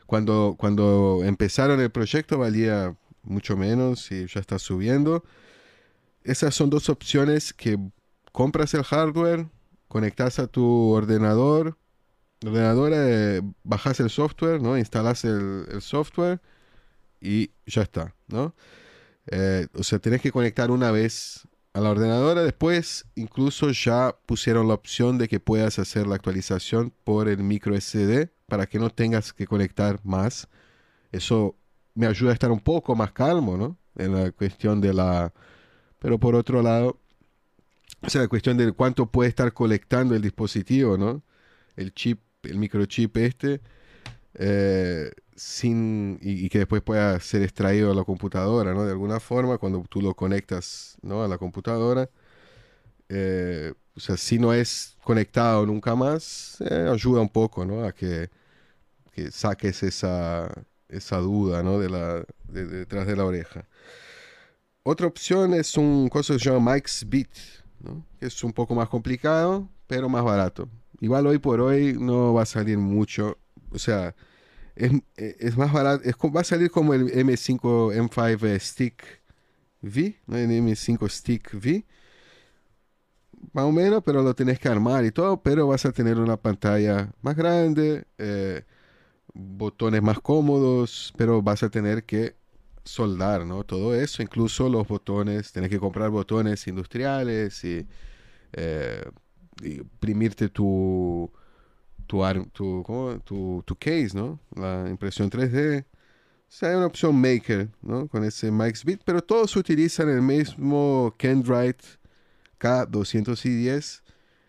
[0.07, 5.23] Cuando, cuando empezaron el proyecto valía mucho menos y ya está subiendo.
[6.23, 7.77] Esas son dos opciones que
[8.31, 9.47] compras el hardware,
[9.87, 11.77] conectas a tu ordenador,
[12.45, 14.77] ordenador, eh, bajas el software, ¿no?
[14.77, 16.41] Instalas el, software
[17.21, 18.55] y ya está, ¿no?
[19.27, 22.43] Eh, o sea, tenés que conectar una vez a la ordenadora.
[22.43, 27.75] Después, incluso ya pusieron la opción de que puedas hacer la actualización por el micro
[27.79, 30.47] SD para que no tengas que conectar más.
[31.11, 31.55] Eso
[31.95, 33.77] me ayuda a estar un poco más calmo, ¿no?
[33.95, 35.33] En la cuestión de la...
[35.99, 36.99] Pero por otro lado,
[38.07, 41.23] o sea, la cuestión de cuánto puede estar colectando el dispositivo, ¿no?
[41.75, 43.61] El chip, el microchip este,
[44.35, 48.85] eh, sin, y, que después pueda ser extraído a la computadora, ¿no?
[48.85, 51.23] De alguna forma, cuando tú lo conectas, ¿no?
[51.23, 52.09] A la computadora.
[53.09, 57.83] Eh, o sea, si no es conectado nunca más, eh, ayuda un poco, ¿no?
[57.83, 58.29] A que,
[59.13, 60.49] que saques esa,
[60.89, 61.79] esa duda, ¿no?
[61.79, 63.67] De la, detrás de la oreja.
[64.83, 67.29] Otra opción es un cosa que se llama Mike's Beat,
[68.19, 70.69] es un poco más complicado, pero más barato.
[70.99, 73.37] Igual hoy por hoy no va a salir mucho.
[73.71, 74.15] O sea,
[74.75, 76.03] es, es más barato.
[76.31, 79.03] Va a salir como el M5 M5 Stick
[79.81, 80.37] V, ¿no?
[80.37, 81.85] el M5 Stick V.
[83.53, 85.41] Más o menos, pero lo tienes que armar y todo.
[85.41, 88.05] Pero vas a tener una pantalla más grande.
[88.17, 88.63] Eh,
[89.33, 92.35] botones más cómodos, pero vas a tener que
[92.87, 93.63] soldar, ¿no?
[93.63, 97.87] Todo eso, incluso los botones, tienes que comprar botones industriales y,
[98.53, 99.03] eh,
[99.63, 101.31] imprimirte tu
[102.07, 104.39] tu, tu, case, ¿no?
[104.55, 105.83] La impresión 3D.
[105.83, 105.85] O
[106.49, 108.07] sea, hay una opción maker, ¿no?
[108.07, 111.83] Con ese Mike's Bit, pero todos utilizan el mismo Kendrite
[112.59, 114.01] K210,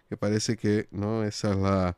[0.09, 1.25] que parece que, ¿no?
[1.25, 1.97] Esa es la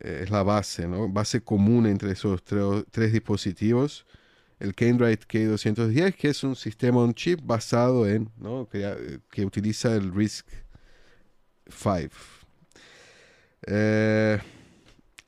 [0.00, 1.08] eh, es la base, ¿no?
[1.08, 4.06] Base común entre esos tres dispositivos.
[4.60, 8.68] El Kendrite K210, que es un sistema on chip basado en, ¿no?
[8.68, 10.46] que, utiliza el RISC
[11.66, 12.14] 5.
[13.66, 14.38] Eh,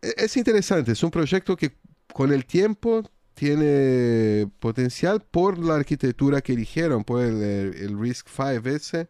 [0.03, 1.73] e-, es interesante, es un proyecto que
[2.13, 3.03] con el tiempo
[3.35, 9.09] tiene potencial por la arquitectura que eligieron, por el, RISC 5S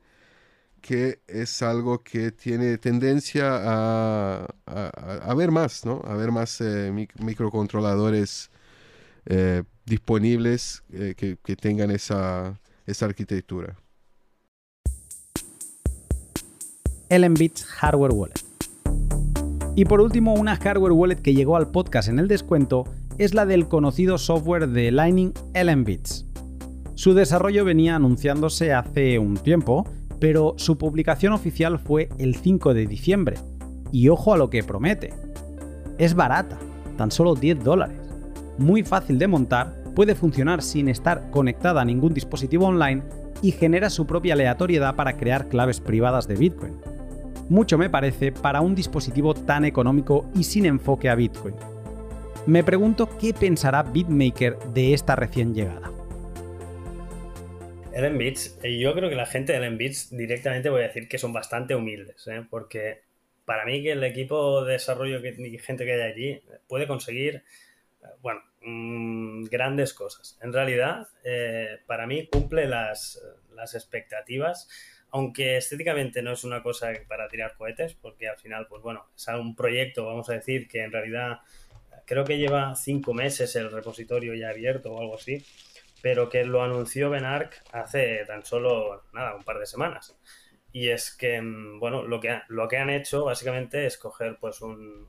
[0.80, 6.02] que es algo que tiene tendencia a, ver más, ¿no?
[6.04, 8.50] A ver más eh, microcontroladores
[9.26, 13.76] eh, disponibles eh, que, tengan esa, esa arquitectura.
[17.10, 18.40] Bits Hardware Wallet.
[19.74, 22.84] Y por último, una hardware wallet que llegó al podcast en el descuento
[23.18, 25.32] es la del conocido software de Lightning
[25.84, 26.26] Bits.
[26.94, 29.86] Su desarrollo venía anunciándose hace un tiempo,
[30.20, 33.36] pero su publicación oficial fue el 5 de diciembre.
[33.90, 35.12] Y ojo a lo que promete.
[35.98, 36.58] Es barata,
[36.96, 38.11] tan solo 10 dólares.
[38.58, 43.02] Muy fácil de montar, puede funcionar sin estar conectada a ningún dispositivo online
[43.42, 46.76] y genera su propia aleatoriedad para crear claves privadas de Bitcoin.
[47.48, 51.54] Mucho me parece para un dispositivo tan económico y sin enfoque a Bitcoin.
[52.46, 55.92] Me pregunto qué pensará BitMaker de esta recién llegada.
[57.94, 59.78] Ellen Beats, yo creo que la gente de Ellen
[60.10, 62.42] directamente voy a decir que son bastante humildes, ¿eh?
[62.48, 63.02] porque
[63.44, 67.42] para mí que el equipo de desarrollo y gente que hay allí puede conseguir,
[68.20, 70.38] bueno, mm, grandes cosas.
[70.42, 73.20] En realidad, eh, para mí cumple las,
[73.74, 74.68] expectativas,
[75.10, 79.28] aunque estéticamente no es una cosa para tirar cohetes, porque al final, pues bueno, es
[79.28, 81.40] un proyecto, vamos a decir, que en realidad
[82.06, 85.44] creo que lleva cinco meses el repositorio ya abierto o algo así
[86.02, 90.18] pero que lo anunció Ben Arc hace tan solo, nada, un par de semanas.
[90.72, 94.60] Y es que, mm, bueno, lo que, lo que han hecho básicamente es coger pues
[94.60, 95.08] un,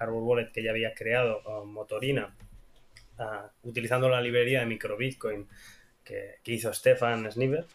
[0.00, 2.34] hardware wallet que ya había creado Motorina,
[3.18, 5.46] ah, utilizando la librería de micro Bitcoin
[6.02, 7.66] que, hizo Stefan Sniver,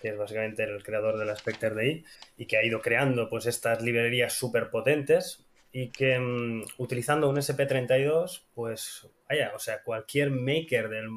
[0.00, 2.04] que es básicamente el creador de la Spectre DI,
[2.38, 7.36] y que ha ido creando pues estas librerías súper potentes y que mm, utilizando un
[7.36, 11.08] SP32, pues vaya, o sea, cualquier maker del...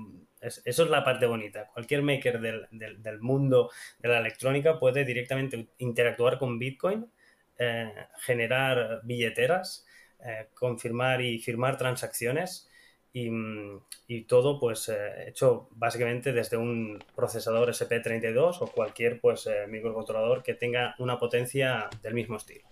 [0.41, 1.67] eso es la parte bonita.
[1.73, 7.09] Cualquier maker del, del, mundo de la electrónica puede directamente interactuar con Bitcoin,
[7.57, 9.85] eh, generar billeteras,
[10.25, 12.69] eh, confirmar y firmar transacciones
[13.13, 19.65] Mm, y, todo pues eh, hecho básicamente desde un procesador SP32 o cualquier pues eh,
[19.67, 22.67] microcontrolador que tenga una potencia del mismo estilo.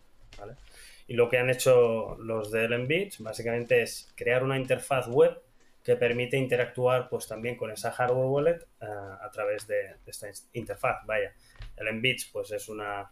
[1.08, 5.42] Y lo que han hecho los de LMBits básicamente es crear una interfaz web
[5.84, 11.06] que permite interactuar pues también con esa hardware wallet eh, a través de, esta interfaz.
[11.06, 11.34] Vaya,
[11.78, 13.10] LMBits pues es una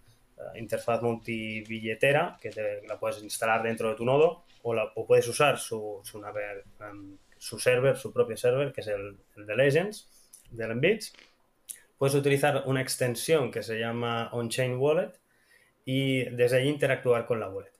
[0.55, 2.51] interfaz multibilletera que
[2.87, 6.21] la puedes instalar dentro de tu nodo o, puedes usar su, su,
[6.79, 7.17] em,
[7.59, 10.09] server, su propio server, que es el, de Legends,
[10.49, 11.13] del Embits.
[11.97, 15.13] Puedes utilizar una extensión que se llama OnChain Wallet
[15.85, 17.71] y desde allí interactuar con la wallet.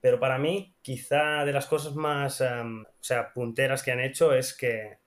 [0.00, 4.34] Pero para mí, quizá de las cosas más em, o sea, punteras que han hecho
[4.34, 4.98] es que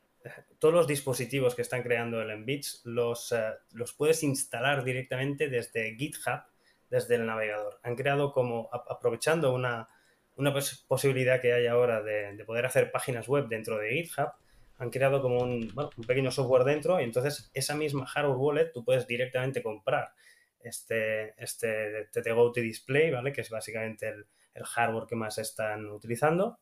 [0.60, 5.95] todos los dispositivos que están creando el Embits los, eh, los puedes instalar directamente desde
[5.95, 6.43] GitHub,
[6.92, 7.80] desde el navegador.
[7.82, 9.88] Han creado como, aprovechando una,
[10.36, 10.53] una
[10.88, 14.34] posibilidad que hay ahora de, poder hacer páginas web dentro de GitHub,
[14.78, 15.74] han creado como un,
[16.06, 20.11] pequeño software dentro y entonces esa misma hardware wallet tú puedes directamente comprar
[20.60, 23.32] este, este TTGo Display, ¿vale?
[23.32, 24.26] Que es básicamente el,
[24.64, 26.60] hardware que más están utilizando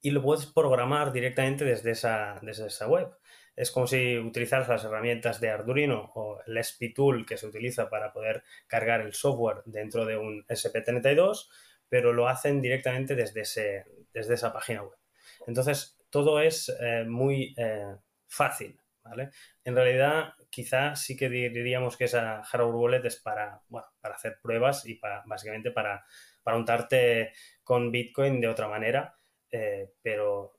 [0.00, 3.14] y lo puedes programar directamente desde esa, desde esa web.
[3.56, 7.88] Es como si utilizaras las herramientas de Arduino o el SP Tool que se utiliza
[7.88, 11.48] para poder cargar el software dentro de un SP32
[11.94, 14.98] pero lo hacen directamente desde, ese, desde esa página web.
[15.46, 17.94] Entonces, todo es eh, muy eh,
[18.26, 19.30] fácil, ¿vale?
[19.64, 23.62] En realidad, quizá sí que diríamos que esa hardware wallet es para,
[24.00, 26.04] para hacer pruebas y para, básicamente para,
[26.42, 29.16] para untarte con Bitcoin de otra manera,
[29.52, 30.58] eh, pero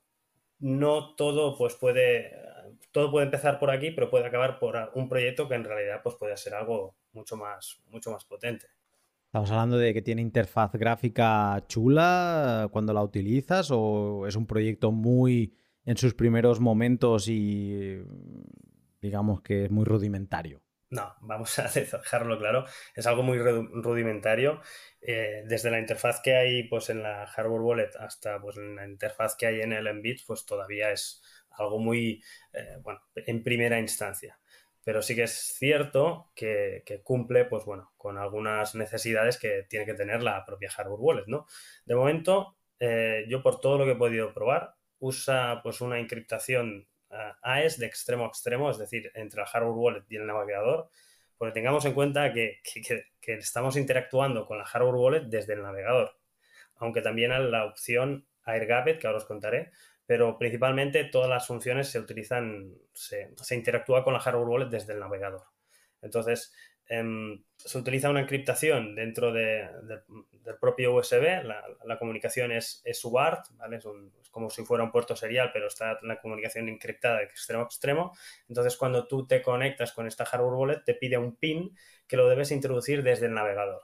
[0.60, 2.32] no todo pues puede
[2.92, 6.16] todo puede empezar por aquí pero puede acabar por un proyecto que en realidad pues
[6.16, 8.66] puede ser algo mucho más mucho más potente
[9.26, 14.92] ¿Estamos hablando de que tiene interfaz gráfica chula cuando la utilizas o es un proyecto
[14.92, 18.00] muy en sus primeros momentos y
[19.02, 20.62] digamos que es muy rudimentario?
[20.88, 22.64] No, vamos a dejarlo claro.
[22.94, 24.60] Es algo muy rudimentario.
[25.00, 29.36] Eh, desde la interfaz que hay pues, en la hardware wallet hasta pues, la interfaz
[29.36, 31.22] que hay en el Embit, pues todavía es
[31.58, 34.38] algo muy, eh, bueno, en primera instancia
[34.86, 39.94] pero sí que es cierto que, cumple, pues bueno, con algunas necesidades que tiene que
[39.94, 41.48] tener la propia hardware wallet, ¿no?
[41.84, 46.86] De momento, eh, yo por todo lo que he podido probar, usa pues una encriptación
[47.10, 50.88] uh, AES de extremo a extremo, es decir, entre la hardware wallet y el navegador,
[51.36, 52.60] porque tengamos en cuenta que,
[53.20, 56.16] que estamos interactuando con la hardware wallet desde el navegador,
[56.76, 59.72] aunque también la opción AirGapped, que ahora os contaré,
[60.06, 65.00] pero principalmente todas las funciones se utilizan, se, interactúa con la hardware wallet desde el
[65.00, 65.42] navegador.
[66.00, 66.54] Entonces,
[66.88, 69.68] em, se utiliza una encriptación dentro del
[70.60, 73.78] propio USB, la, comunicación es, es UART, ¿vale?
[73.78, 73.86] es,
[74.30, 78.12] como si fuera un puerto serial, pero está la comunicación encriptada de extremo a extremo.
[78.48, 81.74] Entonces, cuando tú te conectas con esta hardware wallet, te pide un PIN
[82.06, 83.82] que lo debes introducir desde el navegador.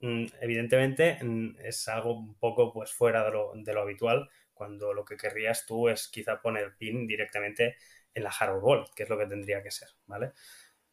[0.00, 4.94] Mm, evidentemente, mm, es algo un poco pues, fuera de lo, de lo habitual, cuando
[4.94, 7.76] lo que querrías tú es quizá poner pin directamente
[8.14, 10.32] en la hardware wallet, que es lo que tendría que ser, ¿vale?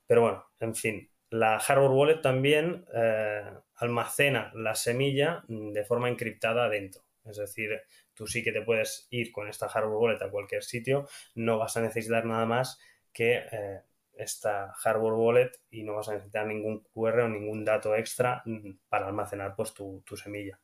[0.06, 6.66] Pero bueno, en fin, la hardware wallet también eh, almacena la semilla de forma encriptada
[6.66, 7.04] adentro.
[7.24, 7.82] Es decir,
[8.14, 11.78] tú sí que te puedes ir con esta hardware wallet a cualquier sitio, no vas
[11.78, 12.80] a necesitar nada más
[13.14, 13.82] que eh,
[14.14, 18.72] esta hardware wallet y no vas a necesitar ningún QR o ningún dato extra mm,
[18.90, 20.60] para almacenar pues, tu semilla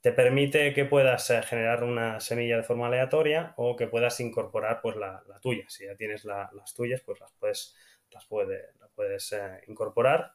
[0.00, 4.80] te permite que puedas eh, generar una semilla de forma aleatoria o que puedas incorporar
[4.80, 5.64] pues la, tuya.
[5.68, 7.74] Si ya tienes las tuyas, pues las puedes,
[8.10, 8.24] las
[8.94, 10.32] puedes eh, incorporar.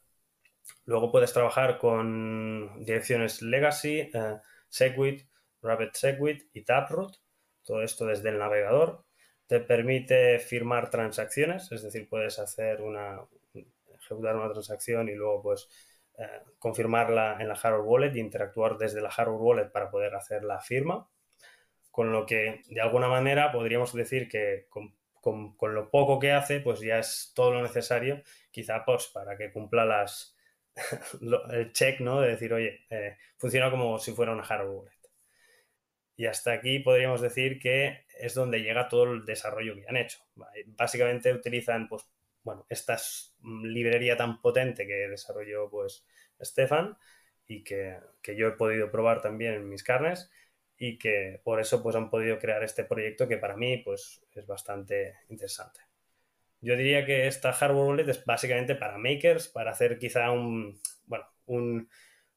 [0.86, 5.28] Luego puedes trabajar con direcciones Legacy, eh, Segwit,
[5.62, 7.16] Rapid Segwit y Taproot.
[7.64, 9.06] Todo esto desde el navegador.
[9.48, 13.22] Te permite firmar transacciones, es decir, puedes hacer una,
[13.98, 15.70] ejecutar una transacción y luego pues
[16.60, 20.62] confirmarla en la hardware wallet y interactuar desde la hardware wallet para poder hacer la
[20.62, 21.08] firma.
[21.92, 24.96] Con lo que de alguna manera podríamos decir que con,
[25.74, 29.86] lo poco que hace, pues ya es todo lo necesario, quizá pues para que cumpla
[29.86, 30.36] las
[31.52, 32.22] el check, ¿no?
[32.22, 35.04] De decir, oye, eh, funciona como si fuera una hardware wallet.
[36.16, 40.20] Y hasta aquí podríamos decir que es donde llega todo el desarrollo que han hecho.
[40.68, 42.06] Básicamente utilizan, pues,
[42.44, 42.98] bueno, esta
[43.42, 46.06] librería tan potente que desarrolló, pues,
[46.42, 46.98] Stefan
[47.48, 50.30] y que, que, yo he podido probar también en mis carnes
[50.78, 54.46] y que por eso, pues, han podido crear este proyecto que para mí, pues, es
[54.46, 55.82] bastante interesante.
[56.62, 61.26] Yo diría que esta hardware wallet es básicamente para makers, para hacer quizá un, bueno,
[61.46, 61.90] un,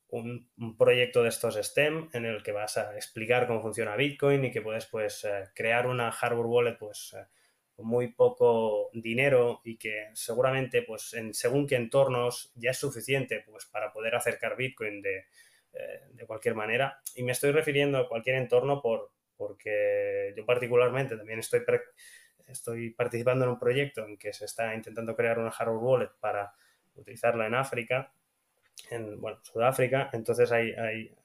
[0.09, 4.51] un, proyecto de estos STEM en el que vas a explicar cómo funciona Bitcoin y
[4.51, 7.27] que puedes pues eh, crear una hardware wallet pues eh,
[7.79, 13.67] muy poco dinero y que seguramente pues en según qué entornos ya es suficiente pues
[13.67, 15.27] para poder acercar Bitcoin de,
[15.73, 17.01] eh, de cualquier manera.
[17.15, 21.63] Y me estoy refiriendo a cualquier entorno por, porque yo particularmente también estoy,
[22.47, 26.55] estoy participando en un proyecto en que se está intentando crear una hardware wallet para
[26.95, 28.13] utilizarla en África
[28.91, 30.11] en bueno, Sudáfrica.
[30.13, 30.75] Entonces hay,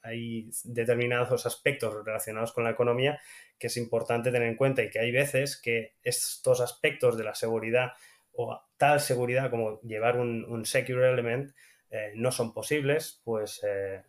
[0.02, 3.20] hay, determinados aspectos relacionados con la economía
[3.58, 7.34] que es importante tener en cuenta y que hay veces que estos aspectos de la
[7.34, 7.92] seguridad
[8.32, 11.54] o tal seguridad como llevar un, secure element
[11.90, 14.02] eh, no son posibles, pues eh,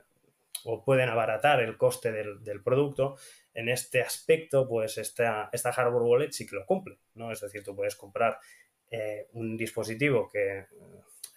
[0.65, 3.17] o pueden abaratar el coste del, producto.
[3.53, 7.31] En este aspecto, pues esta, esta hardware wallet sí que lo cumple, ¿no?
[7.31, 8.39] Es decir, tú puedes comprar
[8.89, 10.65] eh, un dispositivo que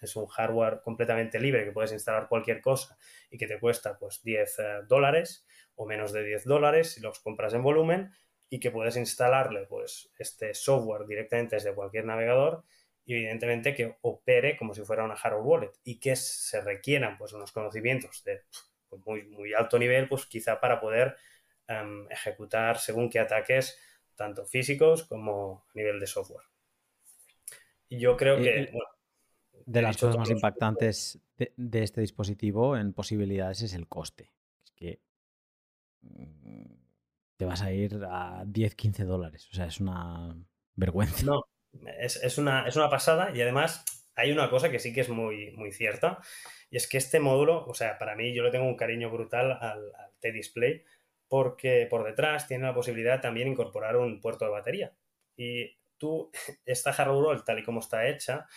[0.01, 2.97] es un hardware completamente libre que puedes instalar cualquier cosa
[3.29, 5.45] y que te cuesta pues 10 eh, dólares
[5.75, 8.11] o menos de 10 dólares si los compras en volumen
[8.49, 12.63] y que puedes instalarle pues este software directamente desde cualquier navegador
[13.05, 17.33] y evidentemente que opere como si fuera una hardware wallet y que se requieran pues
[17.33, 18.43] unos conocimientos de
[18.89, 21.15] pues, muy, muy alto nivel pues quizá para poder
[21.67, 23.79] em, ejecutar según qué ataques
[24.15, 26.45] tanto físicos como a nivel de software.
[27.87, 28.69] Y yo creo que,
[29.67, 34.31] de las cosas más impactantes de, este dispositivo en posibilidades es el coste.
[34.63, 35.01] Es que
[36.01, 36.73] mm,
[37.35, 39.47] te vas a ir a 10, 15 dólares.
[39.51, 40.35] O sea, es una
[40.75, 41.25] vergüenza.
[41.25, 41.43] No,
[41.99, 43.83] es, una, es una pasada y además
[44.15, 46.19] hay una cosa que sí que es muy, muy cierta
[46.71, 49.51] y es que este módulo, o sea, para mí yo le tengo un cariño brutal
[49.51, 50.85] al, al T-Display
[51.27, 54.93] porque por detrás tiene la posibilidad también de incorporar un puerto de batería.
[55.35, 56.31] Y tú,
[56.65, 58.47] esta hardware tal y como está hecha,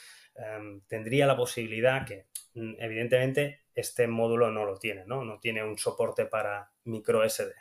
[0.40, 5.24] Em, tendría la posibilidad que, mm, evidentemente, este módulo no lo tiene, ¿no?
[5.24, 7.54] No tiene un soporte para micro SD,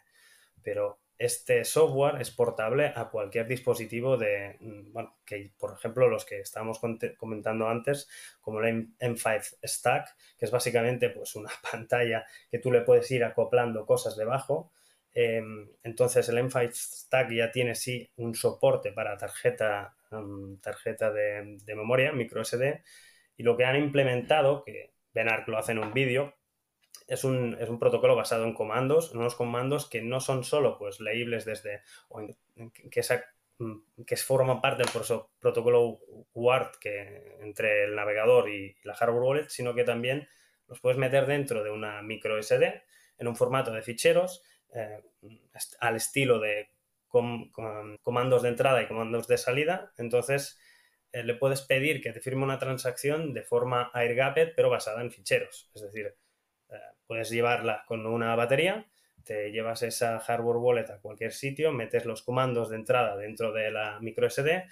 [0.63, 6.23] pero este software es portable a cualquier dispositivo de, mm, bueno, que por ejemplo los
[6.25, 6.79] que estábamos
[7.17, 8.07] comentando antes,
[8.41, 13.23] como el M5 Stack, que es básicamente pues una pantalla que tú le puedes ir
[13.25, 14.71] acoplando cosas debajo.
[15.21, 19.93] Em, entonces el M5 Stack ya tiene sí un soporte para tarjeta
[20.61, 22.81] tarjeta de, memoria, micro SD,
[23.35, 26.35] y lo que han implementado, que Benark lo hace en un vídeo,
[27.05, 30.77] es un, es un, protocolo basado en comandos, en unos comandos que no son solo
[30.77, 31.81] pues, leíbles desde,
[32.89, 33.21] que, esa,
[33.57, 34.91] mm, que forman parte del
[35.41, 35.99] protocolo
[36.33, 40.29] UART que, entre el navegador y la hardware wallet, sino que también
[40.69, 42.83] los puedes meter dentro de una micro SD
[43.17, 45.01] en un formato de ficheros eh,
[45.79, 46.69] al estilo de
[47.09, 49.91] comandos de entrada y comandos de salida.
[49.97, 50.59] Entonces,
[51.11, 55.11] eh, le puedes pedir que te firme una transacción de forma air-gapped, pero basada en
[55.11, 55.71] ficheros.
[55.73, 56.15] Es decir,
[56.69, 56.75] eh,
[57.07, 58.87] puedes llevarla con una batería,
[59.23, 63.71] te llevas esa hardware wallet a cualquier sitio, metes los comandos de entrada dentro de
[63.71, 64.65] la micro SD,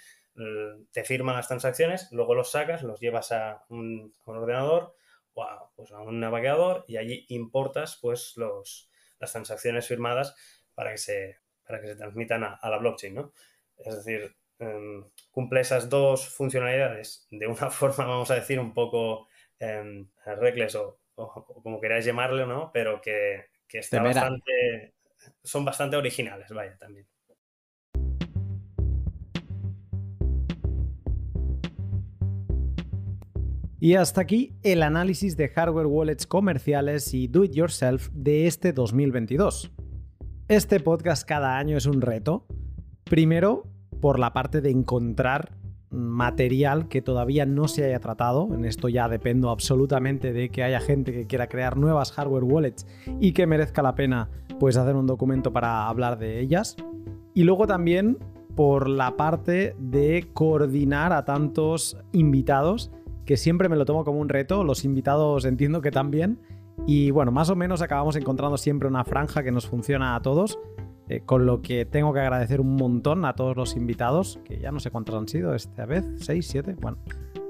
[0.92, 4.94] te firma las transacciones, luego los sacas, los llevas a un, ordenador
[5.34, 8.87] o pues a, un navegador y allí importas pues los,
[9.18, 10.34] las transacciones firmadas
[10.74, 13.32] para que se, para que se transmitan a, la blockchain, ¿no?
[13.76, 19.28] Es decir, em, cumple esas dos funcionalidades de una forma, vamos a decir, un poco
[19.60, 20.04] eh,
[20.76, 22.70] o, como queráis llamarlo, ¿no?
[22.72, 24.94] Pero que, que está bastante,
[25.42, 27.06] son bastante originales, vaya, también.
[33.80, 38.72] Y hasta aquí el análisis de hardware wallets comerciales y do it yourself de este
[38.72, 39.70] 2022.
[40.48, 42.44] Este podcast cada año es un reto.
[43.04, 43.68] Primero,
[44.00, 45.52] por la parte de encontrar
[45.90, 48.52] material que todavía no se haya tratado.
[48.52, 52.84] En esto ya dependo absolutamente de que haya gente que quiera crear nuevas hardware wallets
[53.20, 56.74] y que merezca la pena pues hacer un documento para hablar de ellas.
[57.32, 58.18] Y luego también
[58.58, 62.90] por la parte de coordinar a tantos invitados,
[63.28, 66.40] que siempre me lo tomo como un reto, los invitados entiendo que también,
[66.86, 70.58] y bueno, más o menos acabamos encontrando siempre una franja que nos funciona a todos,
[71.10, 74.72] eh, con lo que tengo que agradecer un montón a todos los invitados, que ya
[74.72, 76.96] no sé cuántos han sido esta vez, seis, siete, bueno.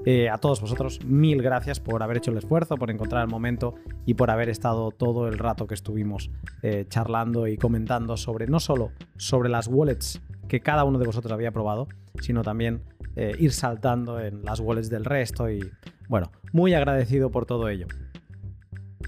[0.05, 3.75] Eh, a todos vosotros, mil gracias por haber hecho el esfuerzo, por encontrar el momento
[4.05, 6.29] y por haber estado todo el rato que estuvimos
[6.61, 11.31] eh, charlando y comentando sobre no solo sobre las wallets que cada uno de vosotros
[11.31, 11.87] había probado,
[12.21, 12.81] sino también
[13.15, 15.59] eh, ir saltando en las wallets del resto y
[16.07, 17.87] bueno, muy agradecido por todo ello.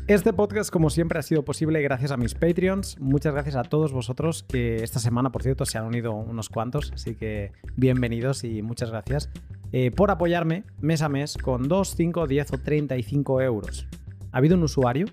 [0.07, 2.99] Este podcast, como siempre, ha sido posible gracias a mis Patreons.
[2.99, 6.91] Muchas gracias a todos vosotros que esta semana, por cierto, se han unido unos cuantos,
[6.93, 9.29] así que bienvenidos y muchas gracias
[9.71, 13.87] eh, por apoyarme mes a mes con 2, 5, 10 o 35 euros.
[14.31, 15.05] Ha habido un usuario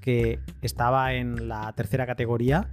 [0.00, 2.70] que estaba en la tercera categoría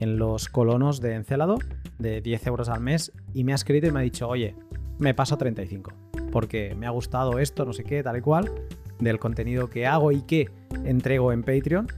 [0.00, 1.58] en los colonos de Encelado
[1.98, 4.54] de 10 euros al mes y me ha escrito y me ha dicho, oye,
[4.98, 5.92] me paso a 35
[6.30, 8.50] porque me ha gustado esto, no sé qué, tal y cual,
[8.98, 10.50] del contenido que hago y que
[10.84, 11.88] entrego en Patreon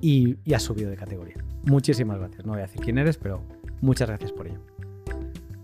[0.00, 1.36] y, ha subido de categoría.
[1.64, 2.44] Muchísimas gracias.
[2.44, 3.42] No voy a decir quién eres, pero
[3.80, 4.60] muchas gracias por ello.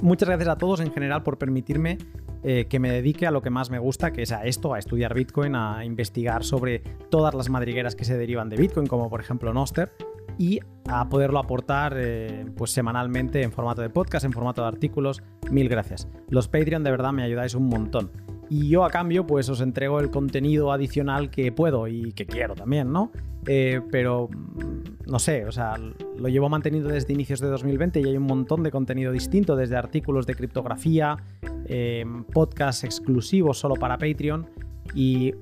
[0.01, 1.99] Muchas gracias a todos en general por permitirme
[2.43, 4.79] eh, que me dedique a lo que más me gusta, que es a esto, a
[4.79, 6.81] estudiar Bitcoin, a investigar sobre
[7.11, 9.93] todas las madrigueras que se derivan de Bitcoin, como por ejemplo Noster,
[10.39, 15.23] y a poderlo aportar eh, pues semanalmente en formato de podcast, en formato de artículos.
[15.51, 16.09] Mil gracias.
[16.29, 18.11] Los Patreon de verdad me ayudáis un montón
[18.51, 22.55] y yo a cambio pues os entrego el contenido adicional que puedo y que quiero
[22.55, 23.11] también, ¿no?
[23.47, 28.05] Eh, pero mm, no sé, o sea, lo llevo mantenido desde inicios de 2020 y
[28.05, 31.17] hay un montón de contenido distinto, desde artículos de criptografía,
[31.67, 34.47] eh, podcasts exclusivos solo para Patreon
[34.95, 35.35] y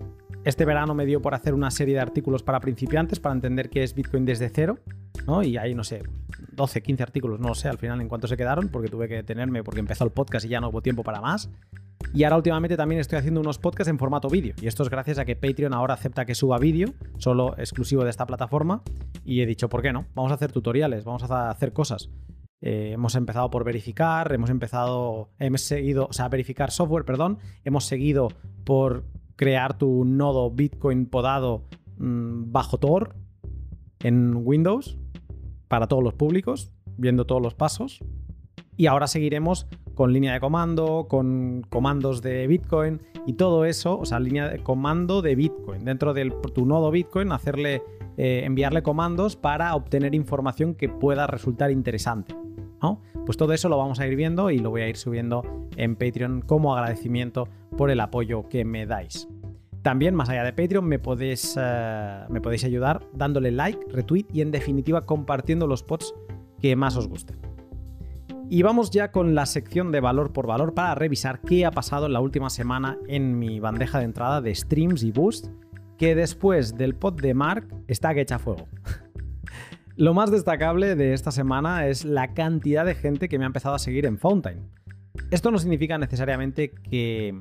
[0.44, 3.82] este verano me dio por hacer una serie de artículos para principiantes para entender qué
[3.82, 4.78] es Bitcoin desde cero,
[5.26, 5.42] ¿no?
[5.42, 6.02] Y ahí, no sé,
[6.52, 9.14] 12, 15 artículos, no lo sé al final en cuánto se quedaron, porque tuve que
[9.14, 11.50] detenerme porque empezó el podcast y ya no hubo tiempo para más.
[12.14, 14.54] Y ahora últimamente también estoy haciendo unos podcasts en formato vídeo.
[14.60, 18.10] Y esto es gracias a que Patreon ahora acepta que suba vídeo, solo exclusivo de
[18.10, 18.82] esta plataforma.
[19.24, 20.06] Y he dicho, ¿por qué no?
[20.14, 22.10] Vamos a hacer tutoriales, vamos a hacer cosas.
[22.60, 27.38] Eh, hemos empezado por verificar, hemos empezado, hemos seguido, o sea, verificar software, perdón.
[27.64, 28.28] Hemos seguido
[28.64, 29.04] por
[29.42, 31.64] crear tu nodo Bitcoin podado
[31.98, 33.16] mm, bajo Tor
[33.98, 34.96] en Windows
[35.66, 37.98] para todos los públicos, viendo todos los pasos.
[38.76, 44.06] Y ahora seguiremos con línea de comando, con comandos de Bitcoin y todo eso, o
[44.06, 45.84] sea, línea de comando de Bitcoin.
[45.84, 47.82] Dentro de tu nodo Bitcoin, hacerle,
[48.18, 52.32] eh, enviarle comandos para obtener información que pueda resultar interesante.
[53.24, 55.42] Pues todo eso lo vamos a ir viendo y lo voy a ir subiendo
[55.76, 59.28] en Patreon como agradecimiento por el apoyo que me dais.
[59.82, 64.40] También, más allá de Patreon, me podéis, eh, me podéis ayudar dándole like, retweet y
[64.40, 66.14] en definitiva compartiendo los pods
[66.60, 67.36] que más os gusten.
[68.48, 72.06] Y vamos ya con la sección de valor por valor para revisar qué ha pasado
[72.06, 75.46] en la última semana en mi bandeja de entrada de streams y boost,
[75.96, 78.66] que después del pod de Mark está que echa fuego.
[79.96, 83.74] Lo más destacable de esta semana es la cantidad de gente que me ha empezado
[83.74, 84.70] a seguir en Fountain.
[85.30, 87.38] Esto no significa necesariamente que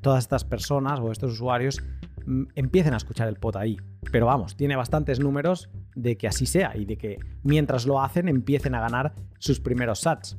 [0.00, 1.80] todas estas personas o estos usuarios
[2.26, 3.76] mm, empiecen a escuchar el pod ahí.
[4.10, 8.28] Pero vamos, tiene bastantes números de que así sea y de que mientras lo hacen
[8.28, 10.36] empiecen a ganar sus primeros sats.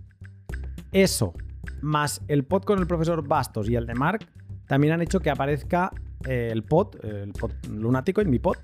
[0.91, 1.33] Eso,
[1.81, 4.27] más el pod con el profesor Bastos y el de Mark,
[4.67, 5.91] también han hecho que aparezca
[6.25, 8.57] eh, el pod, el pod lunático en mi pod,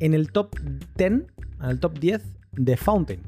[0.00, 0.58] en el top
[0.96, 1.26] 10, en
[1.60, 3.20] el top 10 de Fountain,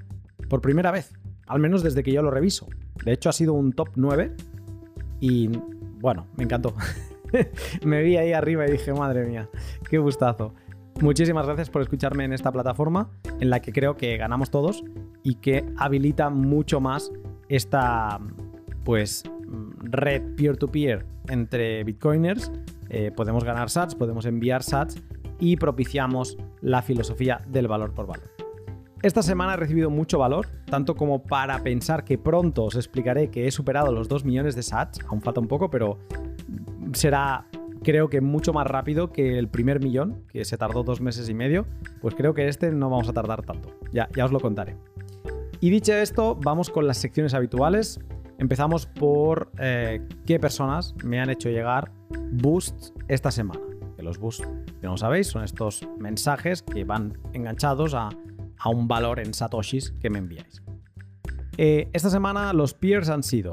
[0.49, 1.13] por primera vez,
[1.47, 2.67] al menos desde que yo lo reviso.
[3.05, 4.35] De hecho, ha sido un top 9
[5.21, 5.49] y
[6.01, 6.75] bueno, me encantó.
[7.85, 9.49] me vi ahí arriba y dije, madre mía,
[9.89, 10.55] qué gustazo.
[11.01, 14.83] Muchísimas gracias por escucharme en esta plataforma en la que creo que ganamos todos
[15.23, 17.13] y que habilita mucho más
[17.49, 18.19] esta
[18.85, 19.25] pues
[19.83, 22.51] red peer-to-peer entre bitcoiners.
[22.89, 25.03] Eh, podemos ganar sats, podemos enviar sats
[25.39, 28.31] y propiciamos la filosofía del valor por valor.
[29.03, 33.47] Esta semana he recibido mucho valor, tanto como para pensar que pronto os explicaré que
[33.47, 35.99] he superado los 2 millones de sats, aún falta un poco, pero
[36.93, 37.47] será
[37.83, 41.35] creo que mucho más rápido que el primer millón, que se tardó dos meses y
[41.35, 41.67] medio,
[42.01, 43.71] pues creo que este no vamos a tardar tanto.
[43.93, 44.77] Ya, ya os lo contaré.
[45.61, 48.01] Y dicho esto, vamos con las secciones habituales.
[48.39, 51.93] Empezamos por eh, qué personas me han hecho llegar
[52.33, 53.61] boosts esta semana.
[54.07, 54.49] Los boosts,
[54.81, 58.09] que no sabéis, son estos mensajes que van enganchados a,
[58.65, 60.63] un valor en satoshis que me enviáis.
[61.59, 63.53] Eh, esta semana los peers han sido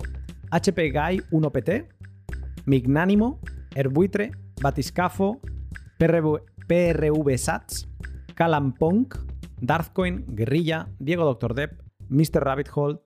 [0.52, 1.88] HP Guy 1PT,
[2.66, 3.40] Mignánimo,
[3.76, 5.40] Erbuitre, Batiscafo,
[5.98, 7.90] PRV, PRV Sats,
[8.80, 9.16] Punk,
[9.60, 11.54] Darthcoin, Guerrilla, Diego Dr.
[11.54, 12.44] Depp, Mr.
[12.44, 13.00] Rabbit Hole,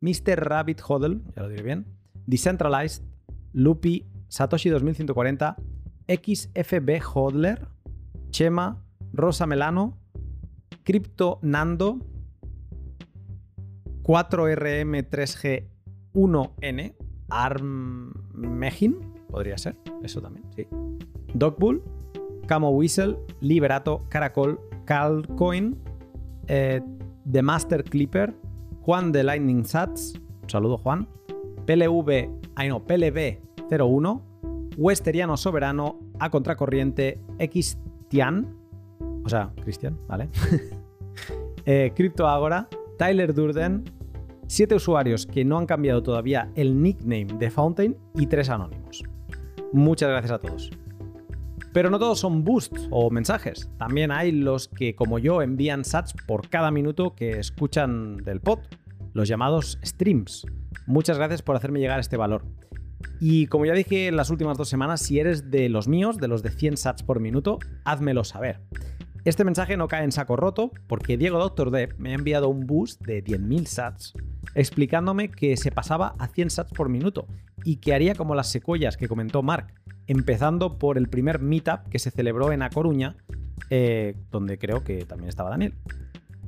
[0.00, 0.36] Mr.
[0.36, 1.86] Rabbit Hodl, ya lo diré bien,
[2.26, 3.04] Decentralized,
[3.52, 5.56] Lupi, Satoshi 2140,
[6.08, 7.68] XFB Hodler,
[8.30, 9.98] Chema, Rosa Melano,
[10.84, 11.98] Crypto Nando,
[14.02, 16.94] 4RM3G1N,
[17.28, 20.66] Armegin, podría ser, eso también, sí.
[21.34, 21.82] Dogbull,
[22.46, 25.76] Camo Whistle, Liberato, Caracol, Calcoin,
[26.46, 26.80] eh,
[27.30, 28.36] The Master Clipper,
[28.82, 30.12] Juan de Lightning Sats,
[30.46, 31.08] saludo Juan,
[31.66, 34.22] PLV, ay no, PLB01,
[34.76, 38.56] Westeriano Soberano, A Contracorriente, Xtian,
[39.24, 40.28] o sea, Cristian, ¿vale?
[41.66, 43.84] eh, Crypto Agora, Tyler Durden,
[44.46, 49.02] siete usuarios que no han cambiado todavía el nickname de Fountain y tres anónimos.
[49.72, 50.70] Muchas gracias a todos.
[51.72, 53.68] Pero no todos son boosts o mensajes.
[53.76, 58.60] También hay los que, como yo, envían sats por cada minuto que escuchan del pod,
[59.12, 60.46] los llamados streams.
[60.86, 62.44] Muchas gracias por hacerme llegar este valor.
[63.20, 66.28] Y como ya dije en las últimas dos semanas, si eres de los míos, de
[66.28, 68.60] los de 100 sats por minuto, házmelo saber.
[69.24, 72.66] Este mensaje no cae en saco roto porque Diego Doctor Dev me ha enviado un
[72.66, 74.12] boost de 10.000 sats
[74.54, 77.26] explicándome que se pasaba a 100 sats por minuto
[77.64, 79.74] y que haría como las secuellas que comentó Mark,
[80.06, 83.16] empezando por el primer meetup que se celebró en A Coruña,
[83.70, 85.74] eh, donde creo que también estaba Daniel.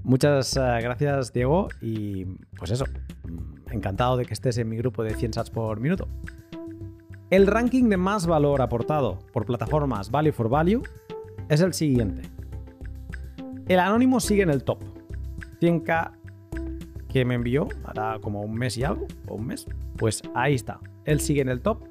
[0.04, 2.24] Muchas eh, gracias Diego y
[2.56, 2.84] pues eso,
[3.24, 6.08] mm, encantado de que estés en mi grupo de 100 sats por minuto.
[7.30, 10.82] El ranking de más valor aportado por plataformas Value for Value
[11.50, 12.22] es el siguiente.
[13.66, 14.82] El anónimo sigue en el top.
[15.60, 16.12] 100k
[17.10, 19.66] que me envió, hará como un mes y algo, o un mes.
[19.96, 20.80] Pues ahí está.
[21.04, 21.84] Él sigue en el top.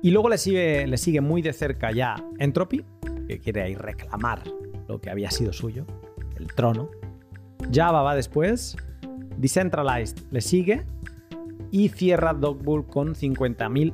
[0.00, 2.86] Y luego le sigue, muy de cerca ya Entropy,
[3.28, 4.44] que quiere ahí reclamar
[4.88, 5.84] lo que había sido suyo,
[6.36, 6.88] el trono.
[7.70, 8.78] Java va después.
[9.36, 10.86] Decentralized le sigue.
[11.70, 13.92] Y cierra Dogbull con 50.000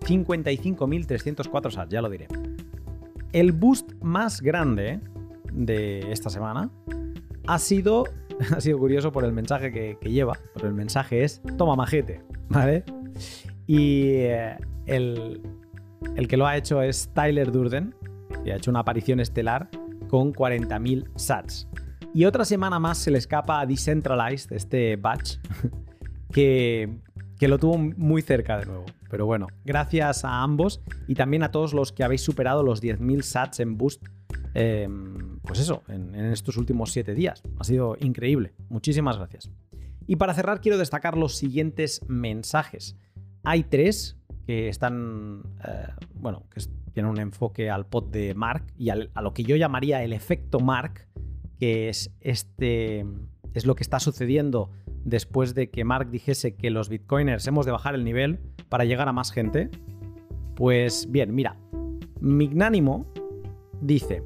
[0.00, 2.28] 55.304 sats, ya lo diré.
[3.32, 5.00] El boost más grande
[5.52, 6.70] de esta semana
[7.46, 8.04] ha sido,
[8.56, 12.84] ha sido curioso por el mensaje que, lleva, pero el mensaje es, toma majete, ¿vale?
[13.66, 14.56] Y eh,
[14.86, 15.42] el,
[16.16, 17.94] el que lo ha hecho es Tyler Durden,
[18.44, 19.68] que ha hecho una aparición estelar
[20.08, 21.68] con 40.000 sats.
[22.12, 25.36] Y otra semana más se le escapa a Decentralized, este batch,
[26.32, 26.98] que,
[27.38, 28.86] que lo tuvo muy cerca de nuevo.
[29.10, 33.22] Pero bueno, gracias a ambos y también a todos los que habéis superado los 10.000
[33.22, 34.04] sats en boost
[34.54, 37.42] Em, pues eso, en, estos últimos siete días.
[37.58, 38.52] Ha sido increíble.
[38.68, 39.50] Muchísimas gracias.
[40.06, 42.96] Y para cerrar, quiero destacar los siguientes mensajes.
[43.44, 44.16] Hay tres
[44.46, 49.32] que están, eh, bueno, que tienen un enfoque al pod de Mark y a lo
[49.32, 51.06] que yo llamaría el efecto Mark,
[51.58, 53.06] que es este,
[53.54, 54.70] es lo que está sucediendo
[55.04, 59.08] después de que Mark dijese que los bitcoiners hemos de bajar el nivel para llegar
[59.08, 59.70] a más gente.
[60.54, 61.56] Pues bien, mira,
[62.20, 63.06] Mignánimo
[63.80, 64.22] dice,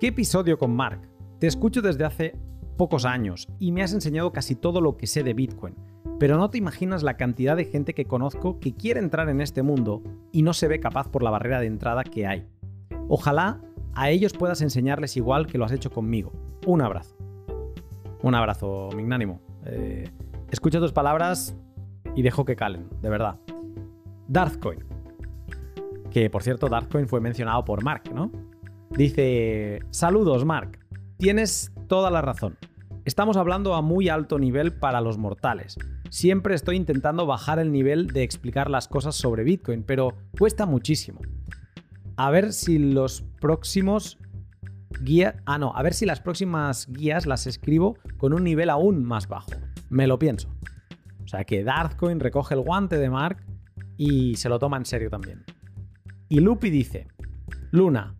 [0.00, 1.00] ¿Qué episodio con Mark?
[1.40, 2.36] Te escucho desde hace
[2.76, 5.74] pocos años y me has enseñado casi todo lo que sé de Bitcoin,
[6.20, 9.64] pero no te imaginas la cantidad de gente que conozco que quiere entrar en este
[9.64, 12.46] mundo y no se ve capaz por la barrera de entrada que hay.
[13.08, 13.60] Ojalá
[13.92, 16.30] a ellos puedas enseñarles igual que lo has hecho conmigo.
[16.64, 17.17] Un abrazo.
[18.22, 19.40] Un abrazo, mignánimo.
[19.64, 20.10] Eh,
[20.50, 21.56] escucho tus palabras
[22.16, 23.38] y dejo que calen, de verdad.
[24.28, 24.84] Darthcoin.
[26.10, 28.30] Que por cierto, Darthcoin fue mencionado por Mark, ¿no?
[28.90, 30.78] Dice, saludos Mark,
[31.18, 32.56] tienes toda la razón.
[33.04, 35.76] Estamos hablando a muy alto nivel para los mortales.
[36.10, 41.20] Siempre estoy intentando bajar el nivel de explicar las cosas sobre Bitcoin, pero cuesta muchísimo.
[42.16, 44.18] A ver si los próximos
[45.00, 45.34] guías...
[45.46, 49.28] Ah, no, a ver si las próximas guías las escribo con un nivel aún más
[49.28, 49.50] bajo.
[49.88, 50.48] Me lo pienso.
[51.24, 53.44] O sea que Darthcoin recoge el guante de Mark
[53.96, 55.44] y se lo toma en serio también.
[56.28, 57.08] Y Lupi dice,
[57.70, 58.14] Luna,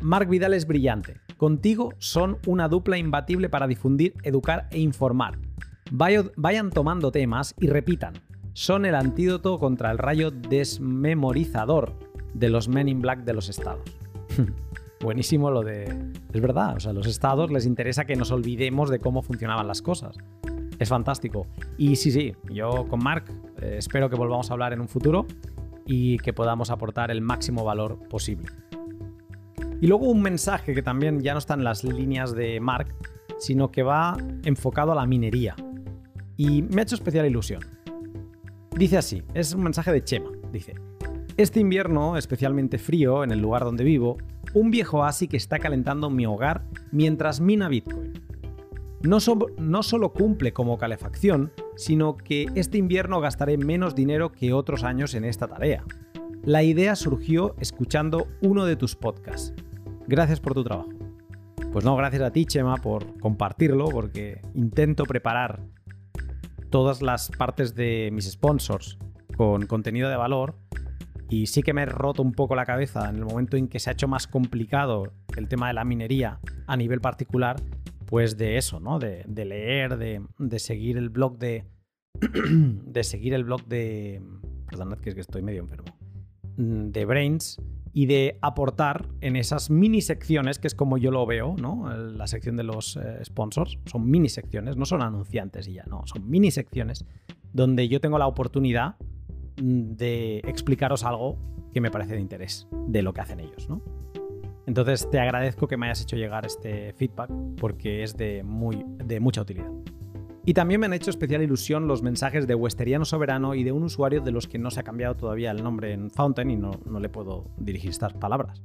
[0.00, 1.20] Mark Vidal es brillante.
[1.36, 5.38] Contigo son una dupla imbatible para difundir, educar e informar.
[5.90, 8.14] Vayan tomando temas y repitan.
[8.52, 11.98] Son el antídoto contra el rayo desmemorizador
[12.34, 13.82] de los Men in Black de los estados.
[15.02, 15.84] Buenísimo lo de...
[16.32, 19.66] Es verdad, o sea, a los estados les interesa que nos olvidemos de cómo funcionaban
[19.66, 20.16] las cosas.
[20.78, 21.48] Es fantástico.
[21.76, 23.24] Y sí, sí, yo con Mark
[23.60, 25.26] eh, espero que volvamos a hablar en un futuro
[25.86, 28.46] y que podamos aportar el máximo valor posible.
[29.80, 32.94] Y luego un mensaje que también ya no está en las líneas de Mark,
[33.38, 35.56] sino que va enfocado a la minería.
[36.36, 37.60] Y me ha hecho especial ilusión.
[38.76, 40.30] Dice así, es un mensaje de Chema.
[40.52, 40.74] Dice,
[41.36, 44.18] este invierno, especialmente frío en el lugar donde vivo,
[44.54, 48.12] un viejo ASIC está calentando mi hogar mientras mina Bitcoin.
[49.02, 49.18] No,
[49.58, 55.14] no, solo cumple como calefacción, sino que este invierno gastaré menos dinero que otros años
[55.14, 55.84] en esta tarea.
[56.44, 59.54] La idea surgió escuchando uno de tus podcasts.
[60.06, 60.90] Gracias por tu trabajo.
[61.72, 65.60] Pues no, gracias a ti, Chema, por compartirlo, porque intento preparar
[66.70, 68.98] todas las partes de mis sponsors
[69.36, 70.54] con contenido de valor.
[71.32, 73.78] Y sí que me he roto un poco la cabeza en el momento en que
[73.78, 77.56] se ha hecho más complicado el tema de la minería a nivel particular,
[78.04, 78.98] pues de eso, ¿no?
[78.98, 81.64] De, leer, de, seguir el blog de,
[82.20, 84.22] de seguir el blog de...
[84.66, 85.96] Perdonad que es que estoy medio enfermo.
[86.58, 87.58] mm, De Brains
[87.94, 91.94] y de aportar en esas mini secciones, que es como yo lo veo, ¿no?
[91.96, 93.78] La sección de los eh, sponsors.
[93.86, 96.02] Son mini secciones, no son anunciantes y ya, no.
[96.04, 97.06] Son mini secciones
[97.54, 98.96] donde yo tengo la oportunidad
[99.56, 101.38] de explicaros algo
[101.72, 103.82] que me parece de interés de lo que hacen ellos, ¿no?
[104.66, 109.18] Entonces te agradezco que me hayas hecho llegar este feedback porque es de, muy, de
[109.20, 109.70] mucha utilidad.
[110.44, 113.84] Y también me han hecho especial ilusión los mensajes de Westeriano Soberano y de un
[113.84, 116.72] usuario de los que no se ha cambiado todavía el nombre en Fountain y no,
[116.84, 118.62] no le puedo dirigir estas palabras.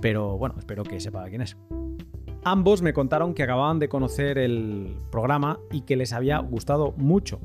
[0.00, 1.56] Pero bueno, espero que sepa quién es.
[2.44, 7.40] Ambos me contaron que acababan de conocer el programa y que les había gustado mucho.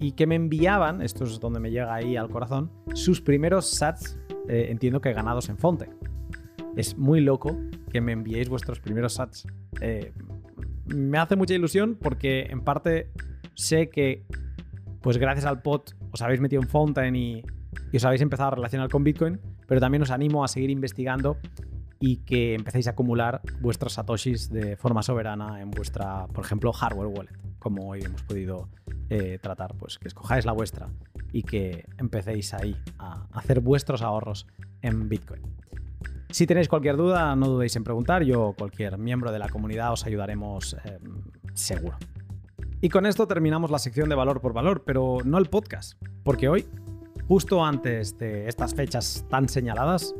[0.00, 4.18] Y que me enviaban, esto es donde me llega ahí al corazón, sus primeros sats,
[4.48, 5.90] eh, entiendo que ganados en Fountain.
[6.76, 7.56] Es muy loco
[7.90, 9.46] que me enviéis vuestros primeros sats.
[9.80, 10.12] Eh,
[10.86, 13.10] me hace mucha ilusión porque en parte
[13.54, 14.26] sé que,
[15.00, 17.44] pues gracias al pod, os habéis metido en Fountain y,
[17.92, 21.38] y os habéis empezado a relacionar con Bitcoin, pero también os animo a seguir investigando
[22.00, 27.08] y que empecéis a acumular vuestros satoshis de forma soberana en vuestra, por ejemplo, hardware
[27.08, 27.32] wallet,
[27.64, 28.68] como hoy hemos podido
[29.08, 30.90] eh, tratar, pues que escojáis la vuestra
[31.32, 34.46] y que empecéis ahí a hacer vuestros ahorros
[34.82, 35.40] en Bitcoin.
[36.28, 38.22] Si tenéis cualquier duda, no dudéis en preguntar.
[38.22, 40.98] Yo o cualquier miembro de la comunidad os ayudaremos eh,
[41.54, 41.96] seguro.
[42.82, 46.50] Y con esto terminamos la sección de valor por valor, pero no el podcast, porque
[46.50, 46.66] hoy,
[47.26, 50.14] justo antes de estas fechas tan señaladas,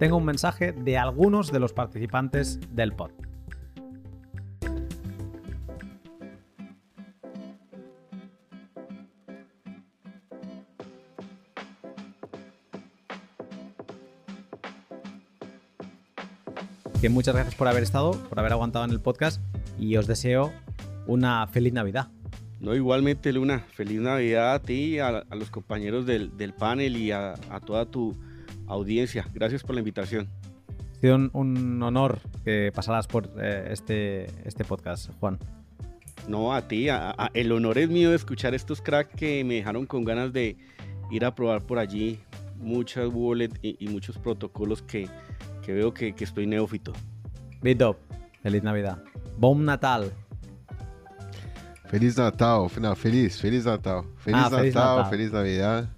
[0.00, 3.12] tengo un mensaje de algunos de los participantes del pod.
[17.02, 19.42] Que muchas gracias por haber estado, por haber aguantado en el podcast
[19.76, 20.52] y os deseo
[21.08, 22.06] una feliz Navidad.
[22.60, 27.10] No, igualmente, Luna, feliz Navidad a ti, a, a los compañeros del, del panel y
[27.10, 28.16] a, a, toda tu
[28.68, 29.26] audiencia.
[29.34, 30.28] Gracias por la invitación.
[30.96, 35.40] Ha sido un, un honor que pasaras por eh, este, este podcast, Juan.
[36.28, 39.86] No, a ti, a, el honor es mío de escuchar estos cracks que me dejaron
[39.86, 40.56] con ganas de
[41.10, 42.20] ir a probar por allí
[42.58, 45.08] muchas wallets y, y, muchos protocolos que,
[45.62, 46.92] que veo que, que, estoy neófito.
[47.62, 47.96] Bitop,
[48.42, 49.02] feliz Navidad.
[49.38, 50.12] Bom Natal.
[51.86, 54.04] Feliz Natal, no, feliz, feliz Natal.
[54.18, 55.88] Feliz, ah, Natal, feliz Natal, feliz Navidad.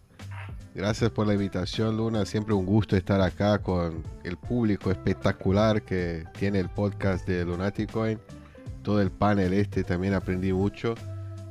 [0.74, 2.26] Gracias por la invitación, Luna.
[2.26, 8.18] Siempre un gusto estar acá con el público espectacular que tiene el podcast de Lunaticoin.
[8.82, 10.96] Todo el panel este también aprendí mucho.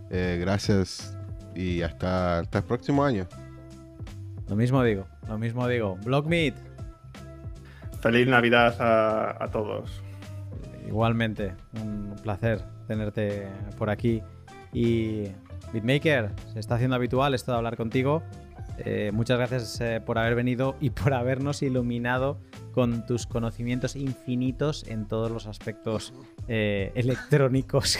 [0.09, 1.17] Eh, gracias
[1.56, 3.25] y hasta, hasta el próximo año.
[4.50, 5.98] Lo mismo digo, lo mismo digo.
[6.03, 6.73] Blockmeet.
[8.03, 10.03] Feliz Navidad a, a todos.
[10.85, 14.22] Igualmente, un placer tenerte por aquí.
[14.73, 15.23] Y
[15.72, 18.22] Bitmaker, se está haciendo habitual esto de hablar contigo.
[18.80, 22.41] Eh, muchas gracias eh, por haber venido y por habernos iluminado
[22.73, 26.14] con tus conocimientos infinitos en todos los aspectos
[26.49, 27.99] eh, electrónicos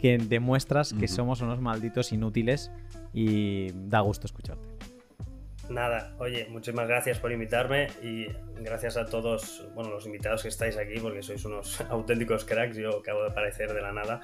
[0.00, 1.00] que demuestras uh -huh.
[1.00, 2.72] que somos unos malditos inútiles
[3.12, 4.93] y da gusto escucharte.
[5.68, 8.26] Nada, oye, muchísimas gracias por invitarme y
[8.60, 12.98] gracias a todos, bueno, los invitados que estáis aquí, porque sois unos auténticos cracks, yo
[12.98, 14.20] acabo de aparecer de la nada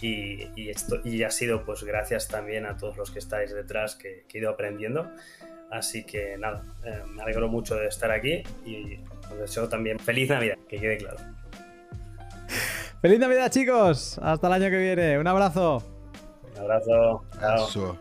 [0.00, 3.94] y, y, esto, y ha sido pues gracias también a todos los que estáis detrás
[3.94, 5.08] que, que he ido aprendiendo.
[5.70, 8.98] Así que nada, eh, me alegro mucho de estar aquí y
[9.30, 11.18] os deseo también feliz Navidad, que quede claro.
[13.00, 15.82] Feliz Navidad chicos, hasta el año que viene, un abrazo.
[16.54, 17.24] Un abrazo.
[17.40, 17.96] Chao.